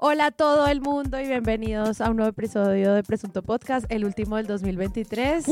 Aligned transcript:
Hola 0.00 0.26
a 0.26 0.30
todo 0.30 0.66
el 0.68 0.80
mundo 0.80 1.20
y 1.20 1.26
bienvenidos 1.26 2.00
a 2.00 2.08
un 2.10 2.16
nuevo 2.18 2.30
episodio 2.30 2.92
de 2.94 3.02
Presunto 3.02 3.42
Podcast, 3.42 3.84
el 3.88 4.04
último 4.04 4.36
del 4.36 4.46
2023. 4.46 5.44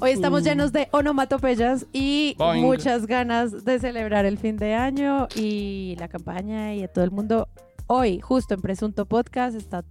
Hoy 0.00 0.10
estamos 0.10 0.42
llenos 0.42 0.72
de 0.72 0.88
onomatopeyas 0.92 1.84
y 1.92 2.34
Boing. 2.38 2.62
muchas 2.64 3.06
ganas 3.06 3.64
de 3.66 3.78
celebrar 3.78 4.24
el 4.24 4.38
fin 4.38 4.56
de 4.56 4.74
año 4.74 5.28
y 5.36 5.96
la 5.98 6.08
campaña 6.08 6.74
y 6.74 6.82
a 6.82 6.88
todo 6.88 7.04
el 7.04 7.10
mundo. 7.10 7.48
Hoy, 7.86 8.20
justo 8.20 8.54
en 8.54 8.62
Presunto 8.62 9.04
Podcast, 9.04 9.54
está 9.54 9.84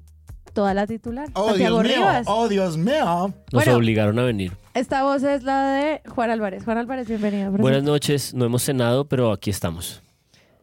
toda 0.53 0.73
la 0.73 0.87
titular. 0.87 1.29
Oh, 1.33 1.49
Santiago 1.49 1.83
Dios 1.83 1.97
mío. 1.97 2.07
Oh, 2.25 2.47
Dios 2.47 2.77
mío. 2.77 3.05
Nos 3.27 3.63
Bueno. 3.65 3.75
obligaron 3.75 4.17
a 4.17 4.23
venir. 4.23 4.53
Esta 4.73 5.03
voz 5.03 5.21
es 5.21 5.43
la 5.43 5.71
de 5.73 6.01
Juan 6.09 6.31
Álvarez. 6.31 6.63
Juan 6.65 6.79
Álvarez, 6.79 7.07
bienvenido. 7.07 7.51
Buenas 7.51 7.83
noches, 7.83 8.33
no 8.33 8.45
hemos 8.45 8.63
cenado, 8.63 9.05
pero 9.05 9.31
aquí 9.31 9.51
estamos. 9.51 10.01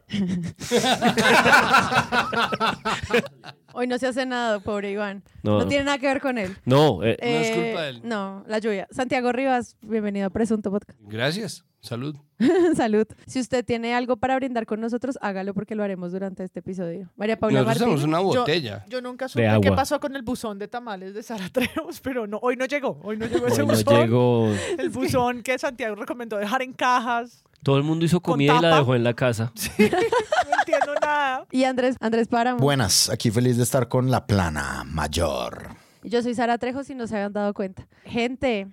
Hoy 3.74 3.86
no 3.86 3.98
se 3.98 4.06
ha 4.06 4.12
cenado, 4.12 4.60
pobre 4.60 4.90
Iván. 4.90 5.22
No, 5.42 5.58
No, 5.60 5.66
tiene 5.68 5.84
nada 5.84 5.98
que 5.98 6.06
ver 6.06 6.20
con 6.20 6.38
él. 6.38 6.56
no, 6.64 7.02
eh, 7.04 7.16
No 7.20 7.26
es 7.28 7.48
Eh, 7.50 7.54
culpa 7.54 7.82
de 7.82 7.88
él. 7.90 8.00
No, 8.04 8.44
la 8.48 8.58
lluvia. 8.58 8.88
Santiago 8.90 9.30
Rivas, 9.32 9.76
bienvenido 9.82 10.26
a 10.26 10.30
Presunto 10.30 10.70
Podcast. 10.70 10.98
Gracias. 11.02 11.64
Salud. 11.80 12.16
Salud. 12.76 13.06
Si 13.26 13.38
usted 13.38 13.64
tiene 13.64 13.94
algo 13.94 14.16
para 14.16 14.34
brindar 14.34 14.66
con 14.66 14.80
nosotros, 14.80 15.16
hágalo 15.22 15.54
porque 15.54 15.76
lo 15.76 15.84
haremos 15.84 16.10
durante 16.10 16.42
este 16.42 16.58
episodio. 16.58 17.08
María 17.14 17.38
Paula 17.38 17.60
Nosotros 17.60 17.78
tenemos 17.78 18.02
una 18.04 18.18
botella. 18.18 18.84
Yo 18.88 19.00
nunca 19.00 19.28
supe 19.28 19.42
qué 19.42 19.48
agua. 19.48 19.76
pasó 19.76 20.00
con 20.00 20.16
el 20.16 20.22
buzón 20.22 20.58
de 20.58 20.66
tamales 20.66 21.14
de 21.14 21.22
Sara 21.22 21.48
Trejos, 21.50 22.00
pero 22.02 22.26
no, 22.26 22.38
hoy 22.42 22.56
no 22.56 22.64
llegó. 22.64 22.98
Hoy 23.04 23.16
no 23.16 23.26
llegó 23.26 23.46
ese 23.46 23.62
hoy 23.62 23.68
no 23.68 23.74
buzón. 23.74 24.00
llegó. 24.02 24.52
El 24.76 24.90
buzón 24.90 25.42
que 25.42 25.56
Santiago 25.56 25.94
recomendó 25.94 26.36
dejar 26.36 26.62
en 26.62 26.72
cajas. 26.72 27.44
Todo 27.62 27.76
el 27.76 27.82
mundo 27.82 28.04
hizo 28.04 28.20
comida 28.20 28.52
y 28.52 28.62
la 28.62 28.70
tapa. 28.70 28.78
dejó 28.78 28.94
en 28.94 29.04
la 29.04 29.14
casa. 29.14 29.52
No 29.78 30.54
entiendo 30.60 30.94
nada. 31.00 31.46
Y 31.50 31.64
Andrés, 31.64 31.96
Andrés 32.00 32.28
Páramo. 32.28 32.58
Buenas, 32.60 33.08
aquí 33.10 33.30
feliz 33.30 33.56
de 33.56 33.62
estar 33.62 33.88
con 33.88 34.10
la 34.10 34.26
plana 34.26 34.84
mayor. 34.84 35.68
Yo 36.02 36.22
soy 36.22 36.34
Sara 36.34 36.58
Trejo, 36.58 36.84
si 36.84 36.94
no 36.94 37.06
se 37.06 37.16
habían 37.16 37.32
dado 37.32 37.52
cuenta. 37.54 37.86
Gente, 38.04 38.68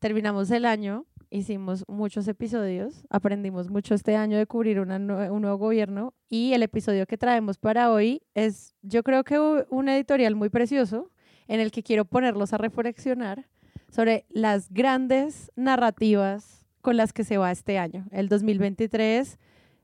terminamos 0.00 0.50
el 0.50 0.64
año, 0.64 1.06
hicimos 1.30 1.84
muchos 1.88 2.26
episodios, 2.28 3.04
aprendimos 3.10 3.68
mucho 3.68 3.94
este 3.94 4.16
año 4.16 4.38
de 4.38 4.46
cubrir 4.46 4.80
una 4.80 4.96
un 4.96 5.42
nuevo 5.42 5.58
gobierno 5.58 6.14
y 6.28 6.52
el 6.52 6.62
episodio 6.62 7.06
que 7.06 7.16
traemos 7.18 7.58
para 7.58 7.92
hoy 7.92 8.22
es, 8.34 8.74
yo 8.82 9.02
creo 9.02 9.24
que 9.24 9.38
un 9.38 9.88
editorial 9.88 10.34
muy 10.34 10.48
precioso 10.48 11.10
en 11.48 11.60
el 11.60 11.70
que 11.70 11.82
quiero 11.82 12.04
ponerlos 12.04 12.52
a 12.52 12.58
reflexionar 12.58 13.46
sobre 13.90 14.24
las 14.30 14.70
grandes 14.70 15.50
narrativas 15.56 16.59
con 16.80 16.96
las 16.96 17.12
que 17.12 17.24
se 17.24 17.38
va 17.38 17.50
este 17.50 17.78
año. 17.78 18.06
El 18.10 18.28
2023 18.28 19.38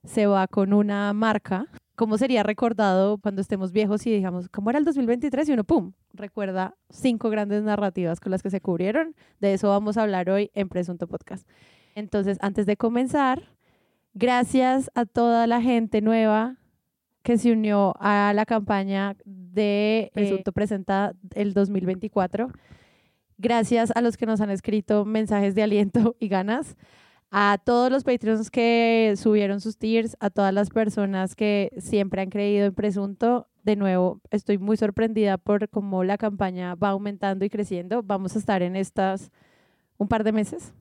se 0.04 0.26
va 0.26 0.46
con 0.46 0.72
una 0.72 1.12
marca. 1.12 1.66
¿Cómo 1.94 2.18
sería 2.18 2.42
recordado 2.42 3.18
cuando 3.18 3.40
estemos 3.40 3.72
viejos 3.72 4.06
y 4.06 4.12
digamos, 4.12 4.48
¿cómo 4.48 4.70
era 4.70 4.78
el 4.78 4.84
2023? 4.84 5.48
Y 5.48 5.52
uno, 5.52 5.64
¡pum!, 5.64 5.92
recuerda 6.12 6.76
cinco 6.90 7.30
grandes 7.30 7.62
narrativas 7.62 8.20
con 8.20 8.32
las 8.32 8.42
que 8.42 8.50
se 8.50 8.60
cubrieron. 8.60 9.14
De 9.40 9.54
eso 9.54 9.68
vamos 9.68 9.96
a 9.96 10.02
hablar 10.02 10.28
hoy 10.28 10.50
en 10.54 10.68
Presunto 10.68 11.06
Podcast. 11.06 11.48
Entonces, 11.94 12.36
antes 12.42 12.66
de 12.66 12.76
comenzar, 12.76 13.50
gracias 14.12 14.90
a 14.94 15.06
toda 15.06 15.46
la 15.46 15.62
gente 15.62 16.02
nueva 16.02 16.56
que 17.22 17.38
se 17.38 17.50
unió 17.50 17.94
a 17.98 18.32
la 18.34 18.46
campaña 18.46 19.16
de 19.24 20.10
Presunto 20.14 20.52
Presenta 20.52 21.14
el 21.34 21.54
2024. 21.54 22.48
Gracias 23.38 23.92
a 23.94 24.00
los 24.00 24.16
que 24.16 24.26
nos 24.26 24.40
han 24.40 24.50
escrito 24.50 25.04
mensajes 25.04 25.54
de 25.54 25.62
aliento 25.62 26.16
y 26.20 26.28
ganas. 26.28 26.76
A 27.30 27.58
todos 27.64 27.90
los 27.90 28.04
Patreons 28.04 28.50
que 28.50 29.14
subieron 29.16 29.60
sus 29.60 29.76
tiers, 29.76 30.16
a 30.20 30.30
todas 30.30 30.54
las 30.54 30.70
personas 30.70 31.34
que 31.34 31.72
siempre 31.78 32.22
han 32.22 32.30
creído 32.30 32.66
en 32.66 32.74
Presunto, 32.74 33.48
de 33.64 33.76
nuevo, 33.76 34.20
estoy 34.30 34.58
muy 34.58 34.76
sorprendida 34.76 35.38
por 35.38 35.68
cómo 35.68 36.04
la 36.04 36.18
campaña 36.18 36.76
va 36.76 36.90
aumentando 36.90 37.44
y 37.44 37.50
creciendo. 37.50 38.02
Vamos 38.02 38.36
a 38.36 38.38
estar 38.38 38.62
en 38.62 38.76
estas 38.76 39.32
un 39.98 40.08
par 40.08 40.22
de 40.22 40.32
meses 40.32 40.72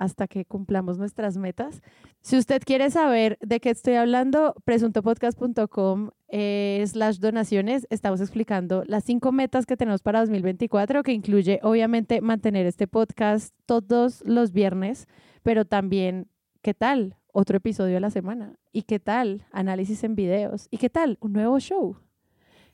hasta 0.00 0.26
que 0.26 0.46
cumplamos 0.46 0.96
nuestras 0.96 1.36
metas. 1.36 1.82
Si 2.22 2.38
usted 2.38 2.62
quiere 2.64 2.90
saber 2.90 3.38
de 3.42 3.60
qué 3.60 3.68
estoy 3.68 3.94
hablando, 3.94 4.54
presuntopodcast.com 4.64 6.08
eh, 6.28 6.82
slash 6.86 7.18
donaciones. 7.18 7.86
Estamos 7.90 8.22
explicando 8.22 8.82
las 8.86 9.04
cinco 9.04 9.30
metas 9.30 9.66
que 9.66 9.76
tenemos 9.76 10.00
para 10.00 10.20
2024, 10.20 11.02
que 11.02 11.12
incluye 11.12 11.60
obviamente 11.62 12.22
mantener 12.22 12.64
este 12.64 12.86
podcast 12.86 13.54
todos 13.66 14.22
los 14.24 14.52
viernes, 14.52 15.06
pero 15.42 15.66
también, 15.66 16.28
¿qué 16.62 16.72
tal? 16.72 17.16
Otro 17.32 17.58
episodio 17.58 17.98
a 17.98 18.00
la 18.00 18.10
semana. 18.10 18.54
¿Y 18.72 18.82
qué 18.82 19.00
tal? 19.00 19.44
Análisis 19.52 20.02
en 20.02 20.14
videos. 20.14 20.66
¿Y 20.70 20.78
qué 20.78 20.88
tal? 20.88 21.18
Un 21.20 21.34
nuevo 21.34 21.60
show. 21.60 21.98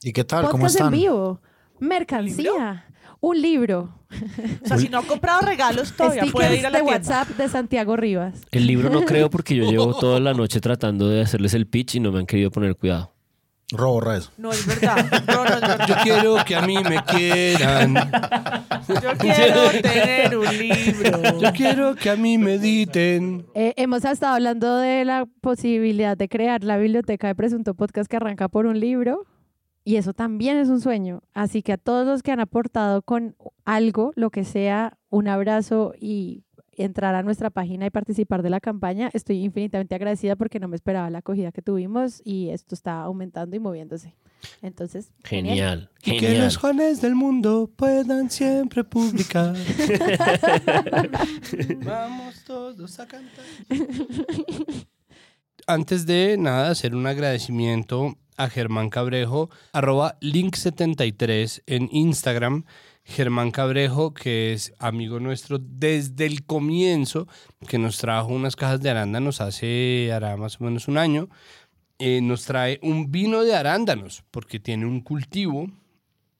¿Y 0.01 0.13
qué 0.13 0.23
tal? 0.23 0.45
¿Cómo 0.45 0.63
Podcast 0.63 0.77
en 0.77 0.87
están? 0.87 0.93
vivo. 0.93 1.41
Mercancía. 1.81 2.87
Un 3.21 3.41
libro. 3.41 3.95
O 4.63 4.67
sea, 4.69 4.79
si 4.79 4.89
no 4.89 4.99
ha 4.99 5.03
comprado 5.03 5.41
regalos 5.41 5.93
todavía 5.93 6.25
puede 6.31 6.49
Stickers 6.49 6.61
ir 6.61 6.67
a 6.67 6.71
la 6.71 6.79
de 6.79 6.85
tienda. 6.85 6.99
WhatsApp 6.99 7.37
de 7.37 7.49
Santiago 7.49 7.97
Rivas. 7.97 8.43
El 8.53 8.67
libro 8.67 8.91
no 8.91 9.05
creo 9.05 9.31
porque 9.31 9.57
yo 9.57 9.65
llevo 9.65 9.95
toda 9.99 10.21
la 10.21 10.35
noche 10.35 10.61
tratando 10.61 11.09
de 11.09 11.23
hacerles 11.23 11.55
el 11.55 11.67
pitch 11.67 11.97
y 11.97 12.01
no 12.01 12.13
me 12.13 12.21
han 12.21 12.27
querido 12.27 12.51
poner 12.51 12.77
cuidado. 12.77 13.13
Roborra 13.73 14.19
eso. 14.19 14.31
No 14.37 14.53
es 14.53 14.65
verdad. 14.65 15.25
No, 15.27 15.45
no 15.45 15.55
es 15.55 15.61
verdad. 15.61 15.87
Yo 15.89 15.95
quiero 16.05 16.37
que 16.45 16.55
a 16.55 16.63
mí 16.63 16.77
me 16.85 17.03
quieran. 17.03 17.95
Yo 18.89 19.13
quiero 19.19 19.71
tener 19.83 20.37
un 20.37 20.59
libro. 20.59 21.41
Yo 21.41 21.53
quiero 21.53 21.95
que 21.97 22.11
a 22.11 22.17
mí 22.17 22.39
me 22.39 22.55
editen. 22.55 23.45
Eh, 23.55 23.75
hemos 23.77 24.05
estado 24.05 24.35
hablando 24.35 24.77
de 24.77 25.05
la 25.05 25.27
posibilidad 25.41 26.17
de 26.17 26.29
crear 26.29 26.63
la 26.63 26.77
biblioteca 26.77 27.27
de 27.27 27.35
Presunto 27.35 27.75
Podcast 27.75 28.09
que 28.09 28.17
arranca 28.17 28.49
por 28.49 28.67
un 28.67 28.79
libro. 28.79 29.27
Y 29.87 29.97
eso 29.99 30.15
también 30.15 30.57
es 30.57 30.69
un 30.69 30.81
sueño. 30.81 31.23
Así 31.33 31.63
que 31.63 31.73
a 31.73 31.77
todos 31.79 32.05
los 32.05 32.25
que 32.25 32.33
han 32.33 32.41
aportado 32.41 33.03
con 33.03 33.37
algo, 33.65 34.11
lo 34.17 34.31
que 34.31 34.43
sea, 34.45 34.99
un 35.11 35.29
abrazo 35.29 35.95
y 36.01 36.43
entrar 36.73 37.15
a 37.15 37.23
nuestra 37.23 37.51
página 37.51 37.87
y 37.87 37.91
participar 37.91 38.43
de 38.43 38.51
la 38.51 38.59
campaña, 38.59 39.11
estoy 39.15 39.45
infinitamente 39.45 39.95
agradecida 39.95 40.35
porque 40.35 40.59
no 40.59 40.67
me 40.67 40.75
esperaba 40.75 41.09
la 41.09 41.19
acogida 41.19 41.53
que 41.53 41.63
tuvimos 41.63 42.21
y 42.25 42.49
esto 42.49 42.75
está 42.75 43.01
aumentando 43.03 43.55
y 43.55 43.61
moviéndose. 43.61 44.17
Entonces, 44.61 45.13
Genial, 45.23 45.89
Y 46.05 46.15
que 46.15 46.19
genial. 46.19 46.47
los 46.47 46.57
Juanes 46.57 47.01
del 47.01 47.15
mundo 47.15 47.71
puedan 47.77 48.29
siempre 48.29 48.83
publicar. 48.83 49.55
Vamos 51.85 52.43
todos 52.45 52.99
a 52.99 53.07
cantar. 53.07 53.45
Antes 55.69 56.07
de 56.07 56.37
nada, 56.39 56.71
hacer 56.71 56.97
un 56.97 57.07
agradecimiento 57.07 58.17
a 58.37 58.49
Germán 58.49 58.91
Cabrejo, 58.91 59.51
arroba 59.73 60.19
link73 60.21 61.63
en 61.67 61.89
Instagram. 61.93 62.65
Germán 63.05 63.53
Cabrejo, 63.53 64.13
que 64.15 64.53
es 64.53 64.75
amigo 64.81 65.21
nuestro 65.21 65.59
desde 65.61 66.27
el 66.27 66.45
comienzo, 66.45 67.29
que 67.69 67.79
nos 67.79 67.99
trajo 67.99 68.29
unas 68.33 68.57
cajas 68.57 68.81
de 68.81 68.91
arándanos 68.91 69.41
hace 69.41 70.11
hará 70.13 70.37
más 70.37 70.61
o 70.61 70.65
menos 70.65 70.89
un 70.89 70.99
año. 70.99 71.29
Eh, 71.99 72.21
nos 72.21 72.45
trae 72.45 72.81
un 72.83 73.13
vino 73.13 73.43
de 73.43 73.55
arándanos, 73.55 74.25
porque 74.31 74.59
tiene 74.59 74.87
un 74.87 75.01
cultivo 75.01 75.71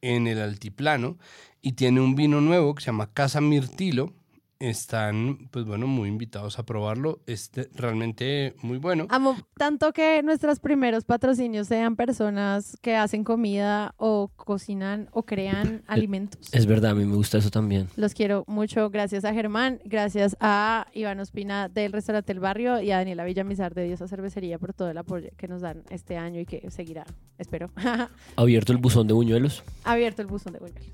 en 0.03 0.27
el 0.27 0.41
altiplano 0.41 1.19
y 1.63 1.73
tiene 1.73 2.01
un 2.01 2.15
vino 2.15 2.41
nuevo 2.41 2.75
que 2.75 2.83
se 2.83 2.87
llama 2.87 3.13
Casa 3.13 3.41
Mirtilo. 3.41 4.13
Están, 4.59 5.49
pues 5.51 5.65
bueno, 5.65 5.87
muy 5.87 6.09
invitados 6.09 6.59
a 6.59 6.65
probarlo. 6.65 7.21
Este 7.27 7.69
realmente 7.75 8.55
muy 8.63 8.79
bueno. 8.79 9.07
Amo 9.11 9.37
tanto 9.57 9.93
que 9.93 10.23
nuestros 10.23 10.61
primeros 10.61 11.05
patrocinios 11.05 11.69
sean 11.69 11.97
personas 11.97 12.77
que 12.81 12.97
hacen 12.97 13.25
comida 13.25 13.95
o 13.99 14.31
cocinan 14.37 15.09
o 15.13 15.25
crean 15.25 15.83
alimentos. 15.87 16.49
Es 16.53 16.67
verdad, 16.67 16.93
a 16.93 16.95
mí 16.95 17.05
me 17.05 17.17
gusta 17.17 17.39
eso 17.39 17.51
también. 17.51 17.89
Los 17.97 18.15
quiero 18.15 18.45
mucho. 18.47 18.91
Gracias 18.91 19.25
a 19.25 19.35
Germán, 19.35 19.81
gracias 19.85 20.37
a 20.41 20.87
Iván 20.95 21.21
Ospina 21.21 21.69
del 21.69 21.93
Restaurante 21.93 22.33
El 22.33 22.41
Barrio 22.41 22.81
y 22.81 22.91
a 22.91 22.99
Daniela 22.99 23.25
Villamizar 23.25 23.75
de 23.75 23.85
Diosa 23.85 24.09
Cervecería 24.09 24.59
por 24.59 24.73
todo 24.73 24.91
el 24.91 24.99
apoyo 24.99 25.29
que 25.37 25.49
nos 25.49 25.61
dan 25.61 25.83
este 25.91 26.17
año 26.17 26.41
y 26.41 26.47
que 26.47 26.71
seguirá, 26.71 27.05
espero. 27.39 27.71
Abierto 28.37 28.73
el 28.73 28.79
buzón 28.79 29.07
de 29.07 29.15
buñuelos. 29.15 29.63
Abierto 29.85 30.23
el 30.23 30.29
buzón 30.29 30.53
de 30.55 30.61
buñuelos. 30.61 30.93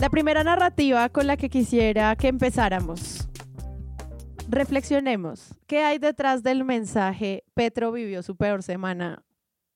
La 0.00 0.10
primera 0.10 0.44
narrativa 0.44 1.08
con 1.08 1.26
la 1.26 1.36
que 1.36 1.50
quisiera 1.50 2.14
que 2.14 2.28
empezáramos. 2.28 3.28
Reflexionemos. 4.48 5.52
¿Qué 5.66 5.82
hay 5.82 5.98
detrás 5.98 6.44
del 6.44 6.64
mensaje 6.64 7.42
Petro 7.52 7.90
vivió 7.90 8.22
su 8.22 8.36
peor 8.36 8.62
semana? 8.62 9.24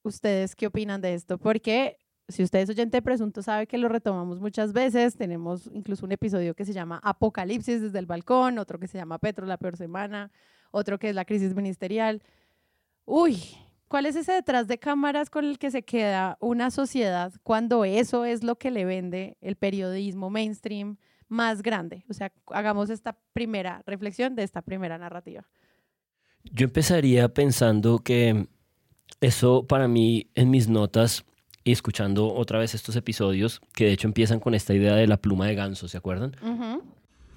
¿Ustedes 0.04 0.54
qué 0.54 0.68
opinan 0.68 1.00
de 1.00 1.14
esto? 1.14 1.38
Porque 1.38 1.98
si 2.28 2.44
usted 2.44 2.60
es 2.60 2.70
oyente 2.70 2.98
de 2.98 3.02
presunto 3.02 3.42
sabe 3.42 3.66
que 3.66 3.78
lo 3.78 3.88
retomamos 3.88 4.38
muchas 4.38 4.72
veces. 4.72 5.16
Tenemos 5.16 5.68
incluso 5.74 6.06
un 6.06 6.12
episodio 6.12 6.54
que 6.54 6.64
se 6.64 6.72
llama 6.72 7.00
Apocalipsis 7.02 7.82
desde 7.82 7.98
el 7.98 8.06
balcón, 8.06 8.58
otro 8.58 8.78
que 8.78 8.86
se 8.86 8.98
llama 8.98 9.18
Petro 9.18 9.44
la 9.44 9.56
peor 9.56 9.76
semana, 9.76 10.30
otro 10.70 11.00
que 11.00 11.08
es 11.08 11.16
la 11.16 11.24
crisis 11.24 11.52
ministerial. 11.52 12.22
Uy, 13.04 13.42
¿cuál 13.92 14.06
es 14.06 14.16
ese 14.16 14.32
detrás 14.32 14.68
de 14.68 14.78
cámaras 14.78 15.28
con 15.28 15.44
el 15.44 15.58
que 15.58 15.70
se 15.70 15.82
queda 15.82 16.38
una 16.40 16.70
sociedad 16.70 17.30
cuando 17.42 17.84
eso 17.84 18.24
es 18.24 18.42
lo 18.42 18.56
que 18.56 18.70
le 18.70 18.86
vende 18.86 19.36
el 19.42 19.56
periodismo 19.56 20.30
mainstream, 20.30 20.96
más 21.28 21.60
grande. 21.60 22.02
O 22.08 22.14
sea, 22.14 22.32
hagamos 22.46 22.88
esta 22.88 23.18
primera 23.34 23.82
reflexión 23.84 24.34
de 24.34 24.44
esta 24.44 24.62
primera 24.62 24.96
narrativa. 24.96 25.46
Yo 26.42 26.64
empezaría 26.64 27.28
pensando 27.34 27.98
que 27.98 28.46
eso 29.20 29.66
para 29.66 29.88
mí 29.88 30.30
en 30.36 30.50
mis 30.50 30.68
notas 30.68 31.26
y 31.62 31.72
escuchando 31.72 32.32
otra 32.32 32.58
vez 32.58 32.74
estos 32.74 32.96
episodios, 32.96 33.60
que 33.74 33.84
de 33.84 33.92
hecho 33.92 34.08
empiezan 34.08 34.40
con 34.40 34.54
esta 34.54 34.72
idea 34.72 34.94
de 34.94 35.06
la 35.06 35.18
pluma 35.18 35.46
de 35.46 35.54
ganso, 35.54 35.86
¿se 35.86 35.98
acuerdan? 35.98 36.34
Ujú. 36.42 36.82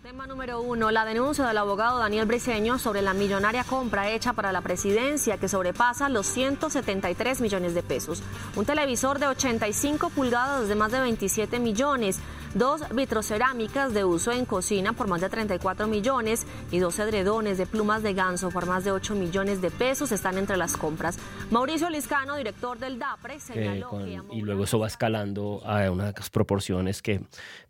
Tema 0.05 0.27
número 0.27 0.61
uno, 0.61 0.91
la 0.91 1.03
denuncia 1.03 1.47
del 1.47 1.57
abogado 1.57 1.97
Daniel 1.97 2.27
Briceño 2.27 2.77
sobre 2.77 3.01
la 3.01 3.15
millonaria 3.15 3.63
compra 3.63 4.11
hecha 4.11 4.33
para 4.33 4.51
la 4.51 4.61
presidencia 4.61 5.39
que 5.39 5.47
sobrepasa 5.47 6.09
los 6.09 6.27
173 6.27 7.41
millones 7.41 7.73
de 7.73 7.81
pesos. 7.81 8.21
Un 8.55 8.65
televisor 8.65 9.17
de 9.17 9.25
85 9.25 10.11
pulgadas 10.11 10.67
de 10.67 10.75
más 10.75 10.91
de 10.91 10.99
27 10.99 11.59
millones, 11.59 12.19
dos 12.55 12.81
vitrocerámicas 12.93 13.93
de 13.93 14.03
uso 14.03 14.31
en 14.31 14.45
cocina 14.45 14.93
por 14.93 15.07
más 15.07 15.21
de 15.21 15.29
34 15.29 15.87
millones 15.87 16.47
y 16.71 16.79
dos 16.79 16.97
edredones 16.97 17.57
de 17.59 17.65
plumas 17.67 18.01
de 18.01 18.13
ganso 18.15 18.49
por 18.49 18.65
más 18.65 18.83
de 18.83 18.91
8 18.91 19.13
millones 19.13 19.61
de 19.61 19.69
pesos 19.69 20.11
están 20.11 20.37
entre 20.39 20.57
las 20.57 20.75
compras. 20.75 21.17
Mauricio 21.51 21.89
Liscano, 21.89 22.35
director 22.35 22.79
del 22.79 22.97
DAPRE, 22.97 23.35
Eh, 23.35 23.39
señaló 23.39 23.89
con- 23.89 24.05
que... 24.05 24.19
y 24.31 24.41
luego 24.41 24.63
eso 24.63 24.79
va 24.79 24.87
escalando 24.87 25.61
a 25.65 25.91
unas 25.91 26.13
proporciones 26.31 27.01
que 27.01 27.21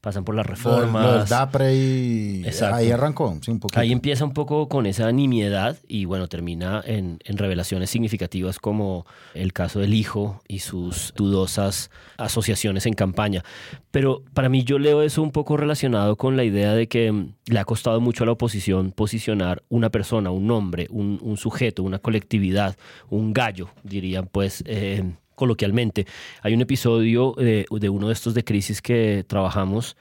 pasan 0.02 0.24
por 0.24 0.36
las 0.36 0.46
lo 0.46 0.52
reformas. 0.52 1.20
del 1.20 1.28
DAPRE 1.30 1.76
y 1.76 2.44
Exacto. 2.46 2.76
ahí 2.78 2.92
arrancó, 2.92 3.38
sí, 3.42 3.52
un 3.52 3.60
poquito. 3.60 3.80
Ahí 3.80 3.92
empieza 3.92 4.24
un 4.24 4.34
poco 4.34 4.70
con 4.70 4.86
esa 4.86 5.12
nimiedad 5.12 5.78
y 5.88 6.06
bueno, 6.06 6.28
termina 6.28 6.82
en, 6.86 7.20
en 7.26 7.38
revelaciones 7.38 7.90
significativas 7.90 8.60
como 8.60 9.06
el 9.34 9.52
caso 9.52 9.80
del 9.80 9.94
hijo 9.94 10.42
y 10.48 10.60
sus 10.60 11.14
dudosas 11.16 11.90
asociaciones 12.18 12.86
en 12.86 12.94
campaña. 12.94 13.44
Pero 13.92 14.22
para 14.34 14.48
mí 14.50 14.64
yo 14.64 14.75
leo 14.80 15.02
eso 15.02 15.22
un 15.22 15.32
poco 15.32 15.58
relacionado 15.58 16.16
con 16.16 16.38
la 16.38 16.44
idea 16.44 16.74
de 16.74 16.88
que 16.88 17.12
mm, 17.12 17.34
le 17.48 17.60
ha 17.60 17.66
costado 17.66 18.02
mucho 18.02 18.24
a 18.24 18.28
la 18.28 18.34
oposición 18.34 18.92
posicionar 18.92 19.64
una 19.70 19.90
persona, 19.90 20.32
un 20.32 20.48
nombre, 20.48 20.88
un, 20.90 21.38
sujeto, 21.38 21.84
una 21.84 22.00
colectividad, 22.00 22.76
un 23.10 23.34
gallo, 23.34 23.70
dirían 23.84 24.28
pues. 24.32 24.64
eh, 24.68 25.04
coloquialmente. 25.36 26.08
Hay 26.42 26.54
un 26.54 26.62
episodio 26.62 27.36
eh, 27.38 27.66
de 27.70 27.90
uno 27.90 28.08
de 28.08 28.14
estos 28.14 28.34
de 28.34 28.44
crisis 28.44 28.82
que 28.82 29.26
trabajamos 29.28 29.98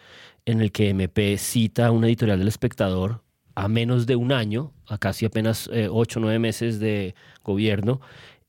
en 0.47 0.61
el 0.61 0.73
que 0.73 0.91
MP 0.91 1.37
cita 1.39 1.91
una 1.91 2.07
editorial 2.07 2.39
del 2.39 2.49
espectador 2.49 3.21
a 3.55 3.69
menos 3.69 4.07
de 4.07 4.17
un 4.17 4.33
año, 4.33 4.73
a 4.89 4.99
casi 4.99 5.27
apenas 5.27 5.71
eh, 5.73 5.89
ocho 5.91 6.19
o 6.19 6.23
nueve 6.23 6.39
meses 6.39 6.81
de 6.81 7.15
gobierno, 7.45 8.01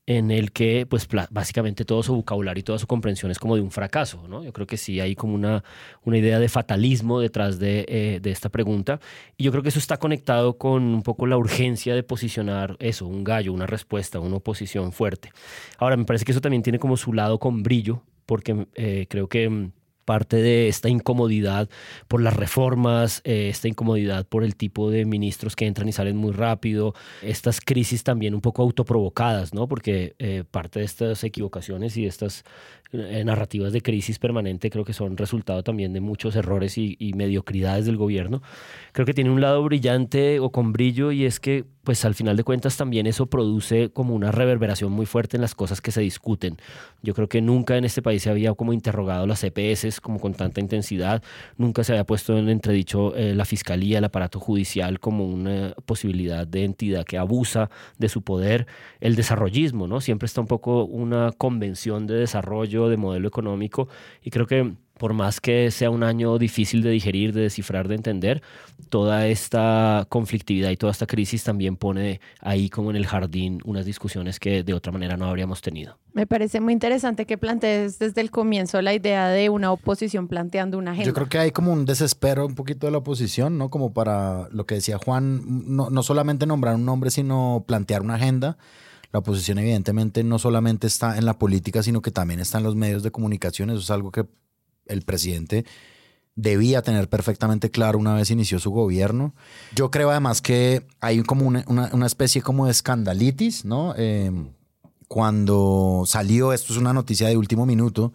en 0.06 0.30
el 0.30 0.52
que 0.52 0.86
pues 0.88 1.08
básicamente 1.30 1.84
todo 1.84 2.02
su 2.02 2.14
vocabulario 2.14 2.60
y 2.60 2.62
toda 2.62 2.78
su 2.78 2.86
comprensión 2.86 3.32
es 3.32 3.38
como 3.40 3.56
de 3.56 3.62
un 3.62 3.72
fracaso, 3.72 4.26
¿no? 4.28 4.44
Yo 4.44 4.52
creo 4.52 4.66
que 4.66 4.76
sí 4.76 5.00
hay 5.00 5.16
como 5.16 5.34
una, 5.34 5.64
una 6.04 6.18
idea 6.18 6.38
de 6.38 6.48
fatalismo 6.48 7.18
detrás 7.18 7.58
de, 7.58 7.84
eh, 7.88 8.20
de 8.22 8.30
esta 8.30 8.48
pregunta 8.48 9.00
y 9.36 9.44
yo 9.44 9.50
creo 9.50 9.64
que 9.64 9.70
eso 9.70 9.80
está 9.80 9.96
conectado 9.96 10.58
con 10.58 10.82
un 10.84 11.02
poco 11.02 11.26
la 11.26 11.36
urgencia 11.36 11.94
de 11.94 12.04
posicionar 12.04 12.76
eso, 12.78 13.06
un 13.06 13.24
gallo, 13.24 13.52
una 13.52 13.66
respuesta, 13.66 14.20
una 14.20 14.36
oposición 14.36 14.92
fuerte. 14.92 15.32
Ahora, 15.78 15.96
me 15.96 16.04
parece 16.04 16.24
que 16.24 16.32
eso 16.32 16.40
también 16.40 16.62
tiene 16.62 16.78
como 16.78 16.96
su 16.96 17.12
lado 17.12 17.38
con 17.38 17.64
brillo, 17.64 18.02
porque 18.26 18.66
eh, 18.74 19.06
creo 19.08 19.28
que 19.28 19.48
mm, 19.48 19.72
parte 20.06 20.36
de 20.36 20.68
esta 20.68 20.88
incomodidad 20.88 21.68
por 22.08 22.22
las 22.22 22.34
reformas, 22.34 23.20
eh, 23.24 23.50
esta 23.50 23.68
incomodidad 23.68 24.26
por 24.26 24.42
el 24.44 24.56
tipo 24.56 24.90
de 24.90 25.04
ministros 25.04 25.54
que 25.54 25.66
entran 25.66 25.88
y 25.88 25.92
salen 25.92 26.16
muy 26.16 26.32
rápido, 26.32 26.94
estas 27.20 27.60
crisis 27.60 28.04
también 28.04 28.34
un 28.34 28.40
poco 28.40 28.62
autoprovocadas, 28.62 29.52
¿no? 29.52 29.68
Porque 29.68 30.14
eh, 30.18 30.44
parte 30.50 30.78
de 30.78 30.86
estas 30.86 31.22
equivocaciones 31.24 31.96
y 31.98 32.02
de 32.02 32.08
estas 32.08 32.44
eh, 32.92 33.24
narrativas 33.24 33.72
de 33.72 33.82
crisis 33.82 34.18
permanente 34.18 34.70
creo 34.70 34.84
que 34.84 34.92
son 34.92 35.16
resultado 35.16 35.62
también 35.62 35.92
de 35.92 36.00
muchos 36.00 36.36
errores 36.36 36.78
y, 36.78 36.96
y 36.98 37.14
mediocridades 37.14 37.86
del 37.86 37.96
gobierno. 37.96 38.42
Creo 38.92 39.06
que 39.06 39.14
tiene 39.14 39.30
un 39.30 39.40
lado 39.40 39.62
brillante 39.62 40.40
o 40.40 40.50
con 40.50 40.72
brillo 40.72 41.12
y 41.12 41.24
es 41.24 41.40
que 41.40 41.64
pues 41.86 42.04
al 42.04 42.16
final 42.16 42.36
de 42.36 42.42
cuentas 42.42 42.76
también 42.76 43.06
eso 43.06 43.26
produce 43.26 43.90
como 43.90 44.16
una 44.16 44.32
reverberación 44.32 44.90
muy 44.90 45.06
fuerte 45.06 45.36
en 45.36 45.40
las 45.40 45.54
cosas 45.54 45.80
que 45.80 45.92
se 45.92 46.00
discuten. 46.00 46.56
Yo 47.00 47.14
creo 47.14 47.28
que 47.28 47.40
nunca 47.40 47.76
en 47.76 47.84
este 47.84 48.02
país 48.02 48.24
se 48.24 48.28
había 48.28 48.52
como 48.54 48.72
interrogado 48.72 49.24
las 49.24 49.44
EPS 49.44 50.00
como 50.00 50.18
con 50.18 50.34
tanta 50.34 50.60
intensidad, 50.60 51.22
nunca 51.56 51.84
se 51.84 51.92
había 51.92 52.02
puesto 52.02 52.36
en 52.36 52.48
entredicho 52.48 53.14
eh, 53.14 53.36
la 53.36 53.44
fiscalía, 53.44 53.98
el 53.98 54.04
aparato 54.04 54.40
judicial 54.40 54.98
como 54.98 55.26
una 55.26 55.74
posibilidad 55.86 56.44
de 56.44 56.64
entidad 56.64 57.04
que 57.04 57.18
abusa 57.18 57.70
de 57.98 58.08
su 58.08 58.22
poder, 58.22 58.66
el 59.00 59.14
desarrollismo, 59.14 59.86
¿no? 59.86 60.00
Siempre 60.00 60.26
está 60.26 60.40
un 60.40 60.48
poco 60.48 60.86
una 60.86 61.30
convención 61.38 62.08
de 62.08 62.14
desarrollo, 62.14 62.75
de 62.88 62.96
modelo 62.96 63.26
económico 63.28 63.88
y 64.22 64.30
creo 64.30 64.46
que 64.46 64.74
por 64.98 65.12
más 65.12 65.40
que 65.40 65.70
sea 65.70 65.90
un 65.90 66.02
año 66.02 66.38
difícil 66.38 66.82
de 66.82 66.90
digerir, 66.90 67.32
de 67.32 67.42
descifrar, 67.42 67.88
de 67.88 67.96
entender, 67.96 68.42
toda 68.88 69.26
esta 69.26 70.06
conflictividad 70.08 70.70
y 70.70 70.76
toda 70.76 70.92
esta 70.92 71.06
crisis 71.06 71.44
también 71.44 71.76
pone 71.76 72.20
ahí 72.40 72.70
como 72.70 72.90
en 72.90 72.96
el 72.96 73.06
jardín 73.06 73.60
unas 73.64 73.84
discusiones 73.84 74.40
que 74.40 74.62
de 74.62 74.74
otra 74.74 74.92
manera 74.92 75.16
no 75.16 75.26
habríamos 75.26 75.60
tenido. 75.60 75.98
Me 76.12 76.26
parece 76.26 76.60
muy 76.60 76.72
interesante 76.72 77.26
que 77.26 77.36
plantees 77.36 77.98
desde 77.98 78.20
el 78.20 78.30
comienzo 78.30 78.80
la 78.80 78.94
idea 78.94 79.28
de 79.28 79.50
una 79.50 79.70
oposición 79.70 80.28
planteando 80.28 80.78
una 80.78 80.92
agenda. 80.92 81.08
Yo 81.08 81.14
creo 81.14 81.28
que 81.28 81.38
hay 81.38 81.50
como 81.50 81.72
un 81.72 81.84
desespero 81.84 82.46
un 82.46 82.54
poquito 82.54 82.86
de 82.86 82.92
la 82.92 82.98
oposición, 82.98 83.58
¿no? 83.58 83.68
Como 83.68 83.92
para 83.92 84.48
lo 84.50 84.64
que 84.64 84.76
decía 84.76 84.98
Juan, 84.98 85.42
no, 85.66 85.90
no 85.90 86.02
solamente 86.02 86.46
nombrar 86.46 86.76
un 86.76 86.86
nombre, 86.86 87.10
sino 87.10 87.64
plantear 87.66 88.02
una 88.02 88.14
agenda. 88.14 88.56
La 89.16 89.20
oposición 89.20 89.56
evidentemente 89.56 90.22
no 90.24 90.38
solamente 90.38 90.86
está 90.86 91.16
en 91.16 91.24
la 91.24 91.38
política, 91.38 91.82
sino 91.82 92.02
que 92.02 92.10
también 92.10 92.38
está 92.38 92.58
en 92.58 92.64
los 92.64 92.76
medios 92.76 93.02
de 93.02 93.10
comunicación. 93.10 93.70
Eso 93.70 93.78
es 93.80 93.90
algo 93.90 94.12
que 94.12 94.26
el 94.84 95.00
presidente 95.04 95.64
debía 96.34 96.82
tener 96.82 97.08
perfectamente 97.08 97.70
claro 97.70 97.98
una 97.98 98.12
vez 98.12 98.30
inició 98.30 98.58
su 98.58 98.70
gobierno. 98.72 99.34
Yo 99.74 99.90
creo 99.90 100.10
además 100.10 100.42
que 100.42 100.86
hay 101.00 101.22
como 101.22 101.46
una, 101.46 101.64
una- 101.66 102.04
especie 102.06 102.42
como 102.42 102.66
de 102.66 102.72
escandalitis, 102.72 103.64
¿no? 103.64 103.94
Eh, 103.96 104.30
cuando 105.08 106.02
salió, 106.04 106.52
esto 106.52 106.74
es 106.74 106.78
una 106.78 106.92
noticia 106.92 107.26
de 107.28 107.38
último 107.38 107.64
minuto, 107.64 108.12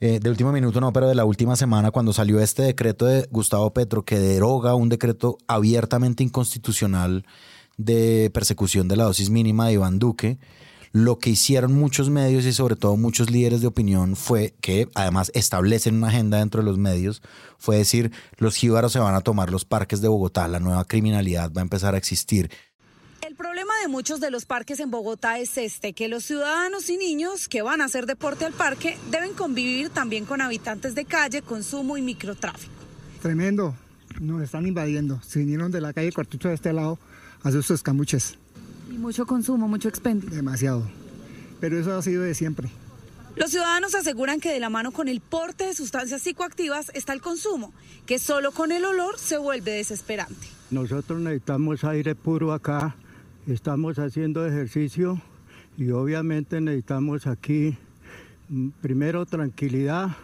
eh, 0.00 0.18
de 0.18 0.30
último 0.30 0.50
minuto 0.50 0.80
no, 0.80 0.92
pero 0.92 1.06
de 1.06 1.14
la 1.14 1.24
última 1.24 1.54
semana, 1.54 1.92
cuando 1.92 2.12
salió 2.12 2.40
este 2.40 2.62
decreto 2.64 3.06
de 3.06 3.28
Gustavo 3.30 3.72
Petro 3.72 4.04
que 4.04 4.18
deroga 4.18 4.74
un 4.74 4.88
decreto 4.88 5.38
abiertamente 5.46 6.24
inconstitucional 6.24 7.24
de 7.76 8.30
persecución 8.32 8.88
de 8.88 8.96
la 8.96 9.04
dosis 9.04 9.30
mínima 9.30 9.66
de 9.66 9.74
Iván 9.74 9.98
Duque, 9.98 10.38
lo 10.94 11.18
que 11.18 11.30
hicieron 11.30 11.72
muchos 11.72 12.08
medios 12.08 12.44
y 12.44 12.52
sobre 12.52 12.76
todo 12.76 12.96
muchos 12.96 13.28
líderes 13.28 13.60
de 13.60 13.66
opinión 13.66 14.14
fue 14.14 14.54
que 14.60 14.88
además 14.94 15.32
establecen 15.34 15.96
una 15.96 16.06
agenda 16.06 16.38
dentro 16.38 16.62
de 16.62 16.66
los 16.66 16.78
medios, 16.78 17.20
fue 17.58 17.76
decir, 17.76 18.12
los 18.38 18.54
jíbaros 18.54 18.92
se 18.92 19.00
van 19.00 19.16
a 19.16 19.20
tomar 19.20 19.50
los 19.50 19.64
parques 19.64 20.00
de 20.00 20.06
Bogotá, 20.06 20.46
la 20.46 20.60
nueva 20.60 20.84
criminalidad 20.84 21.52
va 21.52 21.62
a 21.62 21.64
empezar 21.64 21.96
a 21.96 21.98
existir. 21.98 22.48
El 23.26 23.34
problema 23.34 23.72
de 23.82 23.88
muchos 23.88 24.20
de 24.20 24.30
los 24.30 24.44
parques 24.44 24.78
en 24.78 24.92
Bogotá 24.92 25.40
es 25.40 25.58
este, 25.58 25.94
que 25.94 26.06
los 26.06 26.22
ciudadanos 26.22 26.88
y 26.88 26.96
niños 26.96 27.48
que 27.48 27.62
van 27.62 27.80
a 27.80 27.86
hacer 27.86 28.06
deporte 28.06 28.44
al 28.44 28.52
parque 28.52 28.96
deben 29.10 29.34
convivir 29.34 29.90
también 29.90 30.26
con 30.26 30.40
habitantes 30.40 30.94
de 30.94 31.06
calle, 31.06 31.42
consumo 31.42 31.96
y 31.96 32.02
microtráfico. 32.02 32.72
Tremendo, 33.20 33.74
nos 34.20 34.42
están 34.42 34.64
invadiendo. 34.64 35.20
Se 35.22 35.40
vinieron 35.40 35.72
de 35.72 35.80
la 35.80 35.92
calle 35.92 36.12
Cuartucho 36.12 36.50
de 36.50 36.54
este 36.54 36.72
lado 36.72 37.00
a 37.44 37.48
hacer 37.48 37.62
sus 37.62 37.76
escamuches, 37.76 38.36
Y 38.90 38.94
mucho 38.98 39.26
consumo, 39.26 39.68
mucho 39.68 39.88
expendio. 39.88 40.28
demasiado. 40.30 40.82
Pero 41.60 41.78
eso 41.78 41.94
ha 41.96 42.02
sido 42.02 42.22
de 42.22 42.34
siempre. 42.34 42.68
Los 43.36 43.50
ciudadanos 43.50 43.94
aseguran 43.94 44.40
que 44.40 44.52
de 44.52 44.60
la 44.60 44.70
mano 44.70 44.92
con 44.92 45.08
el 45.08 45.20
porte 45.20 45.64
de 45.66 45.74
sustancias 45.74 46.22
psicoactivas 46.22 46.90
está 46.94 47.12
el 47.12 47.20
consumo, 47.20 47.72
que 48.06 48.18
solo 48.18 48.52
con 48.52 48.70
el 48.72 48.84
olor 48.84 49.18
se 49.18 49.38
vuelve 49.38 49.72
desesperante. 49.72 50.46
Nosotros 50.70 51.20
necesitamos 51.20 51.82
aire 51.84 52.14
puro 52.14 52.52
acá, 52.52 52.94
estamos 53.48 53.98
haciendo 53.98 54.46
ejercicio 54.46 55.20
y 55.76 55.90
obviamente 55.90 56.60
necesitamos 56.60 57.26
aquí 57.26 57.76
mm, 58.48 58.68
primero 58.80 59.26
tranquilidad 59.26 60.16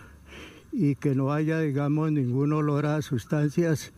y 0.72 0.94
que 0.94 1.16
no 1.16 1.32
haya, 1.32 1.58
digamos, 1.58 2.12
ningún 2.12 2.52
olor 2.52 2.86
a 2.86 3.02
sustancias, 3.02 3.92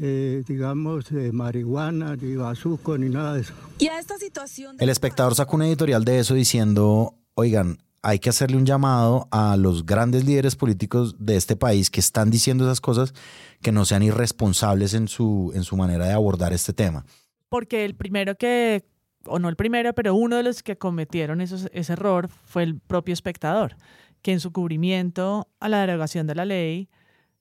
eh, 0.00 0.42
digamos, 0.46 1.08
de 1.10 1.32
marihuana, 1.32 2.16
ni 2.16 2.36
bazuco, 2.36 2.96
ni 2.98 3.08
nada 3.08 3.34
de 3.34 3.40
eso. 3.42 3.54
Y 3.78 3.88
a 3.88 3.98
esta 3.98 4.18
situación... 4.18 4.76
de 4.76 4.84
El 4.84 4.90
espectador 4.90 5.34
sacó 5.34 5.56
una 5.56 5.66
editorial 5.68 6.04
de 6.04 6.18
eso 6.18 6.34
diciendo, 6.34 7.14
oigan, 7.34 7.78
hay 8.02 8.18
que 8.18 8.28
hacerle 8.28 8.56
un 8.58 8.66
llamado 8.66 9.28
a 9.30 9.56
los 9.56 9.86
grandes 9.86 10.24
líderes 10.24 10.56
políticos 10.56 11.16
de 11.18 11.36
este 11.36 11.56
país 11.56 11.90
que 11.90 12.00
están 12.00 12.30
diciendo 12.30 12.64
esas 12.64 12.80
cosas, 12.80 13.14
que 13.62 13.72
no 13.72 13.84
sean 13.86 14.02
irresponsables 14.02 14.92
en 14.94 15.08
su, 15.08 15.52
en 15.54 15.64
su 15.64 15.76
manera 15.76 16.06
de 16.06 16.12
abordar 16.12 16.52
este 16.52 16.72
tema. 16.74 17.06
Porque 17.48 17.84
el 17.86 17.94
primero 17.94 18.34
que, 18.36 18.84
o 19.24 19.38
no 19.38 19.48
el 19.48 19.56
primero, 19.56 19.94
pero 19.94 20.14
uno 20.14 20.36
de 20.36 20.42
los 20.42 20.62
que 20.62 20.76
cometieron 20.76 21.40
esos- 21.40 21.70
ese 21.72 21.94
error 21.94 22.28
fue 22.44 22.62
el 22.62 22.78
propio 22.78 23.14
espectador, 23.14 23.76
que 24.20 24.32
en 24.32 24.40
su 24.40 24.52
cubrimiento 24.52 25.48
a 25.60 25.68
la 25.70 25.80
derogación 25.80 26.26
de 26.26 26.34
la 26.34 26.44
ley 26.44 26.90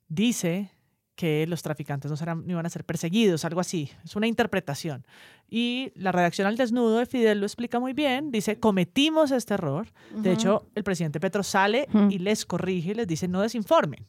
dice 0.08 0.72
que 1.16 1.46
los 1.48 1.62
traficantes 1.62 2.10
no, 2.10 2.18
serán, 2.18 2.46
no 2.46 2.54
iban 2.54 2.66
a 2.66 2.70
ser 2.70 2.84
perseguidos, 2.86 3.46
algo 3.46 3.60
así. 3.60 3.92
Es 4.04 4.16
una 4.16 4.26
interpretación. 4.28 5.06
Y 5.48 5.92
la 5.96 6.12
redacción 6.12 6.48
al 6.48 6.58
desnudo 6.58 6.98
de 6.98 7.06
Fidel 7.06 7.40
lo 7.40 7.46
explica 7.46 7.80
muy 7.80 7.94
bien. 7.94 8.32
Dice, 8.32 8.60
cometimos 8.60 9.30
este 9.32 9.54
error. 9.54 9.88
De 10.16 10.32
hecho, 10.32 10.66
el 10.74 10.84
presidente 10.84 11.20
Petro 11.20 11.44
sale 11.44 11.88
y 12.10 12.18
les 12.18 12.46
corrige 12.46 12.92
y 12.92 12.96
les 12.96 13.08
dice, 13.08 13.28
no 13.28 13.42
desinformen. 13.42 14.06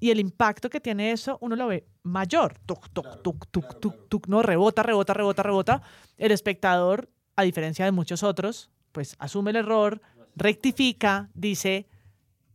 y 0.00 0.10
el 0.10 0.20
impacto 0.20 0.70
que 0.70 0.80
tiene 0.80 1.10
eso, 1.12 1.38
uno 1.40 1.56
lo 1.56 1.66
ve 1.66 1.86
mayor. 2.02 2.58
Tuc, 2.66 2.88
tuc, 2.92 3.22
tuc, 3.22 3.46
tuc, 3.50 3.80
tuc, 3.80 4.08
tuc, 4.08 4.26
no, 4.28 4.42
rebota, 4.42 4.82
rebota, 4.82 5.12
rebota, 5.14 5.42
rebota. 5.42 5.82
El 6.16 6.32
espectador, 6.32 7.08
a 7.36 7.42
diferencia 7.42 7.84
de 7.84 7.92
muchos 7.92 8.22
otros, 8.22 8.70
pues 8.92 9.16
asume 9.18 9.50
el 9.50 9.56
error, 9.56 10.00
rectifica, 10.36 11.30
dice, 11.34 11.88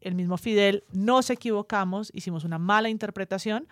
el 0.03 0.15
mismo 0.15 0.37
Fidel, 0.37 0.83
nos 0.91 1.29
equivocamos, 1.29 2.11
hicimos 2.13 2.43
una 2.43 2.57
mala 2.57 2.89
interpretación. 2.89 3.67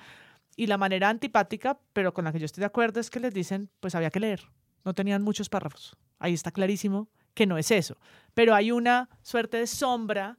Y 0.58 0.68
la 0.68 0.78
manera 0.78 1.10
antipática, 1.10 1.80
pero 1.94 2.14
con 2.14 2.26
la 2.26 2.32
que 2.32 2.40
yo 2.40 2.46
estoy 2.46 2.62
de 2.62 2.66
acuerdo, 2.66 3.00
es 3.00 3.10
que 3.10 3.20
les 3.20 3.34
dicen, 3.34 3.70
pues 3.80 3.96
había 3.96 4.10
que 4.10 4.20
leer. 4.20 4.44
No 4.84 4.94
tenían 4.94 5.22
muchos 5.22 5.48
párrafos. 5.48 5.96
Ahí 6.20 6.34
está 6.34 6.52
clarísimo 6.52 7.10
que 7.34 7.46
no 7.46 7.58
es 7.58 7.72
eso. 7.72 7.98
Pero 8.34 8.54
hay 8.54 8.72
una 8.72 9.10
suerte 9.22 9.58
de 9.58 9.68
sombra 9.68 10.38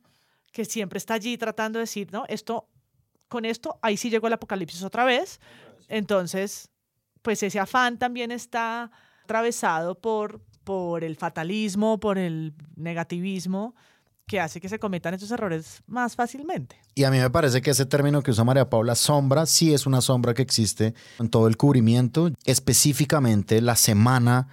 que 0.52 0.64
siempre 0.64 0.98
está 0.98 1.14
allí 1.14 1.38
tratando 1.38 1.78
de 1.78 1.84
decir, 1.84 2.12
no, 2.12 2.24
esto, 2.28 2.68
con 3.28 3.44
esto, 3.46 3.78
ahí 3.80 3.96
sí 3.96 4.10
llegó 4.10 4.26
el 4.26 4.34
apocalipsis 4.34 4.82
otra 4.82 5.04
vez. 5.04 5.40
Entonces, 5.88 6.70
pues 7.22 7.42
ese 7.42 7.58
afán 7.58 7.98
también 7.98 8.30
está 8.30 8.90
atravesado 9.24 9.98
por, 9.98 10.42
por 10.62 11.04
el 11.04 11.16
fatalismo, 11.16 11.98
por 11.98 12.18
el 12.18 12.54
negativismo 12.76 13.74
que 14.26 14.40
hace 14.40 14.60
que 14.60 14.68
se 14.68 14.78
cometan 14.78 15.14
estos 15.14 15.30
errores 15.30 15.82
más 15.86 16.16
fácilmente. 16.16 16.76
Y 16.94 17.04
a 17.04 17.10
mí 17.10 17.18
me 17.18 17.30
parece 17.30 17.62
que 17.62 17.70
ese 17.70 17.86
término 17.86 18.22
que 18.22 18.30
usa 18.30 18.44
María 18.44 18.70
Paula, 18.70 18.94
sombra, 18.94 19.46
sí 19.46 19.74
es 19.74 19.86
una 19.86 20.00
sombra 20.00 20.34
que 20.34 20.42
existe 20.42 20.94
en 21.18 21.28
todo 21.28 21.48
el 21.48 21.56
cubrimiento, 21.56 22.30
específicamente 22.44 23.60
la 23.60 23.76
semana 23.76 24.48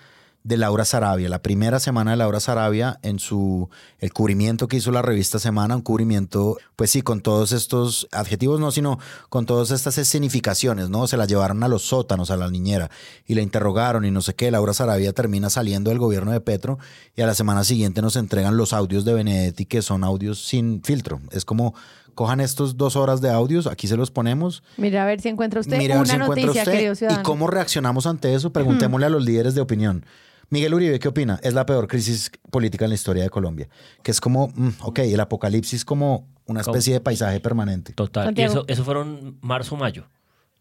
de 0.50 0.58
Laura 0.58 0.84
Sarabia, 0.84 1.30
la 1.30 1.44
primera 1.44 1.80
semana 1.80 2.10
de 2.10 2.18
Laura 2.18 2.40
Sarabia 2.40 3.00
en 3.04 3.20
su 3.20 3.70
el 4.00 4.12
cubrimiento 4.12 4.68
que 4.68 4.78
hizo 4.78 4.92
la 4.92 5.04
revista 5.04 5.38
Semana, 5.38 5.76
un 5.76 5.84
cubrimiento, 5.84 6.58
pues 6.76 6.90
sí, 6.90 7.04
con 7.04 7.22
todos 7.22 7.52
estos 7.52 8.08
adjetivos, 8.12 8.60
no, 8.60 8.72
sino 8.72 8.98
con 9.30 9.46
todas 9.46 9.70
estas 9.70 10.00
escenificaciones, 10.00 10.90
¿no? 10.90 11.06
Se 11.06 11.18
la 11.18 11.26
llevaron 11.26 11.62
a 11.62 11.68
los 11.68 11.84
sótanos, 11.84 12.32
a 12.32 12.36
la 12.36 12.50
niñera, 12.50 12.90
y 13.28 13.36
la 13.36 13.44
interrogaron 13.44 14.06
y 14.06 14.12
no 14.12 14.22
sé 14.22 14.34
qué. 14.34 14.50
Laura 14.50 14.74
Sarabia 14.74 15.14
termina 15.14 15.52
saliendo 15.52 15.92
del 15.92 16.00
gobierno 16.00 16.32
de 16.32 16.42
Petro 16.42 16.80
y 17.16 17.22
a 17.22 17.28
la 17.28 17.36
semana 17.36 17.64
siguiente 17.64 18.02
nos 18.02 18.16
entregan 18.16 18.58
los 18.58 18.74
audios 18.74 19.06
de 19.06 19.14
Benedetti, 19.14 19.68
que 19.68 19.84
son 19.84 20.04
audios 20.04 20.44
sin 20.44 20.82
filtro. 20.82 21.22
Es 21.32 21.46
como 21.46 21.76
cojan 22.16 22.40
estos 22.40 22.76
dos 22.76 22.96
horas 22.96 23.22
de 23.22 23.30
audios, 23.30 23.68
aquí 23.68 23.88
se 23.88 23.98
los 23.98 24.10
ponemos. 24.10 24.64
Mira 24.78 25.04
a 25.04 25.06
ver 25.06 25.22
si 25.22 25.30
encuentra 25.30 25.60
usted 25.60 25.78
Mire 25.78 25.94
a 25.94 25.98
ver 25.98 26.06
una 26.06 26.16
si 26.16 26.22
encuentra 26.22 26.46
noticia, 26.48 26.64
usted 26.64 26.96
querido 26.98 27.22
y 27.22 27.24
cómo 27.24 27.46
reaccionamos 27.46 28.08
ante 28.08 28.34
eso. 28.34 28.52
Preguntémosle 28.52 29.06
a 29.06 29.10
los 29.10 29.24
líderes 29.24 29.54
de 29.54 29.62
opinión. 29.62 30.04
Miguel 30.50 30.74
Uribe, 30.74 31.00
¿qué 31.00 31.08
opina? 31.08 31.40
Es 31.44 31.54
la 31.54 31.66
peor 31.66 31.88
crisis 31.88 32.32
política 32.50 32.86
en 32.86 32.90
la 32.90 32.96
historia 32.96 33.24
de 33.24 33.30
Colombia. 33.30 33.70
Que 34.04 34.12
es 34.12 34.20
como, 34.20 34.48
mm, 34.56 34.70
ok, 34.82 35.00
el 35.00 35.20
apocalipsis 35.20 35.86
como 35.86 36.28
una 36.46 36.62
especie 36.62 36.94
de 36.94 37.00
paisaje 37.02 37.40
permanente. 37.40 37.94
Total. 37.94 38.34
Y 38.38 38.42
eso, 38.42 38.66
eso 38.68 38.84
fueron 38.84 39.38
marzo-mayo. 39.42 40.08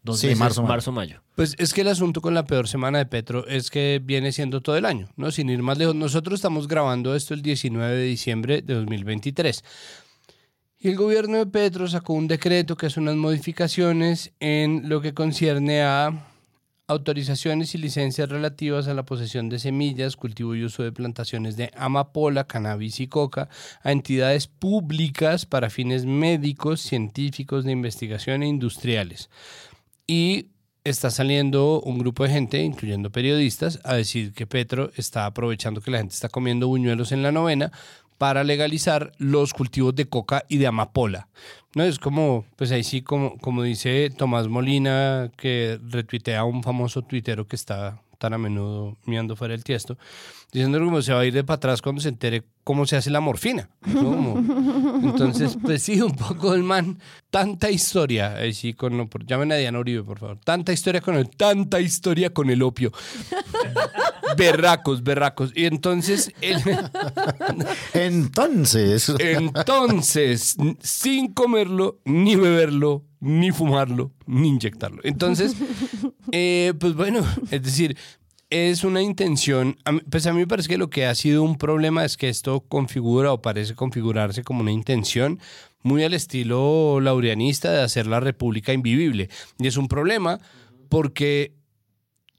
Dos 0.01 0.19
Sí, 0.19 0.27
meses, 0.27 0.39
marzo-mayo. 0.39 0.69
marzo-mayo. 0.69 1.21
Pues 1.35 1.55
es 1.57 1.73
que 1.73 1.81
el 1.81 1.87
asunto 1.89 2.21
con 2.21 2.33
la 2.33 2.45
peor 2.45 2.67
semana 2.67 2.99
de 2.99 3.05
Petro 3.05 3.45
es 3.47 3.69
que 3.69 3.99
viene 4.03 4.31
siendo 4.31 4.61
todo 4.61 4.77
el 4.77 4.85
año, 4.85 5.09
¿no? 5.17 5.31
Sin 5.31 5.49
ir 5.49 5.61
más 5.61 5.77
lejos. 5.77 5.95
Nosotros 5.95 6.35
estamos 6.35 6.67
grabando 6.67 7.15
esto 7.15 7.33
el 7.33 7.41
19 7.41 7.95
de 7.95 8.03
diciembre 8.03 8.61
de 8.61 8.75
2023. 8.75 9.63
Y 10.79 10.87
el 10.89 10.95
gobierno 10.95 11.37
de 11.37 11.47
Petro 11.47 11.87
sacó 11.89 12.13
un 12.13 12.27
decreto 12.29 12.77
que 12.77 12.85
hace 12.85 13.01
unas 13.01 13.15
modificaciones 13.15 14.31
en 14.39 14.87
lo 14.87 15.01
que 15.01 15.13
concierne 15.13 15.81
a 15.81 16.27
autorizaciones 16.89 17.75
y 17.75 17.77
licencias 17.77 18.27
relativas 18.29 18.87
a 18.87 18.95
la 18.95 19.05
posesión 19.05 19.47
de 19.47 19.59
semillas, 19.59 20.15
cultivo 20.15 20.55
y 20.55 20.63
uso 20.63 20.81
de 20.81 20.91
plantaciones 20.91 21.55
de 21.55 21.71
amapola, 21.77 22.47
cannabis 22.47 22.99
y 22.99 23.07
coca 23.07 23.47
a 23.83 23.91
entidades 23.91 24.47
públicas 24.47 25.45
para 25.45 25.69
fines 25.69 26.05
médicos, 26.05 26.81
científicos, 26.81 27.63
de 27.63 27.73
investigación 27.73 28.41
e 28.41 28.47
industriales. 28.47 29.29
Y 30.07 30.47
está 30.83 31.11
saliendo 31.11 31.79
un 31.81 31.99
grupo 31.99 32.23
de 32.23 32.31
gente, 32.31 32.63
incluyendo 32.63 33.11
periodistas, 33.11 33.79
a 33.83 33.93
decir 33.93 34.33
que 34.33 34.47
Petro 34.47 34.91
está 34.95 35.27
aprovechando 35.27 35.81
que 35.81 35.91
la 35.91 35.99
gente 35.99 36.15
está 36.15 36.29
comiendo 36.29 36.67
buñuelos 36.67 37.11
en 37.11 37.21
la 37.21 37.31
novena 37.31 37.71
para 38.17 38.43
legalizar 38.43 39.11
los 39.17 39.53
cultivos 39.53 39.93
de 39.95 40.09
coca 40.09 40.43
y 40.49 40.57
de 40.57 40.67
amapola. 40.67 41.29
No 41.75 41.83
es 41.83 41.99
como, 41.99 42.45
pues 42.55 42.71
ahí 42.71 42.83
sí, 42.83 43.01
como, 43.01 43.37
como 43.37 43.63
dice 43.63 44.09
Tomás 44.09 44.47
Molina, 44.47 45.31
que 45.37 45.79
retuitea 45.83 46.39
a 46.39 46.43
un 46.43 46.63
famoso 46.63 47.03
tuitero 47.03 47.47
que 47.47 47.55
está 47.55 48.01
tan 48.19 48.33
a 48.33 48.37
menudo 48.37 48.97
miando 49.05 49.35
fuera 49.35 49.53
del 49.53 49.63
tiesto, 49.63 49.97
diciendo 50.51 50.77
como 50.79 51.01
se 51.01 51.13
va 51.13 51.21
a 51.21 51.25
ir 51.25 51.33
de 51.33 51.43
para 51.43 51.55
atrás 51.55 51.81
cuando 51.81 52.01
se 52.01 52.09
entere 52.09 52.43
cómo 52.63 52.85
se 52.85 52.97
hace 52.97 53.09
la 53.09 53.21
morfina. 53.21 53.69
entonces, 53.85 55.57
pues 55.61 55.81
sí, 55.81 56.01
un 56.01 56.15
poco 56.15 56.53
el 56.53 56.63
man, 56.63 56.99
tanta 57.31 57.71
historia, 57.71 58.35
ahí 58.35 58.53
sí, 58.53 58.73
con, 58.73 59.09
llamen 59.25 59.53
a 59.53 59.55
Diana 59.55 59.79
Uribe, 59.79 60.03
por 60.03 60.19
favor, 60.19 60.37
tanta 60.43 60.73
historia 60.73 61.01
con 61.01 61.15
el, 61.15 61.29
tanta 61.29 61.79
historia 61.79 62.31
con 62.31 62.49
el 62.49 62.61
opio. 62.61 62.91
Berracos, 64.37 65.03
berracos. 65.03 65.51
Y 65.55 65.65
entonces, 65.65 66.33
Entonces, 67.93 69.13
entonces, 69.19 70.55
sin 70.81 71.33
comerlo, 71.33 71.99
ni 72.05 72.35
beberlo, 72.35 73.03
ni 73.19 73.51
fumarlo, 73.51 74.11
ni 74.25 74.49
inyectarlo. 74.49 75.01
Entonces, 75.03 75.55
eh, 76.31 76.73
pues 76.79 76.93
bueno, 76.93 77.25
es 77.51 77.63
decir, 77.63 77.97
es 78.49 78.83
una 78.83 79.01
intención, 79.01 79.77
pues 80.09 80.25
a 80.25 80.33
mí 80.33 80.39
me 80.39 80.47
parece 80.47 80.69
que 80.69 80.77
lo 80.77 80.89
que 80.89 81.05
ha 81.05 81.13
sido 81.13 81.43
un 81.43 81.57
problema 81.57 82.03
es 82.03 82.17
que 82.17 82.29
esto 82.29 82.61
configura 82.61 83.31
o 83.31 83.41
parece 83.41 83.75
configurarse 83.75 84.43
como 84.43 84.61
una 84.61 84.71
intención 84.71 85.39
muy 85.83 86.03
al 86.03 86.13
estilo 86.13 86.99
laureanista 86.99 87.71
de 87.71 87.81
hacer 87.81 88.07
la 88.07 88.19
república 88.19 88.73
invivible. 88.73 89.29
Y 89.59 89.67
es 89.67 89.77
un 89.77 89.87
problema 89.87 90.39
porque 90.89 91.53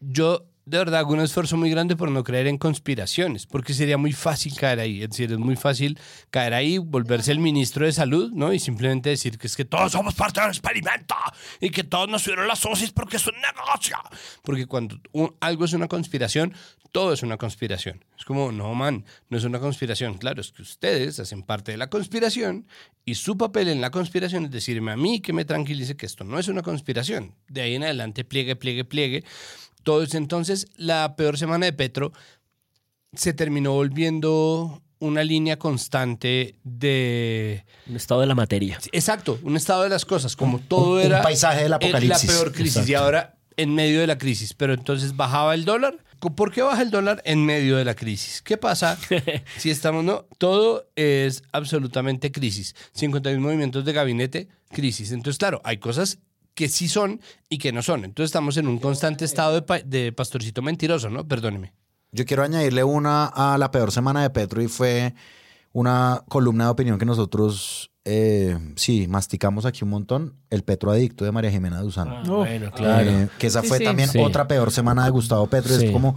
yo 0.01 0.50
de 0.71 0.79
verdad 0.79 1.01
hago 1.01 1.13
un 1.13 1.21
esfuerzo 1.21 1.57
muy 1.57 1.69
grande 1.71 1.97
por 1.97 2.11
no 2.11 2.23
creer 2.23 2.47
en 2.47 2.57
conspiraciones, 2.57 3.47
porque 3.47 3.75
sería 3.75 3.99
muy 3.99 4.13
fácil 4.13 4.55
caer 4.57 4.79
ahí. 4.81 5.03
Es 5.03 5.11
decir, 5.11 5.33
es 5.33 5.39
muy 5.39 5.57
fácil 5.57 5.99
caer 6.31 6.55
ahí, 6.55 6.79
volverse 6.79 7.33
el 7.33 7.41
ministro 7.41 7.85
de 7.85 7.93
salud, 7.93 8.31
¿no? 8.33 8.53
Y 8.53 8.59
simplemente 8.61 9.11
decir 9.11 9.37
que 9.37 9.49
es 9.49 9.57
que 9.57 9.65
todos 9.65 9.93
somos 9.93 10.15
parte 10.15 10.41
del 10.41 10.51
experimento 10.51 11.15
y 11.61 11.71
que 11.71 11.83
todos 11.85 12.09
nos 12.09 12.23
subieron 12.23 12.47
las 12.47 12.61
dosis 12.63 12.93
porque 12.93 13.17
es 13.17 13.27
un 13.27 13.35
negocio. 13.35 13.97
Porque 14.43 14.67
cuando 14.67 14.99
un- 15.13 15.35
algo 15.41 15.65
es 15.65 15.73
una 15.73 15.89
conspiración, 15.89 16.55
todo 16.93 17.13
es 17.13 17.23
una 17.23 17.37
conspiración. 17.37 18.05
Es 18.19 18.25
como, 18.25 18.51
no, 18.53 18.75
man, 18.75 19.05
no 19.29 19.39
es 19.39 19.45
una 19.45 19.59
conspiración. 19.61 20.19
Claro, 20.19 20.41
es 20.41 20.53
que 20.53 20.63
ustedes 20.63 21.19
hacen 21.21 21.43
parte 21.43 21.73
de 21.73 21.79
la 21.79 21.89
conspiración 21.91 22.67
y 23.05 23.15
su 23.17 23.37
papel 23.37 23.69
en 23.69 23.81
la 23.81 23.91
conspiración 23.91 24.45
es 24.45 24.51
decirme 24.51 24.93
a 24.93 24.97
mí 24.97 25.21
que 25.21 25.33
me 25.33 25.45
tranquilice 25.45 25.97
que 25.97 26.07
esto 26.07 26.25
no 26.25 26.39
es 26.39 26.49
una 26.49 26.63
conspiración. 26.63 27.35
De 27.49 27.61
ahí 27.63 27.75
en 27.75 27.83
adelante, 27.85 28.25
pliegue, 28.25 28.57
pliegue, 28.57 28.85
pliegue. 28.85 29.25
Todo. 29.83 30.05
Entonces, 30.13 30.67
la 30.77 31.17
peor 31.17 31.39
semana 31.39 31.67
de 31.67 31.73
Petro 31.73 32.13
se 33.15 33.33
terminó 33.33 33.73
volviendo 33.73 34.83
una 35.01 35.25
línea 35.25 35.59
constante 35.59 36.57
de... 36.63 37.65
Un 37.89 37.97
estado 37.97 38.21
de 38.21 38.27
la 38.27 38.35
materia. 38.35 38.79
Exacto, 38.93 39.39
un 39.43 39.57
estado 39.57 39.83
de 39.83 39.89
las 39.89 40.05
cosas, 40.05 40.37
como 40.37 40.59
todo 40.59 40.95
un 40.97 41.01
era... 41.01 41.23
paisaje 41.23 41.63
del 41.63 41.73
apocalipsis. 41.73 42.29
La 42.29 42.35
peor 42.35 42.53
crisis 42.53 42.89
y 42.89 42.95
ahora 42.95 43.39
en 43.57 43.75
medio 43.75 44.01
de 44.01 44.07
la 44.07 44.19
crisis. 44.19 44.55
Pero 44.55 44.75
entonces 44.75 45.17
bajaba 45.17 45.55
el 45.55 45.65
dólar. 45.65 45.99
¿Por 46.21 46.53
qué 46.53 46.61
baja 46.61 46.83
el 46.83 46.91
dólar 46.91 47.23
en 47.25 47.47
medio 47.47 47.77
de 47.79 47.85
la 47.85 47.95
crisis? 47.95 48.43
¿Qué 48.43 48.59
pasa 48.59 48.99
si 49.57 49.71
estamos, 49.71 50.05
no? 50.05 50.27
Todo 50.37 50.87
es 50.97 51.43
absolutamente 51.53 52.31
crisis. 52.31 52.77
51 52.93 53.41
movimientos 53.41 53.87
de 53.87 53.93
gabinete, 53.95 54.49
crisis. 54.71 55.13
Entonces, 55.13 55.39
claro, 55.39 55.63
hay 55.65 55.79
cosas 55.79 56.19
que 56.55 56.69
sí 56.69 56.89
son 56.89 57.21
y 57.49 57.59
que 57.59 57.73
no 57.73 57.83
son. 57.83 58.05
Entonces 58.05 58.29
estamos 58.31 58.57
en 58.57 58.67
un 58.69 58.79
constante 58.79 59.25
estado 59.25 59.55
de, 59.55 59.63
pa- 59.63 59.81
de 59.81 60.13
pastorcito 60.13 60.63
mentiroso, 60.63 61.09
¿no? 61.11 61.27
Perdóneme. 61.27 61.73
yo 62.13 62.25
quiero 62.25 62.43
añadirle 62.43 62.83
una 62.85 63.27
a 63.27 63.57
la 63.59 63.71
peor 63.71 63.93
semana 63.93 64.23
de 64.23 64.31
Petro 64.31 64.61
y 64.61 64.69
fue 64.69 65.15
una 65.73 66.23
columna 66.29 66.65
de 66.65 66.71
opinión 66.71 66.99
que 66.99 67.05
nosotros, 67.07 67.93
eh, 68.05 68.59
sí, 68.75 69.07
masticamos 69.07 69.65
aquí 69.65 69.85
un 69.85 69.91
montón, 69.91 70.35
el 70.51 70.65
Petro 70.65 70.91
Adicto 70.91 71.25
de 71.25 71.31
María 71.31 71.51
Jimena 71.53 71.81
Duzán. 71.81 72.09
Ah, 72.09 72.23
Oh. 72.29 72.39
bueno, 72.39 72.73
claro. 72.73 73.09
Eh, 73.09 73.29
que 73.39 73.47
esa 73.47 73.63
Sí, 73.63 73.69
fue 73.69 73.79
sí. 73.79 73.85
también 73.85 74.09
Sí. 74.09 74.19
otra 74.19 74.49
peor 74.49 74.73
semana 74.73 75.05
de 75.05 75.11
Gustavo 75.11 75.47
Petro. 75.47 75.73
Sí. 75.77 75.87
Es 75.87 75.93
como, 75.93 76.17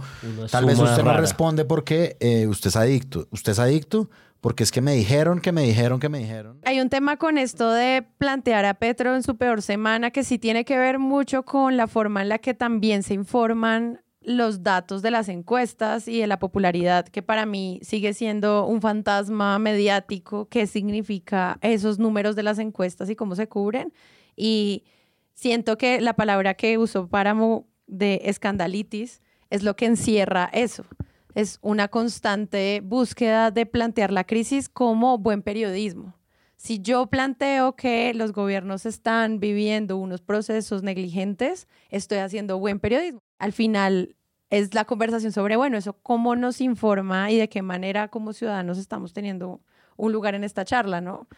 tal 0.50 0.64
vez 0.64 0.78
usted 0.78 1.04
no 1.04 1.16
responde 1.16 1.64
porque 1.64 2.16
eh, 2.18 2.48
usted 2.48 2.68
es 2.68 2.76
adicto. 2.76 3.28
Usted 3.30 3.52
es 3.52 3.58
adicto 3.60 4.10
porque 4.44 4.62
es 4.62 4.70
que 4.70 4.82
me 4.82 4.92
dijeron, 4.92 5.40
que 5.40 5.52
me 5.52 5.62
dijeron, 5.62 5.98
que 5.98 6.10
me 6.10 6.18
dijeron. 6.18 6.60
Hay 6.66 6.78
un 6.78 6.90
tema 6.90 7.16
con 7.16 7.38
esto 7.38 7.72
de 7.72 8.04
plantear 8.18 8.66
a 8.66 8.74
Petro 8.74 9.14
en 9.14 9.22
su 9.22 9.38
peor 9.38 9.62
semana 9.62 10.10
que 10.10 10.22
sí 10.22 10.38
tiene 10.38 10.66
que 10.66 10.76
ver 10.76 10.98
mucho 10.98 11.46
con 11.46 11.78
la 11.78 11.86
forma 11.86 12.20
en 12.20 12.28
la 12.28 12.38
que 12.38 12.52
también 12.52 13.02
se 13.02 13.14
informan 13.14 14.02
los 14.20 14.62
datos 14.62 15.00
de 15.00 15.10
las 15.10 15.30
encuestas 15.30 16.08
y 16.08 16.20
de 16.20 16.26
la 16.26 16.38
popularidad, 16.38 17.08
que 17.08 17.22
para 17.22 17.46
mí 17.46 17.80
sigue 17.80 18.12
siendo 18.12 18.66
un 18.66 18.82
fantasma 18.82 19.58
mediático, 19.58 20.46
qué 20.50 20.66
significa 20.66 21.56
esos 21.62 21.98
números 21.98 22.36
de 22.36 22.42
las 22.42 22.58
encuestas 22.58 23.08
y 23.08 23.16
cómo 23.16 23.36
se 23.36 23.48
cubren. 23.48 23.94
Y 24.36 24.84
siento 25.32 25.78
que 25.78 26.02
la 26.02 26.16
palabra 26.16 26.52
que 26.52 26.76
usó 26.76 27.08
Páramo 27.08 27.66
de 27.86 28.20
escandalitis 28.24 29.22
es 29.48 29.62
lo 29.62 29.74
que 29.74 29.86
encierra 29.86 30.50
eso. 30.52 30.84
Es 31.34 31.58
una 31.62 31.88
constante 31.88 32.80
búsqueda 32.82 33.50
de 33.50 33.66
plantear 33.66 34.12
la 34.12 34.24
crisis 34.24 34.68
como 34.68 35.18
buen 35.18 35.42
periodismo 35.42 36.14
Si 36.56 36.80
yo 36.80 37.06
planteo 37.06 37.74
que 37.76 38.14
los 38.14 38.32
gobiernos 38.32 38.86
están 38.86 39.40
viviendo 39.40 39.96
unos 39.96 40.20
procesos 40.22 40.82
negligentes, 40.82 41.66
estoy 41.90 42.18
haciendo 42.18 42.58
buen 42.58 42.78
periodismo. 42.80 43.20
Al 43.38 43.52
final 43.52 44.16
es 44.50 44.74
la 44.74 44.84
conversación 44.84 45.32
sobre, 45.32 45.56
bueno, 45.56 45.76
eso 45.76 45.94
cómo 46.02 46.36
nos 46.36 46.60
informa 46.60 47.30
y 47.30 47.38
de 47.38 47.48
qué 47.48 47.62
manera 47.62 48.08
como 48.08 48.32
ciudadanos 48.32 48.78
estamos 48.78 49.12
teniendo 49.12 49.60
un 49.96 50.12
lugar 50.12 50.34
en 50.34 50.44
esta 50.44 50.64
charla, 50.64 51.00
¿no? 51.00 51.28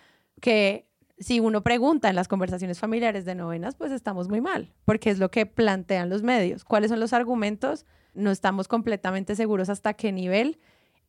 Que 0.41 0.87
si 1.19 1.41
uno 1.41 1.63
pregunta 1.63 2.11
en 2.11 2.17
las 2.17 2.29
conversaciones 2.29 2.79
familiares 2.79 3.25
de 3.25 3.35
novenas, 3.35 3.75
pues 3.75 3.91
estamos 3.93 4.29
muy 4.29 4.41
mal, 4.43 4.75
porque 4.85 5.11
es 5.11 5.19
lo 5.19 5.31
que 5.31 5.47
plantean 5.47 6.11
los 6.11 6.23
medios. 6.23 6.65
¿Cuáles 6.65 6.91
son 6.91 7.01
los 7.01 7.15
argumentos? 7.15 7.87
No 8.17 8.31
estamos 8.31 8.69
completamente 8.69 9.37
seguros 9.37 9.69
hasta 9.69 9.95
qué 9.95 10.13
nivel 10.13 10.59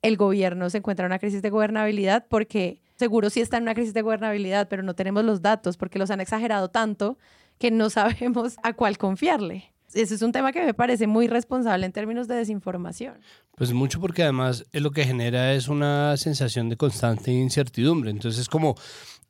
el 0.01 0.17
gobierno 0.17 0.69
se 0.69 0.77
encuentra 0.77 1.05
en 1.05 1.11
una 1.11 1.19
crisis 1.19 1.41
de 1.41 1.49
gobernabilidad, 1.49 2.25
porque 2.29 2.81
seguro 2.95 3.29
sí 3.29 3.41
está 3.41 3.57
en 3.57 3.63
una 3.63 3.73
crisis 3.73 3.93
de 3.93 4.01
gobernabilidad, 4.01 4.67
pero 4.67 4.83
no 4.83 4.95
tenemos 4.95 5.23
los 5.23 5.41
datos 5.41 5.77
porque 5.77 5.99
los 5.99 6.11
han 6.11 6.21
exagerado 6.21 6.69
tanto 6.69 7.17
que 7.57 7.71
no 7.71 7.89
sabemos 7.89 8.57
a 8.63 8.73
cuál 8.73 8.97
confiarle. 8.97 9.71
Ese 9.93 10.15
es 10.15 10.21
un 10.21 10.33
tema 10.33 10.51
que 10.51 10.63
me 10.63 10.73
parece 10.73 11.07
muy 11.07 11.27
responsable 11.27 11.85
en 11.85 11.93
términos 11.93 12.27
de 12.27 12.35
desinformación. 12.35 13.15
Pues 13.55 13.73
mucho 13.73 14.01
porque 14.01 14.23
además 14.23 14.65
lo 14.73 14.91
que 14.91 15.05
genera 15.05 15.53
es 15.53 15.69
una 15.69 16.17
sensación 16.17 16.69
de 16.69 16.75
constante 16.75 17.31
incertidumbre. 17.31 18.11
Entonces 18.11 18.41
es 18.41 18.49
como, 18.49 18.75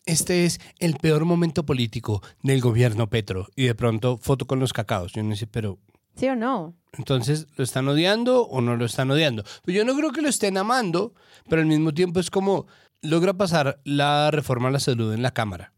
este 0.06 0.46
es 0.46 0.60
el 0.80 0.96
peor 0.96 1.26
momento 1.26 1.64
político 1.66 2.24
del 2.42 2.60
gobierno 2.60 3.08
Petro. 3.08 3.48
Y 3.56 3.66
de 3.66 3.76
pronto 3.76 4.18
foto 4.18 4.48
con 4.48 4.60
los 4.60 4.74
cacaos. 4.74 5.14
Yo 5.14 5.24
no 5.24 5.36
sé, 5.36 5.48
pero... 5.48 5.78
¿Sí 6.18 6.28
o 6.28 6.36
no? 6.36 6.76
Entonces, 6.94 7.48
¿lo 7.56 7.64
están 7.64 7.88
odiando 7.88 8.46
o 8.48 8.60
no 8.62 8.76
lo 8.76 8.86
están 8.86 9.12
odiando? 9.12 9.44
Pues 9.64 9.78
yo 9.78 9.86
no 9.86 9.96
creo 9.96 10.12
que 10.12 10.22
lo 10.22 10.30
estén 10.30 10.58
amando, 10.58 11.14
pero 11.48 11.62
al 11.62 11.68
mismo 11.68 11.94
tiempo 11.94 12.20
es 12.20 12.32
como 12.32 12.66
logra 13.02 13.34
pasar 13.36 13.80
la 13.84 14.32
reforma 14.32 14.70
a 14.70 14.72
la 14.72 14.80
salud 14.80 15.14
en 15.14 15.22
la 15.22 15.32
Cámara 15.32 15.74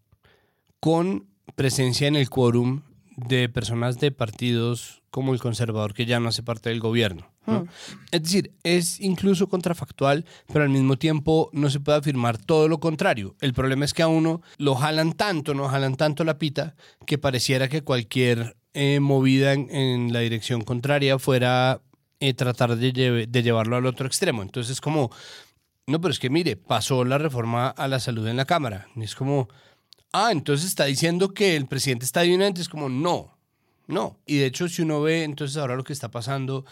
con 0.79 1.27
presencia 1.55 2.07
en 2.07 2.15
el 2.15 2.29
quórum 2.29 2.83
de 3.17 3.49
personas 3.49 3.99
de 3.99 4.11
partidos 4.11 5.01
como 5.09 5.33
el 5.33 5.39
conservador 5.39 5.93
que 5.93 6.05
ya 6.05 6.19
no 6.19 6.29
hace 6.29 6.43
parte 6.43 6.69
del 6.69 6.79
gobierno. 6.79 7.31
Hmm. 7.45 7.63
Es 8.11 8.23
decir, 8.23 8.53
es 8.63 9.01
incluso 9.01 9.49
contrafactual, 9.49 10.25
pero 10.47 10.63
al 10.63 10.69
mismo 10.69 10.97
tiempo 10.97 11.49
no 11.51 11.69
se 11.69 11.79
puede 11.79 11.97
afirmar 11.97 12.37
todo 12.37 12.67
lo 12.67 12.79
contrario. 12.79 13.35
El 13.41 13.53
problema 13.53 13.85
es 13.85 13.93
que 13.93 14.03
a 14.03 14.07
uno 14.07 14.41
lo 14.57 14.75
jalan 14.75 15.13
tanto, 15.13 15.53
no 15.53 15.67
jalan 15.67 15.95
tanto 15.95 16.23
la 16.23 16.37
pita, 16.37 16.75
que 17.05 17.17
pareciera 17.17 17.67
que 17.67 17.83
cualquier 17.83 18.55
eh, 18.73 18.99
movida 18.99 19.53
en, 19.53 20.13
la 20.13 20.19
dirección 20.19 20.61
contraria 20.61 21.19
fuera 21.19 21.81
eh, 22.19 22.33
tratar 22.33 22.75
de 22.77 23.41
llevarlo 23.43 23.75
al 23.75 23.85
otro 23.85 24.07
extremo. 24.07 24.41
Entonces, 24.41 24.81
como, 24.81 25.09
no, 25.89 25.99
pero 25.99 26.11
es 26.11 26.19
que 26.19 26.29
mire, 26.29 26.55
pasó 26.55 27.03
la 27.03 27.17
reforma 27.17 27.69
a 27.69 27.87
la 27.87 27.99
salud 27.99 28.27
en 28.27 28.37
la 28.37 28.45
Cámara. 28.45 28.87
Y 28.95 29.03
es 29.03 29.15
como, 29.15 29.49
ah, 30.13 30.31
entonces 30.31 30.67
está 30.67 30.85
diciendo 30.85 31.33
que 31.33 31.55
el 31.55 31.65
presidente 31.65 32.05
está 32.05 32.21
divinante. 32.21 32.61
Es 32.61 32.69
como, 32.69 32.89
no, 32.89 33.35
no. 33.87 34.19
Y 34.27 34.37
de 34.37 34.45
hecho, 34.45 34.69
si 34.69 34.83
uno 34.83 35.01
ve 35.01 35.23
entonces 35.23 35.57
ahora 35.57 35.75
lo 35.75 35.83
que 35.83 35.93
está 35.93 36.11
pasando 36.11 36.63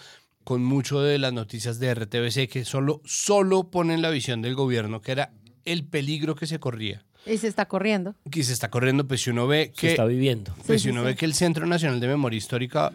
con 0.43 0.63
mucho 0.63 1.01
de 1.01 1.17
las 1.17 1.33
noticias 1.33 1.79
de 1.79 1.95
RTBC, 1.95 2.47
que 2.47 2.63
solo, 2.63 3.01
solo 3.05 3.71
ponen 3.71 4.03
la 4.03 4.11
visión 4.11 4.43
del 4.43 4.53
gobierno, 4.53 5.01
que 5.01 5.13
era 5.13 5.33
el 5.65 5.83
peligro 5.83 6.35
que 6.35 6.45
se 6.45 6.59
corría. 6.59 7.03
Y 7.29 7.37
se 7.37 7.47
está 7.47 7.65
corriendo. 7.67 8.15
Que 8.31 8.43
se 8.43 8.53
está 8.53 8.69
corriendo, 8.69 9.07
pues 9.07 9.21
si 9.21 9.29
uno 9.29 9.47
ve 9.47 9.71
Se 9.75 9.81
que... 9.81 9.89
está 9.91 10.05
viviendo. 10.05 10.53
Pues 10.65 10.65
Sí, 10.67 10.73
si 10.79 10.83
sí, 10.85 10.89
uno 10.91 11.01
sí. 11.01 11.07
ve 11.07 11.15
que 11.15 11.25
el 11.25 11.33
Centro 11.33 11.65
Nacional 11.65 11.99
de 11.99 12.07
Memoria 12.07 12.37
Histórica 12.37 12.91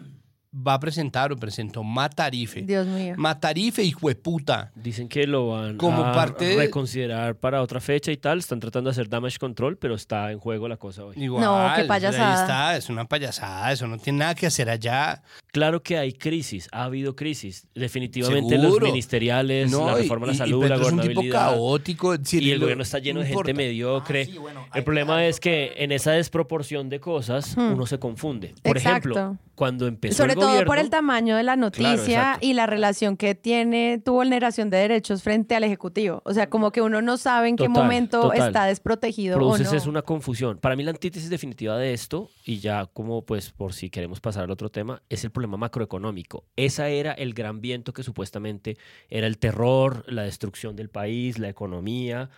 va 0.55 0.75
a 0.75 0.79
presentar 0.79 1.31
o 1.31 1.37
presentó 1.37 1.83
Matarife. 1.83 2.61
Dios 2.61 2.85
mío. 2.85 3.15
Matarife, 3.17 3.83
hijo 3.83 4.07
de 4.07 4.15
puta. 4.15 4.71
Dicen 4.75 5.07
que 5.09 5.25
lo 5.25 5.49
van 5.49 5.77
Como 5.77 6.05
a 6.05 6.11
parte 6.13 6.45
de- 6.45 6.55
reconsiderar 6.57 7.35
para 7.35 7.61
otra 7.61 7.79
fecha 7.79 8.11
y 8.11 8.17
tal. 8.17 8.39
Están 8.39 8.59
tratando 8.59 8.89
de 8.89 8.91
hacer 8.91 9.09
damage 9.09 9.39
control, 9.39 9.77
pero 9.77 9.95
está 9.95 10.31
en 10.31 10.39
juego 10.39 10.67
la 10.67 10.77
cosa 10.77 11.05
hoy. 11.05 11.15
Igual, 11.17 11.43
No, 11.43 11.71
qué 11.75 11.81
Ahí 11.81 11.87
payasada. 11.87 12.41
está, 12.41 12.77
es 12.77 12.89
una 12.89 13.05
payasada, 13.05 13.71
eso 13.71 13.87
no 13.87 13.97
tiene 13.97 14.19
nada 14.19 14.35
que 14.35 14.45
hacer 14.45 14.69
allá. 14.69 15.23
Claro 15.51 15.81
que 15.83 15.97
hay 15.97 16.13
crisis, 16.13 16.67
ha 16.71 16.83
habido 16.85 17.15
crisis. 17.15 17.67
Definitivamente 17.75 18.55
los 18.55 18.65
Seguro. 18.65 18.85
ministeriales, 18.87 19.71
No, 19.71 19.85
la 19.87 19.99
y- 19.99 20.01
reforma 20.03 20.25
a 20.25 20.27
la 20.27 20.33
y- 20.33 20.35
y 20.35 20.39
salud, 20.39 20.63
la 20.63 20.75
Petro 20.75 20.87
es 20.87 20.93
un 20.93 20.99
tipo 21.01 21.13
gobernabilidad. 21.21 21.39
caótico. 21.51 22.17
decir, 22.17 22.43
y 22.43 22.51
el 22.51 22.59
lo- 22.59 22.65
gobierno 22.65 22.83
está 22.83 22.99
lleno 22.99 23.19
no 23.19 23.21
de 23.21 23.27
gente 23.27 23.51
importa. 23.51 23.53
mediocre. 23.53 24.25
sí, 24.25 24.37
bueno, 24.37 24.59
hay 24.61 24.65
el 24.67 24.71
que 24.73 24.81
problema 24.83 25.13
darle 25.13 25.29
es 25.29 25.39
que 25.39 25.73
en 25.77 25.91
esa 25.91 26.11
desproporción 26.11 26.89
de 26.89 26.99
cosas 26.99 27.55
Hmm. 27.57 27.73
uno 27.73 27.85
se 27.85 27.99
confunde. 27.99 28.53
Por 28.63 28.77
Exacto. 28.77 29.09
ejemplo, 29.11 29.37
cuando 29.55 29.87
empezó 29.87 30.17
Sobre 30.17 30.33
el 30.33 30.39
todo 30.45 30.65
por 30.65 30.77
el 30.77 30.89
tamaño 30.89 31.35
de 31.35 31.43
la 31.43 31.55
noticia 31.55 32.37
y 32.41 32.53
la 32.53 32.65
relación 32.65 33.17
que 33.17 33.35
tiene 33.35 34.01
tu 34.03 34.13
vulneración 34.13 34.69
de 34.69 34.77
derechos 34.77 35.23
frente 35.23 35.55
al 35.55 35.63
Ejecutivo. 35.63 36.21
O 36.25 36.33
sea, 36.33 36.49
como 36.49 36.71
que 36.71 36.81
uno 36.81 37.01
no 37.01 37.17
sabe 37.17 37.49
en 37.49 37.55
qué 37.55 37.69
momento 37.69 38.21
total. 38.21 38.47
está 38.47 38.65
desprotegido 38.65 39.37
o 39.37 39.39
produces 39.39 39.71
no. 39.71 39.77
es 39.77 39.87
una 39.87 40.01
confusión. 40.01 40.57
Para 40.57 40.75
mí 40.75 40.83
la 40.83 40.91
antítesis 40.91 41.29
definitiva 41.29 41.77
de 41.77 41.93
esto, 41.93 42.29
y 42.45 42.59
ya 42.59 42.85
como 42.87 43.23
pues 43.23 43.51
por 43.51 43.73
si 43.73 43.89
queremos 43.89 44.19
pasar 44.19 44.43
al 44.43 44.51
otro 44.51 44.69
tema, 44.69 45.01
es 45.09 45.23
el 45.23 45.31
problema 45.31 45.57
macroeconómico. 45.57 46.45
Esa 46.55 46.89
era 46.89 47.13
el 47.13 47.33
gran 47.33 47.61
viento 47.61 47.93
que 47.93 48.03
supuestamente 48.03 48.77
era 49.09 49.27
el 49.27 49.37
terror, 49.37 50.03
la 50.07 50.23
destrucción 50.23 50.75
del 50.75 50.89
país, 50.89 51.39
la 51.39 51.49
economía. 51.49 52.29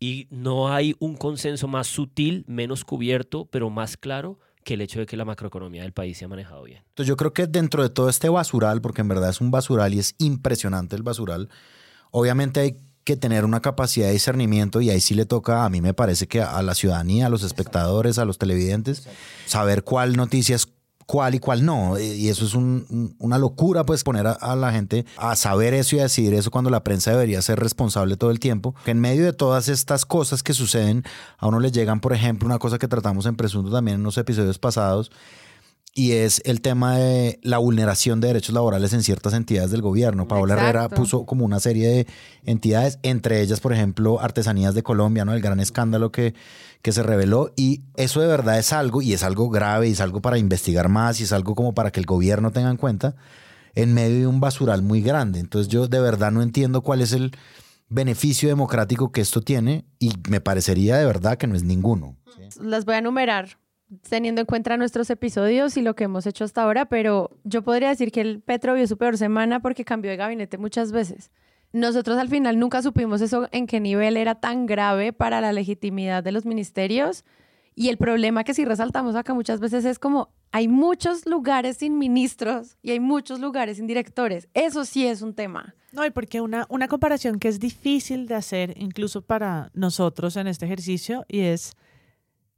Y 0.00 0.26
no 0.30 0.72
hay 0.72 0.96
un 0.98 1.16
consenso 1.16 1.68
más 1.68 1.86
sutil, 1.86 2.44
menos 2.46 2.84
cubierto, 2.84 3.46
pero 3.46 3.70
más 3.70 3.96
claro 3.96 4.38
que 4.64 4.74
el 4.74 4.80
hecho 4.80 4.98
de 4.98 5.06
que 5.06 5.16
la 5.16 5.24
macroeconomía 5.24 5.82
del 5.82 5.92
país 5.92 6.18
se 6.18 6.24
ha 6.24 6.28
manejado 6.28 6.64
bien. 6.64 6.82
Entonces 6.88 7.06
yo 7.06 7.16
creo 7.16 7.32
que 7.32 7.46
dentro 7.46 7.82
de 7.82 7.90
todo 7.90 8.08
este 8.08 8.28
basural, 8.28 8.80
porque 8.80 9.02
en 9.02 9.08
verdad 9.08 9.30
es 9.30 9.40
un 9.40 9.50
basural 9.50 9.94
y 9.94 9.98
es 9.98 10.14
impresionante 10.18 10.96
el 10.96 11.02
basural, 11.02 11.50
obviamente 12.10 12.60
hay 12.60 12.76
que 13.04 13.16
tener 13.16 13.44
una 13.44 13.60
capacidad 13.60 14.06
de 14.06 14.14
discernimiento 14.14 14.80
y 14.80 14.88
ahí 14.88 15.00
sí 15.00 15.14
le 15.14 15.26
toca, 15.26 15.66
a 15.66 15.68
mí 15.68 15.82
me 15.82 15.92
parece 15.92 16.26
que 16.26 16.40
a 16.40 16.62
la 16.62 16.74
ciudadanía, 16.74 17.26
a 17.26 17.28
los 17.28 17.42
espectadores, 17.42 18.18
a 18.18 18.24
los 18.24 18.38
televidentes, 18.38 19.06
saber 19.44 19.84
cuál 19.84 20.16
noticia 20.16 20.56
es 20.56 20.66
cuál 21.06 21.34
y 21.34 21.38
cuál 21.38 21.64
no. 21.64 21.98
Y 21.98 22.28
eso 22.28 22.44
es 22.44 22.54
un- 22.54 22.86
un- 22.90 23.14
una 23.18 23.38
locura, 23.38 23.84
pues 23.84 24.02
poner 24.04 24.26
a, 24.26 24.32
a 24.32 24.56
la 24.56 24.72
gente 24.72 25.04
a 25.16 25.36
saber 25.36 25.74
eso 25.74 25.96
y 25.96 26.00
a 26.00 26.04
decidir 26.04 26.34
eso 26.34 26.50
cuando 26.50 26.70
la 26.70 26.82
prensa 26.84 27.10
debería 27.10 27.42
ser 27.42 27.58
responsable 27.60 28.16
todo 28.16 28.30
el 28.30 28.40
tiempo. 28.40 28.74
Que 28.84 28.92
en 28.92 29.00
medio 29.00 29.24
de 29.24 29.32
todas 29.32 29.68
estas 29.68 30.04
cosas 30.06 30.42
que 30.42 30.52
suceden, 30.54 31.04
a 31.38 31.46
uno 31.46 31.60
le 31.60 31.70
llegan, 31.70 32.00
por 32.00 32.12
ejemplo, 32.12 32.46
una 32.46 32.58
cosa 32.58 32.78
que 32.78 32.88
tratamos 32.88 33.26
en 33.26 33.36
Presunto 33.36 33.70
también 33.70 33.96
en 33.98 34.02
los 34.02 34.16
episodios 34.18 34.58
pasados, 34.58 35.10
y 35.96 36.10
es 36.12 36.42
el 36.44 36.60
tema 36.60 36.96
de 36.98 37.38
la 37.42 37.58
vulneración 37.58 38.20
de 38.20 38.26
derechos 38.26 38.52
laborales 38.52 38.92
en 38.92 39.04
ciertas 39.04 39.32
entidades 39.32 39.70
del 39.70 39.80
gobierno. 39.80 40.26
Paola 40.26 40.54
Exacto. 40.54 40.78
Herrera 40.78 40.88
puso 40.88 41.24
como 41.24 41.44
una 41.44 41.60
serie 41.60 41.88
de 41.88 42.06
entidades, 42.46 42.98
entre 43.04 43.40
ellas, 43.42 43.60
por 43.60 43.72
ejemplo, 43.72 44.20
Artesanías 44.20 44.74
de 44.74 44.82
Colombia, 44.82 45.24
¿no? 45.24 45.34
El 45.34 45.40
gran 45.40 45.60
escándalo 45.60 46.10
que, 46.10 46.34
que 46.84 46.92
se 46.92 47.02
reveló. 47.02 47.50
Y 47.56 47.80
eso 47.96 48.20
de 48.20 48.26
verdad 48.26 48.58
es 48.58 48.74
algo, 48.74 49.00
y 49.00 49.14
es 49.14 49.22
algo 49.22 49.48
grave, 49.48 49.88
y 49.88 49.92
es 49.92 50.02
algo 50.02 50.20
para 50.20 50.36
investigar 50.36 50.90
más, 50.90 51.18
y 51.18 51.24
es 51.24 51.32
algo 51.32 51.54
como 51.54 51.74
para 51.74 51.90
que 51.90 51.98
el 51.98 52.04
gobierno 52.04 52.52
tenga 52.52 52.70
en 52.70 52.76
cuenta, 52.76 53.16
en 53.74 53.94
medio 53.94 54.18
de 54.18 54.26
un 54.26 54.38
basural 54.38 54.82
muy 54.82 55.00
grande. 55.00 55.40
Entonces 55.40 55.72
yo 55.72 55.88
de 55.88 55.98
verdad 55.98 56.30
no 56.30 56.42
entiendo 56.42 56.82
cuál 56.82 57.00
es 57.00 57.12
el 57.12 57.32
beneficio 57.88 58.50
democrático 58.50 59.12
que 59.12 59.22
esto 59.22 59.40
tiene, 59.40 59.86
y 59.98 60.12
me 60.28 60.42
parecería 60.42 60.98
de 60.98 61.06
verdad 61.06 61.38
que 61.38 61.46
no 61.46 61.56
es 61.56 61.64
ninguno. 61.64 62.16
Las 62.60 62.84
voy 62.84 62.96
a 62.96 62.98
enumerar 62.98 63.56
teniendo 64.10 64.42
en 64.42 64.46
cuenta 64.46 64.76
nuestros 64.76 65.08
episodios 65.08 65.78
y 65.78 65.82
lo 65.82 65.94
que 65.94 66.04
hemos 66.04 66.26
hecho 66.26 66.44
hasta 66.44 66.62
ahora, 66.62 66.84
pero 66.84 67.30
yo 67.44 67.62
podría 67.62 67.88
decir 67.88 68.12
que 68.12 68.20
el 68.20 68.42
Petro 68.42 68.74
vio 68.74 68.86
su 68.86 68.98
peor 68.98 69.16
semana 69.16 69.60
porque 69.60 69.86
cambió 69.86 70.10
de 70.10 70.18
gabinete 70.18 70.58
muchas 70.58 70.92
veces. 70.92 71.30
Nosotros 71.74 72.18
al 72.18 72.28
final 72.28 72.60
nunca 72.60 72.82
supimos 72.82 73.20
eso 73.20 73.48
en 73.50 73.66
qué 73.66 73.80
nivel 73.80 74.16
era 74.16 74.36
tan 74.36 74.64
grave 74.64 75.12
para 75.12 75.40
la 75.40 75.52
legitimidad 75.52 76.22
de 76.22 76.30
los 76.30 76.46
ministerios. 76.46 77.24
Y 77.74 77.88
el 77.88 77.96
problema 77.96 78.44
que 78.44 78.54
sí 78.54 78.64
resaltamos 78.64 79.16
acá 79.16 79.34
muchas 79.34 79.58
veces 79.58 79.84
es 79.84 79.98
como 79.98 80.28
hay 80.52 80.68
muchos 80.68 81.26
lugares 81.26 81.78
sin 81.78 81.98
ministros 81.98 82.76
y 82.80 82.92
hay 82.92 83.00
muchos 83.00 83.40
lugares 83.40 83.78
sin 83.78 83.88
directores. 83.88 84.46
Eso 84.54 84.84
sí 84.84 85.04
es 85.04 85.20
un 85.20 85.34
tema. 85.34 85.74
No, 85.90 86.06
y 86.06 86.10
porque 86.10 86.40
una, 86.40 86.64
una 86.68 86.86
comparación 86.86 87.40
que 87.40 87.48
es 87.48 87.58
difícil 87.58 88.28
de 88.28 88.36
hacer 88.36 88.74
incluso 88.80 89.22
para 89.22 89.72
nosotros 89.74 90.36
en 90.36 90.46
este 90.46 90.66
ejercicio 90.66 91.24
y 91.26 91.40
es 91.40 91.72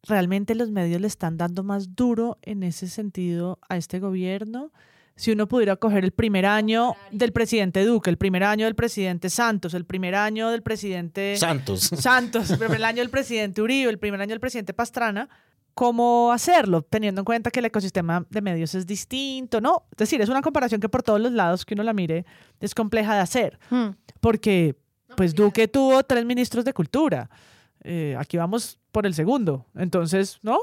realmente 0.03 0.55
los 0.55 0.71
medios 0.71 1.01
le 1.01 1.07
están 1.07 1.39
dando 1.39 1.63
más 1.63 1.97
duro 1.97 2.37
en 2.43 2.63
ese 2.63 2.87
sentido 2.87 3.61
a 3.67 3.79
este 3.79 3.99
gobierno. 3.99 4.73
Si 5.17 5.33
uno 5.33 5.49
pudiera 5.49 5.77
coger 5.77 6.05
el 6.05 6.13
primer 6.13 6.45
año 6.45 6.95
del 7.11 7.33
presidente 7.33 7.85
Duque, 7.85 8.11
el 8.11 8.19
primer 8.19 8.45
año 8.45 8.67
del 8.67 8.75
presidente 8.75 9.31
Santos, 9.31 9.73
el 9.73 9.87
primer 9.87 10.15
año 10.15 10.51
del 10.51 10.63
presidente 10.63 11.37
Santos. 11.37 11.91
Santos, 11.99 12.51
el 12.51 12.59
primer 12.59 12.85
año 12.85 12.99
del 12.99 13.09
presidente 13.11 13.63
Uribe, 13.63 13.91
el 13.91 13.99
primer 13.99 14.21
año 14.21 14.31
del 14.31 14.41
presidente 14.41 14.75
Pastrana, 14.75 15.29
¿cómo 15.73 16.33
hacerlo? 16.33 16.83
Teniendo 16.83 17.23
en 17.23 17.25
cuenta 17.25 17.51
que 17.51 17.61
el 17.61 17.67
ecosistema 17.67 18.27
de 18.29 18.43
medios 18.43 18.75
es 18.75 18.87
distinto, 18.87 19.61
¿no? 19.63 19.85
Es 19.93 19.99
decir, 19.99 20.21
es 20.21 20.29
una 20.29 20.43
comparación 20.43 20.83
que 20.83 20.89
por 20.91 21.03
todos 21.03 21.21
los 21.21 21.33
lados 21.33 21.65
que 21.65 21.73
uno 21.73 21.83
la 21.83 21.95
mire 21.95 22.27
es 22.61 22.75
compleja 22.75 23.15
de 23.15 23.21
hacer, 23.21 23.59
Hmm. 23.71 23.91
porque 24.21 24.77
pues 25.17 25.35
Duque 25.35 25.67
tuvo 25.67 26.03
tres 26.03 26.27
ministros 26.27 26.63
de 26.65 26.75
cultura. 26.75 27.31
Eh, 27.83 28.15
aquí 28.19 28.37
vamos 28.37 28.79
por 28.93 29.07
el 29.07 29.15
segundo. 29.15 29.65
Entonces, 29.75 30.39
¿no? 30.43 30.59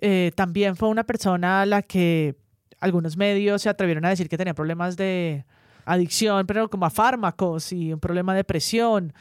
Eh, 0.00 0.32
también 0.34 0.76
fue 0.76 0.88
una 0.88 1.04
persona 1.04 1.62
a 1.62 1.66
la 1.66 1.82
que 1.82 2.36
algunos 2.82 3.16
medios 3.16 3.62
se 3.62 3.68
atrevieron 3.70 4.04
a 4.04 4.10
decir 4.10 4.28
que 4.28 4.36
tenía 4.36 4.54
problemas 4.54 4.96
de 4.96 5.44
adicción, 5.86 6.46
pero 6.46 6.68
como 6.68 6.84
a 6.86 6.90
fármacos 6.90 7.72
y 7.72 7.92
un 7.92 8.00
problema 8.00 8.34
de 8.34 8.44
presión. 8.44 9.12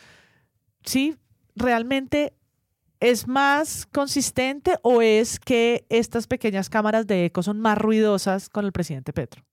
Sí, 0.84 1.15
realmente 1.56 2.34
¿Es 3.00 3.28
más 3.28 3.88
consistente 3.88 4.76
o 4.84 5.02
es 5.02 5.39
que 5.39 5.88
estas 5.89 6.28
pequeñas 6.28 6.69
cámaras 6.69 7.08
de 7.08 7.26
eco 7.26 7.41
son 7.41 7.60
más 7.60 7.76
ruidosas 7.76 8.47
con 8.47 8.63
el 8.63 8.71
presidente 8.71 9.12
Petro? 9.12 9.43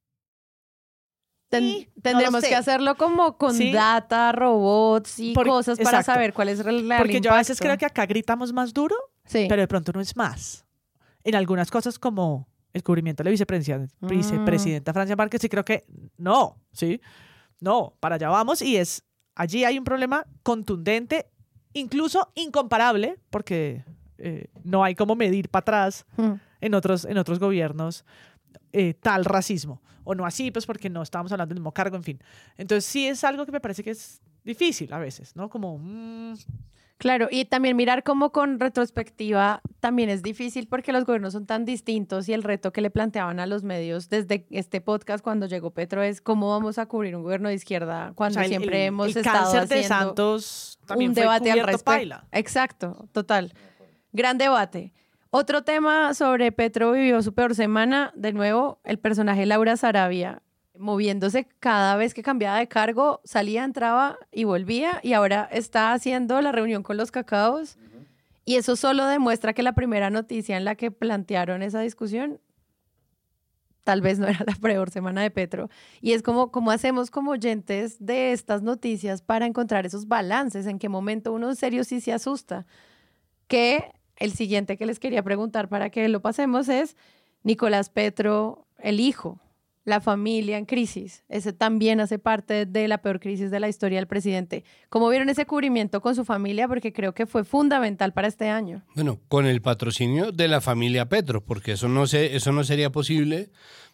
Ten- 1.49 1.63
Sí, 1.63 1.89
tendremos 2.03 2.45
que 2.45 2.55
hacerlo 2.55 2.97
como 2.97 3.39
con 3.39 3.55
Sí. 3.55 3.73
data, 3.73 4.33
robots 4.33 5.19
y 5.19 5.33
Por- 5.33 5.47
cosas 5.47 5.79
para 5.79 6.01
exacto. 6.01 6.13
saber 6.13 6.35
cuál 6.35 6.51
es 6.51 6.61
el 6.61 6.87
real 6.87 6.99
Porque 7.01 7.23
yo 7.23 7.33
a 7.33 7.37
veces 7.39 7.59
creo 7.59 7.79
que 7.79 7.87
acá 7.87 8.05
gritamos 8.05 8.53
más 8.53 8.75
duro, 8.75 8.95
Sí. 9.25 9.47
pero 9.49 9.63
de 9.63 9.69
pronto 9.69 9.93
no 9.95 10.01
es 10.03 10.15
más. 10.15 10.67
En 11.25 11.35
algunas 11.35 11.71
cosas 11.71 11.99
como 11.99 12.47
el 12.73 12.83
cubrimiento 12.83 13.23
de 13.23 13.29
la 13.29 13.31
vicepresidenta, 13.33 13.95
Mm. 14.01 14.07
vicepresidenta 14.09 14.93
Francia 14.93 15.17
Márquez, 15.17 15.41
sí 15.41 15.49
creo 15.49 15.65
que 15.65 15.85
no, 16.17 16.59
¿sí? 16.73 17.01
No, 17.61 17.95
para 18.01 18.17
allá 18.17 18.29
vamos 18.29 18.63
y 18.63 18.77
es, 18.77 19.05
allí 19.35 19.65
hay 19.65 19.79
un 19.79 19.85
problema 19.85 20.25
contundente, 20.43 21.27
incluso 21.73 22.31
incomparable, 22.35 23.19
porque 23.31 23.85
eh, 24.19 24.47
no 24.65 24.83
hay 24.85 24.95
cómo 24.95 25.15
medir 25.15 25.49
para 25.49 25.61
atrás 25.63 26.05
Mm. 26.17 26.33
en 26.61 26.75
otros, 26.75 27.05
en 27.05 27.19
otros 27.19 27.39
gobiernos 27.39 28.05
eh, 28.73 28.95
tal 28.95 29.25
racismo. 29.25 29.81
O 30.05 30.15
no 30.15 30.25
así, 30.27 30.51
pues 30.51 30.65
porque 30.67 30.89
no 30.91 31.03
estábamos 31.03 31.31
hablando 31.33 31.55
del 31.55 31.61
mismo 31.61 31.73
cargo, 31.73 31.97
en 31.97 32.03
fin. 32.03 32.19
Entonces 32.57 32.85
sí 32.85 33.07
es 33.07 33.23
algo 33.25 33.45
que 33.47 33.53
me 33.53 33.61
parece 33.61 33.83
que 33.85 33.91
es 33.91 34.21
difícil 34.45 34.93
a 34.93 34.99
veces, 34.99 35.37
¿no? 35.37 35.49
Como... 35.51 35.79
mm, 35.79 36.35
Claro, 36.99 37.29
y 37.31 37.45
también 37.45 37.77
mirar 37.77 38.03
cómo 38.03 38.33
con 38.33 38.59
retrospectiva 38.59 39.61
también 39.79 40.09
es 40.11 40.23
difícil 40.23 40.67
porque 40.67 40.93
los 40.93 41.05
gobiernos 41.05 41.33
son 41.33 41.47
tan 41.47 41.65
distintos 41.65 42.29
y 42.29 42.33
el 42.33 42.43
reto 42.43 42.73
que 42.73 42.81
le 42.81 42.91
planteaban 42.91 43.39
a 43.39 43.47
los 43.47 43.63
medios 43.63 44.09
desde 44.09 44.47
este 44.51 44.81
podcast 44.81 45.23
cuando 45.23 45.47
llegó 45.47 45.71
Petro 45.71 46.03
es 46.03 46.21
cómo 46.21 46.51
vamos 46.51 46.77
a 46.79 46.87
cubrir 46.87 47.15
un 47.15 47.23
gobierno 47.23 47.49
de 47.51 47.55
izquierda 47.55 48.13
cuando 48.17 48.41
O 48.41 48.43
sea, 48.43 48.43
el- 48.45 48.49
siempre 48.49 48.81
el- 48.83 48.89
hemos 48.89 49.11
el 49.11 49.17
estado 49.19 49.45
cáncer 49.53 49.69
de 49.69 49.75
haciendo 49.77 50.07
Santos 50.07 50.79
también 50.87 51.11
un 51.11 51.15
fue 51.15 51.23
debate 51.23 51.51
al 51.53 51.59
respecto. 51.61 51.85
paila. 51.85 52.25
Exacto, 52.33 53.09
total. 53.13 53.53
Gran 54.13 54.37
debate. 54.39 54.93
Otro 55.31 55.63
tema 55.63 56.15
sobre 56.15 56.51
Petro 56.51 56.91
vivió 56.93 57.23
su 57.23 57.33
peor 57.35 57.55
semana, 57.55 58.13
de 58.17 58.33
nuevo, 58.33 58.81
el 58.83 58.99
personaje 58.99 59.47
Laura 59.47 59.77
Sarabia, 59.77 60.43
moviéndose 60.79 61.47
cada 61.61 61.97
vez 61.97 62.15
que 62.15 62.23
cambiaba 62.23 62.59
de 62.59 62.69
cargo, 62.69 63.21
salía, 63.25 63.65
entraba 63.65 64.19
y 64.33 64.45
volvía, 64.45 65.01
y 65.03 65.13
ahora 65.13 65.49
está 65.53 65.93
haciendo 65.93 66.41
la 66.41 66.53
reunión 66.53 66.83
con 66.83 66.97
los 66.97 67.11
cacaos. 67.11 67.79
Y 68.45 68.57
eso 68.57 68.77
solo 68.77 69.05
demuestra 69.07 69.53
que 69.53 69.63
la 69.63 69.75
primera 69.75 70.09
noticia 70.11 70.57
en 70.57 70.65
la 70.65 70.75
que 70.75 70.91
plantearon 70.91 71.63
esa 71.63 71.81
discusión 71.81 72.41
tal 73.89 74.03
vez 74.03 74.19
no 74.19 74.27
era 74.27 74.45
la 74.47 74.55
peor 74.55 74.91
semana 74.91 75.23
de 75.23 75.31
Petro. 75.31 75.71
Y 76.03 76.13
es 76.13 76.23
como, 76.23 76.51
como 76.51 76.71
hacemos 76.71 77.11
como 77.11 77.31
oyentes 77.31 77.97
de 78.05 78.33
estas 78.33 78.61
noticias 78.61 79.23
para 79.23 79.47
encontrar 79.47 79.87
esos 79.87 80.09
balances, 80.09 80.67
en 80.67 80.79
qué 80.79 80.91
momento 80.91 81.33
uno 81.33 81.49
en 81.49 81.57
serio 81.57 81.85
sí 81.85 82.03
se 82.03 82.13
asusta. 82.13 82.67
Que 83.47 83.93
el 84.17 84.33
siguiente 84.33 84.77
que 84.77 84.85
les 84.85 84.99
quería 84.99 85.23
preguntar 85.23 85.71
para 85.71 85.89
que 85.89 86.07
lo 86.09 86.21
pasemos 86.21 86.69
es 86.69 86.99
Nicolás 87.45 87.89
Petro, 87.89 88.67
el 88.79 89.01
hijo, 89.01 89.41
la 89.89 90.01
familia 90.01 90.59
en 90.59 90.67
crisis. 90.67 91.25
Ese 91.29 91.53
también 91.53 92.01
hace 92.01 92.19
parte 92.19 92.67
de 92.67 92.89
la 92.89 92.99
peor 92.99 93.21
crisis 93.21 93.51
de 93.51 93.59
la 93.59 93.69
historia 93.69 93.99
del 93.99 94.07
presidente. 94.07 94.63
¿Cómo 94.91 95.09
vieron 95.09 95.29
ese 95.31 95.47
cubrimiento 95.47 96.01
con 96.03 96.15
su 96.15 96.25
familia? 96.25 96.69
Porque 96.69 96.93
creo 96.93 97.15
que 97.15 97.25
fue 97.27 97.43
fundamental 97.45 98.13
para 98.13 98.29
este 98.29 98.49
año. 98.51 98.83
Bueno, 98.95 99.19
con 99.29 99.47
el 99.47 99.63
patrocinio 99.63 100.31
de 100.31 100.47
la 100.49 100.61
familia 100.61 101.09
Petro, 101.09 101.43
porque 101.45 101.73
eso 101.73 101.89
no, 101.89 102.07
se, 102.07 102.37
eso 102.37 102.53
no 102.53 102.65
sería 102.65 102.91
posible 102.91 103.51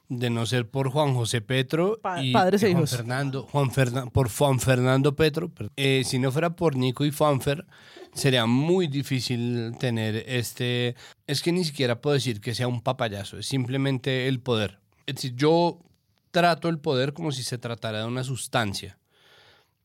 de 0.08 0.30
no 0.30 0.44
ser 0.46 0.68
por 0.68 0.90
Juan 0.90 1.14
José 1.14 1.40
Petro 1.40 1.98
Pa- 2.02 2.22
y, 2.22 2.32
padres 2.32 2.62
e 2.64 2.70
y 2.70 2.72
Juan 2.72 2.82
hijos. 2.82 2.96
Fernando, 2.96 3.42
Juan 3.44 3.70
Fernan- 3.70 4.10
por 4.10 4.28
Juan 4.28 4.58
Fernando 4.60 5.14
Petro. 5.14 5.50
Eh, 5.76 6.02
si 6.04 6.18
no 6.18 6.32
fuera 6.32 6.50
por 6.56 6.76
Nico 6.76 7.04
y 7.06 7.10
Juanfer, 7.12 7.64
sería 8.12 8.46
muy 8.46 8.88
difícil 8.88 9.76
tener 9.78 10.24
este... 10.26 10.94
Es 11.26 11.40
que 11.40 11.52
ni 11.52 11.64
siquiera 11.64 12.00
puedo 12.00 12.14
decir 12.14 12.40
que 12.40 12.54
sea 12.54 12.66
un 12.68 12.82
papayazo, 12.82 13.38
es 13.38 13.46
simplemente 13.46 14.26
el 14.28 14.40
poder. 14.40 14.78
Es 15.06 15.16
decir, 15.16 15.34
yo 15.34 15.80
trato 16.30 16.68
el 16.68 16.78
poder 16.78 17.12
como 17.12 17.32
si 17.32 17.42
se 17.42 17.58
tratara 17.58 18.00
de 18.00 18.06
una 18.06 18.24
sustancia. 18.24 18.98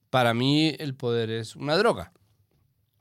Para 0.09 0.33
mí 0.33 0.75
el 0.79 0.95
poder 0.95 1.29
es 1.29 1.55
una 1.55 1.77
droga. 1.77 2.11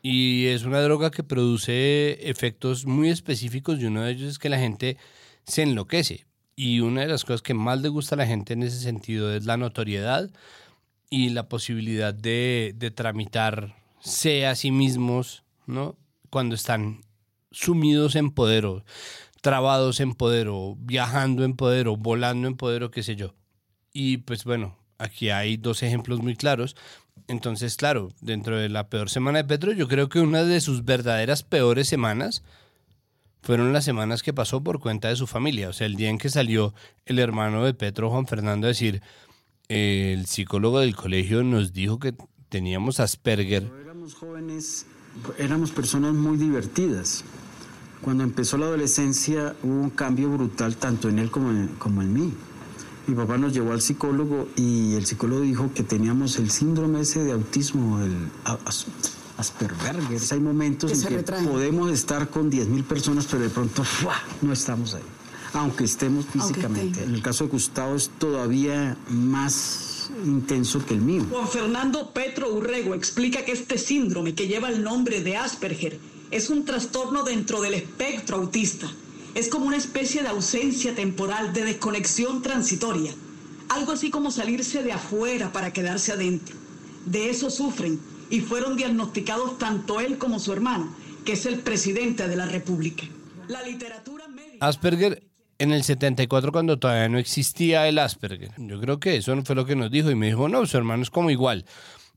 Y 0.03 0.47
es 0.47 0.65
una 0.65 0.81
droga 0.81 1.11
que 1.11 1.25
produce 1.25 2.29
efectos 2.29 2.87
muy 2.87 3.09
específicos 3.09 3.81
y 3.81 3.87
uno 3.87 4.03
de 4.03 4.13
ellos 4.13 4.31
es 4.31 4.39
que 4.39 4.49
la 4.49 4.59
gente 4.59 4.97
se 5.45 5.63
enloquece. 5.63 6.27
Y 6.55 6.81
una 6.81 7.03
de 7.03 7.09
las 7.09 7.25
cosas 7.25 7.43
que 7.43 7.55
más 7.55 7.81
le 7.81 7.89
gusta 7.89 8.15
a 8.15 8.19
la 8.19 8.27
gente 8.27 8.53
en 8.53 8.63
ese 8.63 8.81
sentido 8.81 9.35
es 9.35 9.47
la 9.47 9.57
notoriedad 9.57 10.31
y 11.11 11.31
la 11.31 11.49
posibilidad 11.49 12.13
de, 12.13 12.75
de 12.77 12.91
tramitarse 12.91 14.47
a 14.47 14.55
sí 14.55 14.71
mismos, 14.71 15.45
¿no? 15.67 15.97
Cuando 16.31 16.55
están 16.55 17.01
sumidos 17.51 18.15
en 18.15 18.31
poder 18.31 18.67
trabados 19.41 20.01
en 20.01 20.15
poder 20.15 20.49
o 20.49 20.77
viajando 20.79 21.45
en 21.45 21.55
poder 21.55 21.89
o 21.89 21.97
volando 21.97 22.49
en 22.49 22.57
poder 22.57 22.91
qué 22.91 23.03
sé 23.03 23.17
yo. 23.17 23.35
Y 23.93 24.19
pues 24.19 24.45
bueno, 24.45 24.77
aquí 24.99 25.31
hay 25.31 25.57
dos 25.57 25.83
ejemplos 25.83 26.21
muy 26.21 26.37
claros. 26.37 26.77
Entonces, 27.27 27.77
claro, 27.77 28.11
dentro 28.21 28.57
de 28.57 28.69
la 28.69 28.89
peor 28.89 29.11
semana 29.11 29.39
de 29.39 29.45
Petro, 29.45 29.73
yo 29.73 29.89
creo 29.89 30.09
que 30.09 30.21
una 30.21 30.45
de 30.45 30.61
sus 30.61 30.85
verdaderas 30.85 31.43
peores 31.43 31.89
semanas 31.89 32.43
fueron 33.43 33.73
las 33.73 33.85
semanas 33.85 34.23
que 34.23 34.33
pasó 34.33 34.63
por 34.63 34.81
cuenta 34.81 35.09
de 35.09 35.17
su 35.17 35.27
familia. 35.27 35.69
O 35.69 35.73
sea, 35.73 35.87
el 35.87 35.97
día 35.97 36.11
en 36.11 36.19
que 36.19 36.29
salió 36.29 36.75
el 37.07 37.19
hermano 37.19 37.65
de 37.65 37.75
Petro, 37.75 38.11
Juan 38.11 38.27
Fernando, 38.27 38.67
a 38.67 38.69
decir, 38.69 39.03
el 39.69 40.27
psicólogo 40.27 40.81
del 40.81 40.97
colegio 40.97 41.43
nos 41.43 41.73
dijo 41.73 41.99
que 41.99 42.15
teníamos 42.49 43.01
Asperger. 43.01 43.65
Cuando 43.65 43.83
éramos 43.83 44.15
jóvenes, 44.15 44.87
éramos 45.39 45.71
personas 45.71 46.15
muy 46.15 46.37
divertidas. 46.37 47.25
Cuando 48.03 48.23
empezó 48.25 48.57
la 48.59 48.67
adolescencia 48.67 49.57
hubo 49.63 49.75
un 49.75 49.91
cambio 49.91 50.31
brutal 50.31 50.77
tanto 50.77 51.09
en 51.09 51.19
él 51.19 51.31
como 51.31 51.51
en, 51.51 51.69
como 51.79 52.03
en 52.03 52.13
mí. 52.13 52.33
Mi 53.07 53.15
papá 53.15 53.39
nos 53.39 53.53
llevó 53.55 53.73
al 53.73 53.81
psicólogo 53.81 54.49
y 54.57 54.95
el 54.95 55.07
psicólogo 55.07 55.41
dijo 55.41 55.71
que 55.75 55.83
teníamos 55.83 56.37
el 56.39 56.51
síndrome 56.51 57.01
ese 57.01 57.25
de 57.25 57.33
autismo, 57.33 58.01
el 58.01 58.15
Asperger. 59.39 59.97
Hay 60.31 60.41
momentos 60.41 60.93
Que 60.93 60.99
en 60.99 61.05
que 61.05 61.17
retraen. 61.17 61.47
podemos 61.47 61.91
estar 61.91 62.29
con 62.29 62.51
10.000 62.51 62.85
personas, 62.85 63.27
pero 63.31 63.45
de 63.45 63.49
pronto 63.51 63.83
¡fua! 63.85 64.15
no 64.43 64.53
estamos 64.53 64.95
ahí. 64.95 65.03
Aunque 65.55 65.85
estemos 65.85 66.27
físicamente. 66.27 67.03
En 67.03 67.15
el 67.15 67.23
caso 67.23 67.45
de 67.45 67.51
Gustavo 67.51 67.95
es 67.95 68.11
todavía 68.19 68.97
más 69.09 70.11
intenso 70.27 70.85
que 70.85 70.95
el 70.95 71.01
mío. 71.01 71.25
Juan 71.31 71.49
Fernando 71.49 72.13
Petro 72.13 72.53
Urrego 72.53 72.95
explica 72.95 73.45
que 73.45 73.53
este 73.53 73.79
síndrome 73.79 74.35
que 74.35 74.47
lleva 74.49 74.69
el 74.69 74.83
nombre 74.83 75.23
de 75.23 75.37
Asperger 75.39 75.99
es 76.31 76.51
un 76.51 76.65
trastorno 76.65 77.23
dentro 77.23 77.61
del 77.61 77.75
espectro 77.75 78.37
autista. 78.37 78.87
Es 79.35 79.49
como 79.49 79.67
una 79.67 79.77
especie 79.77 80.23
de 80.23 80.29
ausencia 80.29 80.95
temporal, 80.95 81.53
de 81.53 81.65
desconexión 81.65 82.43
transitoria. 82.43 83.13
Algo 83.69 83.93
así 83.93 84.11
como 84.11 84.31
salirse 84.31 84.83
de 84.83 84.93
afuera 84.93 85.53
para 85.53 85.73
quedarse 85.73 86.13
adentro. 86.13 86.57
De 87.05 87.31
eso 87.31 87.51
sufren 87.51 88.01
y 88.31 88.41
fueron 88.41 88.77
diagnosticados 88.77 89.59
tanto 89.59 90.01
él 90.01 90.19
como 90.19 90.39
su 90.39 90.53
hermano, 90.53 90.95
que 91.25 91.33
es 91.33 91.47
el 91.47 91.61
presidente 91.61 92.29
de 92.29 92.37
la 92.37 92.47
República. 92.47 93.05
La 93.49 93.63
literatura 93.63 94.29
médica... 94.29 94.67
Asperger 94.67 95.23
en 95.59 95.73
el 95.73 95.83
74 95.83 96.53
cuando 96.53 96.79
todavía 96.79 97.09
no 97.09 97.19
existía 97.19 97.89
el 97.89 97.99
Asperger. 97.99 98.53
Yo 98.59 98.81
creo 98.81 99.01
que 99.01 99.17
eso 99.17 99.41
fue 99.45 99.57
lo 99.57 99.67
que 99.67 99.77
nos 99.77 99.91
dijo 99.91 100.11
y 100.11 100.15
me 100.15 100.27
dijo, 100.27 100.49
no, 100.49 100.67
su 100.67 100.77
hermano 100.77 101.03
es 101.03 101.11
como 101.11 101.31
igual. 101.31 101.65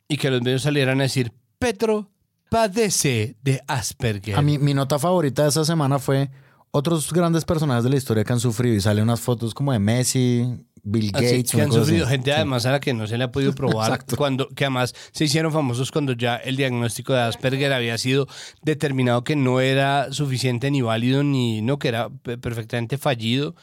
Y 0.08 0.18
que 0.18 0.30
los 0.30 0.42
medios 0.42 0.64
salieran 0.64 1.00
a 1.00 1.04
decir, 1.04 1.32
Petro 1.58 2.11
padece 2.52 3.38
de 3.42 3.62
Asperger. 3.66 4.36
A 4.36 4.42
mí, 4.42 4.58
mi 4.58 4.74
nota 4.74 5.00
favorita 5.00 5.44
de 5.44 5.50
esa 5.50 5.64
semana 5.64 6.00
fue 6.00 6.30
otros 6.72 7.12
grandes 7.14 7.46
personajes 7.46 7.86
de 7.86 7.90
la 7.90 7.96
historia 7.96 8.26
que 8.26 8.34
han 8.34 8.42
sufrido 8.42 8.76
y 8.76 8.82
salen 8.82 9.06
unas 9.06 9.22
fotos 9.22 9.54
como 9.54 9.72
de 9.72 9.80
Messi, 9.80 10.46
Bill 10.84 11.12
Así 11.14 11.26
Gates. 11.26 11.52
que 11.52 11.58
una 11.58 11.66
han 11.66 11.72
sufrido 11.72 12.04
así. 12.06 12.12
gente 12.12 12.32
Sí. 12.32 12.36
además 12.36 12.66
a 12.66 12.72
la 12.72 12.80
que 12.82 12.94
no 12.94 13.08
se 13.08 13.18
le 13.18 13.24
ha 13.24 13.32
podido 13.32 13.54
probar 13.56 13.92
Exacto. 13.92 14.18
cuando 14.18 14.50
que 14.50 14.66
además 14.66 14.94
se 15.14 15.24
hicieron 15.24 15.54
famosos 15.54 15.92
cuando 15.92 16.12
ya 16.12 16.36
el 16.36 16.58
diagnóstico 16.58 17.14
de 17.14 17.22
Asperger 17.22 17.72
había 17.72 17.98
sido 17.98 18.28
determinado 18.64 19.24
que 19.24 19.38
no 19.38 19.62
era 19.62 20.12
suficiente 20.12 20.70
ni 20.72 20.82
válido 20.82 21.24
ni 21.24 21.62
no 21.62 21.80
que 21.80 21.88
era 21.88 22.10
pe- 22.10 22.38
perfectamente 22.38 22.98
fallido 22.98 23.56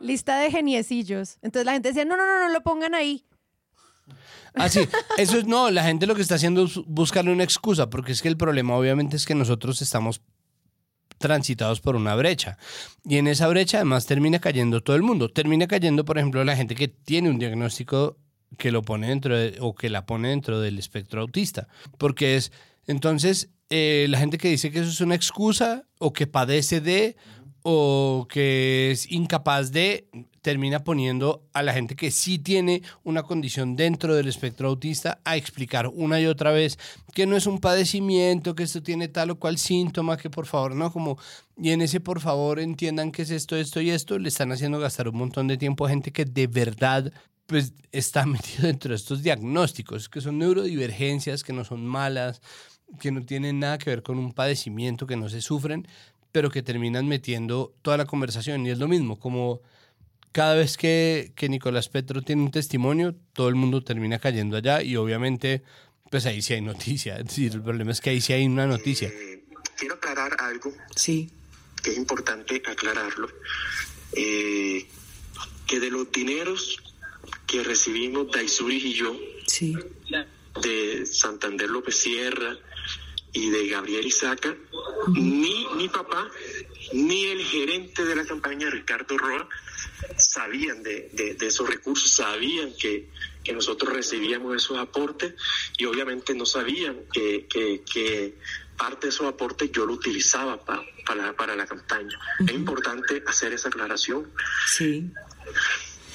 Lista 0.00 0.36
de 0.40 0.50
geniecillos. 0.50 1.38
Entonces 1.40 1.64
la 1.64 1.72
gente 1.72 1.88
decía, 1.88 2.04
no, 2.04 2.16
no, 2.18 2.26
no, 2.26 2.38
no 2.46 2.52
lo 2.52 2.62
pongan 2.62 2.94
ahí. 2.94 3.24
Así, 4.54 4.88
eso 5.18 5.38
es 5.38 5.46
no, 5.46 5.70
la 5.70 5.82
gente 5.84 6.06
lo 6.06 6.14
que 6.14 6.22
está 6.22 6.36
haciendo 6.36 6.64
es 6.64 6.76
buscarle 6.86 7.32
una 7.32 7.44
excusa, 7.44 7.90
porque 7.90 8.12
es 8.12 8.22
que 8.22 8.28
el 8.28 8.36
problema 8.36 8.76
obviamente 8.76 9.16
es 9.16 9.26
que 9.26 9.34
nosotros 9.34 9.82
estamos 9.82 10.20
transitados 11.18 11.80
por 11.80 11.96
una 11.96 12.14
brecha. 12.14 12.58
Y 13.04 13.16
en 13.16 13.26
esa 13.28 13.48
brecha 13.48 13.78
además 13.78 14.06
termina 14.06 14.38
cayendo 14.40 14.82
todo 14.82 14.96
el 14.96 15.02
mundo. 15.02 15.30
Termina 15.30 15.66
cayendo, 15.66 16.04
por 16.04 16.18
ejemplo, 16.18 16.44
la 16.44 16.56
gente 16.56 16.74
que 16.74 16.88
tiene 16.88 17.30
un 17.30 17.38
diagnóstico 17.38 18.18
que 18.58 18.70
lo 18.70 18.82
pone 18.82 19.08
dentro 19.08 19.36
de- 19.36 19.56
o 19.60 19.74
que 19.74 19.88
la 19.90 20.06
pone 20.06 20.28
dentro 20.28 20.60
del 20.60 20.78
espectro 20.78 21.20
autista. 21.22 21.68
Porque 21.98 22.36
es, 22.36 22.52
entonces, 22.86 23.50
eh, 23.70 24.06
la 24.08 24.18
gente 24.18 24.38
que 24.38 24.48
dice 24.48 24.70
que 24.70 24.80
eso 24.80 24.90
es 24.90 25.00
una 25.00 25.14
excusa 25.14 25.84
o 25.98 26.12
que 26.12 26.26
padece 26.26 26.80
de 26.80 27.16
o 27.66 28.26
que 28.28 28.90
es 28.90 29.10
incapaz 29.10 29.72
de, 29.72 30.06
termina 30.42 30.84
poniendo 30.84 31.48
a 31.54 31.62
la 31.62 31.72
gente 31.72 31.96
que 31.96 32.10
sí 32.10 32.38
tiene 32.38 32.82
una 33.04 33.22
condición 33.22 33.74
dentro 33.74 34.14
del 34.14 34.28
espectro 34.28 34.68
autista 34.68 35.18
a 35.24 35.38
explicar 35.38 35.88
una 35.88 36.20
y 36.20 36.26
otra 36.26 36.52
vez 36.52 36.78
que 37.14 37.24
no 37.24 37.36
es 37.36 37.46
un 37.46 37.60
padecimiento, 37.60 38.54
que 38.54 38.64
esto 38.64 38.82
tiene 38.82 39.08
tal 39.08 39.30
o 39.30 39.38
cual 39.38 39.56
síntoma, 39.56 40.18
que 40.18 40.28
por 40.28 40.44
favor, 40.44 40.76
no, 40.76 40.92
como, 40.92 41.18
y 41.56 41.70
en 41.70 41.80
ese 41.80 42.00
por 42.00 42.20
favor 42.20 42.60
entiendan 42.60 43.10
que 43.10 43.22
es 43.22 43.30
esto, 43.30 43.56
esto 43.56 43.80
y 43.80 43.88
esto, 43.88 44.18
le 44.18 44.28
están 44.28 44.52
haciendo 44.52 44.78
gastar 44.78 45.08
un 45.08 45.16
montón 45.16 45.48
de 45.48 45.56
tiempo 45.56 45.86
a 45.86 45.88
gente 45.88 46.12
que 46.12 46.26
de 46.26 46.46
verdad 46.46 47.10
pues 47.46 47.72
está 47.92 48.26
metido 48.26 48.66
dentro 48.66 48.90
de 48.90 48.96
estos 48.96 49.22
diagnósticos, 49.22 50.10
que 50.10 50.20
son 50.20 50.36
neurodivergencias, 50.36 51.42
que 51.42 51.54
no 51.54 51.64
son 51.64 51.86
malas, 51.86 52.42
que 53.00 53.10
no 53.10 53.22
tienen 53.22 53.60
nada 53.60 53.78
que 53.78 53.90
ver 53.90 54.02
con 54.02 54.18
un 54.18 54.32
padecimiento, 54.32 55.06
que 55.06 55.16
no 55.16 55.28
se 55.28 55.40
sufren, 55.40 55.86
pero 56.34 56.50
que 56.50 56.64
terminan 56.64 57.06
metiendo 57.06 57.76
toda 57.80 57.96
la 57.96 58.06
conversación. 58.06 58.66
Y 58.66 58.70
es 58.70 58.78
lo 58.80 58.88
mismo, 58.88 59.20
como 59.20 59.60
cada 60.32 60.56
vez 60.56 60.76
que, 60.76 61.32
que 61.36 61.48
Nicolás 61.48 61.88
Petro 61.88 62.22
tiene 62.22 62.42
un 62.42 62.50
testimonio, 62.50 63.14
todo 63.34 63.48
el 63.48 63.54
mundo 63.54 63.84
termina 63.84 64.18
cayendo 64.18 64.56
allá 64.56 64.82
y 64.82 64.96
obviamente, 64.96 65.62
pues 66.10 66.26
ahí 66.26 66.42
sí 66.42 66.54
hay 66.54 66.60
noticia. 66.60 67.18
Es 67.20 67.26
decir, 67.26 67.52
el 67.52 67.62
problema 67.62 67.92
es 67.92 68.00
que 68.00 68.10
ahí 68.10 68.20
sí 68.20 68.32
hay 68.32 68.46
una 68.46 68.66
noticia. 68.66 69.10
Eh, 69.10 69.44
quiero 69.78 69.94
aclarar 69.94 70.36
algo. 70.40 70.72
Sí. 70.96 71.30
Que 71.80 71.92
es 71.92 71.98
importante 71.98 72.60
aclararlo. 72.66 73.28
Eh, 74.16 74.88
que 75.68 75.78
de 75.78 75.88
los 75.88 76.10
dineros 76.10 76.82
que 77.46 77.62
recibimos 77.62 78.32
Daisuris 78.32 78.84
y 78.84 78.94
yo, 78.94 79.16
sí. 79.46 79.76
de 80.64 81.06
Santander 81.06 81.70
López 81.70 81.94
Sierra 81.94 82.58
y 83.34 83.50
de 83.50 83.68
Gabriel 83.68 84.06
Isaca, 84.06 84.54
ni 85.08 85.66
mi 85.76 85.88
papá 85.88 86.30
ni 86.92 87.26
el 87.26 87.42
gerente 87.42 88.04
de 88.04 88.14
la 88.14 88.24
campaña, 88.24 88.70
Ricardo 88.70 89.18
Roa, 89.18 89.48
sabían 90.16 90.82
de, 90.82 91.10
de, 91.12 91.46
esos 91.46 91.68
recursos, 91.68 92.10
sabían 92.10 92.72
que, 92.78 93.08
que, 93.42 93.52
nosotros 93.52 93.92
recibíamos 93.92 94.54
esos 94.54 94.78
aportes 94.78 95.34
y 95.76 95.84
obviamente 95.84 96.34
no 96.34 96.46
sabían 96.46 97.04
que, 97.12 97.46
que, 97.48 97.82
que 97.90 98.34
parte 98.76 99.08
de 99.08 99.10
esos 99.10 99.26
aportes 99.26 99.70
yo 99.72 99.84
lo 99.84 99.94
utilizaba 99.94 100.64
para, 100.64 101.36
para 101.36 101.56
la 101.56 101.66
campaña. 101.66 102.18
Es 102.46 102.52
importante 102.52 103.22
hacer 103.26 103.52
esa 103.52 103.68
aclaración. 103.68 104.30
Sí. 104.68 105.10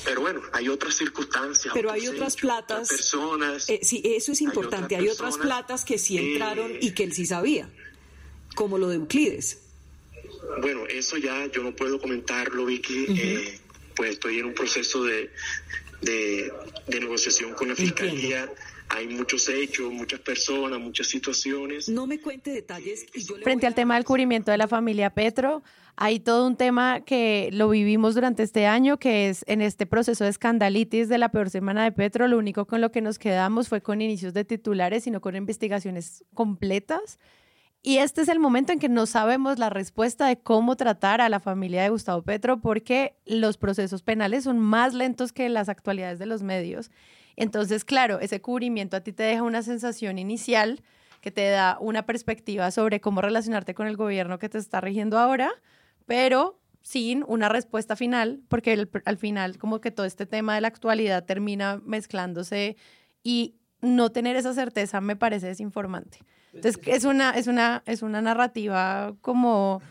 Pero 0.10 0.22
bueno, 0.22 0.42
hay 0.54 0.68
otras 0.70 0.96
circunstancias. 0.96 1.72
Pero 1.72 1.92
hay 1.92 2.08
otras 2.08 2.36
platas. 2.36 2.90
personas. 2.90 3.70
Eh, 3.70 3.80
sí, 3.84 4.02
eso 4.04 4.32
es 4.32 4.42
importante. 4.42 4.96
Hay 4.96 5.08
otras, 5.08 5.38
platas 5.38 5.86
que 5.86 6.00
sí 6.00 6.18
entraron 6.18 6.72
y 6.82 6.92
que 6.92 7.04
él 7.04 7.14
sí 7.14 7.28
sabía, 7.28 7.70
como 8.56 8.80
lo 8.80 8.90
de 8.90 8.96
Euclides. 8.96 9.60
Bueno, 10.62 10.88
eso 10.88 11.18
ya 11.18 11.46
yo 11.52 11.62
no 11.62 11.76
puedo 11.76 12.02
comentarlo, 12.02 12.66
Vicky. 12.66 13.06
Eh, 13.08 13.60
pues 13.96 14.12
estoy 14.14 14.40
en 14.40 14.46
un 14.46 14.54
proceso 14.56 15.04
de, 15.04 15.30
de, 16.02 16.52
negociación 16.88 17.54
con 17.54 17.68
la 17.68 17.76
fiscalía. 17.76 18.52
Hay 18.88 19.08
muchos 19.10 19.48
hechos, 19.48 19.94
muchas 19.94 20.22
personas, 20.22 20.80
muchas 20.80 21.06
situaciones. 21.06 21.88
No 21.88 22.08
me 22.08 22.20
cuente 22.20 22.50
detalles. 22.50 23.06
Frente 23.44 23.68
al 23.68 23.76
tema 23.76 23.94
del 23.94 24.06
cubrimiento 24.06 24.50
de 24.50 24.58
la 24.58 24.68
familia 24.68 25.12
Petro, 25.12 25.62
hay 26.02 26.22
todo 26.22 26.48
un 26.48 26.56
tema 26.56 27.02
que 27.02 27.50
lo 27.52 27.68
vivimos 27.68 28.16
durante 28.16 28.42
este 28.42 28.66
año, 28.66 28.98
que 29.00 29.28
es 29.28 29.44
en 29.48 29.62
este 29.62 29.86
proceso 29.86 30.24
de 30.24 30.30
escandalitis 30.30 31.10
de 31.10 31.18
la 31.18 31.28
peor 31.28 31.50
semana 31.50 31.84
de 31.84 31.92
Petro. 31.92 32.30
Lo 32.30 32.38
único 32.38 32.66
con 32.66 32.80
lo 32.80 32.90
que 32.90 33.02
nos 33.02 33.20
quedamos 33.20 33.68
fue 33.68 33.82
con 33.82 34.02
inicios 34.02 34.34
de 34.34 34.46
titulares, 34.46 35.04
sino 35.04 35.20
con 35.20 35.36
investigaciones 35.36 36.24
completas. 36.34 37.20
Y 37.82 37.98
este 37.98 38.22
es 38.22 38.30
el 38.30 38.40
momento 38.40 38.72
en 38.72 38.80
que 38.80 38.88
no 38.88 39.08
sabemos 39.08 39.60
la 39.60 39.70
respuesta 39.70 40.28
de 40.28 40.40
cómo 40.40 40.78
tratar 40.78 41.20
a 41.20 41.28
la 41.28 41.42
familia 41.42 41.84
de 41.84 41.90
Gustavo 41.90 42.22
Petro 42.22 42.62
porque 42.62 43.18
los 43.26 43.58
procesos 43.58 44.02
penales 44.02 44.46
son 44.46 44.58
más 44.58 44.94
lentos 44.94 45.34
que 45.34 45.50
las 45.50 45.68
actualidades 45.68 46.18
de 46.18 46.28
los 46.28 46.44
medios. 46.44 46.92
Entonces, 47.36 47.84
claro, 47.84 48.22
ese 48.22 48.40
cubrimiento 48.40 48.96
a 48.96 49.02
ti 49.02 49.12
te 49.12 49.24
deja 49.24 49.44
una 49.44 49.64
sensación 49.64 50.18
inicial 50.18 50.82
que 51.20 51.32
te 51.32 51.50
da 51.50 51.78
una 51.82 52.06
perspectiva 52.06 52.72
sobre 52.72 53.02
cómo 53.02 53.20
relacionarte 53.20 53.74
con 53.74 53.88
el 53.88 53.98
gobierno 53.98 54.40
que 54.40 54.48
te 54.48 54.58
está 54.58 54.80
rigiendo 54.80 55.18
ahora, 55.18 55.52
pero 56.10 56.60
sin 56.82 57.24
una 57.28 57.50
respuesta 57.50 57.96
final, 57.96 58.42
porque 58.48 58.88
al 59.06 59.18
final 59.18 59.60
como 59.60 59.80
que 59.80 59.92
todo 59.92 60.08
este 60.08 60.26
tema 60.26 60.56
de 60.56 60.62
la 60.62 60.68
actualidad 60.68 61.24
termina 61.24 61.80
mezclándose 61.86 62.78
y 63.22 63.54
no 63.82 64.10
tener 64.10 64.36
esa 64.36 64.56
certeza 64.56 65.02
me 65.02 65.16
parece 65.16 65.46
desinformante. 65.46 66.18
Entonces, 66.52 66.82
es 66.88 67.04
una, 67.06 67.30
es 67.38 67.46
una, 67.46 67.84
es 67.86 68.02
una 68.02 68.24
narrativa 68.24 69.14
como 69.22 69.84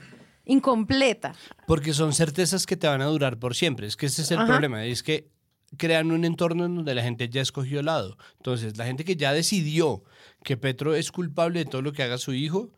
incompleta. 0.45 1.37
Porque 1.69 1.95
son 1.95 2.13
certezas 2.13 2.67
que 2.67 2.77
te 2.77 2.89
van 2.89 3.01
a 3.01 3.05
durar 3.05 3.39
por 3.39 3.55
siempre. 3.55 3.87
Es 3.87 3.97
que 3.97 4.07
ese 4.07 4.23
es 4.23 4.33
el 4.33 4.45
problema. 4.45 4.85
Es 4.85 5.05
que 5.05 5.29
crean 5.77 6.11
un 6.11 6.25
entorno 6.25 6.65
en 6.65 6.75
donde 6.75 6.97
la 6.97 7.05
gente 7.05 7.29
ya 7.29 7.43
escogió 7.43 7.81
lado. 7.81 8.19
Entonces, 8.39 8.77
la 8.77 8.87
gente 8.87 9.05
que 9.05 9.15
ya 9.15 9.33
decidió 9.33 10.03
que 10.43 10.57
Petro 10.57 10.97
es 10.97 11.13
culpable 11.13 11.61
de 11.61 11.71
todo 11.71 11.83
lo 11.83 11.93
que 11.93 12.03
haga 12.03 12.19
su 12.19 12.33
hijo, 12.33 12.73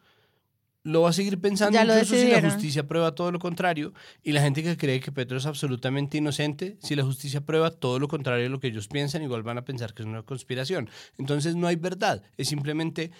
lo 0.82 1.02
va 1.02 1.10
a 1.10 1.12
seguir 1.12 1.38
pensando 1.40 1.78
incluso 1.78 2.14
si 2.14 2.28
la 2.28 2.40
justicia 2.40 2.86
prueba 2.86 3.14
todo 3.14 3.30
lo 3.32 3.38
contrario. 3.38 3.92
Y 4.22 4.32
la 4.32 4.40
gente 4.40 4.62
que 4.62 4.76
cree 4.76 5.00
que 5.00 5.12
Petro 5.12 5.36
es 5.36 5.46
absolutamente 5.46 6.18
inocente, 6.18 6.76
si 6.80 6.96
la 6.96 7.04
justicia 7.04 7.40
prueba 7.42 7.70
todo 7.70 7.98
lo 7.98 8.08
contrario 8.08 8.44
de 8.44 8.48
lo 8.48 8.60
que 8.60 8.68
ellos 8.68 8.88
piensan, 8.88 9.22
igual 9.22 9.42
van 9.42 9.58
a 9.58 9.64
pensar 9.64 9.92
que 9.94 10.02
es 10.02 10.08
una 10.08 10.22
conspiración. 10.22 10.88
Entonces 11.18 11.54
no 11.56 11.66
hay 11.66 11.76
verdad, 11.76 12.22
es 12.36 12.48
simplemente 12.48 13.10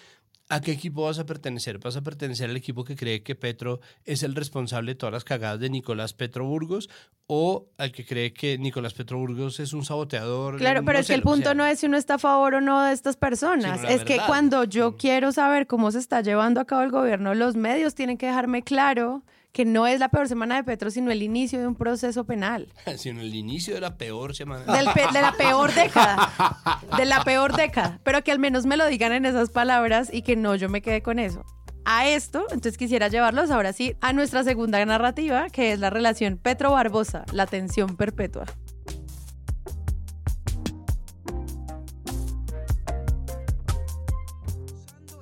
¿A 0.52 0.60
qué 0.60 0.72
equipo 0.72 1.04
vas 1.04 1.20
a 1.20 1.26
pertenecer? 1.26 1.78
¿Vas 1.78 1.96
a 1.96 2.02
pertenecer 2.02 2.50
al 2.50 2.56
equipo 2.56 2.82
que 2.82 2.96
cree 2.96 3.22
que 3.22 3.36
Petro 3.36 3.78
es 4.04 4.24
el 4.24 4.34
responsable 4.34 4.92
de 4.92 4.94
todas 4.96 5.12
las 5.12 5.22
cagadas 5.22 5.60
de 5.60 5.70
Nicolás 5.70 6.12
Petro 6.12 6.44
Burgos 6.44 6.90
o 7.28 7.68
al 7.78 7.92
que 7.92 8.04
cree 8.04 8.32
que 8.32 8.58
Nicolás 8.58 8.92
Petro 8.92 9.18
Burgos 9.18 9.60
es 9.60 9.72
un 9.72 9.84
saboteador? 9.84 10.56
Claro, 10.56 10.84
pero 10.84 10.98
es 10.98 11.06
que 11.06 11.14
el 11.14 11.22
punto 11.22 11.54
no 11.54 11.64
es 11.64 11.78
si 11.78 11.86
uno 11.86 11.96
está 11.96 12.14
a 12.14 12.18
favor 12.18 12.54
o 12.54 12.60
no 12.60 12.82
de 12.82 12.92
estas 12.92 13.16
personas. 13.16 13.84
es 13.88 14.02
que 14.02 14.18
cuando 14.26 14.64
yo 14.64 14.90
mm. 14.90 14.96
quiero 14.96 15.30
saber 15.30 15.68
cómo 15.68 15.92
se 15.92 16.00
está 16.00 16.20
llevando 16.20 16.60
a 16.60 16.64
cabo 16.64 16.82
el 16.82 16.90
gobierno, 16.90 17.32
los 17.36 17.54
medios 17.54 17.94
tienen 17.94 18.18
que 18.18 18.26
dejarme 18.26 18.64
claro 18.64 19.22
que 19.52 19.64
no 19.64 19.86
es 19.86 19.98
la 19.98 20.08
peor 20.08 20.28
semana 20.28 20.56
de 20.56 20.64
Petro, 20.64 20.90
sino 20.90 21.10
el 21.10 21.22
inicio 21.22 21.60
de 21.60 21.66
un 21.66 21.74
proceso 21.74 22.24
penal. 22.24 22.72
sino 22.96 23.20
el 23.20 23.34
inicio 23.34 23.74
de 23.74 23.80
la 23.80 23.96
peor 23.96 24.34
semana. 24.34 24.64
de 24.72 24.82
la 24.82 25.32
peor 25.36 25.74
década. 25.74 26.80
De 26.96 27.04
la 27.04 27.24
peor 27.24 27.54
década. 27.54 28.00
Pero 28.02 28.22
que 28.22 28.32
al 28.32 28.38
menos 28.38 28.66
me 28.66 28.76
lo 28.76 28.86
digan 28.86 29.12
en 29.12 29.24
esas 29.24 29.50
palabras 29.50 30.10
y 30.12 30.22
que 30.22 30.36
no 30.36 30.54
yo 30.54 30.68
me 30.68 30.82
quede 30.82 31.02
con 31.02 31.18
eso. 31.18 31.44
A 31.84 32.06
esto, 32.08 32.44
entonces 32.50 32.76
quisiera 32.76 33.08
llevarlos 33.08 33.50
ahora 33.50 33.72
sí 33.72 33.96
a 34.00 34.12
nuestra 34.12 34.44
segunda 34.44 34.84
narrativa, 34.84 35.48
que 35.50 35.72
es 35.72 35.78
la 35.78 35.88
relación 35.90 36.36
Petro-Barbosa, 36.36 37.24
la 37.32 37.46
tensión 37.46 37.96
perpetua. 37.96 38.44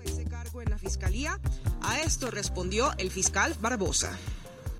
ese 0.05 0.25
cargo 0.25 0.63
en 0.63 0.71
la 0.71 0.79
fiscalía 0.79 1.39
a 1.89 2.03
esto 2.03 2.31
respondió 2.31 2.93
el 2.99 3.11
fiscal 3.11 3.55
Barbosa. 3.61 4.17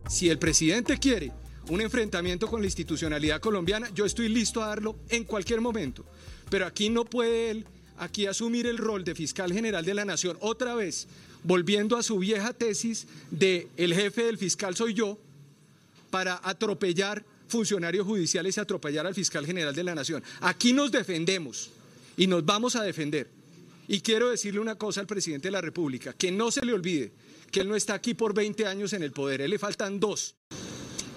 Si 0.09 0.29
el 0.29 0.39
presidente 0.39 0.99
quiere 0.99 1.33
un 1.69 1.81
enfrentamiento 1.81 2.49
con 2.49 2.61
la 2.61 2.67
institucionalidad 2.67 3.41
colombiana, 3.41 3.89
yo 3.95 4.05
estoy 4.05 4.29
listo 4.29 4.63
a 4.63 4.69
darlo 4.69 4.97
en 5.09 5.25
cualquier 5.25 5.61
momento. 5.63 6.05
Pero 6.51 6.67
aquí 6.67 6.91
no 6.91 7.05
puede 7.05 7.51
él 7.51 7.67
aquí 7.97 8.27
asumir 8.27 8.67
el 8.67 8.79
rol 8.79 9.05
de 9.05 9.15
fiscal 9.15 9.53
general 9.53 9.85
de 9.85 9.95
la 9.95 10.05
nación 10.05 10.37
otra 10.41 10.75
vez, 10.75 11.09
volviendo 11.45 11.97
a 11.97 12.03
su 12.03 12.19
vieja 12.19 12.53
tesis 12.53 13.07
de 13.31 13.69
el 13.77 13.95
jefe 13.95 14.25
del 14.25 14.39
fiscal 14.39 14.77
soy 14.77 14.93
yo, 14.93 15.19
para 16.11 16.41
atropellar 16.43 17.25
funcionarios 17.49 18.07
judiciales 18.07 18.57
y 18.57 18.61
atropellar 18.61 19.07
al 19.07 19.15
fiscal 19.15 19.47
general 19.47 19.75
de 19.75 19.85
la 19.85 19.95
nación. 19.95 20.23
Aquí 20.41 20.75
nos 20.75 20.93
defendemos 20.93 21.71
y 22.17 22.27
nos 22.27 22.45
vamos 22.45 22.77
a 22.77 22.83
defender. 22.83 23.38
Y 23.91 24.03
quiero 24.03 24.29
decirle 24.29 24.61
una 24.61 24.77
cosa 24.77 25.01
al 25.01 25.07
presidente 25.07 25.49
de 25.49 25.53
la 25.53 25.63
República, 25.63 26.13
que 26.13 26.31
no 26.31 26.51
se 26.51 26.65
le 26.65 26.75
olvide 26.75 27.15
que 27.51 27.61
él 27.61 27.69
no 27.69 27.75
está 27.75 27.95
aquí 27.95 28.13
por 28.13 28.35
20 28.35 28.67
años 28.67 28.93
en 28.93 29.03
el 29.03 29.13
poder, 29.13 29.41
él 29.41 29.51
le 29.51 29.59
faltan 29.59 29.99
dos. 29.99 30.37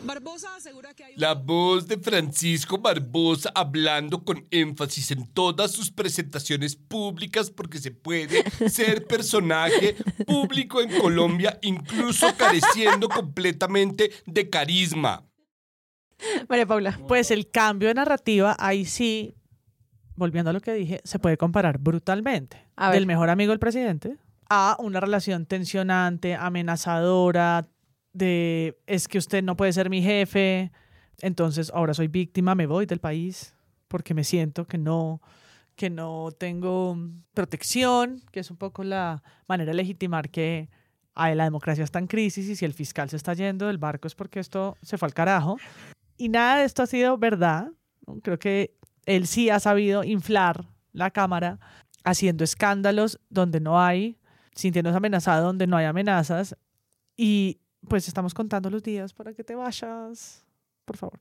Barbosa 0.05 0.55
asegura 0.55 0.93
que 0.93 1.03
hay... 1.03 1.13
La 1.17 1.33
voz 1.33 1.85
de 1.85 1.97
Francisco 1.97 2.77
Barbosa 2.77 3.51
hablando 3.53 4.23
con 4.23 4.47
énfasis 4.49 5.11
en 5.11 5.27
todas 5.33 5.73
sus 5.73 5.91
presentaciones 5.91 6.77
públicas 6.77 7.51
porque 7.51 7.77
se 7.77 7.91
puede 7.91 8.41
ser 8.69 9.05
personaje 9.05 9.97
público 10.25 10.81
en 10.81 10.97
Colombia 10.97 11.59
incluso 11.61 12.33
careciendo 12.37 13.09
completamente 13.09 14.11
de 14.25 14.49
carisma. 14.49 15.27
María 16.47 16.65
Paula. 16.65 16.99
Pues 17.05 17.31
el 17.31 17.49
cambio 17.49 17.89
de 17.89 17.95
narrativa 17.95 18.55
ahí 18.57 18.85
sí 18.85 19.35
volviendo 20.15 20.49
a 20.49 20.53
lo 20.53 20.59
que 20.59 20.73
dije, 20.73 21.01
se 21.03 21.19
puede 21.19 21.37
comparar 21.37 21.77
brutalmente 21.79 22.67
del 22.91 23.05
mejor 23.05 23.29
amigo 23.29 23.51
del 23.51 23.59
presidente 23.59 24.17
a 24.49 24.75
una 24.79 24.99
relación 24.99 25.45
tensionante, 25.45 26.35
amenazadora, 26.35 27.67
de 28.11 28.77
es 28.85 29.07
que 29.07 29.17
usted 29.17 29.41
no 29.43 29.55
puede 29.55 29.71
ser 29.71 29.89
mi 29.89 30.01
jefe, 30.01 30.71
entonces 31.21 31.71
ahora 31.73 31.93
soy 31.93 32.09
víctima, 32.09 32.53
me 32.53 32.65
voy 32.65 32.85
del 32.85 32.99
país 32.99 33.55
porque 33.87 34.13
me 34.13 34.23
siento 34.23 34.65
que 34.65 34.77
no 34.77 35.21
que 35.75 35.89
no 35.89 36.29
tengo 36.37 36.97
protección, 37.33 38.21
que 38.31 38.41
es 38.41 38.51
un 38.51 38.57
poco 38.57 38.83
la 38.83 39.23
manera 39.47 39.71
de 39.71 39.77
legitimar 39.77 40.29
que 40.29 40.69
ay, 41.15 41.35
la 41.35 41.45
democracia 41.45 41.83
está 41.83 41.99
en 41.99 42.07
crisis 42.07 42.49
y 42.49 42.55
si 42.55 42.65
el 42.65 42.73
fiscal 42.73 43.09
se 43.09 43.15
está 43.15 43.33
yendo 43.33 43.67
del 43.67 43.77
barco 43.77 44.07
es 44.07 44.15
porque 44.15 44.39
esto 44.39 44.77
se 44.81 44.97
fue 44.97 45.07
al 45.07 45.13
carajo. 45.13 45.57
Y 46.17 46.29
nada 46.29 46.57
de 46.57 46.65
esto 46.65 46.83
ha 46.83 46.87
sido 46.87 47.17
verdad. 47.17 47.71
Creo 48.21 48.37
que 48.37 48.75
él 49.05 49.27
sí 49.27 49.49
ha 49.49 49.59
sabido 49.59 50.03
inflar 50.03 50.65
la 50.93 51.11
Cámara 51.11 51.59
haciendo 52.03 52.43
escándalos 52.43 53.19
donde 53.29 53.59
no 53.59 53.79
hay, 53.79 54.17
sintiéndose 54.55 54.97
amenazado 54.97 55.47
donde 55.47 55.67
no 55.67 55.77
hay 55.77 55.85
amenazas. 55.85 56.55
Y 57.15 57.59
pues 57.87 58.07
estamos 58.07 58.33
contando 58.33 58.69
los 58.69 58.83
días 58.83 59.13
para 59.13 59.33
que 59.33 59.43
te 59.43 59.55
vayas, 59.55 60.45
por 60.85 60.97
favor. 60.97 61.19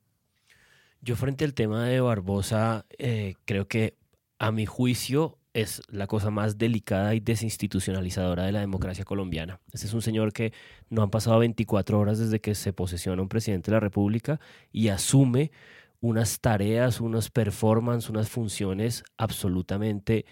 Yo 1.01 1.15
frente 1.15 1.45
al 1.45 1.53
tema 1.53 1.85
de 1.85 1.99
Barbosa, 1.99 2.85
eh, 2.97 3.35
creo 3.45 3.67
que 3.67 3.97
a 4.37 4.51
mi 4.51 4.65
juicio 4.65 5.39
es 5.53 5.81
la 5.89 6.07
cosa 6.07 6.29
más 6.29 6.57
delicada 6.57 7.13
y 7.13 7.19
desinstitucionalizadora 7.19 8.45
de 8.45 8.51
la 8.51 8.59
democracia 8.61 9.03
colombiana. 9.03 9.59
Este 9.71 9.87
es 9.87 9.93
un 9.93 10.01
señor 10.01 10.31
que 10.31 10.53
no 10.89 11.01
han 11.01 11.09
pasado 11.09 11.39
24 11.39 11.99
horas 11.99 12.19
desde 12.19 12.39
que 12.39 12.55
se 12.55 12.71
posesiona 12.71 13.21
un 13.21 13.27
presidente 13.27 13.69
de 13.69 13.75
la 13.75 13.81
República 13.81 14.39
y 14.71 14.87
asume 14.89 15.51
unas 16.01 16.41
tareas, 16.41 16.99
unas 16.99 17.29
performances, 17.29 18.09
unas 18.09 18.29
funciones 18.29 19.03
absolutamente 19.17 20.25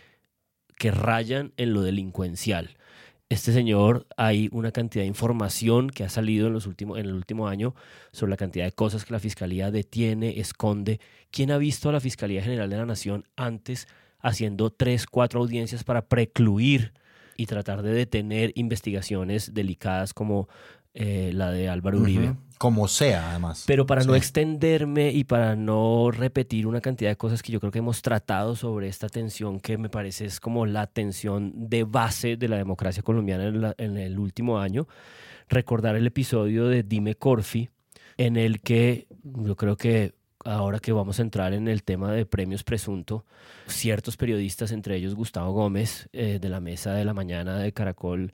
que 0.77 0.91
rayan 0.91 1.53
en 1.57 1.73
lo 1.73 1.81
delincuencial. 1.81 2.77
Este 3.29 3.53
señor, 3.53 4.07
hay 4.17 4.49
una 4.51 4.71
cantidad 4.71 5.03
de 5.03 5.07
información 5.07 5.91
que 5.91 6.03
ha 6.03 6.09
salido 6.09 6.47
en, 6.47 6.53
los 6.53 6.65
últimos, 6.65 6.97
en 6.97 7.05
el 7.05 7.13
último 7.13 7.47
año 7.47 7.75
sobre 8.11 8.31
la 8.31 8.37
cantidad 8.37 8.65
de 8.65 8.71
cosas 8.71 9.05
que 9.05 9.13
la 9.13 9.19
Fiscalía 9.19 9.69
detiene, 9.69 10.39
esconde. 10.39 10.99
¿Quién 11.29 11.51
ha 11.51 11.59
visto 11.59 11.89
a 11.89 11.91
la 11.91 11.99
Fiscalía 11.99 12.41
General 12.41 12.71
de 12.71 12.77
la 12.77 12.87
Nación 12.87 13.25
antes 13.35 13.87
haciendo 14.19 14.71
tres, 14.71 15.05
cuatro 15.05 15.41
audiencias 15.41 15.83
para 15.83 16.07
precluir 16.07 16.93
y 17.37 17.45
tratar 17.45 17.83
de 17.83 17.93
detener 17.93 18.51
investigaciones 18.55 19.53
delicadas 19.53 20.13
como 20.15 20.49
eh, 20.93 21.31
la 21.33 21.51
de 21.51 21.69
Álvaro 21.69 21.99
Uribe. 21.99 22.35
Como 22.57 22.89
sea, 22.89 23.29
además. 23.29 23.63
Pero 23.67 23.85
para 23.85 24.03
no 24.03 24.15
extenderme 24.15 25.11
y 25.11 25.23
para 25.23 25.55
no 25.55 26.11
repetir 26.11 26.67
una 26.67 26.81
cantidad 26.81 27.09
de 27.09 27.15
cosas 27.15 27.41
que 27.41 27.53
yo 27.53 27.59
creo 27.61 27.71
que 27.71 27.79
hemos 27.79 28.01
tratado 28.01 28.55
sobre 28.55 28.89
esta 28.89 29.07
tensión 29.07 29.61
que 29.61 29.77
me 29.77 29.87
parece 29.87 30.25
es 30.25 30.41
como 30.41 30.65
la 30.65 30.87
tensión 30.87 31.53
de 31.69 31.85
base 31.85 32.35
de 32.35 32.49
la 32.49 32.57
democracia 32.57 33.01
colombiana 33.01 33.45
en, 33.45 33.73
en 33.77 33.97
el 33.97 34.19
último 34.19 34.59
año, 34.59 34.87
recordar 35.47 35.95
el 35.95 36.05
episodio 36.05 36.67
de 36.67 36.83
Dime 36.83 37.15
Corfi, 37.15 37.69
en 38.17 38.35
el 38.35 38.59
que 38.59 39.07
yo 39.23 39.55
creo 39.55 39.77
que 39.77 40.13
ahora 40.43 40.79
que 40.79 40.91
vamos 40.91 41.19
a 41.19 41.21
entrar 41.21 41.53
en 41.53 41.67
el 41.67 41.83
tema 41.83 42.11
de 42.11 42.25
premios 42.25 42.63
presunto, 42.63 43.25
ciertos 43.67 44.17
periodistas, 44.17 44.71
entre 44.71 44.95
ellos 44.95 45.15
Gustavo 45.15 45.51
Gómez, 45.51 46.09
eh, 46.13 46.39
de 46.41 46.49
la 46.49 46.59
mesa 46.59 46.93
de 46.93 47.05
la 47.05 47.13
mañana 47.13 47.57
de 47.57 47.73
Caracol, 47.73 48.33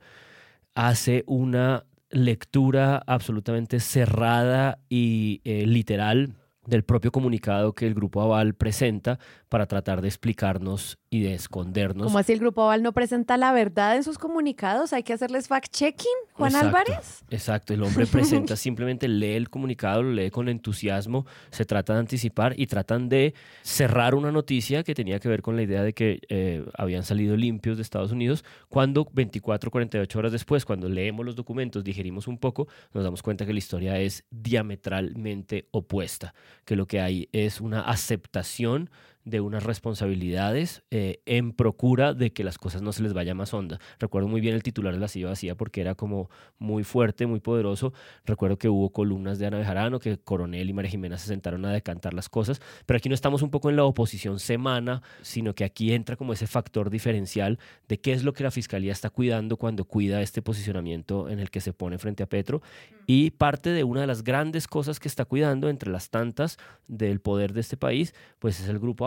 hace 0.74 1.24
una 1.26 1.84
lectura 2.10 3.02
absolutamente 3.06 3.80
cerrada 3.80 4.78
y 4.88 5.40
eh, 5.44 5.66
literal 5.66 6.34
del 6.66 6.84
propio 6.84 7.12
comunicado 7.12 7.74
que 7.74 7.86
el 7.86 7.94
Grupo 7.94 8.22
Aval 8.22 8.54
presenta 8.54 9.18
para 9.48 9.66
tratar 9.66 10.02
de 10.02 10.08
explicarnos 10.08 10.98
y 11.10 11.22
de 11.22 11.34
escondernos. 11.34 12.06
Como 12.06 12.18
así 12.18 12.32
el 12.32 12.40
Grupo 12.40 12.62
Aval 12.62 12.82
no 12.82 12.92
presenta 12.92 13.36
la 13.36 13.52
verdad 13.52 13.96
en 13.96 14.02
sus 14.02 14.18
comunicados? 14.18 14.92
¿Hay 14.92 15.02
que 15.02 15.12
hacerles 15.12 15.48
fact-checking, 15.48 16.06
Juan 16.32 16.54
Álvarez? 16.56 17.24
Exacto, 17.30 17.72
el 17.72 17.82
hombre 17.82 18.06
presenta, 18.06 18.56
simplemente 18.56 19.08
lee 19.08 19.34
el 19.34 19.48
comunicado, 19.48 20.02
lo 20.02 20.12
lee 20.12 20.30
con 20.30 20.48
entusiasmo, 20.48 21.26
se 21.50 21.64
trata 21.64 21.94
de 21.94 22.00
anticipar 22.00 22.54
y 22.56 22.66
tratan 22.66 23.08
de 23.08 23.34
cerrar 23.62 24.14
una 24.14 24.32
noticia 24.32 24.82
que 24.82 24.94
tenía 24.94 25.20
que 25.20 25.28
ver 25.28 25.42
con 25.42 25.56
la 25.56 25.62
idea 25.62 25.82
de 25.82 25.92
que 25.92 26.20
eh, 26.28 26.64
habían 26.76 27.04
salido 27.04 27.36
limpios 27.36 27.76
de 27.76 27.82
Estados 27.82 28.12
Unidos, 28.12 28.44
cuando 28.68 29.08
24, 29.12 29.70
48 29.70 30.18
horas 30.18 30.32
después, 30.32 30.64
cuando 30.64 30.88
leemos 30.88 31.24
los 31.24 31.36
documentos, 31.36 31.84
digerimos 31.84 32.28
un 32.28 32.38
poco, 32.38 32.68
nos 32.92 33.04
damos 33.04 33.22
cuenta 33.22 33.46
que 33.46 33.52
la 33.52 33.58
historia 33.58 33.98
es 33.98 34.24
diametralmente 34.30 35.68
opuesta, 35.70 36.34
que 36.64 36.76
lo 36.76 36.86
que 36.86 37.00
hay 37.00 37.28
es 37.32 37.60
una 37.60 37.80
aceptación 37.82 38.90
de 39.26 39.40
unas 39.40 39.64
responsabilidades 39.64 40.84
eh, 40.92 41.20
en 41.26 41.52
procura 41.52 42.14
de 42.14 42.32
que 42.32 42.44
las 42.44 42.58
cosas 42.58 42.80
no 42.80 42.92
se 42.92 43.02
les 43.02 43.12
vaya 43.12 43.34
más 43.34 43.52
honda. 43.52 43.80
Recuerdo 43.98 44.28
muy 44.28 44.40
bien 44.40 44.54
el 44.54 44.62
titular 44.62 44.94
de 44.94 45.00
la 45.00 45.08
silla 45.08 45.26
vacía 45.26 45.56
porque 45.56 45.80
era 45.80 45.96
como 45.96 46.30
muy 46.58 46.84
fuerte, 46.84 47.26
muy 47.26 47.40
poderoso. 47.40 47.92
Recuerdo 48.24 48.56
que 48.56 48.68
hubo 48.68 48.90
columnas 48.90 49.40
de 49.40 49.46
Ana 49.46 49.58
Bejarano, 49.58 49.98
que 49.98 50.16
Coronel 50.16 50.70
y 50.70 50.72
María 50.72 50.92
Jimena 50.92 51.18
se 51.18 51.26
sentaron 51.26 51.64
a 51.64 51.72
decantar 51.72 52.14
las 52.14 52.28
cosas, 52.28 52.62
pero 52.86 52.98
aquí 52.98 53.08
no 53.08 53.16
estamos 53.16 53.42
un 53.42 53.50
poco 53.50 53.68
en 53.68 53.74
la 53.74 53.84
oposición 53.84 54.38
semana, 54.38 55.02
sino 55.22 55.56
que 55.56 55.64
aquí 55.64 55.92
entra 55.92 56.14
como 56.14 56.32
ese 56.32 56.46
factor 56.46 56.88
diferencial 56.88 57.58
de 57.88 57.98
qué 57.98 58.12
es 58.12 58.22
lo 58.22 58.32
que 58.32 58.44
la 58.44 58.52
Fiscalía 58.52 58.92
está 58.92 59.10
cuidando 59.10 59.56
cuando 59.56 59.86
cuida 59.86 60.22
este 60.22 60.40
posicionamiento 60.40 61.28
en 61.28 61.40
el 61.40 61.50
que 61.50 61.60
se 61.60 61.72
pone 61.72 61.98
frente 61.98 62.22
a 62.22 62.28
Petro 62.28 62.62
y 63.06 63.32
parte 63.32 63.70
de 63.70 63.82
una 63.82 64.02
de 64.02 64.06
las 64.06 64.22
grandes 64.22 64.68
cosas 64.68 65.00
que 65.00 65.08
está 65.08 65.24
cuidando 65.24 65.68
entre 65.68 65.90
las 65.90 66.10
tantas 66.10 66.58
del 66.86 67.20
poder 67.20 67.52
de 67.52 67.60
este 67.60 67.76
país, 67.76 68.14
pues 68.38 68.60
es 68.60 68.68
el 68.68 68.78
grupo 68.78 69.04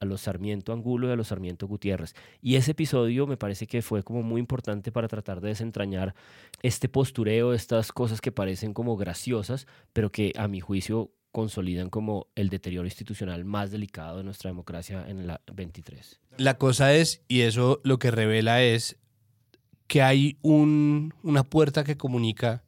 a 0.00 0.04
los 0.04 0.22
Sarmiento 0.22 0.72
Angulo 0.72 1.08
y 1.08 1.12
a 1.12 1.16
los 1.16 1.28
Sarmiento 1.28 1.66
Gutiérrez. 1.66 2.14
Y 2.40 2.56
ese 2.56 2.72
episodio 2.72 3.26
me 3.26 3.36
parece 3.36 3.66
que 3.66 3.82
fue 3.82 4.02
como 4.02 4.22
muy 4.22 4.40
importante 4.40 4.92
para 4.92 5.08
tratar 5.08 5.40
de 5.40 5.48
desentrañar 5.48 6.14
este 6.62 6.88
postureo, 6.88 7.54
estas 7.54 7.92
cosas 7.92 8.20
que 8.20 8.32
parecen 8.32 8.74
como 8.74 8.96
graciosas, 8.96 9.66
pero 9.92 10.10
que 10.10 10.32
a 10.36 10.48
mi 10.48 10.60
juicio 10.60 11.10
consolidan 11.32 11.90
como 11.90 12.28
el 12.34 12.48
deterioro 12.48 12.86
institucional 12.86 13.44
más 13.44 13.70
delicado 13.70 14.18
de 14.18 14.24
nuestra 14.24 14.50
democracia 14.50 15.04
en 15.06 15.26
la 15.26 15.40
23. 15.52 16.20
La 16.38 16.56
cosa 16.56 16.94
es, 16.94 17.22
y 17.28 17.42
eso 17.42 17.80
lo 17.84 17.98
que 17.98 18.10
revela 18.10 18.62
es 18.62 18.98
que 19.86 20.02
hay 20.02 20.38
un, 20.42 21.14
una 21.22 21.44
puerta 21.44 21.84
que 21.84 21.96
comunica 21.96 22.64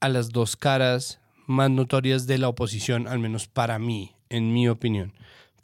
a 0.00 0.08
las 0.08 0.30
dos 0.30 0.56
caras 0.56 1.20
más 1.46 1.70
notorias 1.70 2.26
de 2.26 2.38
la 2.38 2.48
oposición, 2.48 3.08
al 3.08 3.18
menos 3.18 3.48
para 3.48 3.78
mí, 3.78 4.14
en 4.28 4.52
mi 4.52 4.68
opinión 4.68 5.12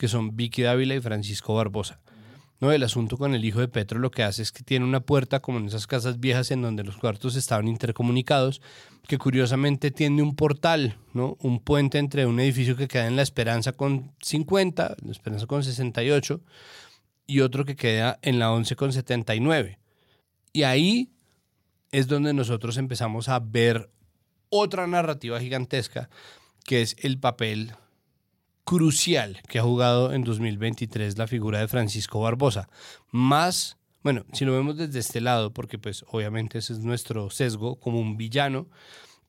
que 0.01 0.09
son 0.09 0.35
Vicky 0.35 0.63
Dávila 0.63 0.95
y 0.95 1.01
Francisco 1.03 1.55
Barbosa. 1.55 2.01
¿no? 2.59 2.73
El 2.73 2.83
asunto 2.85 3.19
con 3.19 3.35
el 3.35 3.45
hijo 3.45 3.61
de 3.61 3.69
Petro 3.69 3.99
lo 3.99 4.11
que 4.11 4.23
hace 4.23 4.41
es 4.41 4.51
que 4.51 4.63
tiene 4.63 4.87
una 4.87 5.01
puerta 5.01 5.41
como 5.41 5.59
en 5.59 5.67
esas 5.67 5.87
casas 5.87 6.19
viejas 6.19 6.51
en 6.51 6.63
donde 6.63 6.85
los 6.85 6.97
cuartos 6.97 7.37
estaban 7.37 7.69
intercomunicados, 7.69 8.63
que 9.07 9.19
curiosamente 9.19 9.91
tiene 9.91 10.23
un 10.23 10.37
portal, 10.37 10.97
¿no? 11.13 11.37
un 11.41 11.61
puente 11.61 11.99
entre 11.99 12.25
un 12.25 12.41
edificio 12.41 12.77
que 12.77 12.89
queda 12.89 13.09
en 13.09 13.17
La 13.17 13.21
Esperanza 13.21 13.73
con 13.73 14.15
50, 14.23 14.97
La 15.05 15.13
Esperanza 15.13 15.47
con 15.47 15.63
68, 15.63 16.41
y 17.27 17.41
otro 17.41 17.67
que 17.67 17.77
queda 17.77 18.19
en 18.23 18.39
la 18.39 18.53
11 18.53 18.77
con 18.77 18.95
79. 18.95 19.79
Y 20.55 20.63
ahí 20.63 21.13
es 21.93 22.09
donde 22.09 22.33
nosotros 22.33 22.79
empezamos 22.79 23.29
a 23.29 23.39
ver 23.39 23.91
otra 24.49 24.87
narrativa 24.87 25.39
gigantesca, 25.41 26.09
que 26.65 26.81
es 26.81 26.97
el 27.01 27.19
papel 27.19 27.75
crucial 28.71 29.43
que 29.49 29.59
ha 29.59 29.63
jugado 29.63 30.13
en 30.13 30.23
2023 30.23 31.19
la 31.19 31.27
figura 31.27 31.59
de 31.59 31.67
Francisco 31.67 32.21
Barbosa. 32.21 32.69
Más, 33.11 33.79
bueno, 34.05 34.25
si 34.33 34.45
lo 34.45 34.53
vemos 34.53 34.77
desde 34.77 35.01
este 35.01 35.21
lado, 35.21 35.53
porque 35.53 35.77
pues 35.77 36.05
obviamente 36.07 36.59
ese 36.59 36.75
es 36.75 36.79
nuestro 36.79 37.31
sesgo 37.31 37.81
como 37.81 37.99
un 37.99 38.17
villano, 38.17 38.69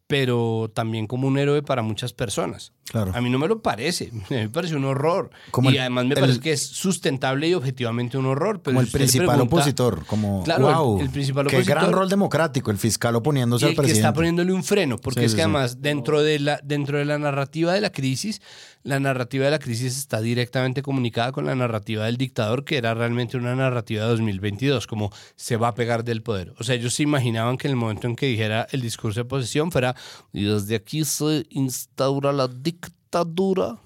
pero 0.06 0.70
también 0.72 1.08
como 1.08 1.28
un 1.28 1.40
héroe 1.40 1.64
para 1.64 1.82
muchas 1.82 2.14
personas. 2.14 2.72
Claro. 2.92 3.14
A 3.16 3.22
mí 3.22 3.30
no 3.30 3.40
me 3.40 3.48
lo 3.48 3.62
parece, 3.62 4.12
me 4.30 4.50
parece 4.50 4.76
un 4.76 4.84
horror. 4.84 5.30
y 5.64 5.78
además 5.78 6.06
me 6.08 6.16
parece 6.16 6.42
que 6.42 6.52
es 6.52 6.62
sustentable 6.62 7.48
y 7.48 7.54
objetivamente 7.54 8.18
un 8.18 8.26
horror. 8.26 8.62
como 8.62 8.82
el 8.82 8.88
principal 8.88 9.40
opositor, 9.40 10.06
como 10.06 10.44
claro, 10.44 10.98
el, 11.00 11.10
principal 11.10 11.48
qué 11.48 11.64
gran 11.64 11.94
rol 11.94 12.10
democrático, 12.10 12.70
el 12.70 12.78
fiscal 12.78 13.16
oponiéndose 13.16 13.66
al 13.66 13.76
presidente. 13.76 13.94
que 13.94 14.00
está 14.00 14.14
poniéndole 14.14 14.52
un 14.52 14.66
freno, 14.66 14.98
porque 14.98 15.24
es 15.24 15.36
que 15.36 15.42
además 15.42 15.82
dentro 15.82 16.22
de, 16.22 16.40
la, 16.40 16.60
dentro 16.66 16.98
de 16.98 17.06
la 17.06 17.18
narrativa 17.18 17.74
de 17.74 17.80
la 17.80 17.94
crisis, 17.94 18.42
la 18.84 19.00
narrativa 19.00 19.46
de 19.46 19.52
la 19.52 19.60
crisis 19.60 19.98
está 19.98 20.20
directamente 20.20 20.82
comunicada 20.82 21.32
con 21.32 21.46
la 21.46 21.56
narrativa 21.56 22.06
del 22.06 22.18
dictador, 22.18 22.66
que 22.66 22.76
era 22.76 22.94
realmente 22.94 23.38
una 23.38 23.56
narrativa 23.56 24.04
de 24.04 24.10
2022, 24.10 24.86
como 24.86 25.14
se 25.38 25.56
va 25.56 25.70
a 25.70 25.76
pegar 25.76 26.04
del 26.04 26.24
poder. 26.24 26.54
O 26.60 26.66
sea, 26.66 26.76
ellos 26.76 26.94
se 26.96 27.04
imaginaban 27.04 27.58
que 27.58 27.68
en 27.68 27.72
el 27.72 27.78
momento 27.78 28.08
en 28.08 28.18
que 28.18 28.26
dijera 28.26 28.68
el 28.72 28.82
discurso 28.82 29.22
de 29.22 29.26
posesión 29.26 29.72
fuera, 29.72 29.96
y 30.34 30.44
desde 30.44 30.76
aquí 30.76 31.06
se 31.06 31.46
instaura 31.52 32.34
la 32.34 32.50
dictadura 32.50 32.81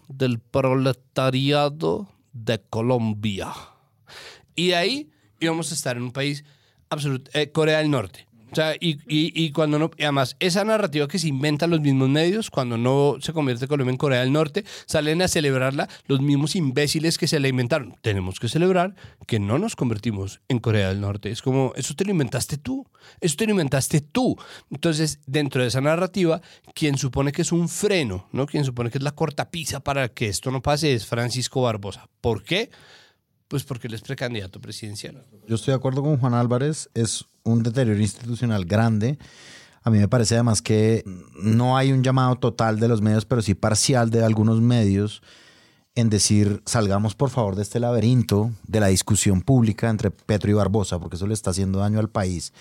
del 0.07 0.39
proletariado 0.39 2.07
de 2.32 2.61
Colombia. 2.69 3.53
Y 4.55 4.73
ahí 4.73 5.09
íbamos 5.39 5.71
a 5.71 5.73
estar 5.73 5.97
en 5.97 6.03
un 6.03 6.11
país 6.11 6.45
absoluto, 6.89 7.32
eh, 7.34 7.51
Corea 7.51 7.80
del 7.80 7.89
Norte. 7.89 8.28
O 8.51 8.55
sea, 8.55 8.75
y, 8.79 8.99
y, 9.07 9.51
cuando 9.51 9.79
no, 9.79 9.91
además, 9.99 10.37
esa 10.39 10.63
narrativa 10.63 11.07
que 11.07 11.19
se 11.19 11.27
inventan 11.27 11.69
los 11.69 11.81
mismos 11.81 12.09
medios, 12.09 12.49
cuando 12.49 12.77
no 12.77 13.17
se 13.19 13.33
convierte 13.33 13.67
Colombia 13.67 13.91
en 13.91 13.97
Corea 13.97 14.21
del 14.21 14.31
Norte, 14.31 14.63
salen 14.85 15.21
a 15.21 15.27
celebrarla 15.27 15.89
los 16.07 16.21
mismos 16.21 16.55
imbéciles 16.55 17.17
que 17.17 17.27
se 17.27 17.39
la 17.39 17.47
inventaron. 17.47 17.95
Tenemos 18.01 18.39
que 18.39 18.47
celebrar 18.47 18.95
que 19.27 19.39
no 19.39 19.59
nos 19.59 19.75
convertimos 19.75 20.41
en 20.47 20.59
Corea 20.59 20.89
del 20.89 21.01
Norte. 21.01 21.31
Es 21.31 21.41
como, 21.41 21.73
eso 21.75 21.95
te 21.95 22.05
lo 22.05 22.11
inventaste 22.11 22.57
tú, 22.57 22.87
eso 23.19 23.35
te 23.35 23.45
lo 23.45 23.51
inventaste 23.51 24.01
tú. 24.01 24.37
Entonces, 24.71 25.19
dentro 25.25 25.61
de 25.61 25.67
esa 25.67 25.81
narrativa, 25.81 26.41
quien 26.73 26.97
supone 26.97 27.31
que 27.31 27.41
es 27.41 27.51
un 27.51 27.67
freno, 27.67 28.29
¿no? 28.31 28.45
Quien 28.45 28.63
supone 28.63 28.89
que 28.89 28.99
es 28.99 29.03
la 29.03 29.15
cortapisa 29.15 29.81
para 29.81 30.09
que 30.09 30.27
esto 30.27 30.51
no 30.51 30.61
pase 30.61 30.93
es 30.93 31.05
Francisco 31.05 31.61
Barbosa. 31.61 32.07
¿Por 32.21 32.43
qué? 32.43 32.69
Pues 33.47 33.63
porque 33.63 33.87
él 33.87 33.93
es 33.93 34.01
precandidato 34.01 34.59
presidencial. 34.59 35.25
Yo 35.47 35.55
estoy 35.55 35.71
de 35.71 35.77
acuerdo 35.77 36.01
con 36.01 36.17
Juan 36.17 36.33
Álvarez, 36.33 36.89
es 36.93 37.25
un 37.43 37.63
deterioro 37.63 37.99
institucional 37.99 38.65
grande. 38.65 39.17
A 39.83 39.91
mí 39.91 39.99
me 39.99 40.07
parece 40.07 40.33
además 40.33 40.61
que 40.61 41.03
no 41.35 41.77
hay 41.77 41.91
un 41.91 42.03
llamado 42.03 42.37
total 42.37 42.79
de 42.79 42.87
los 42.87 43.01
medios, 43.01 43.25
pero 43.25 43.41
sí 43.41 43.53
parcial 43.53 44.09
de 44.09 44.23
algunos 44.23 44.61
medios 44.61 45.21
en 45.93 46.09
decir, 46.09 46.61
salgamos 46.65 47.15
por 47.15 47.29
favor 47.29 47.55
de 47.55 47.61
este 47.61 47.79
laberinto 47.79 48.51
de 48.67 48.81
la 48.81 48.87
discusión 48.87 49.41
pública 49.41 49.89
entre 49.89 50.11
Petro 50.11 50.51
y 50.51 50.53
Barbosa, 50.53 50.99
porque 50.99 51.15
eso 51.15 51.27
le 51.27 51.33
está 51.33 51.51
haciendo 51.51 51.79
daño 51.79 51.99
al 51.99 52.09
país. 52.09 52.51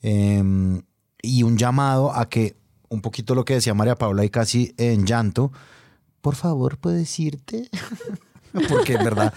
Em, 0.00 0.82
y 1.22 1.44
un 1.44 1.56
llamado 1.56 2.12
a 2.12 2.28
que, 2.28 2.56
un 2.88 3.00
poquito 3.00 3.34
lo 3.36 3.44
que 3.44 3.54
decía 3.54 3.72
María 3.74 3.94
Paula 3.94 4.24
y 4.24 4.30
casi 4.30 4.74
en 4.78 5.06
llanto, 5.06 5.52
por 6.20 6.34
favor, 6.34 6.78
puedes 6.78 7.18
irte. 7.20 7.68
porque 8.68 8.94
es 8.94 9.04
verdad. 9.04 9.32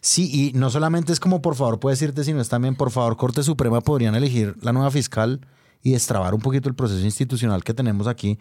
Sí, 0.00 0.30
y 0.32 0.56
no 0.56 0.70
solamente 0.70 1.12
es 1.12 1.20
como 1.20 1.42
por 1.42 1.54
favor 1.54 1.80
puedes 1.80 2.00
irte, 2.02 2.24
sino 2.24 2.40
es 2.40 2.48
también 2.48 2.74
por 2.74 2.90
favor 2.90 3.16
Corte 3.16 3.42
Suprema 3.42 3.80
podrían 3.80 4.14
elegir 4.14 4.56
la 4.62 4.72
nueva 4.72 4.90
fiscal 4.90 5.40
y 5.82 5.92
destrabar 5.92 6.34
un 6.34 6.40
poquito 6.40 6.68
el 6.68 6.74
proceso 6.74 7.04
institucional 7.04 7.64
que 7.64 7.74
tenemos 7.74 8.06
aquí 8.06 8.38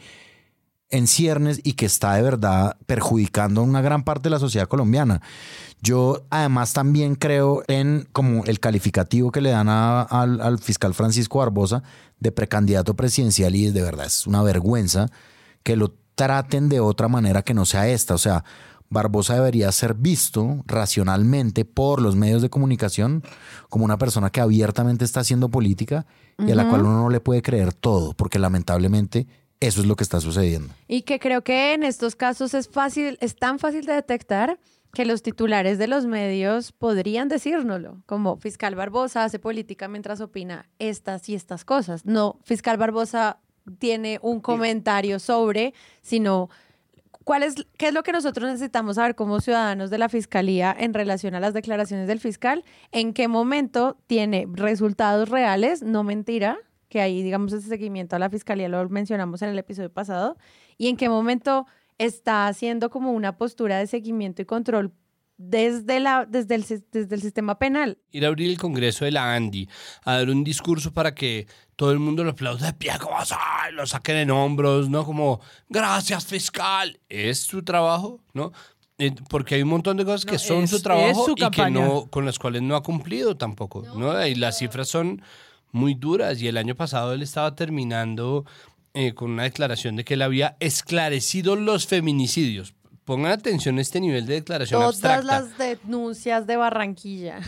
en 0.90 1.08
ciernes 1.08 1.60
y 1.64 1.74
que 1.74 1.86
está 1.86 2.14
de 2.16 2.22
verdad 2.22 2.78
perjudicando 2.86 3.62
a 3.62 3.64
una 3.64 3.82
gran 3.82 4.04
parte 4.04 4.24
de 4.24 4.30
la 4.32 4.40
sociedad 4.40 4.68
colombiana. 4.68 5.22
Yo 5.82 6.26
además 6.30 6.74
también 6.74 7.16
creo 7.16 7.64
en 7.68 8.08
como 8.14 8.46
el 8.46 8.60
calificativo 8.60 9.32
que 9.32 9.42
le 9.42 9.50
dan 9.50 9.68
al, 9.70 10.42
al 10.42 10.60
fiscal 10.60 10.94
Francisco 10.94 11.40
Barbosa 11.40 11.84
de 12.20 12.32
precandidato 12.32 12.96
presidencial 12.96 13.56
y 13.56 13.70
de 13.70 13.82
verdad 13.82 14.06
es 14.06 14.26
una 14.26 14.42
vergüenza 14.44 15.08
que 15.64 15.76
lo 15.76 15.94
traten 16.16 16.68
de 16.68 16.80
otra 16.80 17.08
manera 17.08 17.44
que 17.44 17.54
no 17.54 17.66
sea 17.66 17.88
esta. 17.88 18.16
O 18.16 18.18
sea, 18.18 18.44
Barbosa 18.90 19.36
debería 19.36 19.72
ser 19.72 19.94
visto 19.94 20.64
racionalmente 20.66 21.66
por 21.66 22.02
los 22.02 22.16
medios 22.16 22.42
de 22.42 22.50
comunicación 22.50 23.24
como 23.70 23.86
una 23.86 23.98
persona 23.98 24.30
que 24.30 24.42
abiertamente 24.42 25.06
está 25.06 25.22
haciendo 25.22 25.50
política 25.50 26.06
y 26.38 26.52
a 26.52 26.56
la 26.56 26.70
cual 26.70 26.82
uno 26.82 27.02
no 27.02 27.10
le 27.10 27.20
puede 27.20 27.42
creer 27.42 27.74
todo, 27.74 28.14
porque 28.14 28.40
lamentablemente 28.40 29.28
eso 29.60 29.82
es 29.82 29.88
lo 29.88 29.96
que 29.96 30.04
está 30.04 30.22
sucediendo. 30.22 30.74
Y 30.88 31.02
que 31.02 31.20
creo 31.20 31.44
que 31.44 31.74
en 31.74 31.84
estos 31.84 32.16
casos 32.16 32.54
es 32.54 32.70
fácil, 32.70 33.18
es 33.22 33.36
tan 33.36 33.60
fácil 33.60 33.86
de 33.86 33.94
detectar 33.94 34.60
que 34.94 35.06
los 35.06 35.22
titulares 35.22 35.78
de 35.78 35.88
los 35.88 36.06
medios 36.06 36.72
podrían 36.72 37.28
decírnoslo, 37.28 38.02
como 38.06 38.38
fiscal 38.38 38.76
Barbosa 38.76 39.24
hace 39.24 39.40
política 39.40 39.88
mientras 39.88 40.22
opina 40.22 40.70
estas 40.80 41.28
y 41.30 41.36
estas 41.36 41.66
cosas. 41.66 42.06
No, 42.06 42.40
fiscal 42.44 42.78
Barbosa 42.78 43.40
tiene 43.80 44.20
un 44.22 44.40
comentario 44.40 45.20
sobre, 45.20 45.74
sino 46.02 46.50
¿Cuál 47.28 47.44
es, 47.44 47.56
¿Qué 47.78 47.90
es 47.90 47.94
lo 47.94 48.04
que 48.04 48.14
nosotros 48.14 48.50
necesitamos 48.50 48.96
saber 48.96 49.14
como 49.14 49.42
ciudadanos 49.42 49.90
de 49.90 49.98
la 49.98 50.08
Fiscalía 50.08 50.74
en 50.80 50.94
relación 50.94 51.36
a 51.36 51.42
las 51.42 51.54
declaraciones 51.54 52.08
del 52.08 52.22
fiscal? 52.22 52.64
¿En 52.94 53.12
qué 53.12 53.28
momento 53.28 53.98
tiene 54.08 54.48
resultados 54.50 55.28
reales, 55.28 55.84
no 55.84 56.06
mentira? 56.06 56.58
Que 56.88 57.02
ahí, 57.02 57.22
digamos, 57.22 57.52
ese 57.52 57.68
seguimiento 57.68 58.16
a 58.16 58.20
la 58.20 58.30
Fiscalía 58.30 58.70
lo 58.70 58.88
mencionamos 58.88 59.42
en 59.42 59.50
el 59.50 59.60
episodio 59.60 59.92
pasado. 59.92 60.38
¿Y 60.78 60.88
en 60.88 60.96
qué 60.96 61.10
momento 61.10 61.66
está 61.98 62.48
haciendo 62.48 62.90
como 62.90 63.12
una 63.12 63.38
postura 63.38 63.78
de 63.78 63.88
seguimiento 63.88 64.42
y 64.42 64.46
control 64.46 64.94
desde, 65.38 66.00
la, 66.00 66.26
desde, 66.26 66.56
el, 66.56 66.66
desde 66.92 67.16
el 67.16 67.22
sistema 67.22 67.60
penal. 67.60 68.00
Ir 68.12 68.26
a 68.26 68.30
abrir 68.30 68.50
el 68.50 68.58
Congreso 68.58 69.06
de 69.06 69.12
la 69.12 69.36
Andy, 69.36 69.70
a 70.04 70.18
dar 70.18 70.30
un 70.30 70.44
discurso 70.44 70.94
para 70.94 71.14
que 71.14 71.48
todo 71.78 71.92
el 71.92 72.00
mundo 72.00 72.24
lo 72.24 72.32
aplaude 72.32 72.66
de 72.66 72.74
pie, 72.74 72.92
como 73.00 73.16
lo 73.72 73.86
saquen 73.86 74.18
en 74.18 74.32
hombros, 74.32 74.90
¿no? 74.90 75.06
Como, 75.06 75.40
gracias 75.70 76.26
fiscal, 76.26 77.00
es 77.08 77.40
su 77.40 77.62
trabajo, 77.62 78.20
¿no? 78.34 78.52
Porque 79.30 79.56
hay 79.56 79.62
un 79.62 79.70
montón 79.70 79.96
de 79.96 80.04
cosas 80.04 80.26
que 80.26 80.40
son 80.40 80.68
su 80.68 80.82
trabajo 80.82 81.28
y 81.36 81.50
que 81.52 81.70
no, 81.70 82.08
con 82.10 82.26
las 82.26 82.40
cuales 82.40 82.64
no 82.64 82.76
ha 82.76 82.82
cumplido 82.82 83.38
tampoco, 83.38 83.84
¿no? 83.96 84.26
Y 84.26 84.34
las 84.34 84.58
cifras 84.58 84.88
son 84.88 85.22
muy 85.72 85.94
duras 85.94 86.42
y 86.42 86.48
el 86.48 86.58
año 86.58 86.74
pasado 86.74 87.14
él 87.14 87.22
estaba 87.22 87.56
terminando 87.56 88.44
eh, 88.96 89.14
con 89.14 89.30
una 89.30 89.44
declaración 89.44 89.96
de 89.96 90.04
que 90.04 90.16
él 90.16 90.24
había 90.24 90.58
esclarecido 90.60 91.56
los 91.56 91.86
feminicidios. 91.86 92.74
Pongan 93.06 93.34
atención 93.34 93.78
a 93.78 93.82
este 93.82 94.02
nivel 94.02 94.26
de 94.26 94.34
declaración 94.34 94.82
Todas 94.82 94.96
abstracta. 94.96 95.42
las 95.42 95.58
denuncias 95.60 96.48
de 96.48 96.58
Barranquilla. 96.58 97.42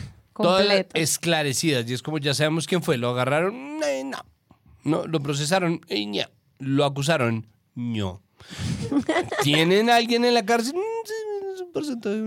Todas 0.43 0.85
esclarecidas. 0.93 1.89
Y 1.89 1.93
es 1.93 2.01
como 2.01 2.17
ya 2.17 2.33
sabemos 2.33 2.65
quién 2.67 2.81
fue. 2.83 2.97
Lo 2.97 3.09
agarraron, 3.09 3.53
Eh, 3.83 4.03
no. 4.03 4.17
No, 4.83 5.05
lo 5.07 5.19
procesaron, 5.19 5.81
Eh, 5.87 6.05
ña. 6.05 6.29
Lo 6.59 6.85
acusaron, 6.85 7.47
no. 7.75 8.21
¿Tienen 9.43 9.89
a 9.89 9.95
alguien 9.97 10.25
en 10.25 10.33
la 10.33 10.45
cárcel? 10.45 10.73
Mm, 10.75 10.79
sí, 11.05 11.13
es 11.55 11.61
un 11.61 11.71
porcentaje, 11.71 12.17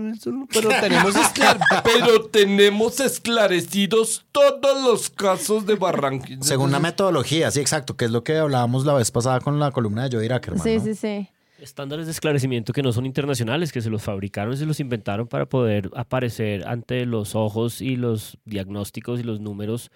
Pero 0.53 0.69
tenemos, 0.79 1.15
esclar- 1.15 1.59
pero 1.83 2.25
tenemos 2.25 2.99
esclarecidos 2.99 4.25
todos 4.31 4.83
los 4.83 5.09
casos 5.09 5.65
de 5.65 5.75
Barranquilla. 5.75 6.41
Según 6.43 6.71
la 6.71 6.79
metodología, 6.79 7.51
sí, 7.51 7.59
exacto, 7.59 7.95
que 7.97 8.05
es 8.05 8.11
lo 8.11 8.23
que 8.23 8.37
hablábamos 8.37 8.85
la 8.85 8.93
vez 8.93 9.11
pasada 9.11 9.39
con 9.41 9.59
la 9.59 9.71
columna 9.71 10.07
de 10.07 10.15
Joey 10.15 10.29
Ackerman. 10.29 10.63
Sí, 10.63 10.77
¿no? 10.77 10.83
sí, 10.83 10.95
sí. 10.95 11.29
Estándares 11.63 12.07
de 12.07 12.11
esclarecimiento 12.11 12.73
que 12.73 12.83
no 12.83 12.91
son 12.91 13.05
internacionales, 13.05 13.71
que 13.71 13.79
se 13.79 13.89
los 13.89 14.03
fabricaron 14.03 14.53
y 14.53 14.57
se 14.57 14.65
los 14.65 14.81
inventaron 14.81 15.27
para 15.27 15.45
poder 15.45 15.89
aparecer 15.95 16.67
ante 16.67 17.05
los 17.05 17.35
ojos 17.35 17.79
y 17.79 17.95
los 17.95 18.37
diagnósticos 18.43 19.21
y 19.21 19.23
los 19.23 19.39
números 19.39 19.89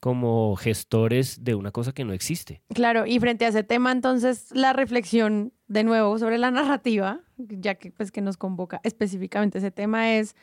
como 0.00 0.56
gestores 0.56 1.44
de 1.44 1.54
una 1.54 1.70
cosa 1.70 1.92
que 1.92 2.04
no 2.04 2.12
existe. 2.12 2.60
Claro, 2.74 3.06
y 3.06 3.20
frente 3.20 3.44
a 3.44 3.48
ese 3.48 3.62
tema, 3.62 3.92
entonces, 3.92 4.48
la 4.50 4.72
reflexión 4.72 5.52
de 5.68 5.84
nuevo 5.84 6.18
sobre 6.18 6.38
la 6.38 6.50
narrativa, 6.50 7.20
ya 7.36 7.76
que 7.76 7.92
pues 7.92 8.10
que 8.10 8.20
nos 8.20 8.36
convoca 8.36 8.80
específicamente 8.82 9.58
ese 9.58 9.70
tema 9.70 10.14
es 10.14 10.34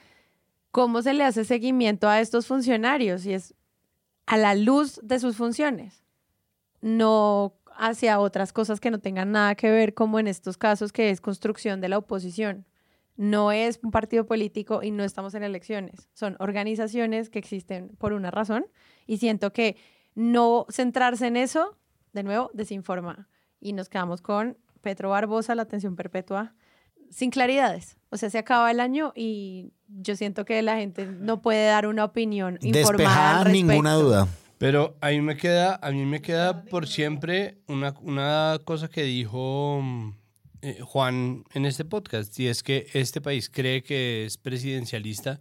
cómo 0.72 1.02
se 1.02 1.14
le 1.14 1.26
hace 1.26 1.44
seguimiento 1.44 2.08
a 2.08 2.22
estos 2.22 2.48
funcionarios 2.48 3.26
y 3.26 3.34
es 3.34 3.54
a 4.28 4.38
la 4.38 4.56
luz 4.56 5.02
de 5.04 5.20
sus 5.20 5.36
funciones, 5.36 6.06
no 6.80 7.59
hacia 7.80 8.20
otras 8.20 8.54
cosas 8.54 8.80
que 8.80 8.92
no 8.92 9.00
tengan 9.00 9.32
nada 9.32 9.56
que 9.56 9.72
ver, 9.72 9.94
como 9.94 10.20
en 10.20 10.28
estos 10.28 10.58
casos 10.58 10.92
que 10.92 11.10
es 11.10 11.22
construcción 11.22 11.82
de 11.82 11.90
la 11.90 11.98
oposición. 11.98 12.66
No 13.16 13.52
es 13.52 13.80
un 13.84 13.92
partido 13.92 14.26
político 14.26 14.84
y 14.84 14.92
no 14.92 15.04
estamos 15.04 15.34
en 15.34 15.44
elecciones. 15.44 16.10
Son 16.14 16.36
organizaciones 16.40 17.30
que 17.30 17.40
existen 17.40 17.90
por 17.98 18.14
una 18.14 18.32
razón 18.32 18.66
y 19.08 19.18
siento 19.18 19.52
que 19.52 19.78
no 20.14 20.66
centrarse 20.70 21.28
en 21.28 21.38
eso, 21.38 21.78
de 22.14 22.24
nuevo, 22.24 22.52
desinforma. 22.54 23.30
Y 23.60 23.74
nos 23.74 23.90
quedamos 23.90 24.22
con 24.22 24.58
Petro 24.82 25.10
Barbosa, 25.10 25.56
la 25.56 25.64
atención 25.64 25.96
perpetua, 25.96 26.56
sin 27.10 27.30
claridades. 27.30 27.98
O 28.10 28.18
sea, 28.18 28.30
se 28.30 28.38
acaba 28.38 28.72
el 28.72 28.80
año 28.80 29.14
y 29.16 29.74
yo 29.88 30.16
siento 30.16 30.46
que 30.46 30.62
la 30.62 30.78
gente 30.78 31.06
no 31.06 31.42
puede 31.42 31.66
dar 31.66 31.88
una 31.88 32.06
opinión 32.06 32.58
informada. 32.62 33.42
Al 33.42 33.52
ninguna 33.52 33.94
duda. 33.96 34.28
Pero 34.60 34.98
a 35.00 35.10
mí 35.10 35.22
me 35.22 35.38
queda, 35.38 35.80
a 35.82 35.90
mí 35.92 36.06
me 36.06 36.22
queda 36.22 36.64
por 36.66 36.86
siempre 36.86 37.58
una, 37.68 37.96
una 38.02 38.60
cosa 38.66 38.90
que 38.90 39.04
dijo 39.04 39.82
eh, 40.62 40.80
Juan 40.82 41.46
en 41.54 41.66
este 41.66 41.86
podcast, 41.86 42.38
y 42.40 42.48
es 42.48 42.62
que 42.62 42.88
este 42.94 43.22
país 43.22 43.50
cree 43.50 43.82
que 43.82 44.26
es 44.26 44.38
presidencialista, 44.38 45.40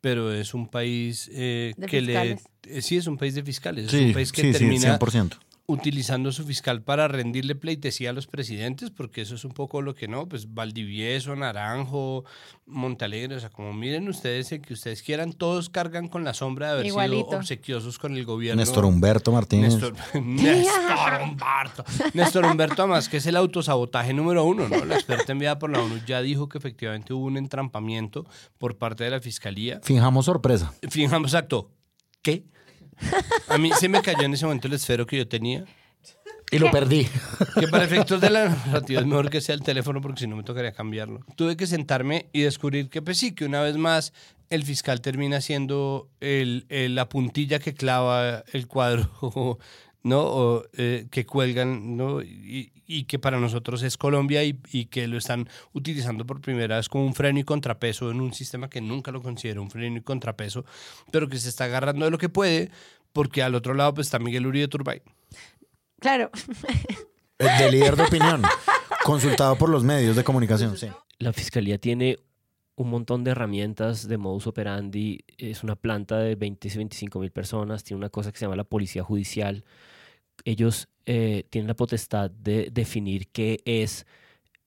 pero 0.00 0.32
es 0.34 0.54
un 0.54 0.66
país 0.68 1.30
eh, 1.32 1.72
De 1.76 1.86
que 1.86 2.00
le... 2.00 2.32
eh, 2.64 2.82
sí, 2.82 2.96
es 2.96 3.06
un 3.06 3.16
país 3.16 3.36
de 3.36 3.44
fiscales, 3.44 3.86
es 3.86 3.90
Sí, 3.92 4.06
un 4.06 4.12
país 4.12 4.32
que 4.32 4.42
sí, 4.42 4.52
sí, 4.52 4.58
termina 4.58 4.98
100%. 4.98 5.38
Utilizando 5.70 6.32
su 6.32 6.44
fiscal 6.44 6.80
para 6.80 7.08
rendirle 7.08 7.54
pleitesía 7.54 8.08
a 8.08 8.12
los 8.14 8.26
presidentes, 8.26 8.90
porque 8.90 9.20
eso 9.20 9.34
es 9.34 9.44
un 9.44 9.52
poco 9.52 9.82
lo 9.82 9.94
que 9.94 10.08
no, 10.08 10.26
pues 10.26 10.54
Valdivieso, 10.54 11.36
Naranjo, 11.36 12.24
Montalegre, 12.64 13.36
o 13.36 13.40
sea, 13.40 13.50
como 13.50 13.74
miren 13.74 14.08
ustedes 14.08 14.50
el 14.52 14.62
que 14.62 14.72
ustedes 14.72 15.02
quieran, 15.02 15.34
todos 15.34 15.68
cargan 15.68 16.08
con 16.08 16.24
la 16.24 16.32
sombra 16.32 16.68
de 16.68 16.72
haber 16.72 16.86
Igualito. 16.86 17.26
sido 17.26 17.38
obsequiosos 17.40 17.98
con 17.98 18.16
el 18.16 18.24
gobierno. 18.24 18.62
Néstor 18.62 18.86
Humberto 18.86 19.30
Martínez. 19.30 19.74
Néstor, 19.74 19.94
Néstor 20.22 21.20
Humberto. 21.22 21.84
Néstor 22.14 22.46
Humberto, 22.46 22.82
además, 22.84 23.10
que 23.10 23.18
es 23.18 23.26
el 23.26 23.36
autosabotaje 23.36 24.14
número 24.14 24.44
uno, 24.44 24.70
¿no? 24.70 24.82
La 24.86 24.94
experta 24.94 25.32
enviada 25.32 25.58
por 25.58 25.68
la 25.68 25.82
ONU 25.82 26.00
ya 26.06 26.22
dijo 26.22 26.48
que 26.48 26.56
efectivamente 26.56 27.12
hubo 27.12 27.26
un 27.26 27.36
entrampamiento 27.36 28.24
por 28.56 28.78
parte 28.78 29.04
de 29.04 29.10
la 29.10 29.20
fiscalía. 29.20 29.80
Finjamos 29.82 30.24
sorpresa. 30.24 30.72
Fijamos, 30.88 31.30
exacto. 31.34 31.70
¿Qué? 32.22 32.46
A 33.48 33.58
mí 33.58 33.70
se 33.78 33.88
me 33.88 34.02
cayó 34.02 34.22
en 34.22 34.34
ese 34.34 34.44
momento 34.44 34.66
el 34.68 34.74
esfero 34.74 35.06
que 35.06 35.16
yo 35.18 35.28
tenía. 35.28 35.64
Y 36.50 36.58
lo 36.58 36.70
perdí. 36.70 37.06
Que 37.60 37.68
para 37.68 37.84
efectos 37.84 38.20
de 38.22 38.30
la 38.30 38.48
narrativa 38.48 39.00
es 39.00 39.06
mejor 39.06 39.28
que 39.28 39.40
sea 39.42 39.54
el 39.54 39.62
teléfono 39.62 40.00
porque 40.00 40.20
si 40.20 40.26
no 40.26 40.34
me 40.36 40.42
tocaría 40.42 40.72
cambiarlo. 40.72 41.20
Tuve 41.36 41.56
que 41.58 41.66
sentarme 41.66 42.26
y 42.32 42.40
descubrir 42.40 42.88
que 42.88 43.02
pues 43.02 43.18
sí, 43.18 43.32
que 43.34 43.44
una 43.44 43.60
vez 43.60 43.76
más 43.76 44.14
el 44.48 44.64
fiscal 44.64 45.02
termina 45.02 45.42
siendo 45.42 46.08
el, 46.20 46.64
el- 46.70 46.94
la 46.94 47.06
puntilla 47.08 47.58
que 47.58 47.74
clava 47.74 48.44
el 48.54 48.66
cuadro, 48.66 49.58
¿no? 50.02 50.20
O, 50.22 50.64
eh, 50.76 51.06
que 51.10 51.26
cuelgan, 51.26 51.96
¿no? 51.96 52.22
Y, 52.22 52.72
y 52.86 53.04
que 53.04 53.18
para 53.18 53.38
nosotros 53.38 53.82
es 53.82 53.96
Colombia 53.96 54.42
y, 54.44 54.58
y 54.72 54.86
que 54.86 55.06
lo 55.06 55.18
están 55.18 55.48
utilizando 55.72 56.26
por 56.26 56.40
primera 56.40 56.76
vez 56.76 56.88
como 56.88 57.04
un 57.04 57.14
freno 57.14 57.38
y 57.38 57.44
contrapeso 57.44 58.10
en 58.10 58.20
un 58.20 58.32
sistema 58.32 58.70
que 58.70 58.80
nunca 58.80 59.12
lo 59.12 59.22
considera 59.22 59.60
un 59.60 59.70
freno 59.70 59.98
y 59.98 60.02
contrapeso, 60.02 60.64
pero 61.12 61.28
que 61.28 61.38
se 61.38 61.48
está 61.50 61.64
agarrando 61.64 62.06
de 62.06 62.10
lo 62.10 62.18
que 62.18 62.28
puede 62.28 62.70
porque 63.12 63.42
al 63.42 63.54
otro 63.54 63.74
lado 63.74 63.94
pues 63.94 64.06
está 64.06 64.18
Miguel 64.18 64.46
Uribe 64.46 64.68
Turbay. 64.68 65.02
Claro. 66.00 66.30
El 67.38 67.58
de 67.58 67.72
líder 67.72 67.96
de 67.96 68.02
opinión. 68.04 68.42
Consultado 69.04 69.56
por 69.56 69.68
los 69.68 69.84
medios 69.84 70.16
de 70.16 70.24
comunicación, 70.24 70.76
sí. 70.76 70.88
La 71.18 71.32
fiscalía 71.32 71.78
tiene 71.78 72.18
un 72.78 72.90
montón 72.90 73.24
de 73.24 73.32
herramientas 73.32 74.06
de 74.08 74.16
modus 74.18 74.46
operandi. 74.46 75.20
Es 75.36 75.62
una 75.64 75.76
planta 75.76 76.18
de 76.18 76.34
20 76.36 76.68
25 76.76 77.18
mil 77.20 77.30
personas. 77.30 77.82
Tiene 77.84 77.98
una 77.98 78.08
cosa 78.08 78.30
que 78.32 78.38
se 78.38 78.44
llama 78.44 78.56
la 78.56 78.64
policía 78.64 79.02
judicial. 79.02 79.64
Ellos 80.44 80.88
eh, 81.06 81.44
tienen 81.50 81.66
la 81.68 81.74
potestad 81.74 82.30
de 82.30 82.70
definir 82.72 83.28
qué 83.28 83.60
es 83.64 84.06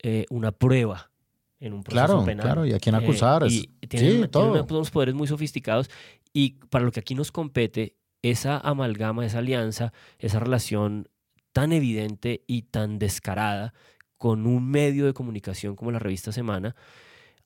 eh, 0.03 0.25
una 0.29 0.51
prueba 0.51 1.11
en 1.59 1.73
un 1.73 1.83
proceso 1.83 2.07
Claro, 2.07 2.25
penal. 2.25 2.43
claro, 2.45 2.65
y 2.65 2.73
a 2.73 2.79
quién 2.79 2.95
Eh, 2.95 2.97
acusar, 2.97 3.43
es- 3.43 3.53
y 3.53 3.67
tienen, 3.87 4.09
sí, 4.09 4.17
tienen 4.17 4.29
todo. 4.31 4.65
unos 4.77 4.91
poderes 4.91 5.15
muy 5.15 5.27
sofisticados. 5.27 5.89
Y 6.33 6.55
para 6.69 6.83
lo 6.83 6.91
que 6.91 6.99
aquí 6.99 7.15
nos 7.15 7.31
compete, 7.31 7.95
esa 8.23 8.57
amalgama, 8.57 9.25
esa 9.25 9.39
alianza, 9.39 9.93
esa 10.19 10.39
relación 10.39 11.07
tan 11.53 11.71
evidente 11.71 12.43
y 12.47 12.63
tan 12.63 12.99
descarada 12.99 13.73
con 14.17 14.45
un 14.47 14.69
medio 14.69 15.05
de 15.05 15.13
comunicación 15.13 15.75
como 15.75 15.91
la 15.91 15.99
revista 15.99 16.31
Semana, 16.31 16.75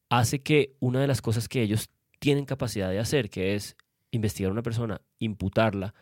hace 0.10 0.41
que 0.41 0.76
una 0.80 1.01
de 1.01 1.08
las 1.08 1.22
cosas 1.22 1.47
que 1.47 1.62
ellos 1.62 1.89
tienen 2.20 2.45
capacidad 2.45 2.89
de 2.89 2.99
hacer, 2.99 3.30
que 3.30 3.56
es 3.56 3.76
investigar 4.12 4.49
a 4.49 4.53
una 4.53 4.64
persona, 4.64 5.01
imputarla 5.20 5.93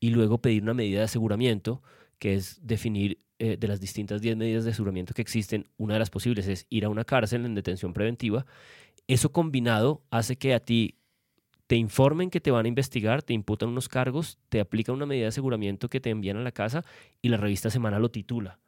y 0.00 0.10
luego 0.10 0.38
pedir 0.38 0.62
una 0.62 0.74
medida 0.74 0.98
de 0.98 1.04
aseguramiento, 1.04 1.82
que 2.18 2.34
es 2.34 2.58
definir 2.62 3.20
eh, 3.38 3.56
de 3.56 3.68
las 3.68 3.80
distintas 3.80 4.20
10 4.20 4.36
medidas 4.36 4.64
de 4.64 4.70
aseguramiento 4.70 5.14
que 5.14 5.22
existen, 5.22 5.68
una 5.76 5.94
de 5.94 6.00
las 6.00 6.10
posibles 6.10 6.46
es 6.46 6.66
ir 6.70 6.84
a 6.84 6.88
una 6.88 7.04
cárcel 7.04 7.44
en 7.44 7.54
detención 7.54 7.92
preventiva. 7.92 8.46
Eso 9.08 9.32
combinado 9.32 10.04
hace 10.10 10.36
que 10.36 10.54
a 10.54 10.60
ti 10.60 10.98
te 11.66 11.76
informen 11.76 12.30
que 12.30 12.40
te 12.40 12.50
van 12.50 12.66
a 12.66 12.68
investigar, 12.68 13.22
te 13.22 13.32
imputan 13.32 13.70
unos 13.70 13.88
cargos, 13.88 14.38
te 14.48 14.60
aplican 14.60 14.94
una 14.94 15.06
medida 15.06 15.22
de 15.22 15.28
aseguramiento 15.28 15.88
que 15.88 16.00
te 16.00 16.10
envían 16.10 16.36
a 16.36 16.42
la 16.42 16.52
casa 16.52 16.84
y 17.20 17.30
la 17.30 17.36
revista 17.38 17.70
Semana 17.70 17.98
lo 17.98 18.10
titula. 18.10 18.60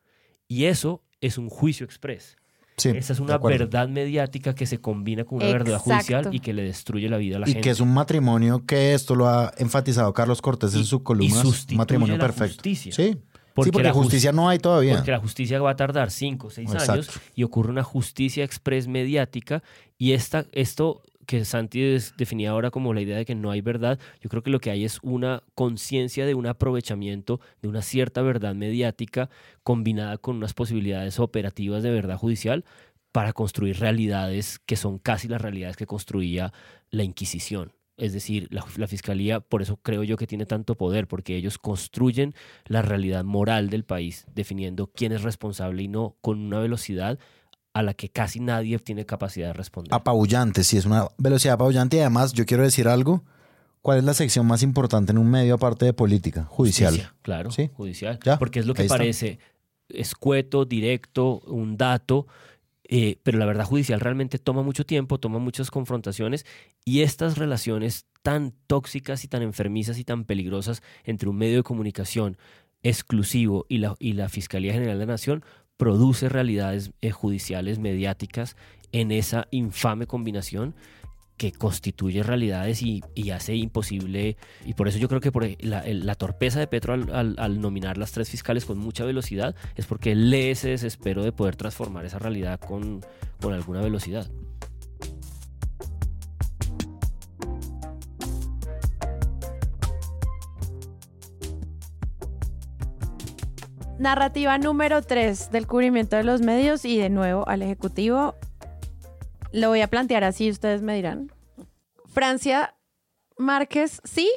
Y 0.49 0.64
eso 0.64 1.05
es 1.20 1.38
un 1.38 1.51
juicio 1.51 1.84
express. 1.84 2.36
Sí, 2.76 2.88
Esa 2.88 3.12
es 3.12 3.20
una 3.20 3.38
verdad 3.38 3.88
mediática 3.88 4.54
que 4.54 4.66
se 4.66 4.78
combina 4.80 5.24
con 5.24 5.36
una 5.38 5.46
verdad 5.46 5.78
judicial 5.78 6.28
y 6.34 6.40
que 6.40 6.52
le 6.52 6.62
destruye 6.64 7.08
la 7.08 7.18
vida 7.18 7.36
a 7.36 7.38
la 7.40 7.48
Y 7.48 7.52
gente. 7.52 7.60
que 7.62 7.70
es 7.70 7.78
un 7.80 7.94
matrimonio 7.94 8.64
que 8.66 8.94
esto 8.94 9.14
lo 9.14 9.28
ha 9.28 9.52
enfatizado 9.58 10.12
Carlos 10.12 10.42
Cortés 10.42 10.74
en 10.74 10.84
su 10.84 11.02
columna. 11.04 11.40
Un 11.42 11.76
matrimonio 11.76 12.16
la 12.16 12.24
perfecto. 12.24 12.54
justicia. 12.54 12.92
Sí, 12.92 13.16
Porque 13.54 13.68
sí, 13.68 13.72
porque 13.72 13.86
la 13.88 13.94
jus- 13.94 14.02
justicia 14.02 14.32
no 14.32 14.48
hay 14.48 14.58
todavía. 14.58 14.96
Porque 14.96 15.12
la 15.12 15.20
justicia 15.20 15.60
va 15.60 15.70
a 15.70 15.76
tardar 15.76 16.10
5 16.10 16.48
o 16.48 16.50
6 16.50 16.68
Exacto. 16.72 16.92
años 16.92 17.10
y 17.36 17.44
ocurre 17.44 17.70
una 17.70 17.84
justicia 17.84 18.42
express 18.42 18.88
mediática 18.88 19.62
y 19.96 20.10
esta, 20.12 20.46
esto 20.50 21.02
que 21.26 21.44
Santi 21.44 21.96
definía 22.16 22.50
ahora 22.50 22.70
como 22.70 22.94
la 22.94 23.00
idea 23.00 23.16
de 23.16 23.24
que 23.24 23.34
no 23.34 23.50
hay 23.50 23.60
verdad, 23.60 23.98
yo 24.20 24.30
creo 24.30 24.42
que 24.42 24.50
lo 24.50 24.60
que 24.60 24.70
hay 24.70 24.84
es 24.84 24.98
una 25.02 25.42
conciencia 25.54 26.26
de 26.26 26.34
un 26.34 26.46
aprovechamiento 26.46 27.40
de 27.62 27.68
una 27.68 27.82
cierta 27.82 28.22
verdad 28.22 28.54
mediática 28.54 29.30
combinada 29.62 30.18
con 30.18 30.36
unas 30.36 30.54
posibilidades 30.54 31.18
operativas 31.18 31.82
de 31.82 31.90
verdad 31.90 32.16
judicial 32.16 32.64
para 33.12 33.32
construir 33.32 33.78
realidades 33.78 34.58
que 34.66 34.76
son 34.76 34.98
casi 34.98 35.28
las 35.28 35.40
realidades 35.40 35.76
que 35.76 35.86
construía 35.86 36.52
la 36.90 37.04
Inquisición. 37.04 37.72
Es 37.96 38.12
decir, 38.12 38.48
la, 38.50 38.64
la 38.76 38.88
fiscalía, 38.88 39.38
por 39.38 39.62
eso 39.62 39.76
creo 39.76 40.02
yo 40.02 40.16
que 40.16 40.26
tiene 40.26 40.46
tanto 40.46 40.74
poder, 40.74 41.06
porque 41.06 41.36
ellos 41.36 41.58
construyen 41.58 42.34
la 42.66 42.82
realidad 42.82 43.22
moral 43.22 43.70
del 43.70 43.84
país, 43.84 44.26
definiendo 44.34 44.88
quién 44.88 45.12
es 45.12 45.22
responsable 45.22 45.84
y 45.84 45.88
no, 45.88 46.16
con 46.20 46.40
una 46.40 46.58
velocidad 46.58 47.20
a 47.74 47.82
la 47.82 47.92
que 47.92 48.08
casi 48.08 48.40
nadie 48.40 48.78
tiene 48.78 49.04
capacidad 49.04 49.48
de 49.48 49.52
responder. 49.52 49.92
Apabullante, 49.92 50.64
sí, 50.64 50.76
es 50.78 50.86
una 50.86 51.08
velocidad 51.18 51.54
apabullante. 51.54 51.96
Y 51.98 52.00
además, 52.00 52.32
yo 52.32 52.46
quiero 52.46 52.62
decir 52.62 52.88
algo. 52.88 53.22
¿Cuál 53.82 53.98
es 53.98 54.04
la 54.04 54.14
sección 54.14 54.46
más 54.46 54.62
importante 54.62 55.12
en 55.12 55.18
un 55.18 55.28
medio 55.30 55.56
aparte 55.56 55.84
de 55.84 55.92
política? 55.92 56.44
Judicial. 56.44 56.92
Justicia, 56.92 57.14
claro, 57.20 57.50
Sí. 57.50 57.68
judicial. 57.74 58.18
Ya, 58.24 58.38
porque 58.38 58.60
es 58.60 58.66
lo 58.66 58.72
que 58.72 58.82
ahí 58.82 58.86
está. 58.86 58.96
parece 58.96 59.38
escueto, 59.90 60.64
directo, 60.64 61.40
un 61.40 61.76
dato, 61.76 62.26
eh, 62.88 63.18
pero 63.22 63.38
la 63.38 63.44
verdad 63.44 63.64
judicial 63.66 64.00
realmente 64.00 64.38
toma 64.38 64.62
mucho 64.62 64.86
tiempo, 64.86 65.18
toma 65.18 65.38
muchas 65.38 65.70
confrontaciones 65.70 66.46
y 66.84 67.02
estas 67.02 67.36
relaciones 67.36 68.06
tan 68.22 68.54
tóxicas 68.66 69.24
y 69.24 69.28
tan 69.28 69.42
enfermizas 69.42 69.98
y 69.98 70.04
tan 70.04 70.24
peligrosas 70.24 70.82
entre 71.04 71.28
un 71.28 71.36
medio 71.36 71.56
de 71.58 71.62
comunicación 71.62 72.38
exclusivo 72.82 73.66
y 73.68 73.78
la, 73.78 73.96
y 73.98 74.12
la 74.12 74.28
Fiscalía 74.28 74.72
General 74.72 74.98
de 74.98 75.06
la 75.06 75.12
Nación 75.12 75.44
produce 75.76 76.28
realidades 76.28 76.92
eh, 77.00 77.10
judiciales 77.10 77.78
mediáticas 77.78 78.56
en 78.92 79.10
esa 79.10 79.48
infame 79.50 80.06
combinación 80.06 80.74
que 81.36 81.50
constituye 81.50 82.22
realidades 82.22 82.80
y, 82.82 83.02
hace 83.32 83.56
imposible, 83.56 84.36
y 84.64 84.74
por 84.74 84.86
eso 84.86 84.98
yo 84.98 85.08
creo 85.08 85.20
que 85.20 85.32
por 85.32 85.42
e- 85.42 85.58
la, 85.60 85.82
la 85.84 86.14
torpeza 86.14 86.60
de 86.60 86.68
Petro 86.68 86.92
al, 86.94 87.60
nominar 87.60 87.98
las 87.98 88.12
tres 88.12 88.30
fiscales 88.30 88.64
con 88.64 88.78
mucha 88.78 89.04
velocidad 89.04 89.56
es 89.74 89.86
porque 89.86 90.12
él 90.12 90.30
lee 90.30 90.50
ese 90.50 90.68
desespero 90.68 91.24
de 91.24 91.32
poder 91.32 91.56
transformar 91.56 92.04
esa 92.04 92.20
realidad 92.20 92.60
con 92.60 93.00
alguna 93.42 93.80
velocidad. 93.80 94.30
Narrativa 103.99 104.59
número 104.59 105.03
3 105.03 105.53
del 105.53 105.66
cubrimiento 105.68 106.16
de 106.16 106.24
los 106.24 106.40
medios 106.40 106.84
y 106.84 106.99
de 106.99 107.11
nuevo 107.11 107.49
al 107.49 107.62
Ejecutivo. 107.62 108.34
Lo 109.53 109.68
voy 109.68 109.82
a 109.82 109.88
plantear 109.88 110.24
así, 110.24 110.51
ustedes 110.51 110.82
me 110.82 110.97
dirán. 110.97 111.30
Francia 112.07 112.74
Márquez, 113.38 114.01
sí, 114.03 114.30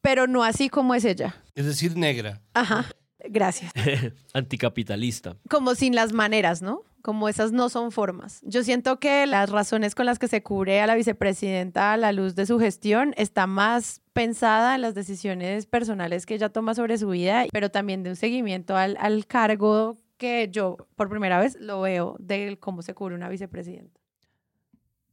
pero 0.00 0.26
no 0.26 0.42
así 0.42 0.70
como 0.70 0.94
es 0.94 1.04
ella. 1.04 1.36
Es 1.54 1.66
decir, 1.66 1.96
negra. 1.96 2.40
Ajá, 2.54 2.86
gracias. 3.28 3.72
Anticapitalista. 4.32 5.36
Como 5.50 5.74
sin 5.74 5.94
las 5.94 6.12
maneras, 6.12 6.62
¿no? 6.62 6.82
Como 7.08 7.30
esas 7.30 7.52
no 7.52 7.70
son 7.70 7.90
formas. 7.90 8.42
Yo 8.42 8.62
siento 8.62 9.00
que 9.00 9.24
las 9.24 9.48
razones 9.48 9.94
con 9.94 10.04
las 10.04 10.18
que 10.18 10.28
se 10.28 10.42
cubre 10.42 10.82
a 10.82 10.86
la 10.86 10.94
vicepresidenta 10.94 11.94
a 11.94 11.96
la 11.96 12.12
luz 12.12 12.34
de 12.34 12.44
su 12.44 12.58
gestión 12.58 13.14
está 13.16 13.46
más 13.46 14.02
pensada 14.12 14.74
en 14.74 14.82
las 14.82 14.94
decisiones 14.94 15.64
personales 15.64 16.26
que 16.26 16.34
ella 16.34 16.50
toma 16.50 16.74
sobre 16.74 16.98
su 16.98 17.08
vida, 17.08 17.46
pero 17.50 17.70
también 17.70 18.02
de 18.02 18.10
un 18.10 18.16
seguimiento 18.16 18.76
al, 18.76 18.98
al 19.00 19.26
cargo 19.26 19.96
que 20.18 20.50
yo 20.52 20.76
por 20.96 21.08
primera 21.08 21.38
vez 21.38 21.56
lo 21.58 21.80
veo 21.80 22.14
de 22.18 22.58
cómo 22.60 22.82
se 22.82 22.92
cubre 22.92 23.14
una 23.14 23.30
vicepresidenta. 23.30 23.98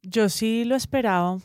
Yo 0.01 0.27
sí 0.27 0.65
lo 0.65 0.75
esperaba. 0.75 1.37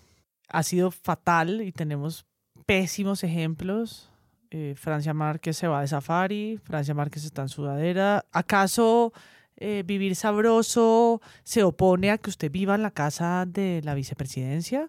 Ha 0.48 0.64
sido 0.64 0.90
fatal 0.90 1.60
y 1.60 1.70
tenemos 1.70 2.26
pésimos 2.66 3.22
ejemplos. 3.22 4.10
Eh, 4.50 4.74
Francia 4.76 5.14
Márquez 5.14 5.56
se 5.56 5.68
va 5.68 5.82
de 5.82 5.86
safari, 5.86 6.58
Francia 6.64 6.92
Márquez 6.92 7.24
está 7.24 7.42
en 7.42 7.48
sudadera. 7.48 8.24
¿Acaso 8.32 9.12
eh, 9.60 9.82
vivir 9.86 10.16
sabroso 10.16 11.20
se 11.44 11.62
opone 11.62 12.10
a 12.10 12.18
que 12.18 12.30
usted 12.30 12.50
viva 12.50 12.74
en 12.74 12.82
la 12.82 12.90
casa 12.90 13.44
de 13.46 13.80
la 13.84 13.94
vicepresidencia? 13.94 14.88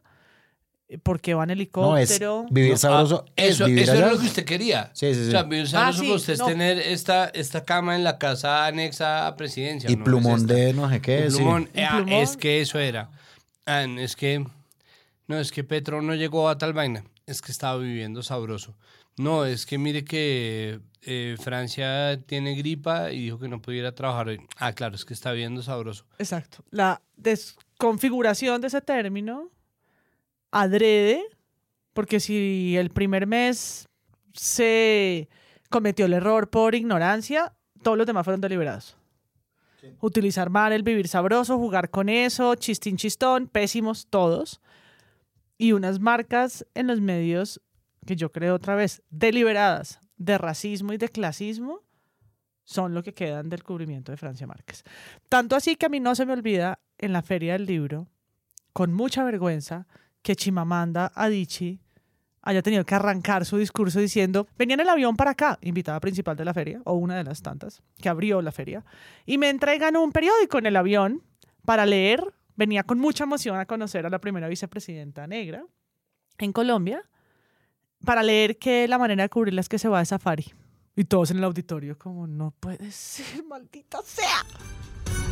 Eh, 0.90 0.98
Porque 0.98 1.34
va 1.34 1.44
en 1.44 1.48
No, 1.50 1.54
es 1.54 1.60
helicóptero. 1.60 2.46
vivir 2.50 2.72
No, 2.72 2.78
sabroso. 2.78 3.26
ah, 3.28 3.32
es 3.36 3.52
eso 3.56 3.66
vivir 3.66 3.84
eso 3.84 3.92
allá. 3.94 4.06
es 4.08 4.12
lo 4.14 4.20
que 4.20 4.26
usted 4.26 4.46
quería. 4.46 4.92
Sí, 4.94 5.14
sí, 5.14 5.22
sí. 5.24 5.28
O 5.28 5.32
sea, 5.32 5.44
vivir 5.44 5.68
sabroso 5.68 6.00
Ah, 6.00 6.02
sí, 6.02 6.06
para 6.08 6.16
usted 6.16 6.34
es 6.34 6.46
tener 6.46 6.78
esta, 6.80 7.26
esta 7.30 7.64
cama 7.64 7.96
en 7.96 8.04
la 8.04 8.18
casa 8.18 8.66
anexa 8.66 9.28
a 9.28 9.36
presidencia. 9.38 9.90
Y 9.92 9.96
¿no? 9.96 10.04
plumón 10.04 10.36
Es 10.42 10.48
de 10.48 10.74
no 10.74 10.90
sé 10.90 11.02
qué. 11.02 11.30
Sí. 11.30 11.38
Ah, 11.44 11.96
plumón. 11.98 12.10
Es 12.10 12.36
que 12.38 12.62
eso 12.62 12.80
era. 12.80 13.10
Ah, 13.66 13.84
es 13.84 14.16
que. 14.16 14.46
No, 15.28 15.40
es 15.40 15.52
que 15.52 15.64
Petro 15.64 16.02
no 16.02 16.16
llegó 16.16 16.50
a 16.50 16.58
tal 16.58 16.74
vaina. 16.74 17.04
Es 17.26 17.42
que 17.42 17.52
estaba 17.54 17.78
viviendo 17.78 18.22
sabroso. 18.24 18.76
No, 19.18 19.46
es 19.46 19.66
que 19.66 19.78
mire 19.78 20.04
que 20.04 20.80
eh, 21.04 21.36
Francia 21.40 22.22
tiene 22.26 22.56
gripa 22.56 23.12
y 23.12 23.24
dijo 23.24 23.40
que 23.40 23.48
no 23.48 23.62
pudiera 23.62 23.94
trabajar 23.94 24.30
hoy. 24.30 24.42
Ah, 24.58 24.74
claro, 24.74 24.96
es 24.96 25.06
que 25.06 25.14
está 25.14 25.32
viviendo 25.32 25.62
sabroso. 25.64 26.06
Exacto. 26.20 26.64
La 26.70 27.02
desconfiguración 27.18 28.62
de 28.62 28.68
ese 28.68 28.82
término 28.82 29.50
adrede, 30.52 31.24
porque 31.94 32.20
si 32.20 32.76
el 32.78 32.92
primer 32.92 33.26
mes 33.26 33.88
se 34.34 35.28
cometió 35.70 36.06
el 36.06 36.14
error 36.14 36.50
por 36.50 36.76
ignorancia, 36.76 37.54
todos 37.82 37.98
los 37.98 38.06
demás 38.06 38.24
fueron 38.24 38.42
deliberados. 38.42 38.98
Utilizar 40.00 40.52
mal 40.52 40.74
el 40.74 40.84
vivir 40.84 41.08
sabroso, 41.08 41.58
jugar 41.58 41.90
con 41.90 42.08
eso, 42.10 42.54
chistín 42.54 42.98
chistón, 42.98 43.48
pésimos 43.48 44.06
todos. 44.08 44.62
Y 45.58 45.72
unas 45.72 46.00
marcas 46.00 46.66
en 46.76 46.88
los 46.88 47.02
medios 47.02 47.62
que 48.06 48.16
yo 48.16 48.32
creo 48.32 48.56
otra 48.56 48.76
vez 48.76 49.02
deliberadas 49.10 50.00
de 50.18 50.38
racismo 50.38 50.94
y 50.94 50.98
de 50.98 51.10
clasismo 51.10 51.82
son 52.64 52.94
lo 52.94 53.04
que 53.04 53.14
quedan 53.14 53.50
del 53.50 53.64
cubrimiento 53.64 54.12
de 54.12 54.18
Francia 54.18 54.48
Márquez. 54.48 54.84
Tanto 55.30 55.56
así 55.56 55.76
que 55.76 55.88
a 55.88 55.90
mí 55.90 56.00
no 56.00 56.16
se 56.16 56.26
me 56.26 56.34
olvida 56.34 56.80
en 56.98 57.14
la 57.14 57.22
feria 57.22 57.54
del 57.54 57.66
libro, 57.66 58.08
con 58.74 58.94
mucha 58.94 59.24
vergüenza, 59.24 59.88
que 60.22 60.36
Chimamanda 60.36 61.12
Adichie 61.16 61.80
haya 62.44 62.62
tenido 62.62 62.86
que 62.86 62.96
arrancar 62.96 63.46
su 63.46 63.58
discurso 63.58 64.00
diciendo, 64.00 64.48
venía 64.58 64.76
en 64.76 64.80
el 64.80 64.90
avión 64.90 65.16
para 65.16 65.32
acá, 65.32 65.60
invitada 65.62 66.00
principal 66.00 66.36
de 66.36 66.46
la 66.46 66.54
feria, 66.54 66.82
o 66.86 66.94
una 66.94 67.18
de 67.18 67.24
las 67.24 67.42
tantas, 67.42 67.82
que 67.98 68.10
abrió 68.10 68.42
la 68.42 68.52
feria, 68.52 68.84
y 69.26 69.38
me 69.38 69.50
entregan 69.50 69.96
un 69.96 70.12
periódico 70.12 70.58
en 70.58 70.66
el 70.66 70.76
avión 70.76 71.24
para 71.66 71.86
leer, 71.86 72.34
venía 72.56 72.84
con 72.84 73.00
mucha 73.00 73.26
emoción 73.26 73.58
a 73.60 73.66
conocer 73.66 74.06
a 74.06 74.10
la 74.10 74.20
primera 74.20 74.48
vicepresidenta 74.48 75.28
negra 75.28 75.66
en 76.38 76.52
Colombia, 76.52 77.04
para 78.06 78.24
leer 78.24 78.58
que 78.58 78.88
la 78.88 78.98
manera 78.98 79.24
de 79.24 79.30
cubrirla 79.30 79.62
es 79.62 79.70
que 79.70 79.80
se 79.80 79.88
va 79.88 80.00
de 80.00 80.06
safari. 80.06 80.54
Y 80.96 81.06
todos 81.06 81.32
en 81.32 81.38
el 81.38 81.44
auditorio 81.46 81.98
como, 81.98 82.28
no 82.28 82.52
puede 82.60 82.92
ser, 82.92 83.44
maldita 83.50 84.00
sea. 84.06 84.46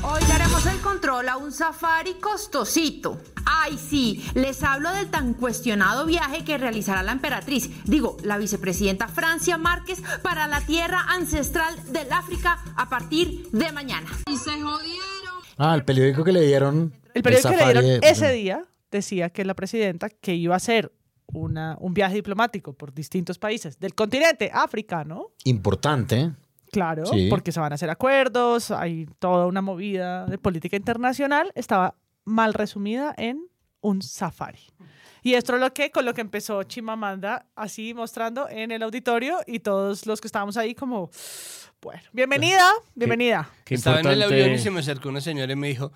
Hoy 0.01 0.21
le 0.27 0.33
haremos 0.33 0.65
el 0.65 0.79
control 0.79 1.27
a 1.27 1.35
un 1.35 1.51
safari 1.51 2.13
costosito. 2.15 3.21
Ay, 3.45 3.77
sí, 3.77 4.23
les 4.33 4.63
hablo 4.63 4.91
del 4.93 5.09
tan 5.09 5.33
cuestionado 5.33 6.05
viaje 6.05 6.45
que 6.45 6.57
realizará 6.57 7.03
la 7.03 7.11
emperatriz, 7.11 7.69
digo, 7.83 8.15
la 8.23 8.37
vicepresidenta 8.37 9.09
Francia 9.09 9.57
Márquez, 9.57 10.01
para 10.21 10.47
la 10.47 10.61
tierra 10.61 11.05
ancestral 11.09 11.75
del 11.91 12.11
África 12.13 12.63
a 12.77 12.87
partir 12.87 13.49
de 13.51 13.71
mañana. 13.73 14.07
Y 14.27 14.37
se 14.37 14.51
jodieron. 14.51 15.09
Ah, 15.57 15.75
el 15.75 15.83
periódico 15.83 16.23
que 16.23 16.31
le 16.31 16.41
dieron. 16.41 16.93
El 17.13 17.21
periódico 17.21 17.49
que 17.49 17.57
le 17.57 17.63
dieron 17.65 18.03
ese 18.03 18.31
día 18.31 18.65
decía 18.91 19.29
que 19.29 19.43
la 19.43 19.53
presidenta 19.53 20.09
que 20.09 20.33
iba 20.33 20.53
a 20.53 20.57
hacer 20.57 20.93
una, 21.33 21.77
un 21.79 21.93
viaje 21.93 22.15
diplomático 22.15 22.73
por 22.73 22.93
distintos 22.93 23.37
países 23.37 23.79
del 23.79 23.93
continente 23.95 24.49
africano, 24.53 25.27
Importante. 25.45 26.31
claro, 26.71 27.05
Sí. 27.05 27.27
porque 27.29 27.51
se 27.51 27.59
van 27.59 27.71
a 27.71 27.75
hacer 27.75 27.89
acuerdos, 27.89 28.71
hay 28.71 29.07
toda 29.19 29.45
una 29.47 29.61
movida 29.61 30.25
de 30.25 30.37
política 30.37 30.75
internacional, 30.77 31.51
estaba 31.55 31.95
mal 32.25 32.53
resumida 32.53 33.13
en 33.17 33.47
un 33.81 34.01
safari. 34.01 34.59
Y 35.21 35.33
esto 35.33 35.55
es 35.55 35.59
lo 35.61 35.73
que, 35.73 35.91
con 35.91 36.05
lo 36.05 36.13
que 36.13 36.21
empezó 36.21 36.63
Chimamanda, 36.63 37.45
así 37.55 37.93
mostrando 37.93 38.47
en 38.49 38.71
el 38.71 38.81
auditorio 38.83 39.39
y 39.45 39.59
todos 39.59 40.05
los 40.05 40.21
que 40.21 40.27
estábamos 40.27 40.55
ahí 40.57 40.73
como, 40.75 41.09
bueno, 41.81 42.01
bienvenida, 42.13 42.65
bienvenida. 42.95 43.49
Estaba 43.65 43.99
en 43.99 44.07
el 44.07 44.23
avión 44.23 44.51
y 44.51 44.59
se 44.59 44.71
me 44.71 44.79
acercó 44.79 45.09
una 45.09 45.19
señora 45.21 45.51
y 45.51 45.55
me 45.57 45.67
dijo, 45.67 45.91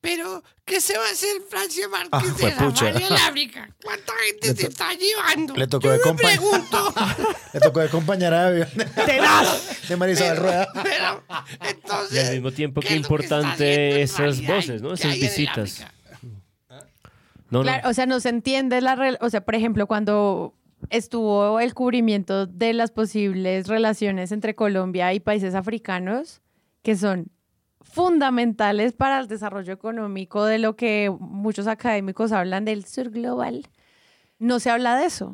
pero, 0.00 0.42
¿qué 0.64 0.80
se 0.80 0.96
va 0.96 1.04
a 1.04 1.10
hacer 1.10 1.28
Francia 1.48 1.88
Márquez 1.88 2.12
Ah, 2.12 2.70
de 2.70 3.04
al 3.06 3.16
África? 3.28 3.70
¿Cuánta 3.82 4.12
gente 4.26 4.54
se 4.54 4.66
está 4.68 4.90
llevando? 4.94 5.54
Le 5.54 5.66
tocó 5.66 5.86
Yo 5.86 5.92
de 5.92 5.98
me 5.98 6.04
compa- 6.04 6.16
pregunto. 6.28 6.94
Le 7.54 7.60
tocó 7.60 7.80
de 7.80 7.88
compañera 7.88 8.50
de 8.50 8.62
avión. 8.64 8.68
De 9.88 9.96
Marisabel 9.96 10.36
Rueda. 10.38 10.68
Pero, 10.82 11.22
Y 11.62 11.68
entonces, 11.68 12.28
al 12.28 12.34
mismo 12.34 12.52
tiempo, 12.52 12.80
¿qué 12.80 12.94
importante 12.96 14.02
esas 14.02 14.44
voces, 14.46 14.82
¿no? 14.82 14.88
¿Qué 14.90 14.94
Esas 14.94 15.14
visitas. 15.14 15.86
No, 17.50 17.62
o 17.84 17.94
sea, 17.94 18.06
no 18.06 18.18
se 18.20 18.28
entiende 18.28 18.80
la... 18.80 19.18
O 19.20 19.30
sea, 19.30 19.44
por 19.44 19.54
ejemplo, 19.54 19.86
cuando 19.86 20.54
estuvo 20.90 21.60
el 21.60 21.74
cubrimiento 21.74 22.46
de 22.46 22.72
las 22.72 22.90
posibles 22.90 23.68
relaciones 23.68 24.32
entre 24.32 24.54
Colombia 24.54 25.14
y 25.14 25.20
países 25.20 25.54
africanos, 25.54 26.40
que 26.82 26.96
son 26.96 27.28
fundamentales 27.96 28.92
para 28.92 29.18
el 29.18 29.26
desarrollo 29.26 29.72
económico 29.72 30.44
de 30.44 30.58
lo 30.58 30.76
que 30.76 31.10
muchos 31.18 31.66
académicos 31.66 32.30
hablan 32.30 32.66
del 32.66 32.84
sur 32.84 33.08
global, 33.08 33.66
no 34.38 34.60
se 34.60 34.68
habla 34.68 34.98
de 34.98 35.06
eso. 35.06 35.32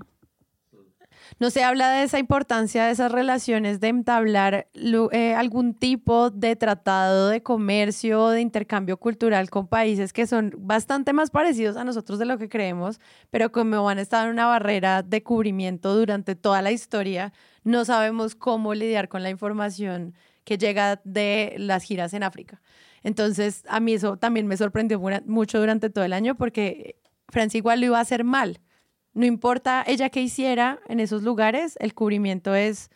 No 1.40 1.50
se 1.50 1.64
habla 1.64 1.90
de 1.90 2.04
esa 2.04 2.20
importancia 2.20 2.84
de 2.84 2.92
esas 2.92 3.10
relaciones, 3.10 3.80
de 3.80 3.88
entablar 3.88 4.68
eh, 4.74 5.34
algún 5.34 5.74
tipo 5.74 6.30
de 6.30 6.54
tratado 6.54 7.30
de 7.30 7.42
comercio, 7.42 8.28
de 8.28 8.40
intercambio 8.40 8.96
cultural 8.96 9.50
con 9.50 9.66
países 9.66 10.12
que 10.12 10.28
son 10.28 10.54
bastante 10.58 11.12
más 11.12 11.30
parecidos 11.30 11.76
a 11.76 11.82
nosotros 11.82 12.20
de 12.20 12.26
lo 12.26 12.38
que 12.38 12.48
creemos, 12.48 13.00
pero 13.30 13.50
como 13.50 13.88
han 13.88 13.98
estado 13.98 14.26
en 14.26 14.30
una 14.30 14.46
barrera 14.46 15.02
de 15.02 15.22
cubrimiento 15.24 15.96
durante 15.96 16.36
toda 16.36 16.62
la 16.62 16.70
historia, 16.70 17.32
no 17.64 17.84
sabemos 17.84 18.36
cómo 18.36 18.72
lidiar 18.74 19.08
con 19.08 19.24
la 19.24 19.30
información 19.30 20.14
que 20.44 20.58
llega 20.58 21.00
de 21.04 21.54
las 21.58 21.82
giras 21.84 22.14
en 22.14 22.22
África. 22.22 22.60
Entonces, 23.02 23.64
a 23.68 23.80
mí 23.80 23.94
eso 23.94 24.16
también 24.16 24.46
me 24.46 24.56
sorprendió 24.56 25.00
mucho 25.26 25.58
durante 25.58 25.90
todo 25.90 26.04
el 26.04 26.12
año 26.12 26.36
porque 26.36 26.96
Francia 27.28 27.58
igual 27.58 27.80
lo 27.80 27.86
iba 27.86 27.98
a 27.98 28.02
hacer 28.02 28.24
mal. 28.24 28.60
No 29.14 29.26
importa 29.26 29.84
ella 29.86 30.08
qué 30.10 30.22
hiciera 30.22 30.80
en 30.88 31.00
esos 31.00 31.22
lugares, 31.22 31.76
el 31.80 31.94
cubrimiento 31.94 32.54
es, 32.54 32.90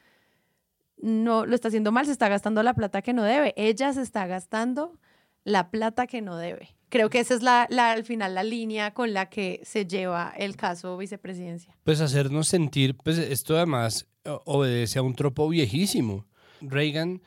no 0.96 1.44
lo 1.46 1.54
está 1.54 1.68
haciendo 1.68 1.92
mal, 1.92 2.06
se 2.06 2.12
está 2.12 2.28
gastando 2.28 2.62
la 2.62 2.74
plata 2.74 3.02
que 3.02 3.12
no 3.12 3.22
debe. 3.22 3.52
Ella 3.56 3.92
se 3.92 4.02
está 4.02 4.26
gastando 4.26 4.98
la 5.44 5.70
plata 5.70 6.06
que 6.06 6.22
no 6.22 6.36
debe. 6.36 6.70
Creo 6.88 7.10
que 7.10 7.20
esa 7.20 7.34
es 7.34 7.42
la, 7.42 7.62
al 7.64 8.04
final 8.04 8.34
la 8.34 8.42
línea 8.44 8.94
con 8.94 9.12
la 9.12 9.28
que 9.28 9.60
se 9.64 9.86
lleva 9.86 10.32
el 10.36 10.56
caso 10.56 10.96
vicepresidencia. 10.96 11.76
Pues 11.84 12.00
hacernos 12.00 12.48
sentir, 12.48 12.96
pues 12.96 13.18
esto 13.18 13.56
además 13.56 14.06
o- 14.24 14.40
obedece 14.46 14.98
a 14.98 15.02
un 15.02 15.14
tropo 15.14 15.48
viejísimo. 15.48 16.26
Reagan 16.60 17.22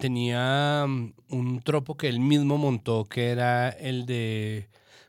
tenía 0.00 0.84
mm, 0.86 1.12
un 1.30 1.60
tropo 1.60 1.96
que 1.96 2.08
él 2.08 2.20
mismo 2.20 2.58
montó, 2.58 3.04
que 3.04 3.30
era 3.30 3.68
el 3.70 4.06
de 4.06 4.68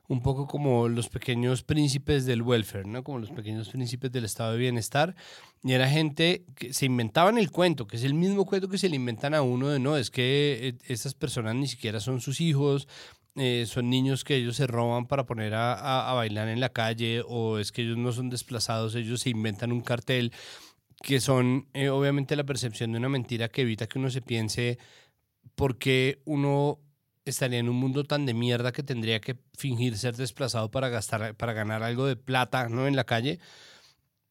un 0.09 0.21
poco 0.21 0.47
como 0.47 0.87
los 0.87 1.09
pequeños 1.09 1.63
príncipes 1.63 2.25
del 2.25 2.41
welfare, 2.41 2.85
¿no? 2.87 3.03
Como 3.03 3.19
los 3.19 3.29
pequeños 3.29 3.67
príncipes 3.67 4.09
del 4.11 4.23
estado 4.23 4.53
de 4.53 4.57
bienestar. 4.57 5.15
Y 5.63 5.73
era 5.73 5.89
gente 5.89 6.45
que 6.55 6.73
se 6.73 6.85
inventaban 6.85 7.37
el 7.37 7.51
cuento, 7.51 7.87
que 7.87 7.97
es 7.97 8.03
el 8.05 8.13
mismo 8.13 8.45
cuento 8.45 8.69
que 8.69 8.77
se 8.77 8.87
le 8.87 8.95
inventan 8.95 9.33
a 9.33 9.41
uno 9.41 9.67
de 9.67 9.79
no, 9.79 9.97
es 9.97 10.09
que 10.09 10.59
eh, 10.69 10.77
estas 10.87 11.13
personas 11.13 11.55
ni 11.55 11.67
siquiera 11.67 11.99
son 11.99 12.21
sus 12.21 12.39
hijos, 12.39 12.87
eh, 13.35 13.65
son 13.67 13.89
niños 13.89 14.23
que 14.23 14.35
ellos 14.37 14.55
se 14.55 14.65
roban 14.65 15.07
para 15.07 15.25
poner 15.25 15.53
a, 15.53 15.73
a- 15.73 16.09
a 16.09 16.13
bailar 16.13 16.47
en 16.47 16.61
la 16.61 16.69
calle, 16.69 17.21
o 17.27 17.59
es 17.59 17.73
que 17.73 17.81
ellos 17.81 17.97
no 17.97 18.13
son 18.13 18.29
desplazados, 18.29 18.95
ellos 18.95 19.19
se 19.21 19.29
inventan 19.31 19.73
un 19.73 19.81
cartel, 19.81 20.31
que 21.01 21.19
son 21.19 21.67
eh, 21.73 21.89
obviamente 21.89 22.35
la 22.35 22.43
percepción 22.43 22.91
de 22.91 22.97
una 22.97 23.09
mentira 23.09 23.49
que 23.49 23.61
evita 23.61 23.87
que 23.87 23.99
uno 23.99 24.09
se 24.09 24.21
piense 24.21 24.77
por 25.55 25.77
qué 25.77 26.21
uno 26.25 26.79
estaría 27.25 27.59
en 27.59 27.69
un 27.69 27.75
mundo 27.75 28.03
tan 28.03 28.25
de 28.25 28.33
mierda 28.33 28.71
que 28.71 28.83
tendría 28.83 29.19
que 29.21 29.37
fingir 29.57 29.97
ser 29.97 30.15
desplazado 30.15 30.71
para 30.71 30.89
gastar 30.89 31.35
para 31.35 31.53
ganar 31.53 31.83
algo 31.83 32.05
de 32.05 32.15
plata 32.15 32.69
no 32.69 32.87
en 32.87 32.95
la 32.95 33.03
calle 33.05 33.39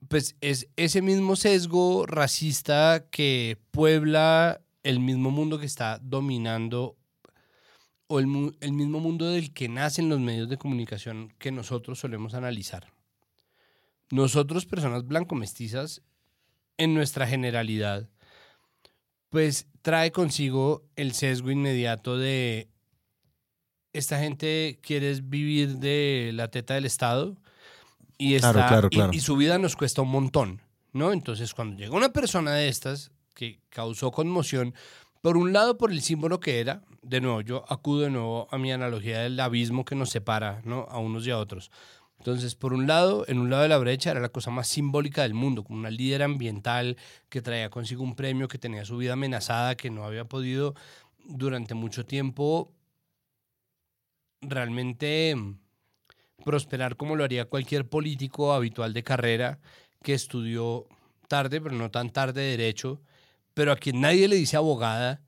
pues 0.08 0.36
es 0.40 0.68
ese 0.76 1.02
mismo 1.02 1.36
sesgo 1.36 2.06
racista 2.06 3.06
que 3.10 3.58
puebla 3.70 4.60
el 4.82 5.00
mismo 5.00 5.30
mundo 5.30 5.58
que 5.58 5.66
está 5.66 5.98
dominando 6.02 6.96
o 8.08 8.18
el, 8.20 8.26
mu- 8.26 8.52
el 8.60 8.72
mismo 8.72 9.00
mundo 9.00 9.26
del 9.26 9.52
que 9.52 9.68
nacen 9.68 10.08
los 10.08 10.20
medios 10.20 10.48
de 10.48 10.58
comunicación 10.58 11.32
que 11.38 11.50
nosotros 11.50 11.98
solemos 11.98 12.34
analizar. 12.34 12.92
Nosotros, 14.12 14.64
personas 14.66 15.04
blanco-mestizas, 15.06 16.02
en 16.78 16.94
nuestra 16.94 17.26
generalidad, 17.26 18.08
pues 19.30 19.66
trae 19.82 20.12
consigo 20.12 20.82
el 20.96 21.12
sesgo 21.12 21.50
inmediato 21.50 22.16
de 22.18 22.68
esta 23.92 24.18
gente 24.18 24.78
quiere 24.82 25.14
vivir 25.22 25.78
de 25.78 26.30
la 26.34 26.48
teta 26.48 26.74
del 26.74 26.84
Estado 26.84 27.36
y, 28.18 28.34
está, 28.34 28.52
Claro, 28.52 28.68
claro, 28.68 28.88
y- 28.90 28.96
claro. 28.96 29.12
y 29.14 29.20
su 29.20 29.36
vida 29.36 29.58
nos 29.58 29.74
cuesta 29.76 30.02
un 30.02 30.10
montón, 30.10 30.60
¿no? 30.92 31.12
Entonces, 31.12 31.54
cuando 31.54 31.76
llega 31.76 31.96
una 31.96 32.10
persona 32.12 32.52
de 32.54 32.68
estas 32.68 33.10
que 33.34 33.60
causó 33.70 34.10
conmoción, 34.12 34.74
por 35.22 35.36
un 35.36 35.52
lado 35.52 35.76
por 35.78 35.90
el 35.92 36.02
símbolo 36.02 36.40
que 36.40 36.60
era, 36.60 36.82
de 37.02 37.20
nuevo, 37.20 37.40
yo 37.40 37.64
acudo 37.68 38.02
de 38.02 38.10
nuevo 38.10 38.48
a 38.50 38.58
mi 38.58 38.70
analogía 38.72 39.20
del 39.20 39.38
abismo 39.40 39.84
que 39.84 39.94
nos 39.94 40.10
separa, 40.10 40.60
¿no? 40.64 40.86
A 40.90 40.98
unos 40.98 41.26
y 41.26 41.30
a 41.30 41.38
otros. 41.38 41.70
Entonces, 42.18 42.54
por 42.54 42.72
un 42.72 42.86
lado, 42.86 43.24
en 43.28 43.38
un 43.38 43.50
lado 43.50 43.62
de 43.62 43.68
la 43.68 43.78
brecha 43.78 44.10
era 44.10 44.20
la 44.20 44.30
cosa 44.30 44.50
más 44.50 44.68
simbólica 44.68 45.22
del 45.22 45.34
mundo, 45.34 45.62
como 45.64 45.78
una 45.78 45.90
líder 45.90 46.22
ambiental 46.22 46.96
que 47.28 47.42
traía 47.42 47.70
consigo 47.70 48.02
un 48.02 48.16
premio, 48.16 48.48
que 48.48 48.58
tenía 48.58 48.84
su 48.84 48.96
vida 48.96 49.12
amenazada, 49.12 49.76
que 49.76 49.90
no 49.90 50.04
había 50.04 50.24
podido 50.24 50.74
durante 51.24 51.74
mucho 51.74 52.04
tiempo 52.04 52.72
realmente 54.40 55.36
prosperar 56.44 56.96
como 56.96 57.16
lo 57.16 57.24
haría 57.24 57.46
cualquier 57.46 57.88
político 57.88 58.52
habitual 58.52 58.92
de 58.92 59.02
carrera 59.02 59.58
que 60.02 60.14
estudió 60.14 60.86
tarde, 61.28 61.60
pero 61.60 61.74
no 61.74 61.90
tan 61.90 62.10
tarde 62.10 62.42
derecho, 62.42 63.00
pero 63.54 63.72
a 63.72 63.76
quien 63.76 64.00
nadie 64.00 64.28
le 64.28 64.36
dice 64.36 64.56
abogada, 64.56 65.22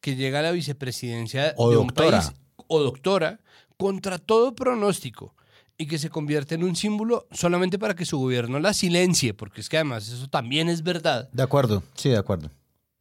que 0.00 0.16
llega 0.16 0.40
a 0.40 0.42
la 0.42 0.52
vicepresidencia 0.52 1.54
O 1.56 1.70
de 1.70 1.76
doctora. 1.76 2.18
un 2.18 2.22
país 2.24 2.32
o 2.66 2.80
doctora 2.80 3.40
contra 3.76 4.18
todo 4.18 4.54
pronóstico 4.54 5.34
y 5.76 5.86
que 5.86 5.98
se 5.98 6.08
convierte 6.10 6.54
en 6.54 6.64
un 6.64 6.76
símbolo 6.76 7.26
solamente 7.32 7.78
para 7.78 7.94
que 7.94 8.04
su 8.04 8.18
gobierno 8.18 8.58
la 8.60 8.72
silencie, 8.74 9.34
porque 9.34 9.60
es 9.60 9.68
que 9.68 9.76
además 9.78 10.08
eso 10.08 10.28
también 10.28 10.68
es 10.68 10.82
verdad 10.82 11.28
De 11.32 11.42
acuerdo, 11.42 11.82
sí, 11.94 12.10
de 12.10 12.16
acuerdo. 12.18 12.50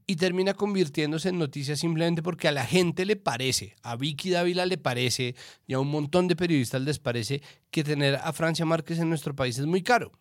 y 0.08 0.16
termina 0.16 0.54
convirtiéndose 0.54 1.30
en 1.30 1.38
noticia 1.40 1.76
simplemente 1.76 2.24
porque 2.24 2.48
a 2.48 2.52
la 2.52 2.66
gente 2.66 3.06
le 3.06 3.16
parece, 3.16 3.76
a 3.84 3.96
Vicky 3.96 4.32
Dávila 4.32 4.66
le 4.66 4.78
parece 4.78 5.36
y 5.68 5.74
a 5.74 5.80
un 5.80 5.88
montón 5.90 6.28
de 6.28 6.36
periodistas 6.36 6.82
les 6.82 7.00
parece 7.00 7.42
que 7.72 7.84
tener 7.84 8.16
a 8.16 8.34
Francia 8.34 8.66
Márquez 8.66 8.98
en 9.00 9.08
nuestro 9.10 9.36
país 9.36 9.58
es 9.60 9.66
muy 9.66 9.84
caro. 9.84 10.12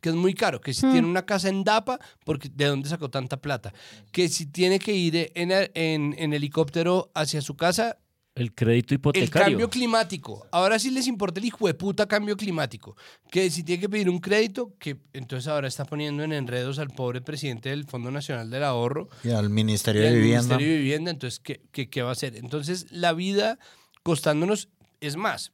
Que 0.00 0.08
es 0.08 0.16
muy 0.16 0.34
caro, 0.34 0.60
que 0.60 0.74
si 0.74 0.84
Hmm. 0.84 0.90
tiene 0.92 1.06
una 1.06 1.24
casa 1.24 1.48
en 1.48 1.62
Dapa, 1.62 2.00
porque 2.24 2.48
¿de 2.52 2.64
dónde 2.66 2.88
sacó 2.88 3.08
tanta 3.08 3.36
plata? 3.36 3.72
Que 4.10 4.28
si 4.28 4.46
tiene 4.46 4.80
que 4.80 4.92
ir 4.92 5.30
en, 5.36 5.52
en- 5.52 6.16
en 6.18 6.32
helicóptero 6.32 7.12
hacia 7.14 7.40
su 7.40 7.54
casa, 7.54 7.98
El 8.34 8.54
crédito 8.54 8.94
el 8.94 8.98
hipotecario. 8.98 9.46
cambio 9.48 9.68
climático. 9.70 10.46
Ahora 10.52 10.78
sí 10.78 10.90
les 10.90 11.06
importa 11.06 11.38
el 11.38 11.44
hijo 11.46 11.66
de 11.66 11.74
puta 11.74 12.06
cambio 12.06 12.34
climático. 12.36 12.96
Que 13.30 13.50
si 13.50 13.62
tiene 13.62 13.80
que 13.80 13.88
pedir 13.90 14.08
un 14.08 14.20
crédito, 14.20 14.72
que 14.78 14.96
entonces 15.12 15.48
ahora 15.48 15.68
está 15.68 15.84
poniendo 15.84 16.22
en 16.22 16.32
enredos 16.32 16.78
al 16.78 16.88
pobre 16.88 17.20
presidente 17.20 17.68
del 17.68 17.84
Fondo 17.84 18.10
Nacional 18.10 18.48
del 18.48 18.64
Ahorro, 18.64 19.08
Y 19.22 19.30
al 19.30 19.50
Ministerio 19.50 20.00
y 20.00 20.04
de 20.04 20.08
al 20.08 20.14
Vivienda. 20.14 20.40
Ministerio 20.56 20.72
de 20.72 20.78
Vivienda, 20.78 21.10
entonces, 21.10 21.40
¿qué, 21.40 21.60
qué, 21.72 21.90
qué 21.90 22.00
va 22.02 22.08
a 22.08 22.12
hacer? 22.12 22.36
Entonces, 22.36 22.86
la 22.90 23.12
vida 23.12 23.58
costándonos, 24.02 24.70
es 25.02 25.16
más, 25.16 25.52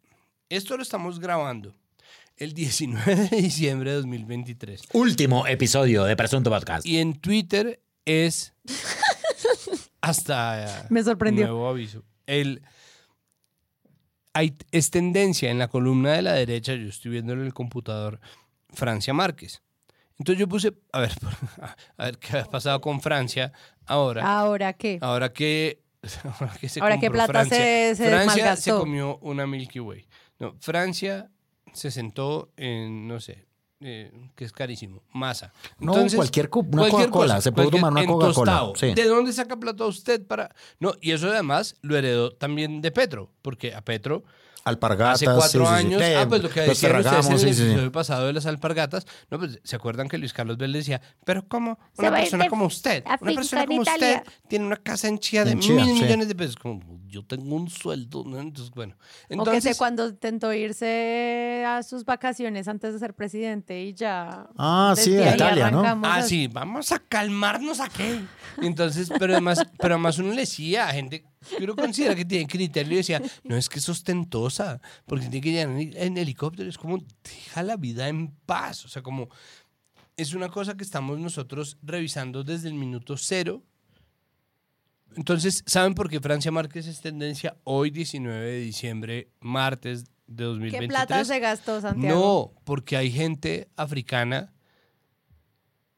esto 0.48 0.76
lo 0.76 0.82
estamos 0.84 1.18
grabando 1.18 1.74
el 2.36 2.52
19 2.54 3.28
de 3.30 3.36
diciembre 3.42 3.90
de 3.90 3.96
2023. 3.96 4.82
Último 4.92 5.48
episodio 5.48 6.04
de 6.04 6.14
Presunto 6.14 6.48
Podcast. 6.50 6.86
Y 6.86 6.98
en 6.98 7.14
Twitter 7.18 7.82
es 8.04 8.54
hasta 10.00 10.86
Me 10.90 11.02
sorprendió. 11.02 11.46
nuevo 11.48 11.68
aviso. 11.68 12.04
El 12.28 12.62
hay, 14.34 14.56
es 14.70 14.90
tendencia 14.90 15.50
en 15.50 15.58
la 15.58 15.68
columna 15.68 16.12
de 16.12 16.22
la 16.22 16.32
derecha, 16.34 16.74
yo 16.74 16.88
estoy 16.88 17.10
viendo 17.10 17.32
en 17.32 17.40
el 17.40 17.52
computador, 17.54 18.20
Francia 18.70 19.12
Márquez. 19.12 19.62
Entonces 20.18 20.38
yo 20.38 20.48
puse, 20.48 20.74
a 20.92 21.00
ver, 21.00 21.12
a 21.96 22.04
ver 22.04 22.18
qué 22.18 22.38
ha 22.38 22.44
pasado 22.44 22.80
con 22.80 23.00
Francia 23.00 23.52
ahora. 23.86 24.22
¿Ahora 24.38 24.72
qué? 24.74 24.98
Ahora 25.00 25.32
que, 25.32 25.82
ahora 26.40 26.52
que 26.60 26.68
se 26.68 26.80
Ahora 26.80 26.98
qué 27.00 27.10
plata 27.10 27.32
Francia. 27.32 27.56
se- 27.56 27.94
se 27.96 28.08
Francia 28.10 28.56
se 28.56 28.70
comió 28.72 29.18
una 29.18 29.46
Milky 29.46 29.80
Way. 29.80 30.06
No, 30.38 30.54
Francia 30.60 31.30
se 31.72 31.90
sentó 31.90 32.52
en, 32.56 33.08
no 33.08 33.18
sé, 33.20 33.46
eh, 33.80 34.12
que 34.34 34.44
es 34.44 34.52
carísimo, 34.52 35.02
masa. 35.12 35.52
No, 35.78 35.94
cualquier 36.14 36.48
co- 36.50 36.60
una 36.60 36.88
Coca-Cola, 36.88 37.40
se 37.40 37.52
puede 37.52 37.70
tomar 37.70 37.92
una 37.92 38.04
Coca-Cola, 38.06 38.72
sí. 38.74 38.94
¿De 38.94 39.04
dónde 39.04 39.32
saca 39.32 39.56
plata 39.56 39.84
usted 39.86 40.26
para...? 40.26 40.54
No, 40.80 40.92
y 41.00 41.12
eso 41.12 41.28
además 41.28 41.76
lo 41.82 41.96
heredó 41.96 42.32
también 42.32 42.80
de 42.80 42.90
Petro, 42.90 43.30
porque 43.42 43.74
a 43.74 43.80
Petro... 43.82 44.24
Alpargatas. 44.68 45.14
Hace 45.22 45.24
cuatro 45.26 45.66
sí, 45.66 45.72
sí, 45.72 45.80
sí. 45.80 45.86
años, 45.86 46.02
ah, 46.18 46.26
pues 46.28 46.42
lo 46.42 46.50
que 46.50 46.60
decían 46.60 46.96
ustedes 47.00 47.26
en 47.26 47.32
el 47.32 47.38
sí, 47.40 47.48
sí, 47.48 47.54
sí. 47.54 47.62
episodio 47.62 47.92
pasado 47.92 48.26
de 48.26 48.32
las 48.32 48.46
alpargatas, 48.46 49.06
no, 49.30 49.38
pues 49.38 49.58
se 49.64 49.76
acuerdan 49.76 50.08
que 50.08 50.18
Luis 50.18 50.32
Carlos 50.32 50.56
Vélez 50.56 50.84
decía, 50.84 51.00
pero 51.24 51.46
¿cómo 51.48 51.78
una 51.96 52.10
persona 52.12 52.48
como 52.48 52.66
usted, 52.66 53.02
una 53.06 53.32
persona 53.34 53.66
como 53.66 53.80
usted 53.82 54.22
tiene 54.48 54.64
una 54.66 54.76
casa 54.76 55.08
en 55.08 55.18
Chía 55.18 55.44
de 55.44 55.52
En 55.52 55.60
Chía, 55.60 55.74
mil 55.76 55.96
sí. 55.96 56.02
millones 56.02 56.28
de 56.28 56.34
pesos? 56.34 56.56
Como, 56.56 56.80
yo 57.06 57.24
tengo 57.24 57.54
un 57.56 57.68
sueldo, 57.70 58.22
¿no? 58.26 58.38
Entonces, 58.38 58.72
bueno. 58.74 58.94
o 58.94 59.28
que 59.28 59.34
Entonces, 59.34 59.64
sé 59.64 59.74
cuando 59.78 60.06
intentó 60.08 60.52
irse 60.52 61.64
a 61.66 61.82
sus 61.82 62.04
vacaciones 62.04 62.68
antes 62.68 62.92
de 62.92 62.98
ser 62.98 63.14
presidente 63.14 63.80
y 63.82 63.94
ya. 63.94 64.46
Ah, 64.56 64.94
sí, 64.96 65.16
a 65.16 65.28
ahí 65.28 65.34
Italia, 65.34 65.70
¿no? 65.70 65.80
arrancamos 65.80 66.10
Ah, 66.10 66.16
a- 66.16 66.22
sí, 66.22 66.46
vamos 66.48 66.92
a 66.92 66.98
calmarnos 66.98 67.80
aquí. 67.80 68.26
Entonces, 68.60 69.10
pero 69.18 69.32
además, 69.32 69.64
pero 69.78 69.94
además 69.94 70.18
uno 70.18 70.30
le 70.30 70.40
decía 70.42 70.88
a 70.88 70.92
gente 70.92 71.24
que 71.56 71.64
uno 71.64 71.76
considera 71.76 72.14
que 72.14 72.24
tiene 72.24 72.46
criterio 72.46 72.94
y 72.94 72.96
decía, 72.96 73.22
no 73.44 73.56
es 73.56 73.68
que 73.68 73.78
es 73.78 73.88
ostentosa, 73.88 74.80
porque 75.06 75.26
tiene 75.26 75.40
que 75.40 75.52
llegar 75.52 75.68
en, 75.70 75.96
en 75.96 76.18
helicóptero. 76.18 76.68
Es 76.68 76.78
como, 76.78 76.98
deja 77.22 77.62
la 77.62 77.76
vida 77.76 78.08
en 78.08 78.28
paz. 78.46 78.84
O 78.84 78.88
sea, 78.88 79.02
como, 79.02 79.28
es 80.16 80.34
una 80.34 80.48
cosa 80.48 80.76
que 80.76 80.82
estamos 80.82 81.18
nosotros 81.18 81.78
revisando 81.82 82.42
desde 82.42 82.68
el 82.68 82.74
minuto 82.74 83.16
cero. 83.16 83.62
Entonces, 85.16 85.62
¿saben 85.64 85.94
por 85.94 86.10
qué 86.10 86.20
Francia 86.20 86.50
Márquez 86.50 86.86
es 86.86 87.00
tendencia 87.00 87.56
hoy, 87.64 87.90
19 87.90 88.44
de 88.44 88.60
diciembre, 88.60 89.28
martes 89.40 90.04
de 90.26 90.44
2023? 90.44 90.80
¿Qué 90.80 90.88
plata 90.88 91.24
se 91.24 91.38
gastó, 91.38 91.80
Santiago? 91.80 92.18
No, 92.18 92.62
porque 92.64 92.96
hay 92.96 93.10
gente 93.10 93.68
africana 93.76 94.52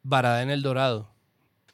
varada 0.03 0.43
en 0.43 0.51
el 0.51 0.63
Dorado. 0.63 1.15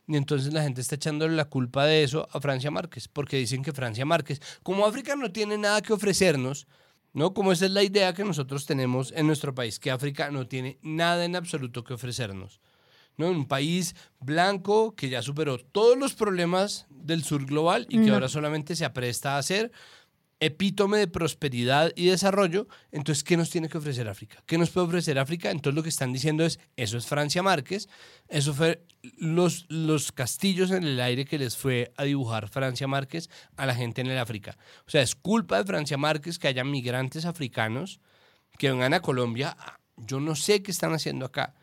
Y 0.08 0.16
entonces 0.16 0.52
la 0.52 0.62
gente 0.62 0.80
está 0.80 0.94
echándole 0.94 1.34
la 1.34 1.46
culpa 1.46 1.84
de 1.84 2.02
eso 2.04 2.28
a 2.32 2.40
Francia 2.40 2.70
Márquez, 2.70 3.08
porque 3.08 3.36
dicen 3.38 3.62
que 3.64 3.72
Francia 3.72 4.04
Márquez, 4.06 4.40
como 4.62 4.86
África 4.86 5.16
no 5.16 5.32
tiene 5.32 5.58
nada 5.58 5.82
que 5.82 5.92
ofrecernos, 5.92 6.66
¿no? 7.12 7.34
Como 7.34 7.50
esa 7.50 7.64
es 7.66 7.72
la 7.72 7.82
idea 7.82 8.12
que 8.14 8.22
nosotros 8.24 8.66
tenemos 8.66 9.12
en 9.16 9.26
nuestro 9.26 9.54
país, 9.54 9.78
que 9.80 9.90
África 9.90 10.30
no 10.30 10.46
tiene 10.46 10.78
nada 10.82 11.24
en 11.24 11.34
absoluto 11.34 11.82
que 11.82 11.94
ofrecernos. 11.94 12.60
¿no? 13.16 13.30
Un 13.30 13.46
país 13.48 13.96
blanco 14.20 14.94
que 14.94 15.08
ya 15.08 15.22
superó 15.22 15.56
todos 15.58 15.96
los 15.96 16.12
problemas 16.12 16.86
del 16.90 17.24
sur 17.24 17.46
global 17.46 17.86
y 17.88 17.96
que 17.98 18.08
No. 18.08 18.14
ahora 18.14 18.28
solamente 18.28 18.76
se 18.76 18.84
apresta 18.84 19.38
a 19.38 19.42
ser 19.42 19.72
epítome 20.40 20.98
de 20.98 21.08
prosperidad 21.08 21.92
y 21.96 22.06
desarrollo, 22.06 22.68
entonces, 22.92 23.24
¿qué 23.24 23.36
nos 23.36 23.50
tiene 23.50 23.68
que 23.68 23.78
ofrecer 23.78 24.08
África? 24.08 24.42
¿Qué 24.46 24.58
nos 24.58 24.70
puede 24.70 24.86
ofrecer 24.86 25.18
África? 25.18 25.50
Entonces 25.50 25.74
lo 25.74 25.82
que 25.82 25.88
están 25.88 26.12
diciendo 26.12 26.44
es, 26.44 26.60
eso 26.76 26.98
es 26.98 27.06
Francia 27.06 27.42
Márquez, 27.42 27.88
eso 28.28 28.52
fue 28.52 28.84
los, 29.16 29.66
los 29.68 30.12
castillos 30.12 30.70
en 30.70 30.84
el 30.84 31.00
aire 31.00 31.24
que 31.24 31.38
les 31.38 31.56
fue 31.56 31.92
a 31.96 32.04
dibujar 32.04 32.48
Francia 32.48 32.86
Márquez 32.86 33.30
a 33.56 33.66
la 33.66 33.74
gente 33.74 34.02
en 34.02 34.08
el 34.08 34.18
África. 34.18 34.58
O 34.86 34.90
sea, 34.90 35.02
es 35.02 35.14
culpa 35.14 35.58
de 35.58 35.64
Francia 35.64 35.96
Márquez 35.96 36.38
que 36.38 36.48
haya 36.48 36.64
migrantes 36.64 37.24
africanos 37.24 38.00
que 38.58 38.70
vengan 38.70 38.94
a 38.94 39.00
Colombia. 39.00 39.56
Yo 39.96 40.20
no 40.20 40.34
sé 40.34 40.62
qué 40.62 40.70
están 40.70 40.92
haciendo 40.92 41.26
acá. 41.26 41.54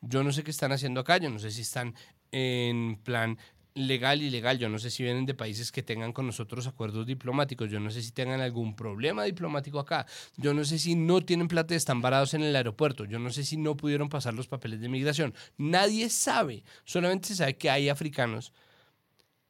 Yo 0.00 0.22
no 0.22 0.32
sé 0.32 0.44
qué 0.44 0.50
están 0.50 0.72
haciendo 0.72 1.00
acá. 1.00 1.18
Yo 1.18 1.30
no 1.30 1.38
sé 1.38 1.50
si 1.50 1.62
están 1.62 1.94
en 2.30 2.96
plan 3.02 3.38
legal, 3.86 4.20
ilegal. 4.20 4.58
Yo 4.58 4.68
no 4.68 4.78
sé 4.78 4.90
si 4.90 5.02
vienen 5.02 5.26
de 5.26 5.34
países 5.34 5.72
que 5.72 5.82
tengan 5.82 6.12
con 6.12 6.26
nosotros 6.26 6.66
acuerdos 6.66 7.06
diplomáticos. 7.06 7.70
Yo 7.70 7.80
no 7.80 7.90
sé 7.90 8.02
si 8.02 8.12
tengan 8.12 8.40
algún 8.40 8.74
problema 8.74 9.24
diplomático 9.24 9.78
acá. 9.78 10.06
Yo 10.36 10.54
no 10.54 10.64
sé 10.64 10.78
si 10.78 10.94
no 10.94 11.20
tienen 11.20 11.48
plata 11.48 11.74
y 11.74 11.76
están 11.76 12.02
varados 12.02 12.34
en 12.34 12.42
el 12.42 12.54
aeropuerto. 12.54 13.04
Yo 13.04 13.18
no 13.18 13.30
sé 13.30 13.44
si 13.44 13.56
no 13.56 13.76
pudieron 13.76 14.08
pasar 14.08 14.34
los 14.34 14.48
papeles 14.48 14.80
de 14.80 14.88
migración. 14.88 15.34
Nadie 15.56 16.10
sabe. 16.10 16.64
Solamente 16.84 17.28
se 17.28 17.36
sabe 17.36 17.56
que 17.56 17.70
hay 17.70 17.88
africanos 17.88 18.52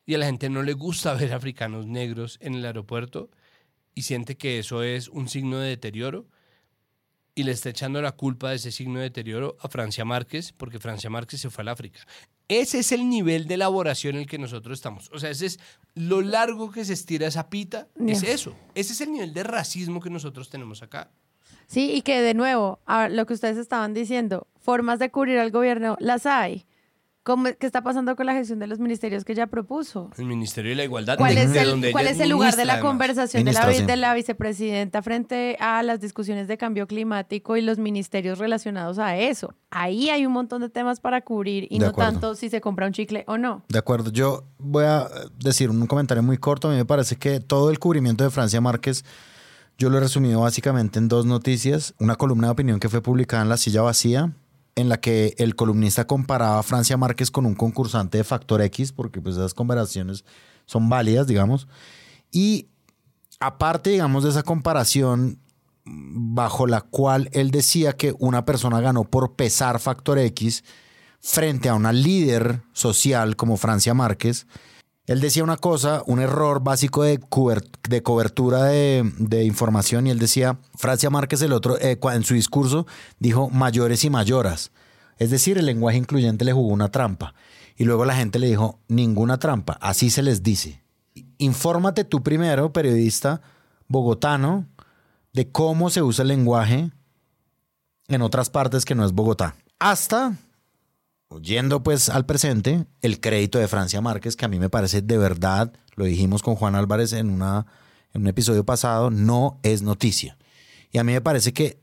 y 0.07 0.15
a 0.15 0.19
la 0.19 0.27
gente 0.27 0.49
no 0.49 0.63
le 0.63 0.73
gusta 0.73 1.15
ver 1.15 1.33
africanos 1.33 1.87
negros 1.87 2.39
en 2.41 2.55
el 2.55 2.65
aeropuerto 2.65 3.31
y 3.95 4.03
siente 4.03 4.37
que 4.37 4.59
eso 4.59 4.83
es 4.83 5.09
un 5.09 5.29
signo 5.29 5.59
de 5.59 5.69
deterioro 5.69 6.27
y 7.35 7.45
le 7.45 7.53
está 7.53 7.69
echando 7.69 8.01
la 8.03 8.13
culpa 8.13 8.51
de 8.51 8.57
ese 8.57 8.73
signo 8.73 8.99
de 8.99 9.05
deterioro 9.05 9.57
a 9.61 9.69
Francia 9.69 10.05
Márquez 10.05 10.53
porque 10.53 10.79
Francia 10.79 11.11
Márquez 11.11 11.41
se 11.41 11.51
fue 11.51 11.63
al 11.63 11.69
África. 11.69 12.01
Ese 12.49 12.79
es 12.79 12.93
el 12.93 13.09
nivel 13.09 13.47
de 13.47 13.55
elaboración 13.55 14.17
en 14.17 14.23
el 14.23 14.27
que 14.27 14.39
nosotros 14.39 14.79
estamos. 14.79 15.11
O 15.13 15.19
sea, 15.19 15.29
ese 15.29 15.47
es 15.47 15.61
lo 15.95 16.23
largo 16.23 16.71
que 16.71 16.85
se 16.85 16.95
estira 16.95 17.27
esa 17.27 17.51
pita, 17.51 17.89
es 18.07 18.23
eso. 18.23 18.55
Ese 18.75 18.95
es 18.95 19.01
el 19.03 19.13
nivel 19.13 19.35
de 19.35 19.43
racismo 19.43 20.01
que 20.01 20.09
nosotros 20.09 20.49
tenemos 20.49 20.83
acá. 20.83 21.11
Sí, 21.67 21.93
y 21.93 22.01
que 22.01 22.23
de 22.23 22.33
nuevo, 22.33 22.81
a 22.87 23.11
lo 23.11 23.27
que 23.27 23.35
ustedes 23.35 23.59
estaban 23.59 23.93
diciendo, 23.93 24.47
formas 24.59 24.99
de 24.99 25.11
cubrir 25.11 25.39
al 25.39 25.51
gobierno, 25.51 25.97
las 26.01 26.25
hay. 26.25 26.65
¿Cómo- 27.29 27.51
¿Qué 27.61 27.67
está 27.67 27.83
pasando 27.83 28.17
con 28.17 28.25
la 28.25 28.33
gestión 28.33 28.59
de 28.59 28.67
los 28.67 28.79
ministerios 28.79 29.23
que 29.23 29.35
ya 29.35 29.47
propuso? 29.49 30.11
El 30.17 30.25
Ministerio 30.25 30.71
de 30.71 30.77
la 30.77 30.85
Igualdad, 30.85 31.19
¿Cuál 31.19 31.35
de, 31.35 31.43
es 31.43 31.53
de 31.53 31.61
el, 31.61 31.69
donde 31.69 31.93
cuál 31.93 32.07
ella 32.07 32.13
es 32.15 32.21
el 32.21 32.31
lugar 32.31 32.57
de 32.57 32.65
la 32.65 32.73
además. 32.73 32.91
conversación 32.91 33.45
de 33.45 33.53
la, 33.53 33.67
de 33.67 33.97
la 33.97 34.15
vicepresidenta 34.15 35.03
frente 35.03 35.59
a 35.61 35.83
las 35.83 36.01
discusiones 36.01 36.49
de 36.49 36.57
cambio 36.57 36.87
climático 36.87 37.59
y 37.59 37.61
los 37.61 37.77
ministerios 37.79 38.39
relacionados 38.39 38.99
a 38.99 39.19
eso? 39.19 39.53
Ahí 39.71 40.09
hay 40.09 40.25
un 40.25 40.33
montón 40.33 40.63
de 40.63 40.71
temas 40.71 41.01
para 41.01 41.21
cubrir 41.21 41.65
y 41.69 41.79
De 41.79 41.85
no 41.85 41.91
acuerdo. 41.91 42.13
tanto 42.13 42.35
si 42.35 42.49
se 42.49 42.63
compra 42.63 42.87
un 42.87 42.93
chicle 42.95 43.25
o 43.27 43.37
no. 43.37 43.63
De 43.69 43.79
acuerdo, 43.79 44.11
yo 44.11 44.45
voy 44.57 44.85
a 44.87 45.07
decir 45.39 45.69
un 45.69 45.87
comentario 45.87 46.23
muy 46.23 46.39
corto. 46.39 46.69
A 46.69 46.71
mí 46.71 46.79
me 46.79 46.87
parece 46.87 47.17
que 47.17 47.41
todo 47.41 47.69
el 47.71 47.79
cubrimiento 47.79 48.25
de 48.25 48.31
Francia 48.31 48.63
Márquez, 48.63 49.05
yo 49.77 49.91
lo 49.91 49.99
he 49.99 50.01
resumido 50.01 50.41
básicamente 50.41 50.99
en 50.99 51.09
dos 51.09 51.27
noticias. 51.27 51.93
Una 51.99 52.17
columna 52.17 52.47
de 52.47 52.53
opinión 52.53 52.81
que 52.81 52.89
fue 52.89 53.03
publicada 53.03 53.43
en 53.43 53.51
La 53.51 53.59
Silla 53.59 53.83
Vacía, 53.83 54.33
en 54.79 54.89
la 54.89 55.01
que 55.01 55.35
el 55.39 55.57
columnista 55.57 56.07
comparaba 56.07 56.61
a 56.61 56.63
Francia 56.63 56.97
Márquez 56.97 57.33
con 57.33 57.47
un 57.47 57.57
concursante 57.57 58.19
de 58.19 58.25
Factor 58.25 58.63
X, 58.63 58.93
porque 58.93 59.21
pues 59.21 59.35
esas 59.35 59.53
comparaciones 59.53 60.25
son 60.67 60.89
válidas, 60.89 61.27
digamos. 61.27 61.67
Y 62.31 62.69
aparte, 63.41 63.91
digamos, 63.91 64.23
de 64.23 64.31
esa 64.31 64.45
comparación 64.45 65.41
bajo 65.85 66.69
la 66.69 66.83
cual 66.83 67.29
él 67.33 67.51
decía 67.51 67.95
que 67.95 68.15
una 68.21 68.45
persona 68.45 68.81
ganó 68.81 69.03
por 69.03 69.35
pesar 69.35 69.81
Factor 69.81 70.19
X 70.19 70.63
frente 71.19 71.69
a 71.69 71.75
una 71.75 71.93
líder 71.93 72.63
social 72.73 73.35
como 73.35 73.57
Francia 73.57 73.95
Márquez, 73.95 74.47
él 75.09 75.21
decía 75.21 75.43
una 75.43 75.57
cosa, 75.57 76.03
un 76.07 76.21
error 76.21 76.63
básico 76.63 77.03
de, 77.03 77.19
de 77.89 78.03
cobertura 78.03 78.65
de, 78.65 79.45
información 79.45 80.07
y 80.07 80.11
él 80.11 80.19
decía, 80.19 80.59
Francia 80.77 81.09
Márquez 81.09 81.41
el 81.41 81.55
otro, 81.55 81.79
eh, 81.81 81.99
en 82.13 82.25
su 82.25 82.35
discurso 82.35 82.87
dijo 83.19 83.49
mayores 83.49 84.05
y 84.05 84.11
mayoras. 84.11 84.71
Es 85.17 85.31
decir, 85.31 85.57
el 85.57 85.65
lenguaje 85.65 85.97
incluyente 85.97 86.45
le 86.45 86.53
jugó 86.53 86.69
una 86.69 86.91
trampa. 86.91 87.35
Y 87.77 87.85
luego 87.85 88.05
la 88.05 88.17
gente 88.17 88.39
le 88.39 88.49
dijo, 88.49 88.81
ninguna 88.87 89.39
trampa, 89.39 89.79
así 89.81 90.11
se 90.11 90.23
les 90.23 90.43
dice. 90.43 90.83
Infórmate 91.39 92.05
tú 92.05 92.23
primero, 92.23 92.73
periodista 92.73 93.41
bogotano, 93.89 94.67
de 95.33 95.51
cómo 95.51 95.89
se 95.89 96.03
usa 96.03 96.23
el 96.23 96.29
lenguaje 96.29 96.91
en 98.09 98.23
otras 98.23 98.51
partes 98.51 98.85
que 98.85 98.95
no 98.95 99.07
es 99.07 99.13
Bogotá. 99.13 99.55
Hasta 99.79 100.37
Yendo 101.43 101.83
pues 101.83 102.09
al 102.09 102.25
presente, 102.25 102.87
el 103.03 103.21
crédito 103.21 103.59
de 103.59 103.69
Francia 103.69 104.01
Márquez, 104.01 104.35
que 104.35 104.47
a 104.47 104.49
mí 104.49 104.59
me 104.59 104.71
parece 104.71 105.03
de 105.03 105.19
verdad, 105.19 105.73
lo 105.95 106.05
dijimos 106.05 106.43
con 106.43 106.57
Juan 106.57 106.75
Álvarez 106.75 107.13
en, 107.13 107.31
una, 107.31 107.67
en 108.15 108.23
un 108.23 108.29
episodio 108.29 108.65
pasado, 108.65 109.11
no 109.11 109.61
es 109.63 109.83
noticia. 109.83 110.39
Y 110.91 110.99
a 110.99 111.05
mí 111.05 111.13
me 111.13 111.21
parece 111.21 111.53
que 111.53 111.81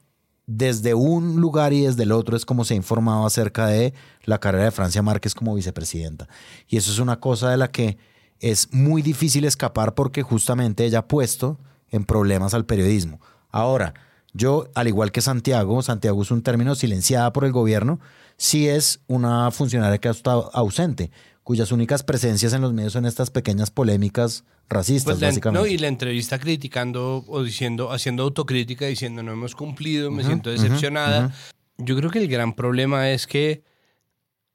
desde 0.48 0.94
un 0.94 1.40
lugar 1.40 1.74
y 1.74 1.82
desde 1.82 2.04
el 2.04 2.12
otro 2.12 2.36
es 2.36 2.46
como 2.46 2.66
se 2.66 2.74
ha 2.74 2.78
informado 2.78 3.26
acerca 3.26 3.68
de 3.68 3.94
la 4.24 4.40
carrera 4.40 4.66
de 4.66 4.72
Francia 4.72 5.02
Márquez 5.02 5.36
como 5.36 5.56
vicepresidenta. 5.56 6.28
Y 6.68 6.78
eso 6.78 6.92
es 6.92 7.00
una 7.00 7.20
cosa 7.20 7.50
de 7.52 7.58
la 7.58 7.72
que 7.72 7.98
es 8.40 8.74
muy 8.74 9.02
difícil 9.02 9.46
escapar 9.46 9.94
porque 9.96 10.24
justamente 10.24 10.86
ella 10.86 11.00
ha 11.00 11.08
puesto 11.08 11.60
en 11.90 12.04
problemas 12.04 12.54
al 12.54 12.66
periodismo. 12.66 13.20
Ahora, 13.50 13.94
yo, 14.36 14.68
al 14.76 14.88
igual 14.88 15.12
que 15.12 15.22
Santiago, 15.22 15.82
Santiago 15.82 16.22
es 16.22 16.30
un 16.30 16.42
término 16.44 16.76
silenciada 16.76 17.32
por 17.34 17.46
el 17.46 17.52
gobierno, 17.54 18.00
sí 18.38 18.68
es 18.68 19.00
una 19.08 19.50
funcionaria 19.52 19.98
que 19.98 20.10
ha 20.10 20.12
estado 20.12 20.52
ausente, 20.54 21.10
cuyas 21.44 21.72
únicas 21.72 22.04
presencias 22.04 22.52
en 22.54 22.62
los 22.62 22.74
medios 22.74 22.94
son 22.94 23.06
estas 23.06 23.30
pequeñas 23.32 23.72
polémicas 23.72 24.44
racistas, 24.68 25.06
Pues 25.14 25.22
la- 25.22 25.28
básicamente. 25.28 25.68
no, 25.70 25.74
y 25.74 25.78
la 25.78 25.88
entrevista 25.88 26.38
criticando 26.40 27.24
o 27.28 27.44
diciendo, 27.44 27.92
haciendo 27.92 28.24
autocrítica, 28.24 28.86
diciendo 28.88 29.24
no 29.24 29.32
hemos 29.32 29.56
cumplido, 29.56 30.12
me 30.12 30.24
siento 30.24 30.50
decepcionada. 30.50 31.34
Yo 31.78 31.96
creo 31.96 32.10
que 32.10 32.20
el 32.20 32.28
gran 32.28 32.54
problema 32.54 33.12
es 33.12 33.28
que 33.28 33.64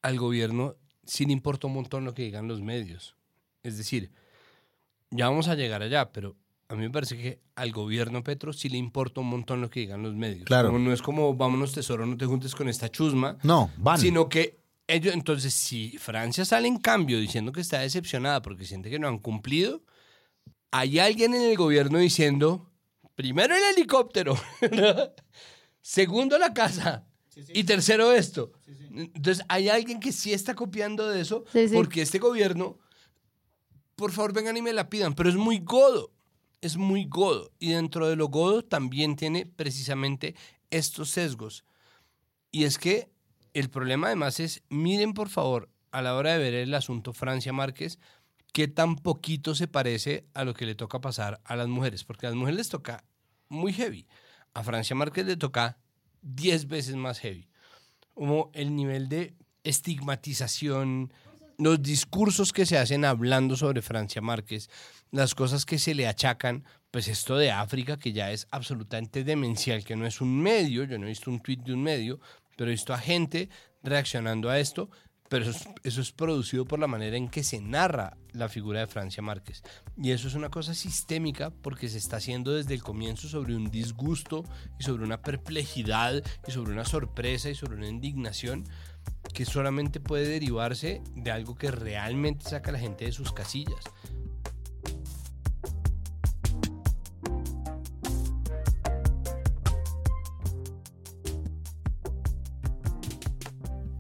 al 0.03 0.19
gobierno 0.19 0.77
sí 1.07 1.25
le 1.27 1.33
importa 1.33 1.67
un 1.69 1.75
montón 1.75 2.05
lo 2.05 2.13
que 2.13 2.23
digan 2.23 2.49
los 2.49 2.61
medios. 2.61 3.15
Es 3.63 3.77
decir, 3.79 4.11
ya 5.11 5.29
vamos 5.29 5.49
a 5.49 5.55
llegar 5.55 5.83
allá, 5.83 6.11
pero 6.13 6.37
a 6.71 6.77
mí 6.77 6.83
me 6.83 6.91
parece 6.91 7.17
que 7.17 7.41
al 7.57 7.73
gobierno 7.73 8.23
Petro 8.23 8.53
sí 8.53 8.69
le 8.69 8.79
importa 8.79 9.21
un 9.21 9.27
montón 9.27 9.61
lo 9.61 9.69
que 9.69 9.81
digan 9.81 10.03
los 10.05 10.15
medios. 10.15 10.45
Claro. 10.45 10.69
Como 10.69 10.79
no 10.79 10.93
es 10.93 11.03
como, 11.03 11.35
vámonos 11.35 11.73
tesoro, 11.73 12.07
no 12.07 12.17
te 12.17 12.27
juntes 12.27 12.55
con 12.55 12.69
esta 12.69 12.89
chusma. 12.89 13.39
No, 13.43 13.73
van. 13.77 13.99
Sino 13.99 14.29
que 14.29 14.61
ellos, 14.87 15.13
entonces, 15.15 15.53
si 15.53 15.99
Francia 15.99 16.45
sale 16.45 16.69
en 16.69 16.79
cambio 16.79 17.19
diciendo 17.19 17.51
que 17.51 17.61
está 17.61 17.81
decepcionada 17.81 18.41
porque 18.41 18.65
siente 18.67 18.89
que 18.89 19.01
no 19.01 19.09
han 19.09 19.19
cumplido, 19.19 19.83
hay 20.71 21.01
alguien 21.01 21.35
en 21.35 21.43
el 21.43 21.57
gobierno 21.57 21.99
diciendo, 21.99 22.71
primero 23.17 23.53
el 23.57 23.63
helicóptero, 23.77 24.37
segundo 25.81 26.39
la 26.39 26.53
casa 26.55 27.05
y 27.53 27.65
tercero 27.65 28.13
esto. 28.13 28.53
Entonces, 28.95 29.45
hay 29.49 29.69
alguien 29.69 29.99
que 29.99 30.13
sí 30.13 30.33
está 30.33 30.55
copiando 30.55 31.09
de 31.09 31.21
eso 31.21 31.45
Sí, 31.53 31.69
sí. 31.69 31.75
porque 31.75 32.03
este 32.03 32.19
gobierno, 32.21 32.79
por 33.97 34.13
favor, 34.13 34.33
vengan 34.33 34.57
y 34.57 34.63
me 34.63 34.73
la 34.73 34.89
pidan, 34.89 35.15
pero 35.15 35.29
es 35.29 35.37
muy 35.37 35.59
godo, 35.59 36.13
es 36.61 36.77
muy 36.77 37.05
godo. 37.05 37.51
Y 37.59 37.71
dentro 37.71 38.09
de 38.09 38.17
lo 38.17 38.29
godo 38.29 38.63
también 38.63 39.17
tiene 39.17 39.47
precisamente 39.47 40.35
estos 40.71 41.11
sesgos. 41.11 41.65
Y 42.51 42.65
es 42.65 42.79
que 42.79 43.11
el 43.55 43.71
problema 43.71 44.09
además 44.09 44.41
es, 44.41 44.63
miren 44.69 45.13
por 45.13 45.29
favor, 45.29 45.69
a 45.91 46.03
la 46.03 46.15
hora 46.15 46.33
de 46.33 46.39
ver 46.39 46.55
el 46.55 46.75
asunto 46.75 47.13
Francia 47.13 47.53
Márquez, 47.53 47.99
qué 48.53 48.69
tan 48.69 48.97
poquito 48.97 49.55
se 49.55 49.69
parece 49.69 50.27
a 50.35 50.45
lo 50.45 50.55
que 50.55 50.67
le 50.67 50.75
toca 50.75 51.01
pasar 51.01 51.41
a 51.45 51.57
las 51.57 51.69
mujeres, 51.69 52.05
porque 52.05 52.27
a 52.27 52.31
las 52.31 52.37
mujeres 52.37 52.59
les 52.59 52.69
toca 52.69 53.05
muy 53.49 53.73
heavy. 53.73 54.07
A 54.55 54.63
Francia 54.63 54.97
Márquez 54.97 55.27
le 55.27 55.37
toca 55.37 55.79
10 56.23 56.67
veces 56.69 56.97
más 56.97 57.19
heavy. 57.21 57.49
Como 58.15 58.51
el 58.55 58.75
nivel 58.75 59.09
de 59.09 59.35
estigmatización, 59.65 61.13
los 61.59 61.83
discursos 61.83 62.53
que 62.53 62.67
se 62.67 62.79
hacen 62.79 63.05
hablando 63.05 63.57
sobre 63.57 63.83
Francia 63.83 64.21
Márquez, 64.21 64.71
las 65.11 65.35
cosas 65.35 65.65
que 65.65 65.79
se 65.79 65.95
le 65.95 66.07
achacan, 66.07 66.65
pues 66.91 67.09
esto 67.09 67.37
de 67.37 67.51
África 67.51 67.99
que 67.99 68.13
ya 68.13 68.31
es 68.33 68.47
absolutamente 68.51 69.25
demencial, 69.25 69.85
que 69.85 69.97
no 69.97 70.07
es 70.07 70.21
un 70.21 70.41
medio, 70.41 70.85
yo 70.85 70.99
no 70.99 71.07
he 71.07 71.11
visto 71.11 71.31
un 71.31 71.41
tweet 71.41 71.59
de 71.59 71.73
un 71.73 71.83
medio, 71.83 72.21
pero 72.57 72.71
he 72.71 72.75
visto 72.75 72.93
a 72.93 72.99
gente 72.99 73.49
reaccionando 73.83 74.51
a 74.51 74.59
esto, 74.59 74.91
pero 75.29 75.49
eso 75.49 75.53
es, 75.53 75.69
eso 75.85 76.01
es 76.01 76.11
producido 76.11 76.65
por 76.65 76.81
la 76.81 76.89
manera 76.89 77.17
en 77.17 77.29
que 77.29 77.45
se 77.45 77.61
narra 77.61 78.17
la 78.33 78.49
figura 78.49 78.81
de 78.81 78.89
Francia 78.89 79.23
Márquez. 79.23 79.63
Y 79.97 80.11
eso 80.11 80.27
es 80.27 80.35
una 80.35 80.51
cosa 80.51 80.75
sistémica 80.75 81.51
porque 81.51 81.89
se 81.89 81.99
está 81.99 82.17
haciendo 82.17 82.53
desde 82.53 82.75
el 82.75 82.83
comienzo 82.83 83.29
sobre 83.29 83.55
un 83.55 83.71
disgusto 83.71 84.45
y 84.79 84.83
sobre 84.83 85.05
una 85.05 85.23
perplejidad 85.23 86.23
y 86.47 86.51
sobre 86.51 86.73
una 86.73 86.85
sorpresa 86.85 87.49
y 87.49 87.55
sobre 87.55 87.77
una 87.77 87.89
indignación 87.89 88.65
que 89.33 89.45
solamente 89.45 90.01
puede 90.01 90.27
derivarse 90.27 91.03
de 91.15 91.31
algo 91.31 91.55
que 91.55 91.71
realmente 91.71 92.49
saca 92.49 92.71
a 92.71 92.73
la 92.73 92.79
gente 92.81 93.05
de 93.05 93.13
sus 93.13 93.33
casillas. 93.33 93.85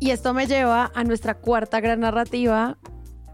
Y 0.02 0.12
esto 0.12 0.32
me 0.32 0.46
lleva 0.46 0.90
a 0.94 1.04
nuestra 1.04 1.34
cuarta 1.34 1.78
gran 1.80 2.00
narrativa 2.00 2.78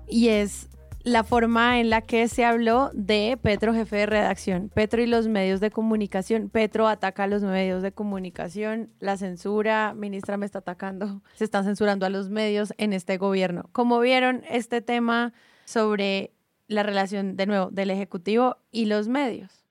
y 0.08 0.28
es 0.28 0.68
la 1.04 1.22
forma 1.22 1.78
en 1.78 1.90
la 1.90 2.00
que 2.00 2.26
se 2.26 2.44
habló 2.44 2.90
de 2.92 3.38
Petro, 3.40 3.72
jefe 3.72 3.94
de 3.94 4.06
redacción. 4.06 4.68
Petro 4.74 5.00
y 5.00 5.06
los 5.06 5.28
medios 5.28 5.60
de 5.60 5.70
comunicación. 5.70 6.48
Petro 6.48 6.88
ataca 6.88 7.22
a 7.22 7.26
los 7.28 7.42
medios 7.44 7.84
de 7.84 7.92
comunicación, 7.92 8.90
la 8.98 9.16
censura, 9.16 9.94
ministra 9.94 10.36
me 10.38 10.44
está 10.44 10.58
atacando, 10.58 11.22
se 11.36 11.44
están 11.44 11.62
censurando 11.62 12.04
a 12.04 12.10
los 12.10 12.30
medios 12.30 12.74
en 12.78 12.92
este 12.92 13.16
gobierno. 13.16 13.68
¿Cómo 13.70 14.00
vieron 14.00 14.42
este 14.50 14.80
tema 14.80 15.32
sobre 15.66 16.32
la 16.66 16.82
relación, 16.82 17.36
de 17.36 17.46
nuevo, 17.46 17.70
del 17.70 17.90
Ejecutivo 17.90 18.56
y 18.72 18.86
los 18.86 19.06
medios? 19.06 19.64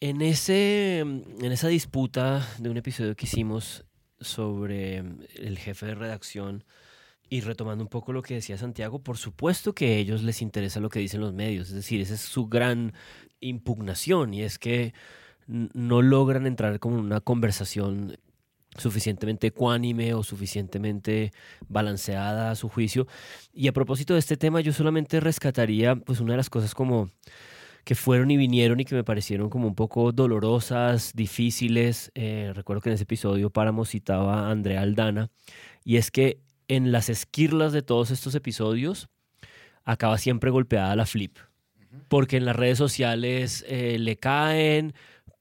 En, 0.00 0.22
ese, 0.22 0.98
en 0.98 1.52
esa 1.52 1.68
disputa 1.68 2.44
de 2.58 2.68
un 2.68 2.78
episodio 2.78 3.14
que 3.14 3.26
hicimos 3.26 3.84
sobre 4.24 5.04
el 5.36 5.58
jefe 5.58 5.86
de 5.86 5.94
redacción 5.94 6.64
y 7.28 7.40
retomando 7.40 7.84
un 7.84 7.88
poco 7.88 8.12
lo 8.12 8.22
que 8.22 8.34
decía 8.34 8.58
Santiago, 8.58 8.98
por 8.98 9.16
supuesto 9.16 9.74
que 9.74 9.86
a 9.86 9.96
ellos 9.96 10.22
les 10.22 10.42
interesa 10.42 10.80
lo 10.80 10.88
que 10.88 10.98
dicen 10.98 11.20
los 11.20 11.32
medios, 11.32 11.68
es 11.68 11.74
decir, 11.74 12.00
esa 12.00 12.14
es 12.14 12.20
su 12.20 12.48
gran 12.48 12.92
impugnación 13.40 14.34
y 14.34 14.42
es 14.42 14.58
que 14.58 14.92
no 15.46 16.02
logran 16.02 16.46
entrar 16.46 16.78
como 16.78 16.98
una 16.98 17.20
conversación 17.20 18.18
suficientemente 18.76 19.48
ecuánime 19.48 20.14
o 20.14 20.22
suficientemente 20.22 21.32
balanceada 21.68 22.50
a 22.50 22.54
su 22.54 22.68
juicio. 22.68 23.06
Y 23.52 23.68
a 23.68 23.72
propósito 23.72 24.14
de 24.14 24.20
este 24.20 24.36
tema, 24.36 24.60
yo 24.60 24.72
solamente 24.72 25.20
rescataría 25.20 25.96
pues 25.96 26.20
una 26.20 26.32
de 26.32 26.38
las 26.38 26.50
cosas 26.50 26.74
como 26.74 27.10
que 27.84 27.94
fueron 27.94 28.30
y 28.30 28.36
vinieron 28.36 28.80
y 28.80 28.84
que 28.84 28.94
me 28.94 29.04
parecieron 29.04 29.50
como 29.50 29.68
un 29.68 29.74
poco 29.74 30.12
dolorosas, 30.12 31.12
difíciles. 31.14 32.10
Eh, 32.14 32.52
recuerdo 32.54 32.80
que 32.80 32.88
en 32.88 32.94
ese 32.94 33.04
episodio 33.04 33.50
Páramo 33.50 33.84
citaba 33.84 34.46
a 34.46 34.50
Andrea 34.50 34.82
Aldana, 34.82 35.30
y 35.84 35.96
es 35.96 36.10
que 36.10 36.40
en 36.68 36.92
las 36.92 37.08
esquirlas 37.08 37.72
de 37.72 37.82
todos 37.82 38.10
estos 38.10 38.34
episodios 38.34 39.08
acaba 39.84 40.16
siempre 40.16 40.50
golpeada 40.50 40.96
la 40.96 41.06
flip, 41.06 41.36
porque 42.08 42.38
en 42.38 42.46
las 42.46 42.56
redes 42.56 42.78
sociales 42.78 43.64
eh, 43.68 43.98
le 43.98 44.16
caen, 44.16 44.94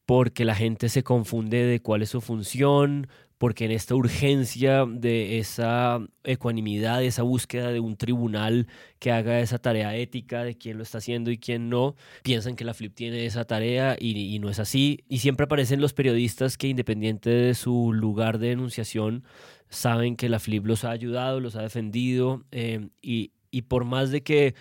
porque 0.05 0.43
la 0.43 0.55
gente 0.55 0.89
se 0.89 1.03
confunde 1.03 1.63
de 1.63 1.81
cuál 1.81 2.01
es 2.01 2.09
su 2.09 2.19
función, 2.19 3.07
porque 3.43 3.65
en 3.65 3.71
esta 3.71 3.93
urgencia 3.93 4.85
de 4.87 5.37
esa 5.37 5.99
ecuanimidad, 6.23 6.99
de 6.99 7.07
esa 7.07 7.23
búsqueda 7.23 7.73
de 7.73 7.81
un 7.81 7.97
tribunal 7.97 8.67
que 8.99 9.11
haga 9.11 9.41
esa 9.41 9.57
tarea 9.57 9.97
ética 9.97 10.45
de 10.45 10.57
quién 10.57 10.77
lo 10.77 10.83
está 10.83 10.99
haciendo 10.99 11.29
y 11.29 11.37
quién 11.37 11.67
no, 11.67 11.97
piensan 12.23 12.55
que 12.55 12.63
la 12.63 12.73
Flip 12.73 12.95
tiene 12.95 13.25
esa 13.25 13.43
tarea 13.43 13.97
y, 13.99 14.39
no 14.39 14.49
es 14.49 14.59
así. 14.59 15.03
Y 15.09 15.17
siempre 15.17 15.43
aparecen 15.43 15.81
los 15.81 15.91
periodistas 15.91 16.55
que 16.55 16.69
independiente 16.69 17.31
de 17.31 17.53
su 17.53 17.91
lugar 17.91 18.37
de 18.37 18.47
denunciación, 18.47 19.25
saben 19.67 20.15
que 20.15 20.29
la 20.29 20.39
Flip 20.39 20.65
los 20.65 20.85
ha 20.85 20.91
ayudado, 20.91 21.41
los 21.41 21.57
ha 21.57 21.63
defendido 21.63 22.45
eh, 22.53 22.87
y, 23.01 23.33
y 23.51 23.63
por 23.63 23.83
más 23.83 24.09
de 24.09 24.23
que 24.23 24.55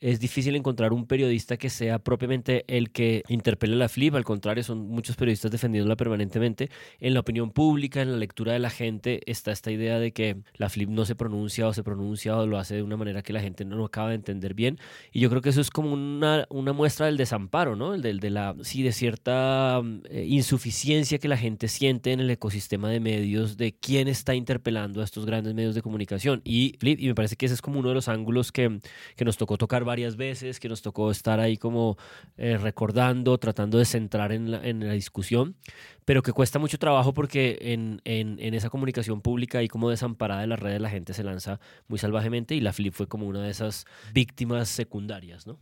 es 0.00 0.20
difícil 0.20 0.56
encontrar 0.56 0.92
un 0.92 1.06
periodista 1.06 1.56
que 1.56 1.70
sea 1.70 1.98
propiamente 1.98 2.64
el 2.68 2.90
que 2.90 3.22
interpele 3.28 3.74
a 3.74 3.78
la 3.78 3.88
flip, 3.88 4.14
al 4.14 4.24
contrario, 4.24 4.62
son 4.64 4.88
muchos 4.88 5.16
periodistas 5.16 5.50
defendiéndola 5.50 5.96
permanentemente. 5.96 6.70
En 7.00 7.14
la 7.14 7.20
opinión 7.20 7.50
pública, 7.50 8.02
en 8.02 8.12
la 8.12 8.18
lectura 8.18 8.52
de 8.52 8.58
la 8.58 8.70
gente, 8.70 9.20
está 9.30 9.52
esta 9.52 9.70
idea 9.70 9.98
de 9.98 10.12
que 10.12 10.36
la 10.54 10.68
flip 10.68 10.88
no 10.88 11.04
se 11.04 11.14
pronuncia 11.14 11.66
o 11.66 11.72
se 11.72 11.82
pronuncia 11.82 12.36
o 12.36 12.46
lo 12.46 12.58
hace 12.58 12.76
de 12.76 12.82
una 12.82 12.96
manera 12.96 13.22
que 13.22 13.32
la 13.32 13.40
gente 13.40 13.64
no 13.64 13.84
acaba 13.84 14.10
de 14.10 14.16
entender 14.16 14.54
bien. 14.54 14.78
Y 15.12 15.20
yo 15.20 15.30
creo 15.30 15.42
que 15.42 15.50
eso 15.50 15.60
es 15.60 15.70
como 15.70 15.92
una, 15.92 16.46
una 16.50 16.72
muestra 16.72 17.06
del 17.06 17.16
desamparo, 17.16 17.76
¿no? 17.76 17.94
El 17.94 18.02
de, 18.02 18.14
de 18.14 18.30
la, 18.30 18.54
sí, 18.62 18.82
de 18.82 18.92
cierta 18.92 19.82
eh, 20.10 20.26
insuficiencia 20.28 21.18
que 21.18 21.28
la 21.28 21.36
gente 21.36 21.68
siente 21.68 22.12
en 22.12 22.20
el 22.20 22.30
ecosistema 22.30 22.90
de 22.90 23.00
medios 23.00 23.56
de 23.56 23.72
quién 23.72 24.08
está 24.08 24.34
interpelando 24.34 25.00
a 25.00 25.04
estos 25.04 25.26
grandes 25.26 25.54
medios 25.54 25.74
de 25.74 25.82
comunicación. 25.82 26.42
Y, 26.44 26.76
Flip, 26.78 27.00
y 27.00 27.06
me 27.08 27.14
parece 27.14 27.36
que 27.36 27.46
ese 27.46 27.54
es 27.54 27.62
como 27.62 27.78
uno 27.78 27.88
de 27.88 27.94
los 27.94 28.08
ángulos 28.08 28.52
que, 28.52 28.80
que 29.16 29.24
nos 29.24 29.36
tocó 29.36 29.56
tocar 29.56 29.84
varias 29.86 30.16
veces, 30.16 30.60
que 30.60 30.68
nos 30.68 30.82
tocó 30.82 31.10
estar 31.10 31.40
ahí 31.40 31.56
como 31.56 31.96
eh, 32.36 32.58
recordando, 32.58 33.38
tratando 33.38 33.78
de 33.78 33.86
centrar 33.86 34.32
en 34.32 34.50
la, 34.50 34.66
en 34.66 34.86
la, 34.86 34.92
discusión, 34.92 35.56
pero 36.04 36.22
que 36.22 36.32
cuesta 36.32 36.58
mucho 36.58 36.78
trabajo 36.78 37.14
porque 37.14 37.58
en, 37.62 38.02
en, 38.04 38.38
en, 38.38 38.52
esa 38.52 38.68
comunicación 38.68 39.22
pública 39.22 39.62
y 39.62 39.68
como 39.68 39.88
desamparada 39.88 40.42
de 40.42 40.46
las 40.48 40.60
redes 40.60 40.80
la 40.80 40.90
gente 40.90 41.14
se 41.14 41.24
lanza 41.24 41.60
muy 41.88 41.98
salvajemente 41.98 42.54
y 42.54 42.60
la 42.60 42.74
Flip 42.74 42.92
fue 42.92 43.06
como 43.06 43.26
una 43.26 43.42
de 43.42 43.50
esas 43.50 43.86
víctimas 44.12 44.68
secundarias, 44.68 45.46
¿no? 45.46 45.58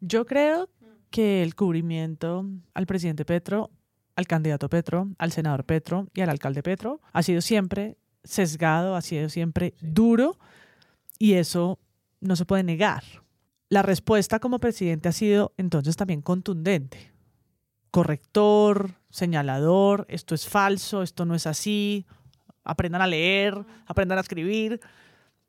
Yo 0.00 0.26
creo 0.26 0.68
que 1.10 1.42
el 1.42 1.54
cubrimiento 1.54 2.46
al 2.74 2.86
presidente 2.86 3.24
Petro, 3.24 3.70
al 4.14 4.26
candidato 4.26 4.68
Petro, 4.68 5.08
al 5.18 5.32
senador 5.32 5.64
Petro 5.64 6.08
y 6.14 6.20
al 6.20 6.28
alcalde 6.28 6.62
Petro 6.62 7.00
ha 7.12 7.22
sido 7.22 7.40
siempre 7.40 7.96
sesgado, 8.24 8.96
ha 8.96 9.02
sido 9.02 9.28
siempre 9.28 9.74
duro 9.80 10.38
y 11.18 11.34
eso 11.34 11.78
no 12.20 12.36
se 12.36 12.44
puede 12.44 12.62
negar 12.62 13.04
la 13.68 13.82
respuesta 13.82 14.38
como 14.38 14.58
presidente 14.58 15.08
ha 15.08 15.12
sido 15.12 15.52
entonces 15.56 15.96
también 15.96 16.22
contundente. 16.22 17.12
Corrector, 17.90 18.94
señalador, 19.10 20.06
esto 20.08 20.34
es 20.34 20.48
falso, 20.48 21.02
esto 21.02 21.24
no 21.24 21.34
es 21.34 21.46
así, 21.46 22.06
aprendan 22.64 23.02
a 23.02 23.06
leer, 23.06 23.64
aprendan 23.86 24.18
a 24.18 24.20
escribir. 24.20 24.80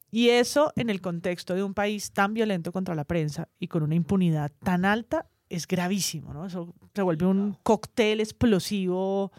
Y 0.09 0.29
eso 0.29 0.71
en 0.75 0.89
el 0.89 1.01
contexto 1.01 1.53
de 1.53 1.63
un 1.63 1.73
país 1.73 2.11
tan 2.11 2.33
violento 2.33 2.71
contra 2.71 2.95
la 2.95 3.03
prensa 3.03 3.49
y 3.59 3.67
con 3.67 3.83
una 3.83 3.95
impunidad 3.95 4.51
tan 4.63 4.85
alta 4.85 5.27
es 5.49 5.67
gravísimo, 5.67 6.33
¿no? 6.33 6.45
Eso 6.45 6.73
se 6.93 7.01
vuelve 7.01 7.25
un 7.25 7.57
cóctel 7.63 8.21
explosivo 8.21 9.31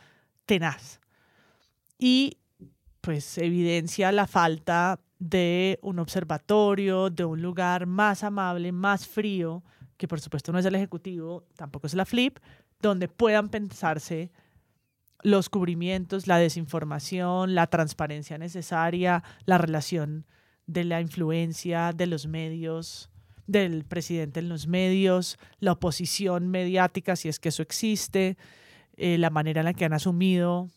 tenaz. 0.45 1.01
Y 1.99 2.39
pues 3.01 3.39
evidencia 3.39 4.13
la 4.13 4.27
falta 4.27 5.01
de 5.19 5.79
un 5.83 5.99
observatorio, 5.99 7.11
de 7.11 7.25
un 7.25 7.43
lugar 7.43 7.87
más 7.87 8.23
amable, 8.23 8.73
más 8.73 9.07
frío, 9.07 9.63
que 9.97 10.09
por 10.09 10.21
supuesto 10.21 10.53
no 10.53 10.59
es 10.59 10.65
el 10.65 10.75
Ejecutivo, 10.75 11.45
tampoco 11.57 11.87
es 11.87 11.95
la 11.95 12.05
FLIP, 12.05 12.39
donde 12.81 13.09
puedan 13.09 13.49
pensarse 13.49 14.31
los 15.23 15.49
cubrimientos, 15.49 16.29
la 16.29 16.39
desinformación, 16.39 17.55
la 17.55 17.67
transparencia 17.67 18.39
necesaria, 18.39 19.25
la 19.45 19.59
relación 19.59 20.27
de 20.67 20.85
la 20.85 21.01
influencia 21.01 21.93
de 21.93 22.07
los 22.07 22.27
medios 22.27 23.11
del 23.49 23.85
presidente 23.85 24.41
en 24.41 24.49
los 24.51 24.69
medios, 24.69 25.39
la 25.59 25.73
oposición 25.73 26.49
mediática, 26.49 27.17
si 27.17 27.29
es 27.29 27.41
que 27.41 27.49
eso 27.49 27.63
existe, 27.63 28.37
eh, 28.97 29.17
la 29.19 29.31
manera 29.31 29.63
en 29.63 29.65
la 29.65 29.73
que 29.73 29.87
han 29.87 29.95
asumido 29.95 30.69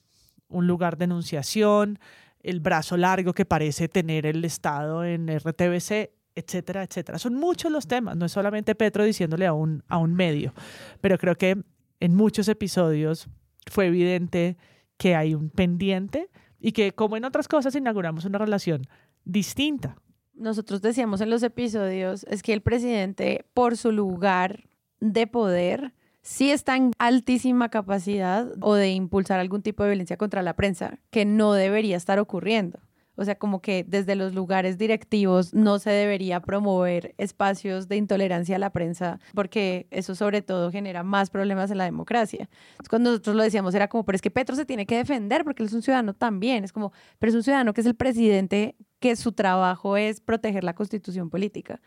un 0.47 0.67
lugar 0.67 0.97
de 0.97 1.05
enunciación, 1.05 1.99
el 2.43 2.59
brazo 2.59 2.97
largo 2.97 3.33
que 3.33 3.45
parece 3.45 3.87
tener 3.87 4.25
el 4.25 4.43
Estado 4.45 5.03
en 5.03 5.27
RTBC, 5.27 6.11
etcétera, 6.35 6.83
etcétera. 6.83 7.19
Son 7.19 7.35
muchos 7.35 7.71
los 7.71 7.87
temas, 7.87 8.15
no 8.17 8.25
es 8.25 8.31
solamente 8.31 8.75
Petro 8.75 9.03
diciéndole 9.03 9.45
a 9.45 9.53
un, 9.53 9.83
a 9.87 9.97
un 9.97 10.13
medio, 10.13 10.53
pero 11.01 11.17
creo 11.17 11.35
que 11.35 11.61
en 11.99 12.15
muchos 12.15 12.47
episodios 12.47 13.27
fue 13.69 13.87
evidente 13.87 14.57
que 14.97 15.15
hay 15.15 15.35
un 15.35 15.49
pendiente 15.49 16.29
y 16.59 16.71
que, 16.73 16.93
como 16.93 17.17
en 17.17 17.25
otras 17.25 17.47
cosas, 17.47 17.75
inauguramos 17.75 18.25
una 18.25 18.37
relación 18.37 18.87
distinta. 19.25 19.95
Nosotros 20.33 20.81
decíamos 20.81 21.21
en 21.21 21.29
los 21.29 21.43
episodios, 21.43 22.23
es 22.29 22.43
que 22.43 22.53
el 22.53 22.61
presidente, 22.61 23.45
por 23.53 23.77
su 23.77 23.91
lugar 23.91 24.63
de 24.99 25.27
poder, 25.27 25.93
sí 26.21 26.51
está 26.51 26.75
en 26.75 26.91
altísima 26.99 27.69
capacidad 27.69 28.47
o 28.61 28.75
de 28.75 28.91
impulsar 28.91 29.39
algún 29.39 29.61
tipo 29.61 29.83
de 29.83 29.89
violencia 29.89 30.17
contra 30.17 30.41
la 30.41 30.55
prensa, 30.55 30.99
que 31.09 31.25
no 31.25 31.53
debería 31.53 31.97
estar 31.97 32.19
ocurriendo. 32.19 32.79
O 33.15 33.25
sea, 33.25 33.35
como 33.35 33.61
que 33.61 33.83
desde 33.87 34.15
los 34.15 34.33
lugares 34.33 34.77
directivos 34.77 35.53
no 35.53 35.79
se 35.79 35.89
debería 35.89 36.39
promover 36.39 37.13
espacios 37.17 37.87
de 37.87 37.97
intolerancia 37.97 38.55
a 38.55 38.59
la 38.59 38.71
prensa, 38.71 39.19
porque 39.35 39.87
eso 39.91 40.15
sobre 40.15 40.41
todo 40.41 40.71
genera 40.71 41.03
más 41.03 41.29
problemas 41.29 41.69
en 41.71 41.77
la 41.77 41.83
democracia. 41.83 42.49
cuando 42.89 43.11
nosotros 43.11 43.35
lo 43.35 43.43
decíamos 43.43 43.75
era 43.75 43.89
como, 43.89 44.05
pero 44.05 44.15
es 44.15 44.21
que 44.21 44.31
Petro 44.31 44.55
se 44.55 44.65
tiene 44.65 44.85
que 44.85 44.95
defender 44.95 45.43
porque 45.43 45.61
él 45.61 45.67
es 45.67 45.73
un 45.73 45.81
ciudadano 45.81 46.13
también. 46.13 46.63
Es 46.63 46.71
como, 46.71 46.93
pero 47.19 47.29
es 47.29 47.35
un 47.35 47.43
ciudadano 47.43 47.73
que 47.73 47.81
es 47.81 47.87
el 47.87 47.95
presidente, 47.95 48.75
que 48.99 49.15
su 49.15 49.33
trabajo 49.33 49.97
es 49.97 50.21
proteger 50.21 50.63
la 50.63 50.73
constitución 50.73 51.29
política. 51.29 51.81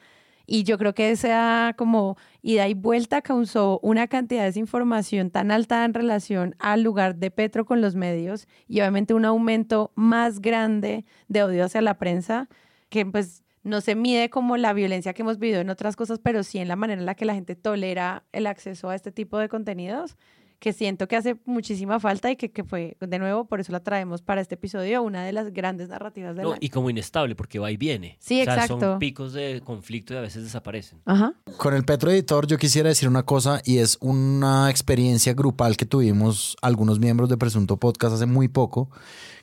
Y 0.47 0.65
yo 0.65 0.79
creo 0.79 0.95
que 0.95 1.11
esa 1.11 1.75
como 1.77 2.17
ida 2.43 2.69
y 2.69 2.75
vuelta 2.75 3.23
causó 3.23 3.81
una 3.83 4.07
cantidad 4.09 4.43
de 4.43 4.47
desinformación 4.47 5.31
tan 5.31 5.51
alta 5.51 5.85
en 5.85 5.95
relación 5.95 6.55
al 6.59 6.83
lugar 6.83 7.17
de 7.17 7.31
Petro 7.31 7.65
con 7.65 7.81
los 7.81 7.95
medios 7.95 8.47
y 8.69 8.81
obviamente 8.81 9.15
un 9.15 9.25
aumento 9.25 9.93
más 9.95 10.41
grande 10.41 11.05
de 11.29 11.43
odio 11.43 11.65
hacia 11.65 11.81
la 11.81 11.99
prensa 11.99 12.49
que 12.91 13.07
pues 13.07 13.43
no 13.63 13.81
se 13.81 13.95
mide 13.95 14.29
como 14.29 14.59
la 14.59 14.75
violencia 14.75 15.15
que 15.15 15.23
hemos 15.23 15.39
vivido 15.39 15.61
en 15.61 15.71
otras 15.71 15.97
cosas, 15.97 16.19
pero 16.23 16.43
sí 16.43 16.59
en 16.59 16.69
la 16.69 16.77
manera 16.77 17.01
en 17.01 17.07
la 17.07 17.15
que 17.15 17.25
la 17.25 17.35
gente 17.35 17.57
tolera 17.57 18.25
el 18.33 18.47
acceso 18.47 18.91
a 18.91 18.95
este 18.95 19.11
tipo 19.11 19.39
de 19.39 19.49
contenidos 19.49 20.17
que 20.65 20.73
siento 20.73 21.07
que 21.07 21.15
hace 21.15 21.37
muchísima 21.45 22.01
falta 22.01 22.31
y 22.31 22.37
que, 22.37 22.51
que, 22.51 22.65
fue, 22.65 22.97
de 22.99 23.19
nuevo, 23.19 23.45
por 23.45 23.61
eso 23.61 23.71
la 23.71 23.81
traemos 23.81 24.23
para 24.23 24.41
este 24.41 24.55
episodio, 24.55 25.03
una 25.03 25.23
de 25.23 25.31
las 25.31 25.53
grandes 25.53 25.91
narrativas 25.91 26.35
de 26.35 26.43
no, 26.43 26.55
Y 26.59 26.71
como 26.71 26.89
inestable, 26.89 27.35
porque 27.35 27.59
va 27.59 27.71
y 27.71 27.77
viene. 27.77 28.17
Sí, 28.19 28.41
o 28.41 28.45
sea, 28.45 28.55
exacto. 28.55 28.81
Son 28.81 28.99
picos 28.99 29.35
de 29.35 29.61
conflicto 29.63 30.15
y 30.15 30.17
a 30.17 30.23
veces 30.23 30.43
desaparecen. 30.43 31.03
Ajá. 31.05 31.35
Con 31.59 31.75
el 31.75 31.85
Petro 31.85 32.11
Editor 32.11 32.47
yo 32.47 32.57
quisiera 32.57 32.89
decir 32.89 33.11
una 33.11 33.25
cosa 33.25 33.61
y 33.63 33.77
es 33.77 33.99
una 34.01 34.71
experiencia 34.71 35.35
grupal 35.35 35.77
que 35.77 35.85
tuvimos 35.85 36.57
algunos 36.63 36.99
miembros 36.99 37.29
de 37.29 37.37
Presunto 37.37 37.77
Podcast 37.77 38.15
hace 38.15 38.25
muy 38.25 38.49
poco, 38.49 38.89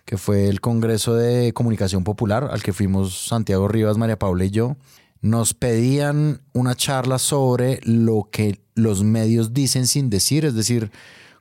que 0.05 0.17
fue 0.17 0.47
el 0.47 0.59
Congreso 0.59 1.13
de 1.13 1.53
Comunicación 1.53 2.03
Popular 2.03 2.49
al 2.49 2.63
que 2.63 2.73
fuimos 2.73 3.27
Santiago 3.27 3.67
Rivas, 3.67 3.95
María 3.95 4.17
Paula 4.17 4.45
y 4.45 4.49
yo 4.49 4.75
nos 5.21 5.53
pedían 5.53 6.41
una 6.53 6.75
charla 6.75 7.19
sobre 7.19 7.79
lo 7.83 8.29
que 8.31 8.59
los 8.73 9.03
medios 9.03 9.53
dicen 9.53 9.85
sin 9.85 10.09
decir, 10.09 10.45
es 10.45 10.55
decir, 10.55 10.91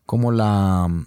como 0.04 0.32
la, 0.32 1.06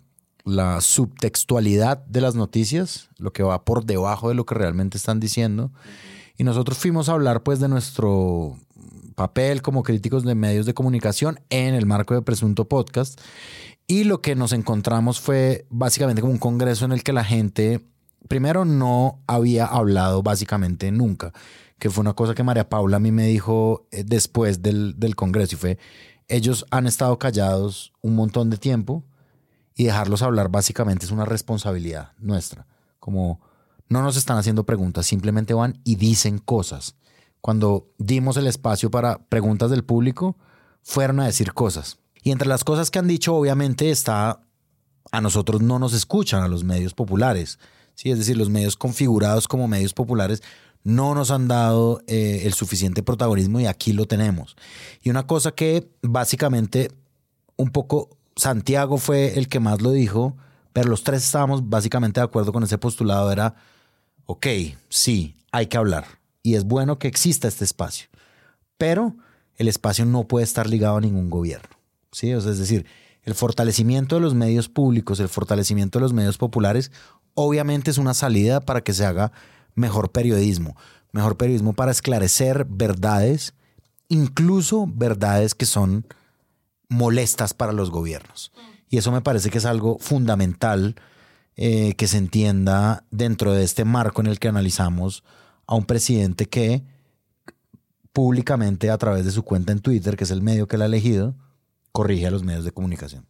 subtextualidad 0.81 1.99
de 2.05 2.19
las 2.19 2.35
noticias, 2.35 3.09
lo 3.17 3.31
que 3.31 3.43
va 3.43 3.63
por 3.63 3.85
debajo 3.85 4.29
de 4.29 4.35
lo 4.35 4.45
que 4.45 4.55
realmente 4.55 4.97
están 4.97 5.19
diciendo. 5.19 5.71
Y 6.35 6.43
nosotros 6.43 6.77
fuimos 6.77 7.07
a 7.07 7.13
hablar 7.13 7.43
pues 7.43 7.59
de 7.59 7.69
nuestro 7.69 8.57
papel 9.15 9.61
como 9.61 9.83
críticos 9.83 10.23
de 10.23 10.35
medios 10.35 10.65
de 10.65 10.73
comunicación 10.73 11.39
en 11.49 11.75
el 11.75 11.85
marco 11.85 12.15
de 12.15 12.23
Presunto 12.23 12.67
Podcast. 12.67 13.21
Y 13.87 14.05
lo 14.05 14.21
que 14.21 14.35
nos 14.35 14.51
encontramos 14.51 15.21
fue 15.21 15.65
básicamente 15.69 16.21
como 16.21 16.33
un 16.33 16.39
congreso 16.39 16.85
en 16.85 16.91
el 16.91 17.03
que 17.03 17.13
la 17.13 17.23
gente, 17.23 17.85
primero, 18.27 18.65
no 18.65 19.19
había 19.27 19.65
hablado 19.65 20.23
básicamente 20.23 20.91
nunca 20.91 21.33
que 21.79 21.89
fue 21.89 22.01
una 22.01 22.13
cosa 22.13 22.33
que 22.33 22.43
María 22.43 22.69
Paula 22.69 22.97
a 22.97 22.99
mí 22.99 23.11
me 23.11 23.27
dijo 23.27 23.87
eh, 23.91 24.03
después 24.05 24.61
del, 24.61 24.99
del 24.99 25.15
Congreso 25.15 25.55
y 25.55 25.59
fue, 25.59 25.77
ellos 26.27 26.65
han 26.71 26.87
estado 26.87 27.19
callados 27.19 27.93
un 28.01 28.15
montón 28.15 28.49
de 28.49 28.57
tiempo 28.57 29.03
y 29.75 29.85
dejarlos 29.85 30.21
hablar 30.21 30.49
básicamente 30.49 31.05
es 31.05 31.11
una 31.11 31.25
responsabilidad 31.25 32.13
nuestra. 32.17 32.67
Como 32.99 33.41
no 33.89 34.01
nos 34.01 34.17
están 34.17 34.37
haciendo 34.37 34.65
preguntas, 34.65 35.05
simplemente 35.05 35.53
van 35.53 35.79
y 35.83 35.95
dicen 35.95 36.39
cosas. 36.39 36.95
Cuando 37.41 37.91
dimos 37.97 38.37
el 38.37 38.47
espacio 38.47 38.89
para 38.89 39.19
preguntas 39.25 39.69
del 39.69 39.83
público, 39.83 40.37
fueron 40.81 41.19
a 41.19 41.25
decir 41.25 41.53
cosas. 41.53 41.97
Y 42.23 42.31
entre 42.31 42.47
las 42.47 42.63
cosas 42.63 42.89
que 42.89 42.99
han 42.99 43.07
dicho, 43.07 43.35
obviamente 43.35 43.91
está, 43.91 44.41
a 45.11 45.21
nosotros 45.21 45.61
no 45.61 45.79
nos 45.79 45.93
escuchan, 45.93 46.41
a 46.41 46.47
los 46.47 46.63
medios 46.63 46.93
populares. 46.93 47.59
¿sí? 47.95 48.11
Es 48.11 48.17
decir, 48.17 48.37
los 48.37 48.49
medios 48.49 48.77
configurados 48.77 49.47
como 49.47 49.67
medios 49.67 49.93
populares 49.93 50.41
no 50.83 51.15
nos 51.15 51.31
han 51.31 51.47
dado 51.47 52.01
eh, 52.07 52.41
el 52.43 52.53
suficiente 52.53 53.03
protagonismo 53.03 53.59
y 53.59 53.65
aquí 53.65 53.93
lo 53.93 54.05
tenemos. 54.05 54.55
Y 55.01 55.09
una 55.09 55.25
cosa 55.25 55.51
que 55.51 55.89
básicamente 56.01 56.91
un 57.55 57.69
poco 57.69 58.17
Santiago 58.35 58.97
fue 58.97 59.37
el 59.37 59.47
que 59.47 59.59
más 59.59 59.81
lo 59.81 59.91
dijo, 59.91 60.35
pero 60.73 60.89
los 60.89 61.03
tres 61.03 61.23
estábamos 61.23 61.69
básicamente 61.69 62.19
de 62.19 62.25
acuerdo 62.25 62.51
con 62.51 62.63
ese 62.63 62.77
postulado, 62.77 63.31
era, 63.31 63.55
ok, 64.25 64.47
sí, 64.89 65.35
hay 65.51 65.67
que 65.67 65.77
hablar 65.77 66.05
y 66.41 66.55
es 66.55 66.65
bueno 66.65 66.99
que 66.99 67.07
exista 67.07 67.47
este 67.47 67.63
espacio, 67.63 68.07
pero 68.77 69.15
el 69.55 69.67
espacio 69.67 70.05
no 70.05 70.27
puede 70.27 70.43
estar 70.43 70.67
ligado 70.67 70.97
a 70.97 71.01
ningún 71.01 71.29
gobierno. 71.29 71.69
¿sí? 72.11 72.31
es 72.31 72.43
decir, 72.57 72.85
el 73.23 73.35
fortalecimiento 73.35 74.15
de 74.15 74.21
los 74.21 74.35
medios 74.35 74.67
públicos, 74.67 75.19
el 75.19 75.29
fortalecimiento 75.29 75.99
de 75.99 76.03
los 76.03 76.13
medios 76.13 76.37
populares, 76.37 76.91
obviamente 77.33 77.91
es 77.91 77.97
una 77.97 78.13
salida 78.13 78.59
para 78.59 78.81
que 78.81 78.93
se 78.93 79.05
haga 79.05 79.31
mejor 79.75 80.11
periodismo. 80.11 80.75
Mejor 81.11 81.37
periodismo 81.37 81.73
para 81.73 81.91
esclarecer 81.91 82.65
verdades, 82.69 83.53
incluso 84.09 84.87
verdades 84.87 85.53
que 85.55 85.65
son 85.65 86.05
molestas 86.89 87.53
para 87.53 87.71
los 87.71 87.91
gobiernos. 87.91 88.51
Y 88.89 88.97
eso 88.97 89.11
me 89.11 89.21
parece 89.21 89.49
que 89.49 89.57
es 89.57 89.65
algo 89.65 89.97
fundamental 89.99 90.95
eh, 91.55 91.93
que 91.95 92.07
se 92.07 92.17
entienda 92.17 93.05
dentro 93.11 93.53
de 93.53 93.63
este 93.63 93.85
marco 93.85 94.21
en 94.21 94.27
el 94.27 94.39
que 94.39 94.47
analizamos 94.47 95.23
a 95.67 95.75
un 95.75 95.85
presidente 95.85 96.47
que 96.47 96.83
públicamente 98.11 98.89
a 98.91 98.97
través 98.97 99.25
de 99.25 99.31
su 99.31 99.43
cuenta 99.43 99.71
en 99.71 99.79
Twitter, 99.79 100.15
que 100.15 100.23
es 100.23 100.31
el 100.31 100.41
medio 100.41 100.67
que 100.67 100.75
él 100.75 100.83
ha 100.83 100.85
elegido, 100.85 101.35
corrige 101.91 102.27
a 102.27 102.31
los 102.31 102.43
medios 102.43 102.65
de 102.65 102.71
comunicación. 102.71 103.25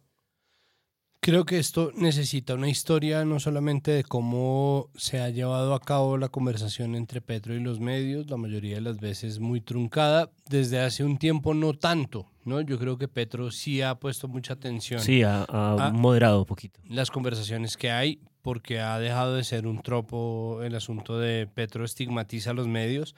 Creo 1.24 1.46
que 1.46 1.58
esto 1.58 1.90
necesita 1.96 2.52
una 2.52 2.68
historia 2.68 3.24
no 3.24 3.40
solamente 3.40 3.90
de 3.92 4.04
cómo 4.04 4.90
se 4.94 5.20
ha 5.20 5.30
llevado 5.30 5.72
a 5.72 5.80
cabo 5.80 6.18
la 6.18 6.28
conversación 6.28 6.94
entre 6.94 7.22
Petro 7.22 7.54
y 7.54 7.60
los 7.60 7.80
medios, 7.80 8.28
la 8.28 8.36
mayoría 8.36 8.74
de 8.74 8.82
las 8.82 8.98
veces 8.98 9.40
muy 9.40 9.62
truncada, 9.62 10.30
desde 10.50 10.80
hace 10.80 11.02
un 11.02 11.16
tiempo 11.16 11.54
no 11.54 11.72
tanto, 11.72 12.26
¿no? 12.44 12.60
Yo 12.60 12.78
creo 12.78 12.98
que 12.98 13.08
Petro 13.08 13.50
sí 13.50 13.80
ha 13.80 13.94
puesto 13.94 14.28
mucha 14.28 14.52
atención. 14.52 15.00
Sí, 15.00 15.22
ha, 15.22 15.46
ha 15.48 15.92
moderado 15.94 16.40
un 16.40 16.44
poquito. 16.44 16.78
Las 16.90 17.10
conversaciones 17.10 17.78
que 17.78 17.90
hay, 17.90 18.20
porque 18.44 18.78
ha 18.78 18.98
dejado 18.98 19.36
de 19.36 19.42
ser 19.42 19.66
un 19.66 19.80
tropo 19.80 20.60
el 20.62 20.74
asunto 20.74 21.18
de 21.18 21.46
Petro 21.46 21.82
estigmatiza 21.82 22.50
a 22.50 22.52
los 22.52 22.68
medios, 22.68 23.14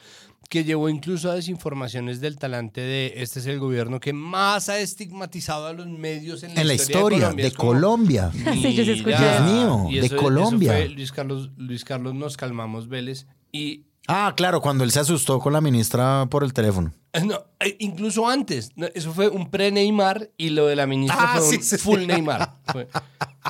que 0.49 0.63
llevó 0.63 0.89
incluso 0.89 1.29
a 1.33 1.35
desinformaciones 1.35 2.21
del 2.21 2.39
talante 2.39 2.81
de 2.81 3.15
este 3.17 3.41
es 3.41 3.47
el 3.47 3.59
gobierno 3.59 3.99
que 3.99 4.13
más 4.13 4.69
ha 4.69 4.79
estigmatizado 4.79 5.67
a 5.67 5.73
los 5.73 5.89
medios 5.89 6.45
en 6.45 6.55
la, 6.55 6.61
en 6.61 6.69
la 6.69 6.75
historia, 6.75 7.31
de 7.33 7.51
Colombia. 7.51 8.31
De 8.31 8.33
Colombia. 8.41 8.53
sí, 8.63 8.75
yo 8.75 8.85
Dios 8.85 9.05
mío, 9.05 9.89
eso, 9.91 10.15
de 10.15 10.17
Colombia. 10.17 10.79
Eso 10.79 10.87
fue 10.87 10.95
Luis 10.95 11.11
Carlos, 11.11 11.51
Luis 11.57 11.85
Carlos 11.85 12.15
Nos 12.15 12.37
Calmamos 12.37 12.89
Vélez 12.89 13.27
y 13.51 13.83
Ah, 14.09 14.35
claro, 14.37 14.61
cuando 14.61 14.85
él 14.85 14.93
se 14.93 15.01
asustó 15.01 15.41
con 15.41 15.53
la 15.53 15.61
ministra 15.61 16.27
por 16.31 16.45
el 16.45 16.53
teléfono. 16.53 16.93
No, 17.25 17.45
incluso 17.81 18.29
antes. 18.29 18.71
Eso 18.95 19.13
fue 19.13 19.29
un 19.29 19.51
pre-Neymar 19.51 20.31
y 20.37 20.51
lo 20.51 20.67
de 20.67 20.77
la 20.77 20.87
ministra 20.87 21.19
Ah, 21.35 21.39
fue 21.39 21.49
sí, 21.49 21.57
un 21.57 21.63
sí, 21.65 21.77
full 21.79 22.01
sí. 22.01 22.07
Neymar. 22.07 22.53
Fue- 22.71 22.87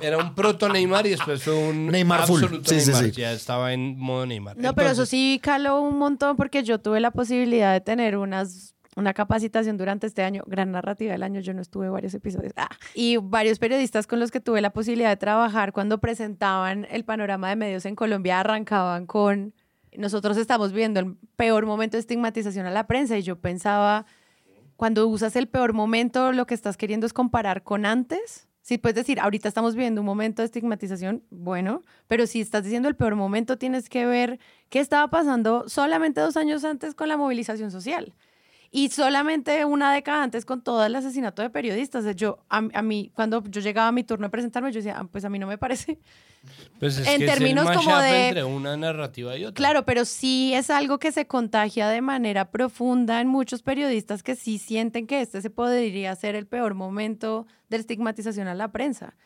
era 0.00 0.18
un 0.18 0.34
proto-Neymar 0.34 1.06
y 1.06 1.10
después 1.10 1.42
fue 1.42 1.54
un 1.54 1.86
Neymar 1.88 2.26
full. 2.26 2.42
absoluto 2.42 2.70
Sí, 2.70 2.80
sí, 2.80 2.90
Neymar. 2.90 3.04
sí. 3.04 3.20
Ya 3.20 3.32
estaba 3.32 3.72
en 3.72 3.98
modo 3.98 4.26
Neymar. 4.26 4.56
No, 4.56 4.74
pero 4.74 4.88
eso 4.88 5.02
Entonces, 5.02 5.08
sí 5.10 5.40
caló 5.42 5.80
un 5.80 5.98
montón 5.98 6.36
porque 6.36 6.62
yo 6.62 6.80
tuve 6.80 7.00
la 7.00 7.10
posibilidad 7.10 7.72
de 7.72 7.80
tener 7.80 8.16
unas 8.16 8.76
una 8.96 9.12
capacitación 9.12 9.76
durante 9.76 10.06
este 10.06 10.22
año, 10.22 10.42
gran 10.46 10.72
narrativa 10.72 11.12
del 11.12 11.22
año, 11.22 11.40
yo 11.40 11.52
no 11.52 11.60
estuve 11.60 11.90
varios 11.90 12.14
episodios, 12.14 12.54
ah, 12.56 12.70
y 12.94 13.18
varios 13.18 13.58
periodistas 13.58 14.06
con 14.06 14.18
los 14.18 14.30
que 14.30 14.40
tuve 14.40 14.62
la 14.62 14.70
posibilidad 14.70 15.10
de 15.10 15.18
trabajar 15.18 15.72
cuando 15.72 15.98
presentaban 15.98 16.86
el 16.90 17.04
panorama 17.04 17.50
de 17.50 17.56
medios 17.56 17.84
en 17.84 17.94
Colombia 17.94 18.40
arrancaban 18.40 19.04
con, 19.04 19.52
nosotros 19.96 20.38
estamos 20.38 20.72
viendo 20.72 20.98
el 21.00 21.16
peor 21.36 21.66
momento 21.66 21.98
de 21.98 22.00
estigmatización 22.00 22.64
a 22.64 22.70
la 22.70 22.86
prensa 22.86 23.18
y 23.18 23.22
yo 23.22 23.38
pensaba, 23.38 24.06
cuando 24.76 25.06
usas 25.06 25.36
el 25.36 25.46
peor 25.48 25.74
momento, 25.74 26.32
lo 26.32 26.46
que 26.46 26.54
estás 26.54 26.76
queriendo 26.76 27.06
es 27.06 27.12
comparar 27.12 27.62
con 27.62 27.86
antes. 27.86 28.45
Sí, 28.66 28.78
puedes 28.78 28.96
decir, 28.96 29.20
ahorita 29.20 29.46
estamos 29.46 29.76
viviendo 29.76 30.00
un 30.00 30.06
momento 30.06 30.42
de 30.42 30.46
estigmatización, 30.46 31.22
bueno, 31.30 31.84
pero 32.08 32.26
si 32.26 32.40
estás 32.40 32.64
diciendo 32.64 32.88
el 32.88 32.96
peor 32.96 33.14
momento, 33.14 33.58
tienes 33.58 33.88
que 33.88 34.06
ver 34.06 34.40
qué 34.70 34.80
estaba 34.80 35.08
pasando 35.08 35.68
solamente 35.68 36.20
dos 36.20 36.36
años 36.36 36.64
antes 36.64 36.96
con 36.96 37.08
la 37.08 37.16
movilización 37.16 37.70
social. 37.70 38.12
Y 38.76 38.90
solamente 38.90 39.64
una 39.64 39.90
década 39.90 40.22
antes 40.22 40.44
con 40.44 40.60
todo 40.60 40.84
el 40.84 40.94
asesinato 40.94 41.40
de 41.40 41.48
periodistas. 41.48 42.04
Yo, 42.14 42.40
a, 42.50 42.58
a 42.74 42.82
mí, 42.82 43.10
cuando 43.14 43.42
yo 43.44 43.62
llegaba 43.62 43.88
a 43.88 43.92
mi 43.92 44.04
turno 44.04 44.26
de 44.26 44.30
presentarme, 44.30 44.70
yo 44.70 44.76
decía, 44.80 44.96
"Ah, 44.98 45.08
pues 45.10 45.24
a 45.24 45.30
mí 45.30 45.38
no 45.38 45.46
me 45.46 45.56
parece. 45.56 45.98
Pues 46.78 46.98
es 46.98 47.08
En 47.08 47.18
que 47.20 47.24
es 47.24 47.32
el 47.32 47.38
términos 47.38 47.70
como 47.74 47.96
de- 47.98 48.28
entre 48.28 48.44
una 48.44 48.76
narrativa 48.76 49.34
y 49.36 49.44
otra. 49.46 49.54
Claro, 49.54 49.86
pero 49.86 50.04
sí 50.04 50.52
es 50.52 50.68
algo 50.68 50.98
que 50.98 51.10
se 51.10 51.26
contagia 51.26 51.88
de 51.88 52.02
manera 52.02 52.50
profunda 52.50 53.22
en 53.22 53.28
muchos 53.28 53.62
periodistas 53.62 54.22
que 54.22 54.36
sí 54.36 54.58
sienten 54.58 55.06
que 55.06 55.22
este 55.22 55.40
se 55.40 55.48
podría 55.48 56.14
ser 56.14 56.34
el 56.34 56.46
peor 56.46 56.74
momento 56.74 57.46
de 57.70 57.78
estigmatización 57.78 58.46
a 58.46 58.54
la 58.54 58.72
prensa. 58.72 59.16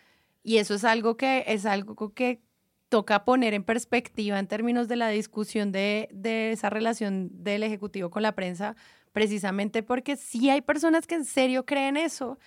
Y 0.45 0.59
eso 0.59 0.75
es 0.75 0.85
algo 0.85 1.17
que 1.17 1.43
es 1.49 1.67
algo 1.67 2.15
que 2.15 2.41
toca 2.89 3.25
poner 3.25 3.53
en 3.55 3.65
perspectiva 3.65 4.39
en 4.39 4.47
términos 4.47 4.89
de 4.89 4.97
la 4.97 5.09
discusión 5.11 5.73
de, 5.73 6.09
de 6.13 6.53
esa 6.53 6.71
relación 6.71 7.31
del 7.45 7.63
Ejecutivo 7.63 8.11
con 8.11 8.23
la 8.23 8.33
prensa, 8.35 8.75
precisamente 9.13 9.83
porque 9.83 10.17
sí 10.17 10.51
hay 10.51 10.61
personas 10.61 11.07
que 11.07 11.15
en 11.17 11.25
serio 11.25 11.65
creen 11.67 11.97
eso. 11.97 12.39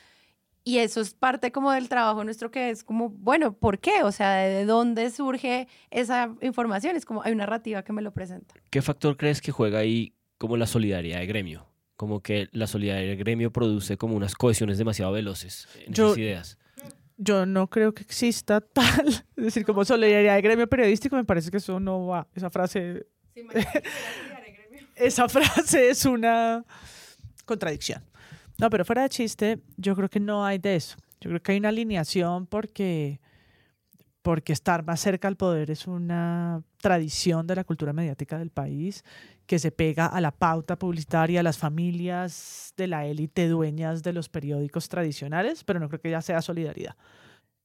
Y 0.66 0.78
eso 0.78 1.02
es 1.02 1.14
parte 1.14 1.52
como 1.52 1.72
del 1.74 1.90
trabajo 1.90 2.24
nuestro 2.24 2.50
que 2.50 2.70
es 2.70 2.86
como, 2.86 3.10
bueno, 3.10 3.52
¿por 3.54 3.80
qué? 3.80 4.02
O 4.04 4.14
sea, 4.14 4.36
¿de 4.36 4.64
dónde 4.64 5.10
surge 5.10 5.68
esa 5.92 6.34
información? 6.42 6.96
Es 6.96 7.06
como, 7.06 7.22
hay 7.22 7.34
una 7.34 7.44
narrativa 7.46 7.84
que 7.84 7.92
me 7.92 8.02
lo 8.02 8.14
presenta. 8.14 8.56
¿Qué 8.70 8.82
factor 8.82 9.18
crees 9.18 9.42
que 9.42 9.52
juega 9.52 9.80
ahí 9.80 10.14
como 10.38 10.56
la 10.56 10.66
solidaridad 10.66 11.20
de 11.20 11.26
gremio? 11.26 11.68
Como 11.98 12.22
que 12.22 12.48
la 12.54 12.68
solidaridad 12.68 13.10
de 13.12 13.16
gremio 13.18 13.52
produce 13.52 13.98
como 13.98 14.16
unas 14.16 14.36
cohesiones 14.36 14.78
demasiado 14.78 15.12
veloces 15.12 15.68
en 15.86 15.94
Yo- 15.94 16.06
esas 16.08 16.18
ideas. 16.20 16.58
Yo 17.18 17.46
no 17.46 17.70
creo 17.70 17.94
que 17.94 18.02
exista 18.04 18.60
tal, 18.74 19.08
es 19.36 19.44
decir, 19.44 19.66
como 19.66 19.84
solidaridad 19.86 20.36
de 20.36 20.42
gremio 20.42 20.68
periodístico, 20.68 21.16
me 21.18 21.26
parece 21.26 21.52
que 21.52 21.58
eso 21.58 21.80
no 21.80 22.08
va, 22.08 22.28
esa 22.34 22.50
frase, 22.50 23.06
esa 24.96 25.30
frase 25.30 25.90
es 25.90 26.06
una 26.06 26.66
contradicción. 27.46 28.04
No, 28.60 28.70
pero 28.70 28.86
fuera 28.86 29.04
de 29.04 29.10
chiste, 29.10 29.60
yo 29.78 29.96
creo 29.96 30.10
que 30.10 30.20
no 30.20 30.46
hay 30.46 30.58
de 30.58 30.76
eso. 30.76 30.98
Yo 31.20 31.30
creo 31.30 31.42
que 31.42 31.54
hay 31.54 31.58
una 31.58 31.70
alineación 31.70 32.46
porque, 32.46 33.20
porque 34.22 34.54
estar 34.54 34.84
más 34.86 35.00
cerca 35.00 35.28
al 35.28 35.38
poder 35.38 35.72
es 35.72 35.88
una 35.88 36.64
tradición 36.78 37.48
de 37.48 37.56
la 37.56 37.64
cultura 37.64 37.94
mediática 37.94 38.38
del 38.38 38.52
país 38.52 39.04
que 39.46 39.60
se 39.60 39.72
pega 39.72 40.06
a 40.06 40.22
la 40.22 40.32
pauta 40.32 40.78
publicitaria, 40.78 41.40
a 41.40 41.44
las 41.44 41.58
familias 41.58 42.74
de 42.78 42.88
la 42.88 43.06
élite 43.06 43.48
dueñas 43.48 44.04
de 44.04 44.14
los 44.14 44.30
periódicos 44.30 44.88
tradicionales, 44.88 45.64
pero 45.64 45.80
no 45.80 45.90
creo 45.90 46.02
que 46.02 46.12
ya 46.12 46.22
sea 46.22 46.42
solidaridad. 46.42 46.96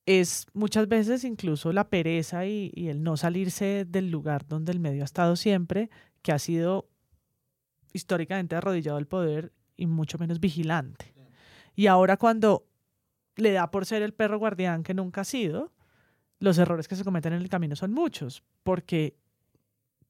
Es 0.07 0.47
muchas 0.55 0.89
veces 0.89 1.23
incluso 1.25 1.73
la 1.73 1.89
pereza 1.89 2.47
y, 2.47 2.73
y 2.75 2.89
el 2.89 3.03
no 3.03 3.17
salirse 3.17 3.85
del 3.87 4.11
lugar 4.11 4.47
donde 4.47 4.73
el 4.73 4.81
medio 4.81 5.03
ha 5.03 5.05
estado 5.05 5.37
siempre, 5.37 5.91
que 6.23 6.33
ha 6.33 6.39
sido 6.39 6.89
históricamente 7.93 8.57
arrodillado 8.57 8.99
al 8.99 9.07
poder 9.07 9.53
y 9.77 9.87
mucho 9.87 10.19
menos 10.19 10.41
vigilante. 10.41 11.15
Y 11.75 11.87
ahora 11.87 12.17
cuando 12.17 12.67
le 13.37 13.53
da 13.53 13.71
por 13.71 13.87
ser 13.87 14.03
el 14.03 14.13
perro 14.13 14.39
guardián 14.39 14.83
que 14.83 14.95
nunca 14.95 15.21
ha 15.21 15.25
sido, 15.25 15.73
los 16.41 16.59
errores 16.59 16.89
que 16.89 16.97
se 16.97 17.05
cometen 17.05 17.33
en 17.33 17.43
el 17.43 17.49
camino 17.49 17.77
son 17.77 17.93
muchos, 17.93 18.43
porque 18.63 19.17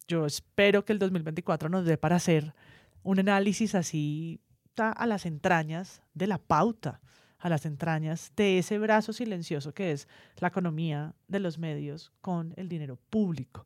yo 0.06 0.26
espero 0.26 0.84
que 0.84 0.92
el 0.92 0.98
2024 0.98 1.68
nos 1.68 1.84
dé 1.84 1.98
para 1.98 2.16
hacer 2.16 2.54
un 3.02 3.18
análisis 3.18 3.74
así 3.74 4.40
a 4.76 5.06
las 5.06 5.26
entrañas 5.26 6.02
de 6.14 6.26
la 6.26 6.38
pauta, 6.38 7.00
a 7.38 7.48
las 7.48 7.66
entrañas 7.66 8.32
de 8.36 8.58
ese 8.58 8.78
brazo 8.78 9.12
silencioso 9.12 9.72
que 9.72 9.92
es 9.92 10.08
la 10.38 10.48
economía 10.48 11.14
de 11.26 11.40
los 11.40 11.58
medios 11.58 12.12
con 12.20 12.54
el 12.56 12.68
dinero 12.68 12.98
público. 13.10 13.64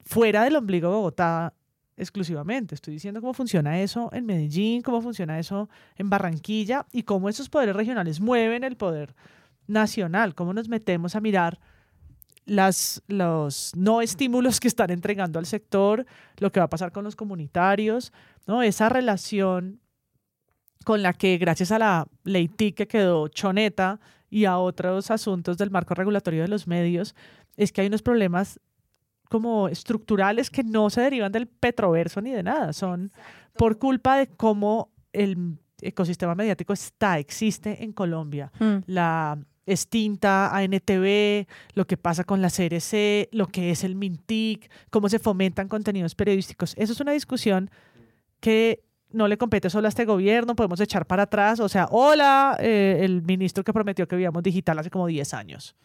Fuera 0.00 0.44
del 0.44 0.56
ombligo 0.56 0.90
Bogotá 0.90 1.54
exclusivamente, 1.96 2.74
estoy 2.74 2.94
diciendo 2.94 3.20
cómo 3.20 3.34
funciona 3.34 3.80
eso 3.80 4.10
en 4.12 4.26
Medellín, 4.26 4.82
cómo 4.82 5.00
funciona 5.00 5.38
eso 5.38 5.68
en 5.96 6.10
Barranquilla 6.10 6.86
y 6.92 7.04
cómo 7.04 7.28
esos 7.28 7.48
poderes 7.48 7.76
regionales 7.76 8.20
mueven 8.20 8.64
el 8.64 8.76
poder 8.76 9.14
nacional, 9.66 10.34
cómo 10.34 10.52
nos 10.52 10.68
metemos 10.68 11.14
a 11.14 11.20
mirar 11.20 11.58
los 12.46 13.72
no 13.74 14.02
estímulos 14.02 14.60
que 14.60 14.68
están 14.68 14.90
entregando 14.90 15.38
al 15.38 15.46
sector, 15.46 16.04
lo 16.38 16.52
que 16.52 16.60
va 16.60 16.66
a 16.66 16.70
pasar 16.70 16.92
con 16.92 17.04
los 17.04 17.16
comunitarios, 17.16 18.12
¿no? 18.46 18.62
Esa 18.62 18.88
relación 18.88 19.80
con 20.84 21.02
la 21.02 21.14
que 21.14 21.38
gracias 21.38 21.72
a 21.72 21.78
la 21.78 22.06
ley 22.24 22.48
TIC 22.48 22.76
que 22.76 22.86
quedó 22.86 23.28
choneta 23.28 24.00
y 24.28 24.44
a 24.44 24.58
otros 24.58 25.10
asuntos 25.10 25.56
del 25.56 25.70
marco 25.70 25.94
regulatorio 25.94 26.42
de 26.42 26.48
los 26.48 26.66
medios, 26.66 27.14
es 27.56 27.72
que 27.72 27.80
hay 27.80 27.86
unos 27.86 28.02
problemas 28.02 28.60
como 29.28 29.68
estructurales 29.68 30.50
que 30.50 30.62
no 30.62 30.90
se 30.90 31.00
derivan 31.00 31.32
del 31.32 31.46
petroverso 31.46 32.20
ni 32.20 32.30
de 32.30 32.42
nada, 32.42 32.72
son 32.72 33.12
por 33.56 33.78
culpa 33.78 34.16
de 34.16 34.28
cómo 34.28 34.90
el 35.12 35.58
ecosistema 35.80 36.34
mediático 36.34 36.72
está, 36.72 37.18
existe 37.18 37.82
en 37.82 37.92
Colombia. 37.92 38.52
Mm. 38.58 38.76
La 38.86 39.38
extinta 39.66 40.54
ANTV, 40.54 41.46
lo 41.74 41.86
que 41.86 41.96
pasa 41.96 42.24
con 42.24 42.42
la 42.42 42.50
CRC, 42.50 43.28
lo 43.32 43.46
que 43.46 43.70
es 43.70 43.84
el 43.84 43.94
MINTIC, 43.94 44.70
cómo 44.90 45.08
se 45.08 45.18
fomentan 45.18 45.68
contenidos 45.68 46.14
periodísticos. 46.14 46.74
Eso 46.76 46.92
es 46.92 47.00
una 47.00 47.12
discusión 47.12 47.70
que 48.40 48.84
no 49.10 49.28
le 49.28 49.38
compete 49.38 49.70
solo 49.70 49.86
a 49.86 49.88
este 49.88 50.04
gobierno, 50.04 50.56
podemos 50.56 50.80
echar 50.80 51.06
para 51.06 51.22
atrás, 51.24 51.60
o 51.60 51.68
sea, 51.68 51.86
hola, 51.90 52.56
eh, 52.58 52.98
el 53.02 53.22
ministro 53.22 53.62
que 53.62 53.72
prometió 53.72 54.08
que 54.08 54.16
vivíamos 54.16 54.42
digital 54.42 54.78
hace 54.78 54.90
como 54.90 55.06
10 55.06 55.34
años. 55.34 55.76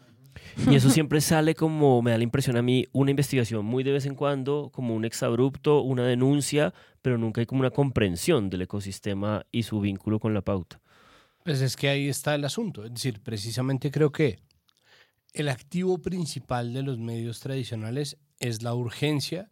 Y 0.69 0.75
eso 0.75 0.89
siempre 0.89 1.21
sale 1.21 1.55
como, 1.55 2.01
me 2.01 2.11
da 2.11 2.17
la 2.17 2.23
impresión 2.23 2.57
a 2.57 2.61
mí, 2.61 2.85
una 2.91 3.11
investigación 3.11 3.65
muy 3.65 3.83
de 3.83 3.91
vez 3.91 4.05
en 4.05 4.15
cuando, 4.15 4.69
como 4.73 4.93
un 4.93 5.05
exabrupto, 5.05 5.81
una 5.81 6.05
denuncia, 6.05 6.73
pero 7.01 7.17
nunca 7.17 7.41
hay 7.41 7.45
como 7.45 7.61
una 7.61 7.71
comprensión 7.71 8.49
del 8.49 8.63
ecosistema 8.63 9.45
y 9.51 9.63
su 9.63 9.79
vínculo 9.79 10.19
con 10.19 10.33
la 10.33 10.41
pauta. 10.41 10.81
Pues 11.43 11.61
es 11.61 11.75
que 11.75 11.89
ahí 11.89 12.09
está 12.09 12.35
el 12.35 12.45
asunto. 12.45 12.83
Es 12.83 12.93
decir, 12.93 13.21
precisamente 13.21 13.89
creo 13.89 14.11
que 14.11 14.39
el 15.33 15.49
activo 15.49 15.99
principal 15.99 16.73
de 16.73 16.83
los 16.83 16.97
medios 16.97 17.39
tradicionales 17.39 18.17
es 18.39 18.61
la 18.61 18.73
urgencia 18.73 19.49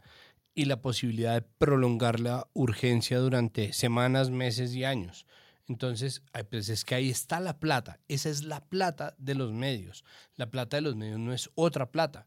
y 0.53 0.65
la 0.65 0.81
posibilidad 0.81 1.35
de 1.35 1.41
prolongar 1.41 2.19
la 2.19 2.47
urgencia 2.53 3.19
durante 3.19 3.73
semanas, 3.73 4.31
meses 4.31 4.73
y 4.73 4.83
años. 4.83 5.25
Entonces, 5.67 6.23
pues 6.49 6.69
es 6.69 6.85
que 6.85 6.95
ahí 6.95 7.09
está 7.09 7.39
la 7.39 7.59
plata. 7.59 7.99
Esa 8.07 8.29
es 8.29 8.43
la 8.43 8.65
plata 8.65 9.15
de 9.17 9.35
los 9.35 9.51
medios. 9.51 10.05
La 10.35 10.49
plata 10.49 10.77
de 10.77 10.81
los 10.81 10.95
medios 10.95 11.19
no 11.19 11.33
es 11.33 11.49
otra 11.55 11.91
plata. 11.91 12.25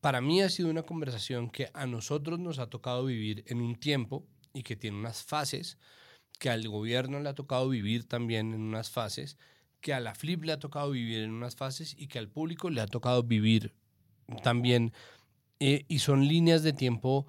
Para 0.00 0.20
mí 0.20 0.40
ha 0.40 0.48
sido 0.48 0.70
una 0.70 0.84
conversación 0.84 1.50
que 1.50 1.70
a 1.74 1.86
nosotros 1.86 2.38
nos 2.38 2.58
ha 2.58 2.68
tocado 2.70 3.04
vivir 3.04 3.44
en 3.48 3.60
un 3.60 3.76
tiempo 3.76 4.26
y 4.54 4.62
que 4.62 4.76
tiene 4.76 4.96
unas 4.96 5.22
fases, 5.22 5.76
que 6.38 6.50
al 6.50 6.66
gobierno 6.68 7.20
le 7.20 7.28
ha 7.28 7.34
tocado 7.34 7.68
vivir 7.68 8.06
también 8.08 8.54
en 8.54 8.60
unas 8.60 8.90
fases, 8.90 9.36
que 9.80 9.92
a 9.92 10.00
la 10.00 10.14
FLIP 10.14 10.44
le 10.44 10.52
ha 10.52 10.58
tocado 10.58 10.90
vivir 10.90 11.20
en 11.22 11.32
unas 11.32 11.56
fases 11.56 11.94
y 11.98 12.06
que 12.06 12.18
al 12.18 12.28
público 12.28 12.70
le 12.70 12.80
ha 12.80 12.86
tocado 12.86 13.22
vivir 13.22 13.74
también. 14.42 14.92
eh, 15.60 15.84
y 15.88 15.98
son 15.98 16.26
líneas 16.28 16.62
de 16.62 16.72
tiempo 16.72 17.26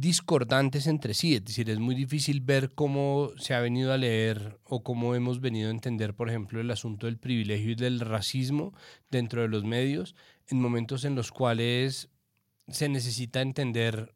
discordantes 0.00 0.86
entre 0.86 1.12
sí, 1.12 1.34
es 1.34 1.44
decir, 1.44 1.68
es 1.70 1.80
muy 1.80 1.96
difícil 1.96 2.40
ver 2.40 2.72
cómo 2.72 3.32
se 3.36 3.54
ha 3.54 3.60
venido 3.60 3.92
a 3.92 3.96
leer 3.96 4.60
o 4.62 4.84
cómo 4.84 5.16
hemos 5.16 5.40
venido 5.40 5.68
a 5.68 5.72
entender, 5.72 6.14
por 6.14 6.28
ejemplo, 6.28 6.60
el 6.60 6.70
asunto 6.70 7.06
del 7.06 7.18
privilegio 7.18 7.72
y 7.72 7.74
del 7.74 7.98
racismo 7.98 8.72
dentro 9.10 9.42
de 9.42 9.48
los 9.48 9.64
medios, 9.64 10.14
en 10.46 10.60
momentos 10.60 11.04
en 11.04 11.16
los 11.16 11.32
cuales 11.32 12.10
se 12.68 12.88
necesita 12.88 13.40
entender 13.40 14.14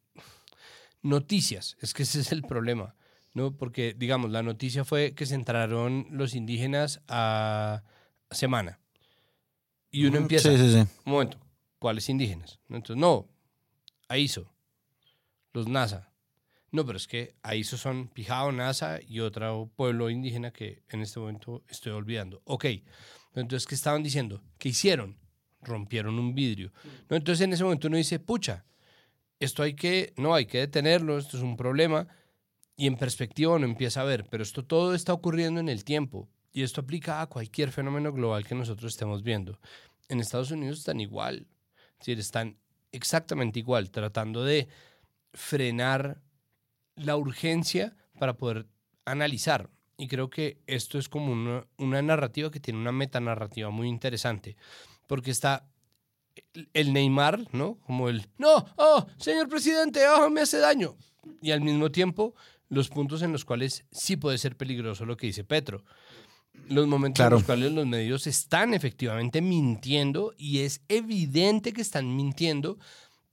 noticias, 1.02 1.76
es 1.80 1.94
que 1.94 2.04
ese 2.04 2.20
es 2.20 2.30
el 2.30 2.42
problema, 2.42 2.94
¿no? 3.34 3.56
Porque, 3.56 3.92
digamos, 3.98 4.30
la 4.30 4.44
noticia 4.44 4.84
fue 4.84 5.14
que 5.14 5.26
se 5.26 5.34
entraron 5.34 6.06
los 6.10 6.34
indígenas 6.36 7.00
a 7.08 7.82
Semana. 8.30 8.78
Y 9.90 10.04
uno 10.04 10.14
Ujú, 10.14 10.22
empieza, 10.24 10.50
sí, 10.50 10.56
sí, 10.58 10.72
sí. 10.72 10.78
un 11.04 11.12
momento, 11.12 11.38
¿cuáles 11.80 12.08
indígenas? 12.08 12.60
¿No? 12.68 12.76
Entonces, 12.76 13.00
no, 13.00 13.28
AISO, 14.08 14.48
los 15.52 15.68
NASA. 15.68 16.12
No, 16.70 16.86
pero 16.86 16.96
es 16.96 17.06
que 17.06 17.36
AISO 17.42 17.76
son 17.76 18.08
Pijao, 18.08 18.50
NASA 18.50 18.98
y 19.06 19.20
otro 19.20 19.70
pueblo 19.76 20.08
indígena 20.08 20.52
que 20.52 20.82
en 20.88 21.02
este 21.02 21.20
momento 21.20 21.62
estoy 21.68 21.92
olvidando. 21.92 22.40
Ok, 22.44 22.66
entonces, 23.34 23.66
¿qué 23.66 23.74
estaban 23.74 24.02
diciendo? 24.02 24.42
¿Qué 24.58 24.70
hicieron? 24.70 25.18
Rompieron 25.60 26.18
un 26.18 26.34
vidrio. 26.34 26.72
¿No? 27.08 27.16
Entonces, 27.16 27.44
en 27.44 27.52
ese 27.52 27.64
momento 27.64 27.88
uno 27.88 27.96
dice, 27.96 28.18
pucha, 28.18 28.64
esto 29.38 29.62
hay 29.62 29.74
que, 29.74 30.12
no, 30.16 30.34
hay 30.34 30.46
que 30.46 30.58
detenerlo, 30.58 31.18
esto 31.18 31.36
es 31.36 31.42
un 31.42 31.56
problema. 31.56 32.08
Y 32.76 32.86
en 32.86 32.96
perspectiva 32.96 33.54
uno 33.54 33.66
empieza 33.66 34.00
a 34.00 34.04
ver, 34.04 34.26
pero 34.30 34.42
esto 34.42 34.64
todo 34.64 34.94
está 34.94 35.12
ocurriendo 35.12 35.60
en 35.60 35.68
el 35.68 35.84
tiempo. 35.84 36.28
Y 36.52 36.62
esto 36.62 36.82
aplica 36.82 37.20
a 37.20 37.26
cualquier 37.26 37.70
fenómeno 37.70 38.12
global 38.12 38.46
que 38.46 38.54
nosotros 38.54 38.92
estemos 38.92 39.22
viendo. 39.22 39.58
En 40.08 40.20
Estados 40.20 40.50
Unidos 40.50 40.78
están 40.78 41.00
igual. 41.00 41.46
Es 41.92 41.98
decir, 41.98 42.18
están 42.18 42.58
exactamente 42.92 43.58
igual, 43.58 43.90
tratando 43.90 44.44
de 44.44 44.68
frenar 45.32 46.20
la 46.96 47.16
urgencia 47.16 47.96
para 48.18 48.34
poder 48.36 48.66
analizar. 49.04 49.70
Y 49.96 50.08
creo 50.08 50.30
que 50.30 50.60
esto 50.66 50.98
es 50.98 51.08
como 51.08 51.32
una, 51.32 51.66
una 51.78 52.02
narrativa 52.02 52.50
que 52.50 52.60
tiene 52.60 52.80
una 52.80 52.92
metanarrativa 52.92 53.70
muy 53.70 53.88
interesante, 53.88 54.56
porque 55.06 55.30
está 55.30 55.66
el- 56.54 56.68
el 56.72 56.92
Neymar, 56.92 57.46
¿no? 57.54 57.76
Como 57.80 58.08
el, 58.08 58.26
no, 58.38 58.66
oh, 58.76 59.06
señor 59.18 59.48
presidente, 59.48 60.00
oh, 60.08 60.30
me 60.30 60.40
hace 60.42 60.58
daño. 60.58 60.96
Y 61.40 61.50
al 61.52 61.60
mismo 61.60 61.90
tiempo, 61.90 62.34
los 62.68 62.88
puntos 62.88 63.22
en 63.22 63.32
los 63.32 63.44
cuales 63.44 63.84
sí 63.92 64.16
puede 64.16 64.38
ser 64.38 64.56
peligroso 64.56 65.04
lo 65.04 65.16
que 65.16 65.26
dice 65.26 65.44
Petro. 65.44 65.84
Los 66.68 66.86
momentos 66.86 67.18
Claro. 67.22 67.36
en 67.36 67.40
los 67.40 67.46
cuales 67.46 67.72
los 67.72 67.86
medios 67.86 68.26
están 68.26 68.74
efectivamente 68.74 69.40
mintiendo 69.40 70.34
y 70.36 70.60
es 70.60 70.80
evidente 70.88 71.72
que 71.72 71.80
están 71.80 72.14
mintiendo, 72.16 72.78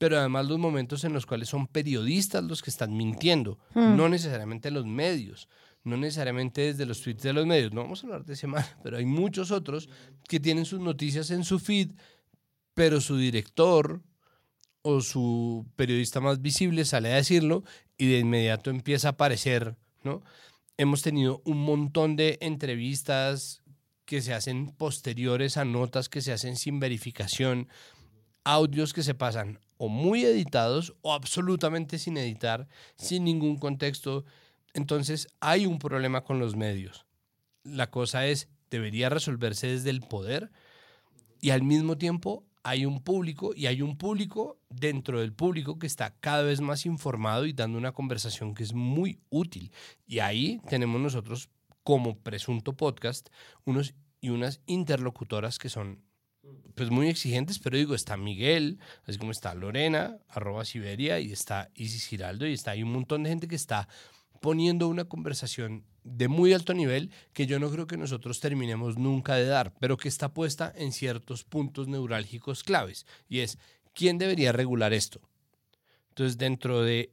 pero 0.00 0.18
además 0.18 0.48
los 0.48 0.58
momentos 0.58 1.04
en 1.04 1.12
los 1.12 1.26
cuales 1.26 1.50
son 1.50 1.66
periodistas 1.66 2.42
los 2.42 2.62
que 2.62 2.70
están 2.70 2.96
mintiendo, 2.96 3.58
Hmm. 3.74 3.98
no 3.98 4.08
necesariamente 4.08 4.70
los 4.70 4.86
medios, 4.86 5.46
no 5.84 5.98
necesariamente 5.98 6.62
desde 6.62 6.86
los 6.86 7.02
tweets 7.02 7.22
de 7.22 7.34
los 7.34 7.44
medios. 7.44 7.74
No 7.74 7.82
vamos 7.82 8.02
a 8.02 8.06
hablar 8.06 8.24
de 8.24 8.34
semana, 8.34 8.66
pero 8.82 8.96
hay 8.96 9.04
muchos 9.04 9.50
otros 9.50 9.90
que 10.26 10.40
tienen 10.40 10.64
sus 10.64 10.80
noticias 10.80 11.30
en 11.30 11.44
su 11.44 11.58
feed, 11.58 11.90
pero 12.72 13.02
su 13.02 13.18
director 13.18 14.00
o 14.80 15.02
su 15.02 15.66
periodista 15.76 16.18
más 16.20 16.40
visible 16.40 16.86
sale 16.86 17.12
a 17.12 17.16
decirlo 17.16 17.62
y 17.98 18.06
de 18.06 18.20
inmediato 18.20 18.70
empieza 18.70 19.08
a 19.08 19.10
aparecer, 19.10 19.76
¿no? 20.02 20.22
Hemos 20.78 21.02
tenido 21.02 21.42
un 21.44 21.58
montón 21.58 22.16
de 22.16 22.38
entrevistas 22.40 23.62
que 24.06 24.22
se 24.22 24.32
hacen 24.32 24.68
posteriores 24.68 25.58
a 25.58 25.66
notas 25.66 26.08
que 26.08 26.22
se 26.22 26.32
hacen 26.32 26.56
sin 26.56 26.80
verificación, 26.80 27.68
audios 28.44 28.92
que 28.92 29.02
se 29.02 29.14
pasan 29.14 29.58
o 29.76 29.88
muy 29.88 30.24
editados 30.24 30.94
o 31.02 31.14
absolutamente 31.14 31.98
sin 31.98 32.16
editar, 32.16 32.68
sin 32.96 33.24
ningún 33.24 33.56
contexto. 33.56 34.24
Entonces 34.74 35.28
hay 35.40 35.66
un 35.66 35.78
problema 35.78 36.22
con 36.22 36.38
los 36.38 36.56
medios. 36.56 37.06
La 37.64 37.90
cosa 37.90 38.26
es, 38.26 38.48
debería 38.70 39.08
resolverse 39.08 39.68
desde 39.68 39.90
el 39.90 40.00
poder 40.00 40.50
y 41.40 41.50
al 41.50 41.62
mismo 41.62 41.96
tiempo 41.96 42.44
hay 42.62 42.84
un 42.84 43.00
público 43.02 43.52
y 43.54 43.66
hay 43.66 43.80
un 43.80 43.96
público 43.96 44.58
dentro 44.68 45.20
del 45.20 45.32
público 45.32 45.78
que 45.78 45.86
está 45.86 46.14
cada 46.20 46.42
vez 46.42 46.60
más 46.60 46.84
informado 46.84 47.46
y 47.46 47.52
dando 47.52 47.78
una 47.78 47.92
conversación 47.92 48.54
que 48.54 48.62
es 48.62 48.74
muy 48.74 49.18
útil. 49.30 49.72
Y 50.06 50.18
ahí 50.18 50.60
tenemos 50.68 51.00
nosotros 51.00 51.48
como 51.82 52.18
presunto 52.18 52.76
podcast 52.76 53.30
unos 53.64 53.94
y 54.20 54.28
unas 54.28 54.60
interlocutoras 54.66 55.58
que 55.58 55.70
son 55.70 56.02
pues 56.74 56.90
muy 56.90 57.08
exigentes, 57.08 57.58
pero 57.58 57.76
digo, 57.76 57.94
está 57.94 58.16
Miguel, 58.16 58.78
así 59.06 59.18
como 59.18 59.32
está 59.32 59.54
Lorena, 59.54 60.18
arroba 60.28 60.64
Siberia, 60.64 61.20
y 61.20 61.32
está 61.32 61.70
Isis 61.74 62.06
Giraldo, 62.06 62.46
y 62.46 62.52
está, 62.54 62.70
hay 62.72 62.82
un 62.82 62.92
montón 62.92 63.22
de 63.22 63.30
gente 63.30 63.48
que 63.48 63.56
está 63.56 63.88
poniendo 64.40 64.88
una 64.88 65.04
conversación 65.04 65.84
de 66.04 66.28
muy 66.28 66.54
alto 66.54 66.72
nivel 66.72 67.10
que 67.34 67.46
yo 67.46 67.58
no 67.58 67.70
creo 67.70 67.86
que 67.86 67.98
nosotros 67.98 68.40
terminemos 68.40 68.96
nunca 68.96 69.34
de 69.34 69.44
dar, 69.44 69.74
pero 69.80 69.98
que 69.98 70.08
está 70.08 70.32
puesta 70.32 70.72
en 70.74 70.92
ciertos 70.92 71.44
puntos 71.44 71.88
neurálgicos 71.88 72.62
claves, 72.64 73.04
y 73.28 73.40
es, 73.40 73.58
¿quién 73.94 74.16
debería 74.16 74.52
regular 74.52 74.92
esto? 74.94 75.20
Entonces, 76.10 76.38
dentro 76.38 76.82
de 76.82 77.12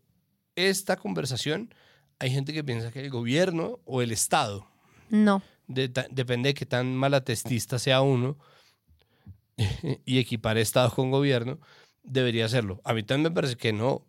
esta 0.55 0.95
conversación, 0.95 1.73
hay 2.19 2.31
gente 2.31 2.53
que 2.53 2.63
piensa 2.63 2.91
que 2.91 3.01
el 3.01 3.09
gobierno 3.09 3.79
o 3.85 4.01
el 4.01 4.11
Estado, 4.11 4.67
No. 5.09 5.41
de- 5.67 5.89
depende 6.09 6.49
de 6.49 6.53
qué 6.53 6.65
tan 6.65 6.95
malatestista 6.95 7.77
sea 7.79 8.01
uno, 8.01 8.37
y 10.05 10.19
equipar 10.19 10.57
Estado 10.57 10.91
con 10.91 11.11
gobierno, 11.11 11.59
debería 12.03 12.45
hacerlo. 12.45 12.81
A 12.83 12.93
mí 12.93 13.03
también 13.03 13.31
me 13.31 13.35
parece 13.35 13.55
que 13.55 13.73
no. 13.73 14.05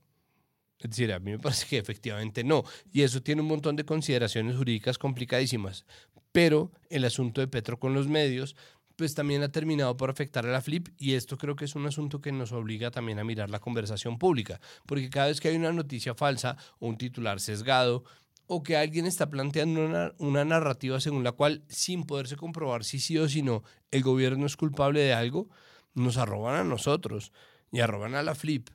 Es 0.79 0.91
decir, 0.91 1.13
a 1.13 1.19
mí 1.19 1.33
me 1.33 1.39
parece 1.39 1.67
que 1.67 1.79
efectivamente 1.79 2.45
no. 2.45 2.65
Y 2.93 3.03
eso 3.03 3.23
tiene 3.23 3.43
un 3.43 3.49
montón 3.49 3.77
de 3.77 3.85
consideraciones 3.85 4.57
jurídicas 4.57 4.99
complicadísimas. 4.99 5.85
Pero 6.31 6.71
el 6.89 7.05
asunto 7.05 7.41
de 7.41 7.49
Petro 7.49 7.81
con 7.81 7.95
los 7.95 8.07
medios, 8.07 8.55
pues 8.99 9.15
también 9.15 9.43
ha 9.43 9.51
terminado 9.51 9.97
por 9.97 10.11
afectar 10.11 10.45
a 10.45 10.51
la 10.51 10.61
FLIP 10.61 10.89
y 10.99 11.15
esto 11.15 11.39
creo 11.39 11.55
que 11.55 11.65
es 11.65 11.77
un 11.77 11.87
asunto 11.87 12.21
que 12.21 12.33
nos 12.33 12.51
obliga 12.51 12.91
también 12.91 13.21
a 13.21 13.25
mirar 13.25 13.49
la 13.49 13.61
conversación 13.61 14.19
pública, 14.19 14.61
porque 14.87 15.09
cada 15.09 15.29
vez 15.29 15.41
que 15.41 15.49
hay 15.49 15.57
una 15.57 15.73
noticia 15.73 16.17
falsa 16.17 16.57
o 16.81 16.89
un 16.89 16.99
titular 16.99 17.39
sesgado 17.39 18.03
o 18.49 18.63
que 18.63 18.77
alguien 18.77 19.07
está 19.07 19.29
planteando 19.31 19.85
una, 19.85 20.13
una 20.19 20.45
narrativa 20.45 20.99
según 21.01 21.23
la 21.23 21.33
cual, 21.33 21.63
sin 21.69 22.05
poderse 22.05 22.35
comprobar 22.37 22.83
si 22.83 22.99
sí 22.99 23.17
o 23.19 23.29
si 23.29 23.43
no, 23.43 23.63
el 23.91 24.03
gobierno 24.03 24.47
es 24.47 24.57
culpable 24.57 25.01
de 25.01 25.13
algo, 25.13 25.49
nos 25.95 26.17
arroban 26.17 26.55
a 26.57 26.65
nosotros 26.65 27.33
y 27.71 27.81
arroban 27.81 28.15
a 28.15 28.23
la 28.23 28.35
FLIP 28.35 28.71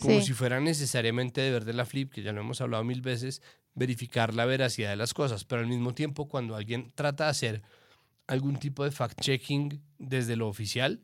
como 0.00 0.20
Sí. 0.20 0.26
si 0.26 0.32
fuera 0.32 0.60
necesariamente 0.60 1.40
deber 1.40 1.64
de 1.64 1.72
la 1.72 1.84
FLIP, 1.84 2.12
que 2.12 2.22
ya 2.22 2.32
lo 2.32 2.40
hemos 2.40 2.60
hablado 2.60 2.84
mil 2.84 3.00
veces, 3.02 3.42
verificar 3.74 4.32
la 4.34 4.44
veracidad 4.44 4.90
de 4.90 4.96
las 4.96 5.12
cosas, 5.14 5.44
pero 5.44 5.60
al 5.62 5.66
mismo 5.68 5.92
tiempo 5.92 6.28
cuando 6.28 6.54
alguien 6.54 6.92
trata 6.94 7.24
de 7.24 7.30
hacer 7.30 7.62
algún 8.28 8.58
tipo 8.58 8.84
de 8.84 8.90
fact-checking 8.92 9.80
desde 9.98 10.36
lo 10.36 10.46
oficial, 10.48 11.00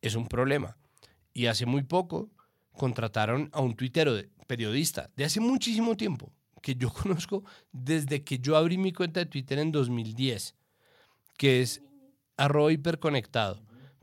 es 0.00 0.14
un 0.16 0.26
problema. 0.26 0.76
Y 1.32 1.46
hace 1.46 1.64
muy 1.66 1.82
poco 1.84 2.30
contrataron 2.72 3.50
a 3.52 3.60
un 3.60 3.74
tuitero 3.76 4.14
de- 4.14 4.30
periodista 4.48 5.10
de 5.16 5.24
hace 5.24 5.38
muchísimo 5.40 5.96
tiempo, 5.96 6.32
que 6.62 6.76
yo 6.76 6.90
conozco 6.92 7.44
desde 7.72 8.24
que 8.24 8.38
yo 8.38 8.56
abrí 8.56 8.78
mi 8.78 8.92
cuenta 8.92 9.20
de 9.20 9.26
Twitter 9.26 9.58
en 9.58 9.72
2010, 9.72 10.54
que 11.36 11.60
es 11.60 11.82
arroba 12.38 12.72
hiperconectado, 12.72 13.62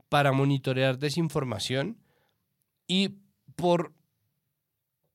para 0.09 0.31
monitorear 0.31 0.99
desinformación 0.99 1.97
y 2.87 3.15
por 3.55 3.93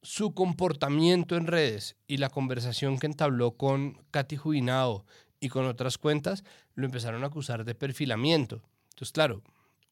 su 0.02 0.34
comportamiento 0.34 1.36
en 1.36 1.46
redes 1.46 1.96
y 2.06 2.18
la 2.18 2.28
conversación 2.28 2.98
que 2.98 3.06
entabló 3.06 3.56
con 3.56 4.04
Katy 4.10 4.36
Jubinao 4.36 5.06
y 5.40 5.48
con 5.48 5.66
otras 5.66 5.98
cuentas, 5.98 6.44
lo 6.74 6.86
empezaron 6.86 7.24
a 7.24 7.28
acusar 7.28 7.64
de 7.64 7.74
perfilamiento. 7.74 8.62
Entonces, 8.90 9.12
claro, 9.12 9.42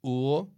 hubo 0.02 0.50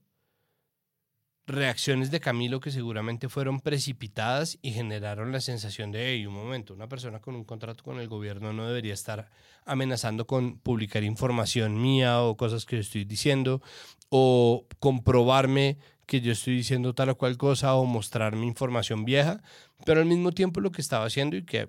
reacciones 1.46 2.10
de 2.10 2.20
Camilo 2.20 2.60
que 2.60 2.70
seguramente 2.70 3.28
fueron 3.28 3.60
precipitadas 3.60 4.58
y 4.62 4.72
generaron 4.72 5.30
la 5.30 5.40
sensación 5.40 5.92
de, 5.92 6.12
hey, 6.12 6.26
un 6.26 6.34
momento, 6.34 6.72
una 6.72 6.88
persona 6.88 7.20
con 7.20 7.34
un 7.34 7.44
contrato 7.44 7.84
con 7.84 7.98
el 8.00 8.08
gobierno 8.08 8.52
no 8.52 8.66
debería 8.66 8.94
estar 8.94 9.28
amenazando 9.66 10.26
con 10.26 10.58
publicar 10.58 11.04
información 11.04 11.80
mía 11.80 12.22
o 12.22 12.36
cosas 12.36 12.64
que 12.64 12.76
yo 12.76 12.80
estoy 12.80 13.04
diciendo 13.04 13.60
o 14.08 14.66
comprobarme 14.78 15.78
que 16.06 16.20
yo 16.20 16.32
estoy 16.32 16.56
diciendo 16.56 16.94
tal 16.94 17.10
o 17.10 17.18
cual 17.18 17.36
cosa 17.36 17.74
o 17.74 17.84
mostrarme 17.84 18.46
información 18.46 19.04
vieja, 19.04 19.42
pero 19.84 20.00
al 20.00 20.06
mismo 20.06 20.32
tiempo 20.32 20.60
lo 20.60 20.72
que 20.72 20.80
estaba 20.80 21.06
haciendo 21.06 21.36
y 21.36 21.44
que 21.44 21.68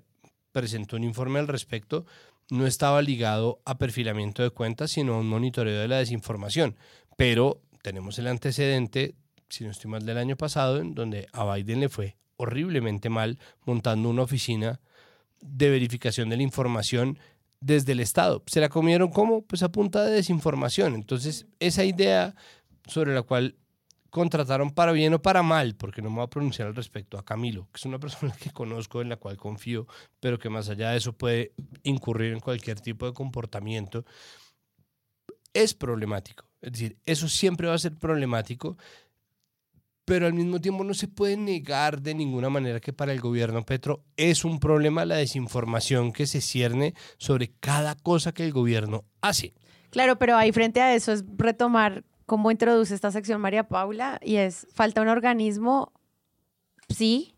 presentó 0.51 0.95
un 0.95 1.03
informe 1.03 1.39
al 1.39 1.47
respecto 1.47 2.05
no 2.49 2.67
estaba 2.67 3.01
ligado 3.01 3.61
a 3.65 3.77
perfilamiento 3.77 4.43
de 4.43 4.51
cuentas, 4.51 4.91
sino 4.91 5.15
a 5.15 5.19
un 5.19 5.27
monitoreo 5.27 5.81
de 5.81 5.87
la 5.87 5.97
desinformación. 5.97 6.77
Pero 7.17 7.61
tenemos 7.81 8.19
el 8.19 8.27
antecedente, 8.27 9.15
si 9.49 9.63
no 9.63 9.71
estoy 9.71 9.91
mal, 9.91 10.05
del 10.05 10.17
año 10.17 10.35
pasado, 10.35 10.79
en 10.79 10.95
donde 10.95 11.27
a 11.31 11.53
Biden 11.53 11.79
le 11.79 11.89
fue 11.89 12.17
horriblemente 12.37 13.09
mal 13.09 13.39
montando 13.65 14.09
una 14.09 14.23
oficina 14.23 14.79
de 15.41 15.69
verificación 15.69 16.29
de 16.29 16.37
la 16.37 16.43
información 16.43 17.19
desde 17.61 17.93
el 17.93 17.99
Estado. 17.99 18.43
¿Se 18.47 18.59
la 18.59 18.69
comieron 18.69 19.09
cómo? 19.09 19.41
Pues 19.41 19.63
a 19.63 19.71
punta 19.71 20.03
de 20.03 20.11
desinformación. 20.11 20.95
Entonces, 20.95 21.47
esa 21.59 21.83
idea 21.83 22.35
sobre 22.87 23.13
la 23.13 23.21
cual 23.21 23.55
contrataron 24.15 24.71
para 24.71 24.93
bien 24.93 25.13
o 25.13 25.21
para 25.21 25.43
mal, 25.43 25.75
porque 25.75 26.01
no 26.01 26.09
me 26.09 26.15
voy 26.17 26.23
a 26.23 26.29
pronunciar 26.29 26.69
al 26.69 26.75
respecto, 26.75 27.17
a 27.17 27.25
Camilo, 27.25 27.67
que 27.71 27.77
es 27.79 27.85
una 27.85 27.99
persona 28.05 28.33
que 28.39 28.51
conozco, 28.51 29.01
en 29.01 29.09
la 29.09 29.17
cual 29.17 29.37
confío, 29.37 29.87
pero 30.19 30.39
que 30.39 30.49
más 30.49 30.69
allá 30.69 30.91
de 30.91 30.97
eso 30.97 31.13
puede 31.13 31.53
incurrir 31.83 32.33
en 32.33 32.39
cualquier 32.39 32.79
tipo 32.79 33.05
de 33.05 33.13
comportamiento, 33.13 34.05
es 35.53 35.73
problemático. 35.73 36.45
Es 36.61 36.71
decir, 36.71 36.97
eso 37.05 37.27
siempre 37.27 37.67
va 37.67 37.73
a 37.73 37.77
ser 37.77 37.95
problemático, 37.95 38.77
pero 40.05 40.27
al 40.27 40.33
mismo 40.33 40.61
tiempo 40.61 40.83
no 40.83 40.93
se 40.93 41.07
puede 41.07 41.35
negar 41.35 42.01
de 42.01 42.13
ninguna 42.13 42.49
manera 42.49 42.79
que 42.79 42.93
para 42.93 43.11
el 43.11 43.19
gobierno 43.19 43.63
Petro 43.63 44.03
es 44.15 44.45
un 44.45 44.59
problema 44.59 45.03
la 45.03 45.15
desinformación 45.15 46.13
que 46.13 46.27
se 46.27 46.41
cierne 46.41 46.93
sobre 47.17 47.51
cada 47.59 47.95
cosa 47.95 48.31
que 48.31 48.45
el 48.45 48.53
gobierno 48.53 49.03
hace. 49.21 49.55
Claro, 49.89 50.17
pero 50.17 50.37
ahí 50.37 50.51
frente 50.51 50.81
a 50.81 50.93
eso 50.93 51.11
es 51.11 51.23
retomar 51.37 52.03
cómo 52.25 52.51
introduce 52.51 52.93
esta 52.93 53.11
sección 53.11 53.41
María 53.41 53.67
Paula 53.67 54.19
y 54.23 54.35
es, 54.35 54.67
falta 54.73 55.01
un 55.01 55.07
organismo, 55.07 55.91
sí, 56.89 57.35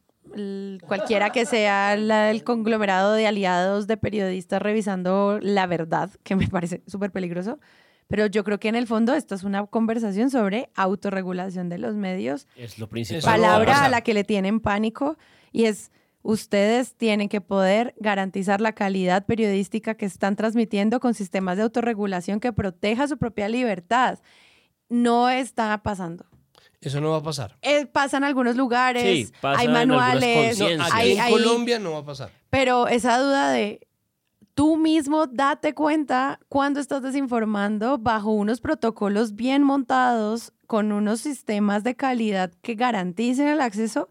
cualquiera 0.87 1.31
que 1.31 1.45
sea 1.45 1.93
el 1.93 2.43
conglomerado 2.43 3.13
de 3.13 3.27
aliados 3.27 3.87
de 3.87 3.95
periodistas 3.97 4.61
revisando 4.61 5.39
la 5.41 5.67
verdad, 5.67 6.09
que 6.23 6.35
me 6.35 6.47
parece 6.47 6.83
súper 6.87 7.11
peligroso, 7.11 7.59
pero 8.07 8.25
yo 8.27 8.43
creo 8.43 8.59
que 8.59 8.69
en 8.69 8.75
el 8.75 8.87
fondo 8.87 9.13
esto 9.13 9.35
es 9.35 9.43
una 9.43 9.65
conversación 9.65 10.29
sobre 10.29 10.69
autorregulación 10.75 11.69
de 11.69 11.77
los 11.77 11.95
medios, 11.95 12.47
Es 12.55 12.79
lo 12.79 12.87
principal. 12.87 13.21
palabra 13.23 13.85
a 13.85 13.89
la 13.89 14.01
que 14.01 14.13
le 14.13 14.23
tienen 14.23 14.59
pánico 14.59 15.17
y 15.51 15.65
es 15.65 15.91
ustedes 16.23 16.95
tienen 16.95 17.29
que 17.29 17.39
poder 17.39 17.93
garantizar 17.99 18.59
la 18.59 18.73
calidad 18.73 19.25
periodística 19.25 19.95
que 19.95 20.05
están 20.05 20.35
transmitiendo 20.35 20.99
con 20.99 21.13
sistemas 21.13 21.55
de 21.57 21.63
autorregulación 21.63 22.39
que 22.41 22.51
proteja 22.51 23.07
su 23.07 23.17
propia 23.17 23.47
libertad. 23.47 24.19
No 24.89 25.29
está 25.29 25.77
pasando. 25.83 26.25
Eso 26.81 27.01
no 27.01 27.11
va 27.11 27.17
a 27.17 27.23
pasar. 27.23 27.57
Eh, 27.61 27.85
pasa 27.85 28.17
en 28.17 28.23
algunos 28.25 28.55
lugares, 28.55 29.03
Sí, 29.27 29.33
pasa 29.41 29.61
hay 29.61 29.67
manuales, 29.67 30.59
No, 30.59 30.65
aquí 30.83 30.91
hay- 30.93 31.11
en 31.13 31.19
hay- 31.21 31.31
Colombia 31.31 31.79
no 31.79 31.93
va 31.93 31.99
a 31.99 32.05
pasar. 32.05 32.29
pero 32.49 32.87
esa 32.87 33.17
duda 33.19 33.51
de 33.51 33.86
tú 34.57 34.75
mismo 34.75 35.27
date 35.27 35.75
cuenta 35.75 36.39
cuando 36.49 36.79
estás 36.79 37.03
desinformando 37.03 37.99
bajo 37.99 38.31
unos 38.31 38.59
protocolos 38.59 39.35
bien 39.35 39.61
montados, 39.61 40.51
con 40.65 40.91
unos 40.91 41.21
sistemas 41.21 41.83
de 41.83 41.95
calidad 41.95 42.51
que 42.63 42.73
garanticen 42.73 43.47
el 43.47 43.61
acceso, 43.61 44.09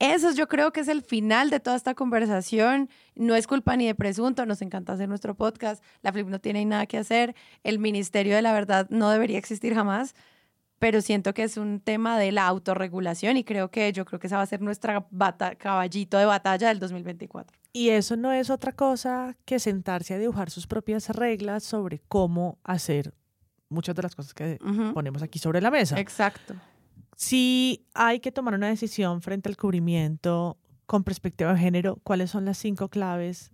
Eso 0.00 0.32
yo 0.32 0.48
creo 0.48 0.72
que 0.72 0.80
es 0.80 0.88
el 0.88 1.02
final 1.02 1.50
de 1.50 1.60
toda 1.60 1.76
esta 1.76 1.94
conversación. 1.94 2.90
No 3.14 3.34
es 3.36 3.46
culpa 3.46 3.76
ni 3.76 3.86
de 3.86 3.94
presunto, 3.94 4.44
nos 4.44 4.60
encanta 4.60 4.92
hacer 4.94 5.08
nuestro 5.08 5.36
podcast. 5.36 5.82
La 6.02 6.12
Flip 6.12 6.26
no 6.28 6.40
tiene 6.40 6.64
nada 6.66 6.86
que 6.86 6.98
hacer. 6.98 7.34
El 7.62 7.78
Ministerio 7.78 8.34
de 8.34 8.42
la 8.42 8.52
Verdad 8.52 8.88
no 8.90 9.08
debería 9.10 9.38
existir 9.38 9.74
jamás, 9.74 10.14
pero 10.78 11.00
siento 11.00 11.34
que 11.34 11.42
es 11.42 11.56
un 11.56 11.80
tema 11.80 12.18
de 12.18 12.32
la 12.32 12.46
autorregulación 12.46 13.36
y 13.36 13.44
creo 13.44 13.70
que 13.70 13.92
yo 13.92 14.04
creo 14.04 14.18
que 14.18 14.26
esa 14.26 14.36
va 14.36 14.42
a 14.42 14.46
ser 14.46 14.62
nuestra 14.62 15.06
caballito 15.58 16.18
de 16.18 16.24
batalla 16.26 16.68
del 16.68 16.78
2024. 16.78 17.58
Y 17.72 17.90
eso 17.90 18.16
no 18.16 18.32
es 18.32 18.50
otra 18.50 18.72
cosa 18.72 19.36
que 19.44 19.58
sentarse 19.58 20.14
a 20.14 20.18
dibujar 20.18 20.50
sus 20.50 20.66
propias 20.66 21.10
reglas 21.10 21.62
sobre 21.62 22.00
cómo 22.08 22.58
hacer 22.64 23.14
muchas 23.68 23.94
de 23.94 24.02
las 24.02 24.14
cosas 24.14 24.32
que 24.32 24.58
ponemos 24.94 25.22
aquí 25.22 25.38
sobre 25.38 25.60
la 25.60 25.70
mesa. 25.70 25.98
Exacto 25.98 26.54
si 27.16 27.86
hay 27.94 28.20
que 28.20 28.30
tomar 28.30 28.54
una 28.54 28.68
decisión 28.68 29.22
frente 29.22 29.48
al 29.48 29.56
cubrimiento 29.56 30.58
con 30.84 31.02
perspectiva 31.02 31.52
de 31.52 31.58
género, 31.58 31.98
¿cuáles 32.04 32.30
son 32.30 32.44
las 32.44 32.58
cinco 32.58 32.88
claves 32.88 33.50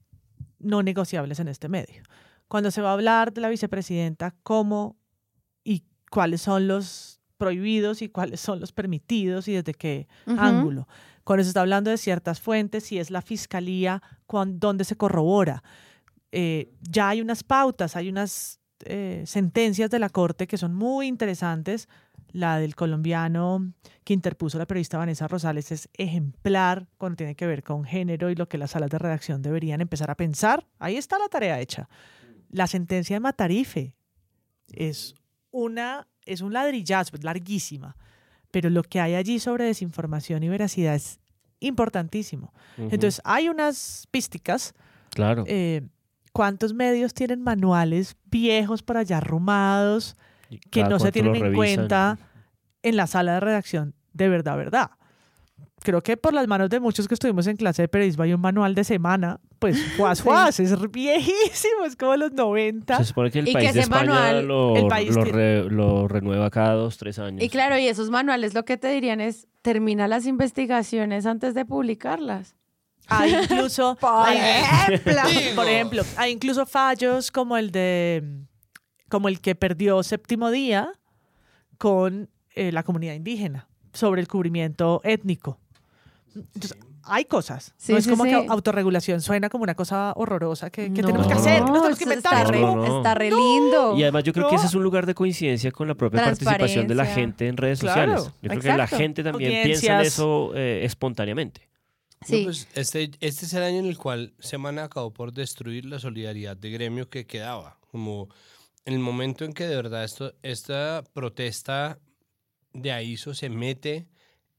no 0.58 0.82
negociables 0.82 1.40
en 1.40 1.48
este 1.48 1.68
medio? 1.68 2.02
Cuando 2.48 2.70
se 2.70 2.82
va 2.82 2.90
a 2.90 2.92
hablar 2.92 3.32
de 3.32 3.40
la 3.40 3.48
vicepresidenta, 3.48 4.34
¿cómo 4.42 4.96
cuáles 6.12 6.42
son 6.42 6.68
los 6.68 7.20
prohibidos 7.38 8.02
y 8.02 8.10
cuáles 8.10 8.40
son 8.40 8.60
los 8.60 8.70
permitidos 8.70 9.48
y 9.48 9.54
desde 9.54 9.72
qué 9.72 10.06
ángulo? 10.26 10.86
Cuando 11.24 11.42
se 11.42 11.48
está 11.48 11.62
hablando 11.62 11.90
de 11.90 11.96
ciertas 11.96 12.40
fuentes, 12.40 12.84
si 12.84 12.98
es 12.98 13.10
la 13.10 13.22
fiscalía, 13.22 14.02
donde 14.28 14.84
se 14.84 14.96
corrobora. 14.96 15.62
Eh, 16.30 16.72
ya 16.80 17.08
hay 17.08 17.20
unas 17.20 17.42
pautas, 17.42 17.96
hay 17.96 18.08
unas 18.08 18.60
eh, 18.84 19.22
sentencias 19.26 19.90
de 19.90 19.98
la 19.98 20.10
Corte 20.10 20.46
que 20.46 20.58
son 20.58 20.74
muy 20.74 21.06
interesantes 21.06 21.88
la 22.32 22.58
del 22.58 22.74
colombiano 22.74 23.72
que 24.04 24.14
interpuso 24.14 24.58
la 24.58 24.66
periodista 24.66 24.98
Vanessa 24.98 25.28
Rosales 25.28 25.70
es 25.70 25.88
ejemplar 25.94 26.88
cuando 26.98 27.16
tiene 27.16 27.34
que 27.34 27.46
ver 27.46 27.62
con 27.62 27.84
género 27.84 28.30
y 28.30 28.34
lo 28.34 28.48
que 28.48 28.58
las 28.58 28.72
salas 28.72 28.90
de 28.90 28.98
redacción 28.98 29.42
deberían 29.42 29.80
empezar 29.80 30.10
a 30.10 30.16
pensar. 30.16 30.66
Ahí 30.78 30.96
está 30.96 31.18
la 31.18 31.28
tarea 31.28 31.60
hecha. 31.60 31.88
La 32.50 32.66
sentencia 32.66 33.16
de 33.16 33.20
Matarife 33.20 33.94
es, 34.72 35.14
una, 35.52 36.08
es 36.26 36.40
un 36.40 36.52
ladrillazo, 36.52 37.16
es 37.16 37.22
larguísima, 37.22 37.96
pero 38.50 38.68
lo 38.70 38.82
que 38.82 39.00
hay 39.00 39.14
allí 39.14 39.38
sobre 39.38 39.64
desinformación 39.64 40.42
y 40.42 40.48
veracidad 40.48 40.96
es 40.96 41.20
importantísimo. 41.60 42.52
Entonces, 42.76 43.20
hay 43.24 43.48
unas 43.48 44.08
písticas. 44.10 44.74
Claro. 45.10 45.44
Eh, 45.46 45.82
¿Cuántos 46.32 46.74
medios 46.74 47.14
tienen 47.14 47.42
manuales 47.42 48.16
viejos 48.24 48.82
para 48.82 49.00
allá 49.00 49.18
arrumados? 49.18 50.16
que 50.70 50.84
no 50.84 50.98
se 50.98 51.10
tienen 51.10 51.34
en 51.34 51.54
cuenta 51.54 52.18
en 52.82 52.96
la 52.96 53.06
sala 53.06 53.34
de 53.34 53.40
redacción 53.40 53.94
de 54.12 54.28
verdad, 54.28 54.56
verdad. 54.56 54.90
Creo 55.82 56.00
que 56.02 56.16
por 56.16 56.32
las 56.32 56.46
manos 56.46 56.70
de 56.70 56.78
muchos 56.78 57.08
que 57.08 57.14
estuvimos 57.14 57.46
en 57.46 57.56
clase 57.56 57.82
de 57.82 57.88
periodismo 57.88 58.22
hay 58.22 58.32
un 58.32 58.40
manual 58.40 58.74
de 58.74 58.84
semana, 58.84 59.40
pues 59.58 59.76
juas, 59.96 60.20
juas, 60.20 60.60
es 60.60 60.90
viejísimo, 60.90 61.84
es 61.84 61.96
como 61.96 62.16
los 62.16 62.32
90. 62.32 62.98
Se 62.98 63.04
supone 63.04 63.30
que 63.30 63.40
el 63.40 63.52
país 63.52 63.74
de 63.74 63.80
España 63.80 64.40
lo, 64.42 64.74
lo, 65.68 66.08
renueva 66.08 66.50
cada 66.50 66.74
dos, 66.74 66.98
tres 66.98 67.18
años. 67.18 67.42
Y 67.42 67.48
claro, 67.48 67.78
y 67.78 67.88
esos 67.88 68.10
manuales 68.10 68.54
lo 68.54 68.64
que 68.64 68.76
te 68.76 68.88
dirían 68.88 69.20
es, 69.20 69.48
termina 69.62 70.06
las 70.06 70.26
investigaciones 70.26 71.26
antes 71.26 71.54
de 71.54 71.64
publicarlas. 71.64 72.54
Hay 73.08 73.34
incluso, 73.42 73.96
por, 74.00 74.28
ejemplo, 74.28 75.14
por 75.56 75.66
ejemplo, 75.66 76.02
hay 76.16 76.32
incluso 76.32 76.64
fallos 76.66 77.30
como 77.32 77.56
el 77.56 77.72
de 77.72 78.44
como 79.08 79.28
el 79.28 79.40
que 79.40 79.54
perdió 79.54 80.02
séptimo 80.02 80.50
día 80.50 80.92
con 81.76 82.30
eh, 82.54 82.72
la 82.72 82.82
comunidad 82.82 83.14
indígena 83.14 83.68
sobre 83.92 84.20
el 84.20 84.28
cubrimiento 84.28 85.00
étnico. 85.04 85.58
Entonces, 86.34 86.76
hay 87.04 87.24
cosas. 87.24 87.74
no 87.88 87.96
es 87.96 88.06
como 88.06 88.24
que 88.24 88.34
autorregulación 88.34 89.20
suena 89.20 89.48
como 89.48 89.64
una 89.64 89.74
cosa 89.74 90.12
horrorosa 90.16 90.70
que, 90.70 90.90
tenemos 90.90 91.26
que 91.26 91.34
hacer, 91.34 91.60
no, 91.60 91.72
tenemos 91.72 91.98
que 91.98 92.04
inventar. 92.04 92.54
Está 92.54 93.14
re, 93.14 93.30
lindo. 93.30 93.96
Y 93.96 94.02
además 94.02 94.24
yo 94.24 94.32
creo 94.32 94.48
que 94.48 94.56
ese 94.56 94.66
es 94.66 94.74
un 94.74 94.82
lugar 94.82 95.06
de 95.06 95.14
coincidencia 95.14 95.72
con 95.72 95.88
la 95.88 95.94
propia 95.94 96.24
participación 96.24 96.86
de 96.86 96.94
la 96.94 97.06
gente 97.06 97.48
en 97.48 97.56
redes 97.56 97.80
sociales. 97.80 98.30
Yo 98.40 98.48
creo 98.48 98.60
que 98.60 98.76
la 98.76 98.86
gente 98.86 99.22
también 99.22 99.64
piensa 99.64 100.00
en 100.00 100.06
eso 100.06 100.52
eh, 100.54 100.84
espontáneamente. 100.84 101.68
Sí. 102.24 102.44
Pues, 102.44 102.68
este, 102.74 103.10
este 103.18 103.46
es 103.46 103.52
el 103.52 103.64
año 103.64 103.78
en 103.78 103.86
el 103.86 103.98
cual 103.98 104.32
Semana 104.38 104.84
acabó 104.84 105.12
por 105.12 105.32
destruir 105.32 105.86
la 105.86 105.98
solidaridad 105.98 106.56
de 106.56 106.70
gremio 106.70 107.08
que 107.08 107.26
quedaba. 107.26 107.78
Como 107.90 108.28
en 108.84 108.94
el 108.94 109.00
momento 109.00 109.44
en 109.44 109.52
que 109.52 109.66
de 109.66 109.74
verdad 109.74 110.04
esto, 110.04 110.32
esta 110.42 111.02
protesta 111.12 111.98
de 112.72 112.92
AISO 112.92 113.34
se 113.34 113.48
mete 113.48 114.08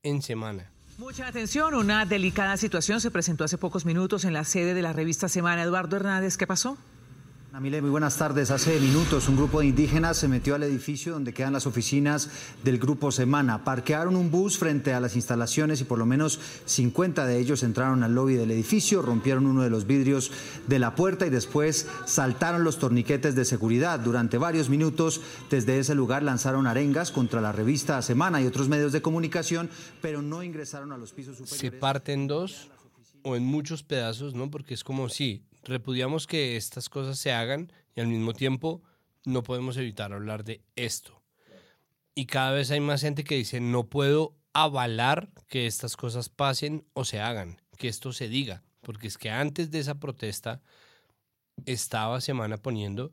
en 0.03 0.21
semana. 0.21 0.71
Mucha 0.97 1.27
atención, 1.27 1.73
una 1.73 2.05
delicada 2.05 2.55
situación 2.57 3.01
se 3.01 3.09
presentó 3.09 3.43
hace 3.43 3.57
pocos 3.57 3.85
minutos 3.85 4.25
en 4.25 4.33
la 4.33 4.43
sede 4.43 4.73
de 4.73 4.81
la 4.81 4.93
revista 4.93 5.27
Semana. 5.27 5.63
Eduardo 5.63 5.95
Hernández, 5.95 6.37
¿qué 6.37 6.45
pasó? 6.45 6.77
Amile, 7.55 7.81
muy 7.81 7.91
buenas 7.91 8.17
tardes. 8.17 8.49
Hace 8.49 8.79
minutos 8.79 9.29
un 9.29 9.35
grupo 9.35 9.59
de 9.59 9.67
indígenas 9.67 10.17
se 10.17 10.27
metió 10.27 10.55
al 10.55 10.63
edificio 10.63 11.13
donde 11.13 11.35
quedan 11.35 11.53
las 11.53 11.67
oficinas 11.67 12.31
del 12.63 12.79
Grupo 12.79 13.11
Semana. 13.11 13.63
Parquearon 13.63 14.15
un 14.15 14.31
bus 14.31 14.57
frente 14.57 14.91
a 14.91 14.99
las 14.99 15.15
instalaciones 15.15 15.79
y 15.79 15.83
por 15.83 15.99
lo 15.99 16.07
menos 16.07 16.39
50 16.65 17.27
de 17.27 17.37
ellos 17.37 17.61
entraron 17.61 18.01
al 18.01 18.15
lobby 18.15 18.33
del 18.33 18.49
edificio, 18.49 19.03
rompieron 19.03 19.45
uno 19.45 19.61
de 19.61 19.69
los 19.69 19.85
vidrios 19.85 20.31
de 20.65 20.79
la 20.79 20.95
puerta 20.95 21.27
y 21.27 21.29
después 21.29 21.87
saltaron 22.07 22.63
los 22.63 22.79
torniquetes 22.79 23.35
de 23.35 23.45
seguridad. 23.45 23.99
Durante 23.99 24.39
varios 24.39 24.69
minutos 24.69 25.21
desde 25.51 25.77
ese 25.77 25.93
lugar 25.93 26.23
lanzaron 26.23 26.65
arengas 26.65 27.11
contra 27.11 27.39
la 27.39 27.51
revista 27.51 28.01
Semana 28.01 28.41
y 28.41 28.47
otros 28.47 28.67
medios 28.67 28.93
de 28.93 29.03
comunicación, 29.03 29.69
pero 30.01 30.23
no 30.23 30.41
ingresaron 30.41 30.91
a 30.91 30.97
los 30.97 31.13
pisos 31.13 31.37
superiores. 31.37 31.59
Se 31.59 31.71
parten 31.71 32.25
dos 32.25 32.71
o 33.21 33.35
en 33.35 33.45
muchos 33.45 33.83
pedazos, 33.83 34.33
¿no? 34.33 34.49
Porque 34.49 34.73
es 34.73 34.83
como 34.83 35.07
si 35.07 35.43
repudiamos 35.63 36.27
que 36.27 36.55
estas 36.55 36.89
cosas 36.89 37.17
se 37.19 37.31
hagan 37.31 37.71
y 37.95 38.01
al 38.01 38.07
mismo 38.07 38.33
tiempo 38.33 38.81
no 39.25 39.43
podemos 39.43 39.77
evitar 39.77 40.13
hablar 40.13 40.43
de 40.43 40.61
esto. 40.75 41.21
Y 42.15 42.25
cada 42.25 42.51
vez 42.51 42.69
hay 42.71 42.79
más 42.79 43.01
gente 43.01 43.23
que 43.23 43.35
dice, 43.35 43.59
no 43.59 43.85
puedo 43.87 44.35
avalar 44.53 45.29
que 45.47 45.65
estas 45.65 45.97
cosas 45.97 46.29
pasen 46.29 46.85
o 46.93 47.05
se 47.05 47.19
hagan, 47.19 47.59
que 47.77 47.87
esto 47.87 48.13
se 48.13 48.27
diga, 48.27 48.63
porque 48.81 49.07
es 49.07 49.17
que 49.17 49.29
antes 49.29 49.71
de 49.71 49.79
esa 49.79 49.95
protesta 49.95 50.61
estaba 51.65 52.21
Semana 52.21 52.57
poniendo 52.57 53.11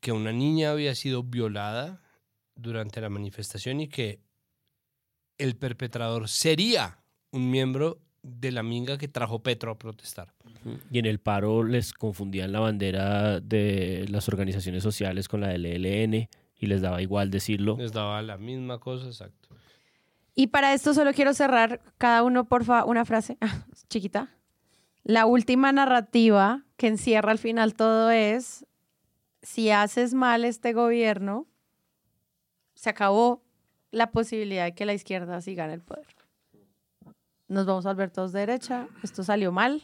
que 0.00 0.12
una 0.12 0.32
niña 0.32 0.72
había 0.72 0.94
sido 0.94 1.22
violada 1.22 2.02
durante 2.54 3.00
la 3.00 3.08
manifestación 3.08 3.80
y 3.80 3.88
que 3.88 4.20
el 5.38 5.56
perpetrador 5.56 6.28
sería 6.28 7.02
un 7.30 7.50
miembro 7.50 8.00
de 8.22 8.52
la 8.52 8.62
minga 8.62 8.98
que 8.98 9.08
trajo 9.08 9.40
Petro 9.40 9.70
a 9.70 9.78
protestar. 9.78 10.32
Y 10.90 10.98
en 10.98 11.06
el 11.06 11.18
paro 11.18 11.62
les 11.62 11.92
confundían 11.92 12.52
la 12.52 12.60
bandera 12.60 13.40
de 13.40 14.06
las 14.08 14.28
organizaciones 14.28 14.82
sociales 14.82 15.28
con 15.28 15.40
la 15.40 15.48
del 15.48 15.66
ELN 15.66 16.28
y 16.56 16.66
les 16.66 16.80
daba 16.80 17.00
igual 17.00 17.30
decirlo. 17.30 17.76
Les 17.78 17.92
daba 17.92 18.20
la 18.22 18.36
misma 18.36 18.78
cosa, 18.78 19.06
exacto. 19.06 19.48
Y 20.34 20.48
para 20.48 20.72
esto 20.74 20.94
solo 20.94 21.12
quiero 21.12 21.34
cerrar 21.34 21.80
cada 21.96 22.22
uno, 22.22 22.48
por 22.48 22.64
favor, 22.64 22.90
una 22.90 23.04
frase 23.04 23.38
chiquita. 23.88 24.28
La 25.04 25.26
última 25.26 25.72
narrativa 25.72 26.64
que 26.76 26.88
encierra 26.88 27.32
al 27.32 27.38
final 27.38 27.74
todo 27.74 28.10
es, 28.10 28.66
si 29.42 29.70
haces 29.70 30.14
mal 30.14 30.44
este 30.44 30.72
gobierno, 30.72 31.46
se 32.74 32.90
acabó 32.90 33.42
la 33.90 34.10
posibilidad 34.10 34.64
de 34.64 34.74
que 34.74 34.84
la 34.84 34.94
izquierda 34.94 35.40
siga 35.40 35.64
en 35.64 35.70
el 35.70 35.80
poder 35.80 36.17
nos 37.48 37.66
vamos 37.66 37.86
a 37.86 37.90
volver 37.90 38.10
todos 38.10 38.32
de 38.32 38.40
derecha, 38.40 38.88
esto 39.02 39.24
salió 39.24 39.52
mal, 39.52 39.82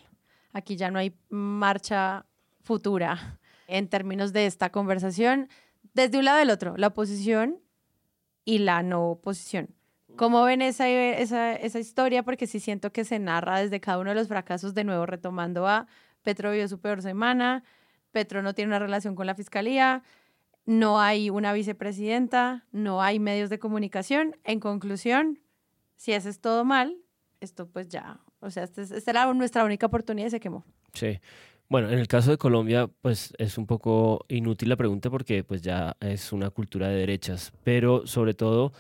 aquí 0.53 0.77
ya 0.77 0.91
no 0.91 0.99
hay 0.99 1.17
marcha 1.31 2.27
futura 2.63 3.39
en 3.67 3.89
términos 3.89 4.33
de 4.33 4.47
esta 4.47 4.71
conversación, 4.71 5.49
desde 5.95 6.19
un 6.19 6.27
lado 6.27 6.39
del 6.39 6.51
otro, 6.51 6.77
la 6.77 6.89
oposición 6.89 7.59
y 8.45 8.59
la 8.59 8.83
no 8.83 9.11
oposición. 9.11 9.75
¿Cómo 10.17 10.45
ven 10.45 10.63
esa, 10.63 10.89
esa, 10.89 11.55
esa 11.55 11.79
historia? 11.81 12.23
Porque 12.23 12.47
sí 12.47 12.61
siento 12.61 12.93
que 12.93 13.05
se 13.05 13.19
narra 13.19 13.59
desde 13.59 13.81
cada 13.81 13.99
uno 13.99 14.11
de 14.11 14.17
los 14.17 14.29
fracasos, 14.29 14.75
de 14.75 14.85
nuevo 14.85 15.07
retomando 15.07 15.67
a 15.67 15.87
Petro 16.23 16.53
vio 16.53 16.69
su 16.69 16.81
peor 16.81 17.03
semana, 17.03 17.65
Petro 18.13 18.43
no 18.43 18.55
tiene 18.55 18.69
una 18.69 18.79
relación 18.79 19.15
con 19.15 19.27
la 19.27 19.35
fiscalía, 19.35 20.03
no 20.67 21.01
hay 21.01 21.31
una 21.31 21.53
vicepresidenta, 21.53 22.65
no 22.73 23.03
hay 23.03 23.19
medios 23.19 23.51
de 23.51 23.59
comunicación. 23.59 24.37
En 24.45 24.61
conclusión, 24.61 25.41
si 25.97 26.15
haces 26.15 26.41
todo 26.41 26.65
mal, 26.65 26.97
esto 27.45 27.67
pues 27.67 27.89
ya, 27.89 28.19
o 28.41 28.51
sea, 28.51 28.65
esta, 28.65 29.11
era 29.11 29.33
nuestra 29.33 29.65
única 29.65 29.87
oportunidad 29.87 30.29
y 30.29 30.31
se 30.31 30.41
quemó. 30.41 30.65
Sí. 30.93 31.21
Bueno, 31.69 31.89
en 31.91 31.99
el 31.99 32.09
caso 32.09 32.31
de 32.31 32.37
Colombia, 32.37 32.91
pues 33.01 33.33
es 33.39 33.57
un 33.57 33.67
poco 33.67 34.27
inútil 34.29 34.69
la 34.69 34.77
pregunta 34.77 35.09
porque 35.11 35.45
pues 35.45 35.63
ya 35.63 35.97
es 36.01 36.33
una 36.33 36.51
cultura 36.51 36.89
de 36.89 36.97
derechas, 36.97 37.53
pero 37.63 38.07
sobre 38.07 38.35
todo 38.35 38.73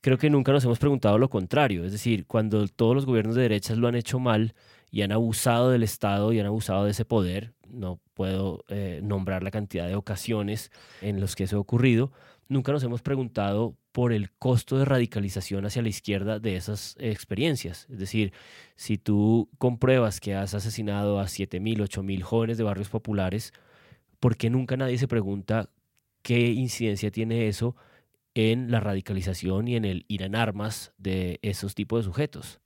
creo 0.00 0.18
que 0.18 0.30
nunca 0.30 0.52
nos 0.52 0.64
hemos 0.64 0.78
preguntado 0.78 1.16
lo 1.16 1.30
contrario, 1.30 1.84
es 1.84 1.92
decir, 1.92 2.26
cuando 2.26 2.66
todos 2.68 2.94
los 2.94 3.06
gobiernos 3.06 3.36
de 3.36 3.42
derechas 3.42 3.78
lo 3.78 3.88
han 3.88 3.94
hecho 3.94 4.18
mal 4.18 4.54
y 4.94 5.02
han 5.02 5.10
abusado 5.10 5.70
del 5.70 5.82
Estado 5.82 6.32
y 6.32 6.38
han 6.38 6.46
abusado 6.46 6.84
de 6.84 6.92
ese 6.92 7.04
poder, 7.04 7.52
no 7.68 8.00
puedo 8.14 8.64
eh, 8.68 9.00
nombrar 9.02 9.42
la 9.42 9.50
cantidad 9.50 9.88
de 9.88 9.96
ocasiones 9.96 10.70
en 11.02 11.20
los 11.20 11.34
que 11.34 11.42
eso 11.42 11.56
ha 11.56 11.60
ocurrido, 11.60 12.12
nunca 12.48 12.70
nos 12.70 12.84
hemos 12.84 13.02
preguntado 13.02 13.76
por 13.90 14.12
el 14.12 14.30
costo 14.30 14.78
de 14.78 14.84
radicalización 14.84 15.66
hacia 15.66 15.82
la 15.82 15.88
izquierda 15.88 16.38
de 16.38 16.54
esas 16.54 16.94
experiencias. 17.00 17.88
Es 17.90 17.98
decir, 17.98 18.32
si 18.76 18.96
tú 18.96 19.50
compruebas 19.58 20.20
que 20.20 20.36
has 20.36 20.54
asesinado 20.54 21.18
a 21.18 21.24
7.000, 21.24 21.78
8.000 21.78 22.22
jóvenes 22.22 22.56
de 22.56 22.62
barrios 22.62 22.88
populares, 22.88 23.52
¿por 24.20 24.36
qué 24.36 24.48
nunca 24.48 24.76
nadie 24.76 24.96
se 24.98 25.08
pregunta 25.08 25.70
qué 26.22 26.52
incidencia 26.52 27.10
tiene 27.10 27.48
eso 27.48 27.74
en 28.34 28.70
la 28.70 28.78
radicalización 28.78 29.66
y 29.66 29.74
en 29.74 29.86
el 29.86 30.04
ir 30.06 30.22
en 30.22 30.36
armas 30.36 30.92
de 30.98 31.40
esos 31.42 31.74
tipos 31.74 31.98
de 31.98 32.04
sujetos? 32.04 32.60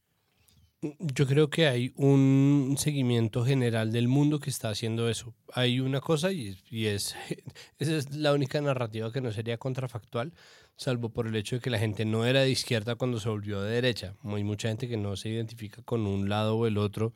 Yo 0.80 1.26
creo 1.26 1.50
que 1.50 1.66
hay 1.66 1.92
un 1.96 2.76
seguimiento 2.78 3.44
general 3.44 3.90
del 3.90 4.06
mundo 4.06 4.38
que 4.38 4.50
está 4.50 4.68
haciendo 4.70 5.08
eso. 5.08 5.34
Hay 5.52 5.80
una 5.80 6.00
cosa 6.00 6.30
y, 6.30 6.56
y, 6.70 6.86
es, 6.86 7.16
esa 7.78 7.96
es 7.96 8.14
la 8.14 8.32
única 8.32 8.60
narrativa 8.60 9.10
que 9.12 9.20
no 9.20 9.32
sería 9.32 9.58
contrafactual, 9.58 10.32
salvo 10.76 11.08
por 11.08 11.26
el 11.26 11.34
hecho 11.34 11.56
de 11.56 11.60
que 11.62 11.70
la 11.70 11.80
gente 11.80 12.04
no 12.04 12.24
era 12.24 12.42
de 12.42 12.50
izquierda 12.50 12.94
cuando 12.94 13.18
se 13.18 13.28
volvió 13.28 13.60
de 13.60 13.72
derecha. 13.72 14.14
Hay 14.22 14.44
mucha 14.44 14.68
gente 14.68 14.88
que 14.88 14.96
no 14.96 15.16
se 15.16 15.30
identifica 15.30 15.82
con 15.82 16.06
un 16.06 16.28
lado 16.28 16.56
o 16.56 16.66
el 16.66 16.78
otro. 16.78 17.12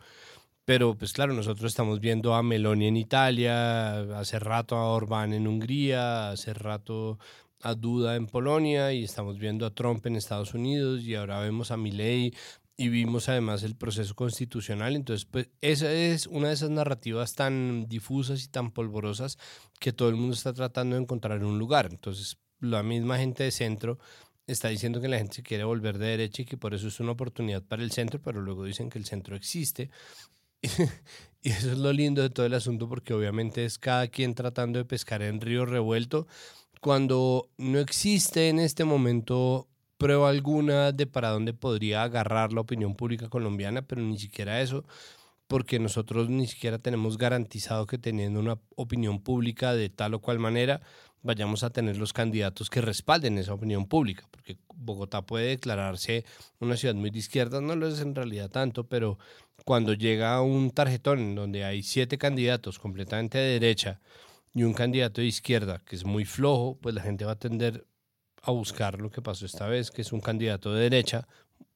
Pero 0.65 0.97
pues 0.97 1.13
claro, 1.13 1.33
nosotros 1.33 1.71
estamos 1.71 2.01
viendo 2.01 2.35
a 2.35 2.43
Meloni 2.43 2.87
en 2.87 2.97
Italia, 2.97 4.19
hace 4.19 4.39
rato 4.39 4.77
a 4.77 4.93
Orbán 4.93 5.33
en 5.33 5.47
Hungría, 5.47 6.31
hace 6.31 6.55
rato 6.55 7.19
a 7.63 7.75
Duda 7.75 8.17
en 8.17 8.27
Polonia 8.27 8.93
y 8.93 9.05
estamos 9.05 9.39
viendo 9.39 9.67
a 9.67 9.71
Trump 9.71 10.05
en 10.07 10.17
Estados 10.17 10.55
Unidos 10.55 11.03
y 11.03 11.15
ahora 11.15 11.41
vemos 11.41 11.71
a 11.71 11.77
Milei 11.77 12.35
y 12.77 12.89
vimos 12.89 13.29
además 13.29 13.63
el 13.63 13.77
proceso 13.77 14.15
constitucional. 14.15 14.97
Entonces, 14.97 15.25
pues 15.25 15.49
esa 15.61 15.93
es 15.93 16.27
una 16.27 16.49
de 16.49 16.55
esas 16.55 16.71
narrativas 16.71 17.35
tan 17.35 17.87
difusas 17.89 18.45
y 18.45 18.49
tan 18.49 18.71
polvorosas 18.71 19.39
que 19.79 19.93
todo 19.93 20.09
el 20.09 20.17
mundo 20.17 20.35
está 20.35 20.53
tratando 20.53 20.97
de 20.97 21.03
encontrar 21.03 21.45
un 21.45 21.59
lugar. 21.59 21.89
Entonces, 21.91 22.39
la 22.61 22.83
misma 22.83 23.19
gente 23.19 23.45
de 23.45 23.51
centro 23.51 23.99
está 24.47 24.69
diciendo 24.69 25.01
que 25.01 25.09
la 25.09 25.19
gente 25.19 25.37
se 25.37 25.43
quiere 25.43 25.65
volver 25.65 25.99
de 25.99 26.07
derecha 26.07 26.43
y 26.43 26.45
que 26.45 26.57
por 26.57 26.75
eso 26.75 26.89
es 26.89 27.01
una 27.01 27.13
oportunidad 27.13 27.63
para 27.63 27.83
el 27.83 27.93
centro, 27.93 28.21
pero 28.21 28.41
luego 28.41 28.65
dicen 28.65 28.91
que 28.91 28.99
el 28.99 29.05
centro 29.05 29.37
existe. 29.37 29.91
y 31.43 31.51
eso 31.51 31.73
es 31.73 31.79
lo 31.79 31.93
lindo 31.93 32.23
de 32.23 32.31
todo 32.31 32.47
el 32.47 32.55
asunto 32.55 32.89
porque 32.89 33.15
obviamente 33.15 33.65
es 33.65 33.79
cada 33.79 34.09
quien 34.09 34.35
tratando 34.35 34.79
de 34.79 34.85
pescar 34.85 35.23
en 35.23 35.41
río 35.41 35.67
revuelto 35.67 36.27
cuando 36.81 37.49
no 37.59 37.79
existe 37.79 38.49
en 38.49 38.59
este 38.59 38.85
momento 38.85 39.69
prueba 40.03 40.29
alguna 40.29 40.91
de 40.91 41.07
para 41.07 41.31
dónde 41.31 41.55
podría 41.55 42.03
agarrar 42.03 42.53
la 42.53 42.63
opinión 42.63 42.97
pública 42.97 43.29
colombiana, 43.29 43.83
pero 43.83 44.03
ni 44.03 44.19
siquiera 44.19 44.61
eso, 44.61 44.85
porque 45.47 45.79
nosotros 45.79 46.29
ni 46.29 46.49
siquiera 46.49 46.81
tenemos 46.81 47.17
garantizado 47.19 47.87
que 47.87 47.99
teniendo 47.99 48.41
una 48.41 48.59
opinión 48.75 49.23
pública 49.23 49.75
de 49.75 49.91
tal 49.91 50.15
o 50.15 50.19
cual 50.19 50.41
manera 50.41 50.81
vayamos 51.23 51.63
a 51.63 51.71
tener 51.71 51.99
los 51.99 52.13
candidatos 52.13 52.69
que 52.69 52.81
respalden 52.81 53.39
esa 53.39 53.55
opinión 53.55 53.87
pública, 53.87 54.27
porque 54.33 54.59
Bogotá 54.75 55.23
puede 55.23 55.51
declararse 55.51 56.25
una 56.59 56.77
ciudad 56.77 56.97
muy 56.97 57.11
de 57.11 57.21
izquierda, 57.21 57.61
no 57.61 57.77
lo 57.77 57.87
es 57.87 58.01
en 58.01 58.17
realidad 58.17 58.51
tanto, 58.51 58.89
pero 58.89 59.21
cuando 59.65 59.95
llega 59.95 60.43
un 60.43 60.73
tarjetón 60.73 61.21
en 61.21 61.35
donde 61.37 61.65
hay 61.65 61.85
siete 61.85 62.19
candidatos 62.19 62.81
completamente 62.81 63.39
de 63.39 63.61
derecha 63.61 64.01
y 64.53 64.65
un 64.65 64.73
candidato 64.73 65.21
de 65.21 65.29
izquierda 65.29 65.81
que 65.87 65.95
es 65.95 66.05
muy 66.05 66.25
flojo, 66.25 66.77
pues 66.83 66.93
la 66.93 67.03
gente 67.03 67.25
va 67.25 67.33
a 67.33 67.39
tender 67.39 67.87
a 68.43 68.51
buscar 68.51 69.01
lo 69.01 69.11
que 69.11 69.23
pasó 69.23 69.47
esta 69.47 69.67
vez, 69.67 69.91
que 69.91 70.03
es 70.03 70.13
un 70.13 70.21
candidato 70.21 70.75
de 70.75 70.83
derecha 70.83 71.27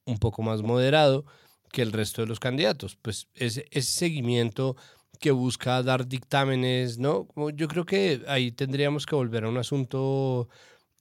un 0.05 0.17
poco 0.17 0.41
más 0.41 0.61
moderado 0.61 1.25
que 1.71 1.81
el 1.81 1.91
resto 1.91 2.21
de 2.21 2.27
los 2.27 2.39
candidatos. 2.39 2.97
Pues 3.01 3.27
ese, 3.33 3.67
ese 3.71 3.91
seguimiento 3.91 4.75
que 5.19 5.31
busca 5.31 5.81
dar 5.83 6.07
dictámenes, 6.07 6.99
¿no? 6.99 7.27
Yo 7.55 7.67
creo 7.67 7.85
que 7.85 8.23
ahí 8.27 8.51
tendríamos 8.51 9.05
que 9.05 9.15
volver 9.15 9.45
a 9.45 9.49
un 9.49 9.57
asunto 9.57 10.47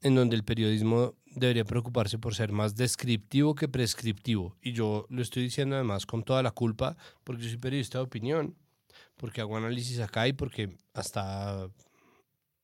en 0.02 0.14
donde 0.14 0.36
el 0.36 0.44
periodismo 0.44 1.14
debería 1.34 1.64
preocuparse 1.64 2.18
por 2.18 2.34
ser 2.34 2.52
más 2.52 2.76
descriptivo 2.76 3.54
que 3.54 3.68
prescriptivo. 3.68 4.56
Y 4.62 4.72
yo 4.72 5.06
lo 5.10 5.22
estoy 5.22 5.42
diciendo 5.42 5.74
además 5.76 6.06
con 6.06 6.22
toda 6.22 6.42
la 6.42 6.50
culpa, 6.50 6.96
porque 7.24 7.42
yo 7.42 7.48
soy 7.48 7.58
periodista 7.58 7.98
de 7.98 8.04
opinión, 8.04 8.56
porque 9.16 9.40
hago 9.40 9.56
análisis 9.56 10.00
acá 10.00 10.26
y 10.28 10.32
porque 10.32 10.76
hasta 10.94 11.68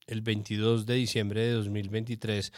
el 0.07 0.21
22 0.21 0.85
de 0.85 0.95
diciembre 0.95 1.41
de 1.41 1.51
2023 1.51 2.51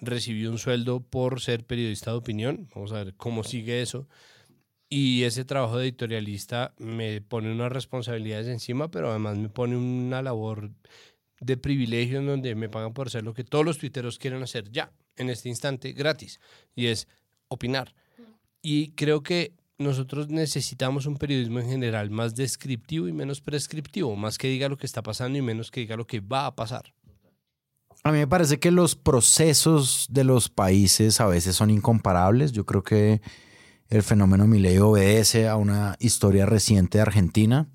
recibí 0.00 0.46
un 0.46 0.58
sueldo 0.58 1.00
por 1.00 1.40
ser 1.40 1.64
periodista 1.64 2.10
de 2.10 2.18
opinión. 2.18 2.68
Vamos 2.74 2.92
a 2.92 3.04
ver 3.04 3.14
cómo 3.14 3.44
sigue 3.44 3.82
eso. 3.82 4.08
Y 4.88 5.24
ese 5.24 5.44
trabajo 5.44 5.78
de 5.78 5.84
editorialista 5.84 6.74
me 6.78 7.20
pone 7.20 7.50
unas 7.50 7.72
responsabilidades 7.72 8.46
encima, 8.46 8.90
pero 8.90 9.10
además 9.10 9.38
me 9.38 9.48
pone 9.48 9.76
una 9.76 10.22
labor 10.22 10.70
de 11.40 11.56
privilegio 11.56 12.20
en 12.20 12.26
donde 12.26 12.54
me 12.54 12.68
pagan 12.68 12.92
por 12.92 13.08
hacer 13.08 13.24
lo 13.24 13.34
que 13.34 13.44
todos 13.44 13.64
los 13.64 13.78
tuiteros 13.78 14.18
quieren 14.18 14.42
hacer 14.42 14.70
ya, 14.70 14.92
en 15.16 15.30
este 15.30 15.48
instante, 15.48 15.92
gratis, 15.92 16.40
y 16.74 16.86
es 16.86 17.08
opinar. 17.48 17.94
Y 18.62 18.92
creo 18.92 19.22
que 19.22 19.52
nosotros 19.78 20.28
necesitamos 20.28 21.06
un 21.06 21.16
periodismo 21.16 21.58
en 21.60 21.68
general 21.68 22.10
más 22.10 22.34
descriptivo 22.34 23.08
y 23.08 23.12
menos 23.12 23.40
prescriptivo, 23.40 24.14
más 24.16 24.38
que 24.38 24.48
diga 24.48 24.68
lo 24.68 24.76
que 24.76 24.86
está 24.86 25.02
pasando 25.02 25.38
y 25.38 25.42
menos 25.42 25.70
que 25.70 25.80
diga 25.80 25.96
lo 25.96 26.06
que 26.06 26.20
va 26.20 26.46
a 26.46 26.54
pasar. 26.54 26.93
A 28.06 28.12
mí 28.12 28.18
me 28.18 28.26
parece 28.26 28.60
que 28.60 28.70
los 28.70 28.96
procesos 28.96 30.08
de 30.10 30.24
los 30.24 30.50
países 30.50 31.22
a 31.22 31.26
veces 31.26 31.56
son 31.56 31.70
incomparables. 31.70 32.52
Yo 32.52 32.66
creo 32.66 32.82
que 32.82 33.22
el 33.88 34.02
fenómeno 34.02 34.46
Milei 34.46 34.78
obedece 34.78 35.48
a 35.48 35.56
una 35.56 35.96
historia 36.00 36.44
reciente 36.44 36.98
de 36.98 37.02
Argentina 37.02 37.66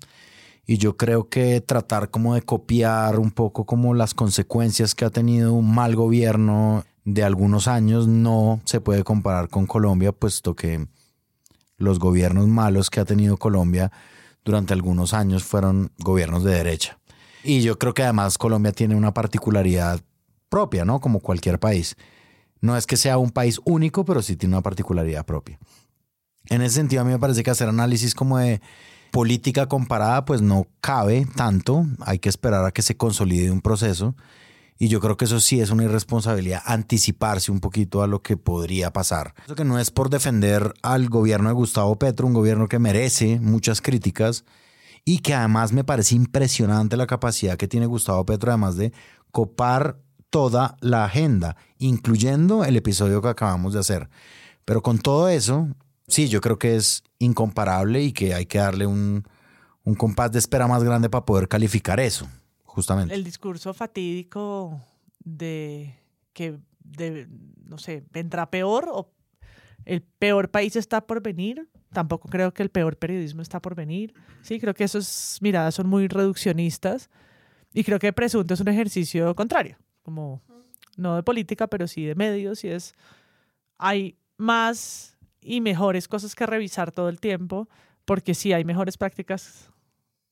y 0.64 0.78
yo 0.78 0.96
creo 0.96 1.28
que 1.28 1.60
tratar 1.60 2.10
como 2.10 2.36
de 2.36 2.42
copiar 2.42 3.18
un 3.18 3.32
poco 3.32 3.66
como 3.66 3.92
las 3.92 4.14
consecuencias 4.14 4.94
que 4.94 5.04
ha 5.04 5.10
tenido 5.10 5.52
un 5.52 5.74
mal 5.74 5.96
gobierno 5.96 6.84
de 7.04 7.24
algunos 7.24 7.66
años 7.66 8.06
no 8.06 8.60
se 8.66 8.80
puede 8.80 9.02
comparar 9.02 9.48
con 9.48 9.66
Colombia, 9.66 10.12
puesto 10.12 10.54
que 10.54 10.86
los 11.76 11.98
gobiernos 11.98 12.46
malos 12.46 12.88
que 12.88 13.00
ha 13.00 13.04
tenido 13.04 13.36
Colombia 13.36 13.90
durante 14.44 14.74
algunos 14.74 15.12
años 15.12 15.42
fueron 15.42 15.90
gobiernos 15.98 16.44
de 16.44 16.54
derecha. 16.54 17.00
Y 17.42 17.62
yo 17.62 17.80
creo 17.80 17.94
que 17.94 18.04
además 18.04 18.38
Colombia 18.38 18.70
tiene 18.70 18.94
una 18.94 19.12
particularidad 19.12 20.00
propia, 20.50 20.84
¿no? 20.84 21.00
Como 21.00 21.20
cualquier 21.20 21.58
país. 21.58 21.96
No 22.60 22.76
es 22.76 22.86
que 22.86 22.98
sea 22.98 23.16
un 23.16 23.30
país 23.30 23.58
único, 23.64 24.04
pero 24.04 24.20
sí 24.20 24.36
tiene 24.36 24.56
una 24.56 24.62
particularidad 24.62 25.24
propia. 25.24 25.58
En 26.50 26.60
ese 26.60 26.74
sentido, 26.74 27.00
a 27.00 27.04
mí 27.06 27.12
me 27.12 27.18
parece 27.18 27.42
que 27.42 27.50
hacer 27.50 27.68
análisis 27.68 28.14
como 28.14 28.36
de 28.36 28.60
política 29.10 29.66
comparada, 29.66 30.24
pues 30.24 30.42
no 30.42 30.66
cabe 30.80 31.26
tanto. 31.36 31.86
Hay 32.00 32.18
que 32.18 32.28
esperar 32.28 32.64
a 32.64 32.72
que 32.72 32.82
se 32.82 32.96
consolide 32.96 33.50
un 33.50 33.62
proceso. 33.62 34.14
Y 34.78 34.88
yo 34.88 35.00
creo 35.00 35.16
que 35.16 35.26
eso 35.26 35.40
sí 35.40 35.60
es 35.60 35.70
una 35.70 35.84
irresponsabilidad, 35.84 36.62
anticiparse 36.64 37.52
un 37.52 37.60
poquito 37.60 38.02
a 38.02 38.06
lo 38.06 38.22
que 38.22 38.38
podría 38.38 38.92
pasar. 38.92 39.34
Eso 39.44 39.54
que 39.54 39.64
no 39.64 39.78
es 39.78 39.90
por 39.90 40.08
defender 40.08 40.72
al 40.82 41.10
gobierno 41.10 41.50
de 41.50 41.54
Gustavo 41.54 41.98
Petro, 41.98 42.26
un 42.26 42.32
gobierno 42.32 42.66
que 42.66 42.78
merece 42.78 43.40
muchas 43.40 43.82
críticas 43.82 44.44
y 45.04 45.18
que 45.18 45.34
además 45.34 45.72
me 45.72 45.84
parece 45.84 46.14
impresionante 46.14 46.96
la 46.96 47.06
capacidad 47.06 47.58
que 47.58 47.68
tiene 47.68 47.84
Gustavo 47.84 48.24
Petro, 48.24 48.52
además 48.52 48.76
de 48.76 48.92
copar 49.30 49.98
toda 50.30 50.76
la 50.80 51.04
agenda, 51.04 51.56
incluyendo 51.78 52.64
el 52.64 52.76
episodio 52.76 53.20
que 53.20 53.28
acabamos 53.28 53.74
de 53.74 53.80
hacer. 53.80 54.08
Pero 54.64 54.82
con 54.82 54.98
todo 54.98 55.28
eso, 55.28 55.68
sí, 56.06 56.28
yo 56.28 56.40
creo 56.40 56.58
que 56.58 56.76
es 56.76 57.02
incomparable 57.18 58.02
y 58.02 58.12
que 58.12 58.34
hay 58.34 58.46
que 58.46 58.58
darle 58.58 58.86
un, 58.86 59.24
un 59.84 59.94
compás 59.96 60.32
de 60.32 60.38
espera 60.38 60.68
más 60.68 60.84
grande 60.84 61.10
para 61.10 61.24
poder 61.24 61.48
calificar 61.48 61.98
eso, 62.00 62.28
justamente. 62.64 63.14
El 63.14 63.24
discurso 63.24 63.74
fatídico 63.74 64.80
de 65.24 65.98
que, 66.32 66.58
no 67.64 67.78
sé, 67.78 68.04
vendrá 68.12 68.48
peor 68.50 68.88
o 68.92 69.12
el 69.84 70.02
peor 70.02 70.50
país 70.50 70.76
está 70.76 71.06
por 71.06 71.22
venir. 71.22 71.68
Tampoco 71.92 72.28
creo 72.28 72.54
que 72.54 72.62
el 72.62 72.70
peor 72.70 72.96
periodismo 72.96 73.42
está 73.42 73.60
por 73.60 73.74
venir. 73.74 74.14
Sí, 74.42 74.60
creo 74.60 74.74
que 74.74 74.84
esas 74.84 75.38
miradas 75.40 75.74
son 75.74 75.88
muy 75.88 76.06
reduccionistas 76.06 77.10
y 77.72 77.82
creo 77.82 77.98
que 77.98 78.12
Presunto 78.12 78.54
es 78.54 78.60
un 78.60 78.68
ejercicio 78.68 79.34
contrario 79.34 79.76
como 80.02 80.42
no 80.96 81.16
de 81.16 81.22
política, 81.22 81.66
pero 81.66 81.86
sí 81.86 82.04
de 82.04 82.14
medios, 82.14 82.64
y 82.64 82.68
es, 82.68 82.94
hay 83.78 84.16
más 84.36 85.16
y 85.40 85.60
mejores 85.60 86.08
cosas 86.08 86.34
que 86.34 86.46
revisar 86.46 86.92
todo 86.92 87.08
el 87.08 87.20
tiempo, 87.20 87.68
porque 88.04 88.34
sí 88.34 88.52
hay 88.52 88.64
mejores 88.64 88.96
prácticas. 88.96 89.70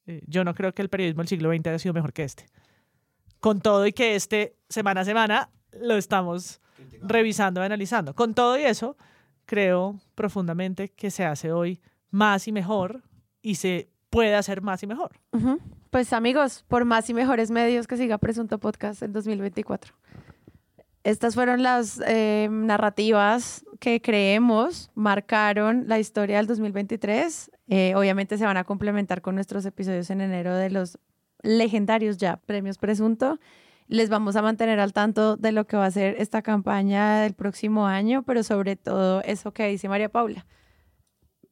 Eh, 0.07 0.23
yo 0.27 0.45
no 0.45 0.55
creo 0.55 0.75
que 0.75 0.83
el 0.83 0.89
periodismo 0.89 1.23
del 1.23 1.29
siglo 1.29 1.53
XX 1.53 1.67
haya 1.69 1.79
sido 1.79 1.95
mejor 1.95 2.13
que 2.13 2.25
este. 2.25 2.47
Con 3.41 3.61
todo 3.61 3.87
y 3.87 3.93
que 3.93 4.15
este, 4.15 4.57
semana 4.69 5.03
a 5.03 5.05
semana, 5.05 5.51
lo 5.73 5.97
estamos 5.97 6.61
revisando 7.03 7.61
y 7.63 7.65
analizando. 7.65 8.15
Con 8.15 8.35
todo 8.35 8.59
y 8.59 8.63
eso, 8.63 8.97
creo 9.47 10.01
profundamente 10.15 10.89
que 10.91 11.11
se 11.11 11.25
hace 11.25 11.53
hoy 11.53 11.81
más 12.11 12.49
y 12.49 12.53
mejor 12.53 13.03
y 13.43 13.57
se 13.57 13.91
puede 14.11 14.35
hacer 14.35 14.63
más 14.63 14.83
y 14.83 14.87
mejor. 14.87 15.13
Pues 15.91 16.13
amigos, 16.13 16.65
por 16.69 16.85
más 16.85 17.09
y 17.11 17.15
mejores 17.15 17.51
medios 17.51 17.87
que 17.87 17.97
siga 17.97 18.19
Presunto 18.19 18.59
Podcast 18.59 19.03
en 19.03 19.13
2024. 19.13 19.95
Estas 21.05 21.35
fueron 21.35 21.63
las 21.63 22.03
eh, 22.07 22.49
narrativas 22.51 23.65
que 23.81 24.03
creemos 24.03 24.91
marcaron 24.95 25.85
la 25.87 25.99
historia 25.99 26.37
del 26.37 26.47
2023. 26.47 27.51
Eh, 27.69 27.95
obviamente 27.97 28.37
se 28.37 28.45
van 28.45 28.57
a 28.57 28.65
complementar 28.65 29.23
con 29.23 29.35
nuestros 29.35 29.65
episodios 29.65 30.11
en 30.11 30.21
enero 30.21 30.55
de 30.55 30.71
los 30.71 30.99
legendarios 31.43 32.19
ya, 32.19 32.37
premios 32.37 32.79
Presunto. 32.79 33.39
Les 33.87 34.11
vamos 34.11 34.37
a 34.37 34.43
mantener 34.43 34.81
al 34.81 34.93
tanto 34.93 35.37
de 35.37 35.53
lo 35.53 35.67
que 35.67 35.79
va 35.79 35.87
a 35.87 35.91
ser 35.91 36.17
esta 36.19 36.43
campaña 36.43 37.21
del 37.21 37.33
próximo 37.33 37.87
año, 37.87 38.23
pero 38.25 38.43
sobre 38.43 38.77
todo 38.77 39.23
eso 39.23 39.53
que 39.53 39.67
dice 39.69 39.89
María 39.89 40.11
Paula. 40.11 40.45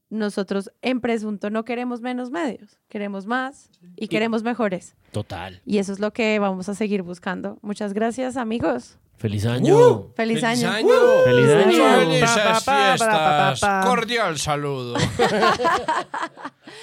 Nosotros 0.08 0.70
en 0.82 1.00
Presunto 1.00 1.50
no 1.50 1.64
queremos 1.64 2.00
menos 2.00 2.30
medios, 2.30 2.78
queremos 2.88 3.26
más 3.26 3.70
y 3.96 4.06
queremos 4.08 4.42
mejores. 4.44 4.94
Total. 5.10 5.60
Y 5.64 5.78
eso 5.78 5.92
es 5.92 5.98
lo 5.98 6.12
que 6.12 6.38
vamos 6.38 6.68
a 6.68 6.74
seguir 6.74 7.02
buscando. 7.02 7.58
Muchas 7.62 7.92
gracias, 7.92 8.36
amigos. 8.36 8.98
Feliz 9.16 9.46
año. 9.46 9.74
Uh, 9.76 10.12
feliz, 10.14 10.44
año. 10.44 10.70
Feliz 10.70 11.50
año. 11.50 11.98
Felices 11.98 12.28
Pa, 12.28 12.34
pa, 12.36 12.44
pa, 12.44 12.60
pa, 12.64 12.86
fiestas. 12.96 13.60
pa, 13.60 13.80
pa. 13.80 13.86
Cordial 13.88 14.38
saludo. 14.38 14.96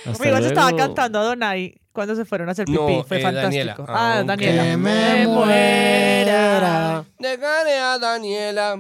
Hasta 0.05 0.23
Amigo, 0.23 0.37
se 0.39 0.47
estaba 0.47 0.75
cantando 0.75 1.19
a 1.19 1.23
Donai 1.23 1.79
cuando 1.91 2.15
se 2.15 2.25
fueron 2.25 2.49
a 2.49 2.53
hacer 2.53 2.65
pipí. 2.65 2.77
No, 2.77 3.03
Fue 3.03 3.19
eh, 3.19 3.21
fantástico. 3.21 3.51
Daniela. 3.51 3.75
Ah, 3.87 4.17
Aunque 4.27 4.47
Daniela. 4.53 4.77
me 4.77 5.27
muera. 5.27 7.05
Dejaré 7.19 7.77
a 7.77 7.99
Daniela. 7.99 8.79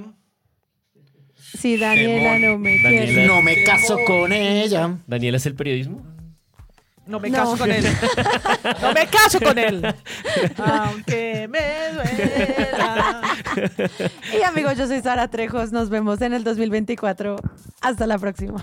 Si 1.63 1.77
Daniela 1.77 2.39
no 2.39 2.57
me 2.59 2.77
Daniela. 2.83 3.05
quiere. 3.05 3.25
No 3.27 3.41
me 3.41 3.63
caso 3.63 3.97
con 4.05 4.33
ella. 4.33 4.97
¿Daniela 5.07 5.37
es 5.37 5.45
el 5.45 5.55
periodismo? 5.55 6.05
No 7.07 7.21
me 7.21 7.29
No. 7.29 7.37
caso 7.37 7.57
con 7.57 7.71
él. 7.71 7.85
No 8.81 8.91
me 8.93 9.07
caso 9.07 9.39
con 9.39 9.57
él. 9.57 9.95
Aunque 10.57 11.47
me 11.47 11.59
duela. 11.93 13.21
Y 14.37 14.43
amigos, 14.43 14.77
yo 14.77 14.87
soy 14.87 14.99
Sara 15.01 15.29
Trejos. 15.29 15.71
Nos 15.71 15.89
vemos 15.89 16.21
en 16.21 16.33
el 16.33 16.43
2024. 16.43 17.37
Hasta 17.79 18.07
la 18.07 18.17
próxima. 18.17 18.61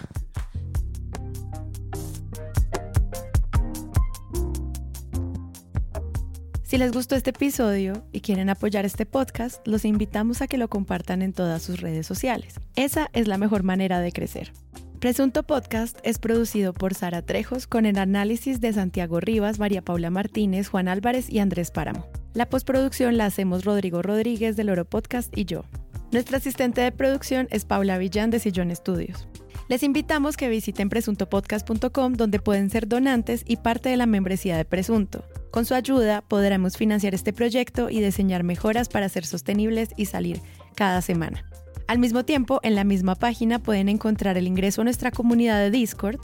Si 6.71 6.79
les 6.79 6.93
gustó 6.93 7.17
este 7.17 7.31
episodio 7.31 8.05
y 8.13 8.21
quieren 8.21 8.49
apoyar 8.49 8.85
este 8.85 9.05
podcast, 9.05 9.61
los 9.67 9.85
invitamos 9.85 10.41
a 10.41 10.47
que 10.47 10.57
lo 10.57 10.69
compartan 10.69 11.21
en 11.21 11.33
todas 11.33 11.65
sus 11.65 11.81
redes 11.81 12.07
sociales. 12.07 12.61
Esa 12.77 13.11
es 13.13 13.27
la 13.27 13.39
mejor 13.39 13.65
manera 13.65 13.99
de 13.99 14.13
crecer. 14.13 14.53
Presunto 15.01 15.43
Podcast 15.43 15.99
es 16.05 16.21
producido 16.21 16.73
por 16.73 16.95
Sara 16.95 17.23
Trejos 17.23 17.67
con 17.67 17.87
el 17.87 17.99
análisis 17.99 18.61
de 18.61 18.73
Santiago 18.73 19.19
Rivas, 19.19 19.59
María 19.59 19.83
Paula 19.83 20.11
Martínez, 20.11 20.69
Juan 20.69 20.87
Álvarez 20.87 21.29
y 21.29 21.41
Andrés 21.41 21.73
Páramo. 21.73 22.07
La 22.35 22.49
postproducción 22.49 23.17
la 23.17 23.27
hacemos 23.27 23.65
Rodrigo 23.65 24.01
Rodríguez 24.01 24.55
del 24.55 24.71
Oro 24.71 24.85
Podcast 24.85 25.37
y 25.37 25.47
yo. 25.47 25.65
Nuestra 26.13 26.37
asistente 26.37 26.83
de 26.83 26.93
producción 26.93 27.49
es 27.51 27.65
Paula 27.65 27.99
Villán 27.99 28.31
de 28.31 28.39
Sillón 28.39 28.71
Estudios. 28.71 29.27
Les 29.71 29.85
invitamos 29.85 30.37
que 30.37 30.49
visiten 30.49 30.89
presuntopodcast.com 30.89 32.15
donde 32.15 32.41
pueden 32.41 32.71
ser 32.71 32.89
donantes 32.89 33.45
y 33.47 33.55
parte 33.55 33.89
de 33.89 33.97
la 33.97 34.07
membresía 34.07 34.57
de 34.57 34.65
Presunto. 34.65 35.23
Con 35.53 35.65
su 35.65 35.75
ayuda 35.75 36.23
podremos 36.23 36.77
financiar 36.77 37.15
este 37.15 37.33
proyecto 37.33 37.89
y 37.89 38.01
diseñar 38.01 38.43
mejoras 38.43 38.89
para 38.89 39.09
ser 39.09 39.25
sostenibles 39.25 39.91
y 39.97 40.07
salir 40.07 40.41
cada 40.75 41.01
semana. 41.03 41.45
Al 41.87 42.01
mismo 42.01 42.25
tiempo, 42.25 42.59
en 42.65 42.75
la 42.75 42.83
misma 42.83 43.15
página 43.15 43.61
pueden 43.61 43.89
encontrar 43.89 44.37
el 44.37 44.49
ingreso 44.49 44.81
a 44.81 44.85
nuestra 44.85 45.13
comunidad 45.13 45.61
de 45.61 45.71
Discord, 45.71 46.19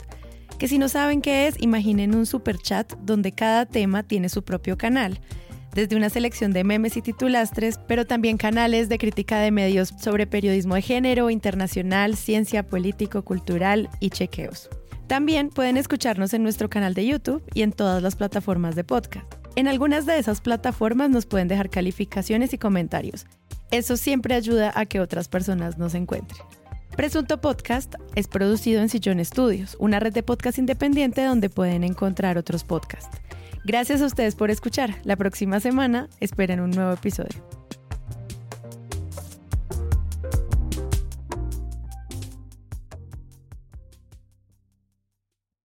que 0.59 0.67
si 0.67 0.77
no 0.77 0.89
saben 0.89 1.21
qué 1.21 1.47
es, 1.47 1.55
imaginen 1.61 2.15
un 2.15 2.25
super 2.25 2.57
chat 2.57 2.95
donde 2.97 3.31
cada 3.31 3.65
tema 3.65 4.03
tiene 4.03 4.27
su 4.27 4.43
propio 4.43 4.77
canal, 4.77 5.21
desde 5.77 5.95
una 5.95 6.09
selección 6.09 6.53
de 6.53 6.63
memes 6.63 6.97
y 6.97 7.03
titulastres, 7.03 7.79
pero 7.87 8.07
también 8.07 8.37
canales 8.37 8.89
de 8.89 8.97
crítica 8.97 9.37
de 9.37 9.51
medios 9.51 9.93
sobre 9.99 10.25
periodismo 10.25 10.73
de 10.73 10.81
género, 10.81 11.29
internacional, 11.29 12.15
ciencia, 12.15 12.63
político, 12.63 13.21
cultural 13.21 13.87
y 13.99 14.09
chequeos. 14.09 14.71
También 15.05 15.49
pueden 15.49 15.77
escucharnos 15.77 16.33
en 16.33 16.41
nuestro 16.41 16.67
canal 16.67 16.95
de 16.95 17.05
YouTube 17.05 17.43
y 17.53 17.61
en 17.61 17.73
todas 17.73 18.01
las 18.01 18.15
plataformas 18.15 18.75
de 18.75 18.83
podcast. 18.83 19.31
En 19.55 19.67
algunas 19.67 20.07
de 20.07 20.17
esas 20.17 20.41
plataformas 20.41 21.11
nos 21.11 21.27
pueden 21.27 21.47
dejar 21.47 21.69
calificaciones 21.69 22.53
y 22.53 22.57
comentarios. 22.57 23.27
Eso 23.69 23.97
siempre 23.97 24.33
ayuda 24.33 24.71
a 24.73 24.87
que 24.87 24.99
otras 24.99 25.27
personas 25.27 25.77
nos 25.77 25.93
encuentren. 25.93 26.41
Presunto 26.95 27.39
Podcast 27.39 27.93
es 28.15 28.27
producido 28.27 28.81
en 28.81 28.89
Sillón 28.89 29.19
Estudios, 29.19 29.77
una 29.79 29.99
red 29.99 30.11
de 30.11 30.23
podcast 30.23 30.57
independiente 30.57 31.23
donde 31.23 31.51
pueden 31.51 31.83
encontrar 31.83 32.39
otros 32.39 32.63
podcasts. 32.63 33.15
Gracias 33.67 34.01
a 34.01 34.05
ustedes 34.05 34.35
por 34.35 34.49
escuchar. 34.49 34.95
La 35.03 35.17
próxima 35.17 35.59
semana 35.59 36.07
esperen 36.21 36.61
un 36.61 36.71
nuevo 36.71 36.93
episodio. 36.93 37.66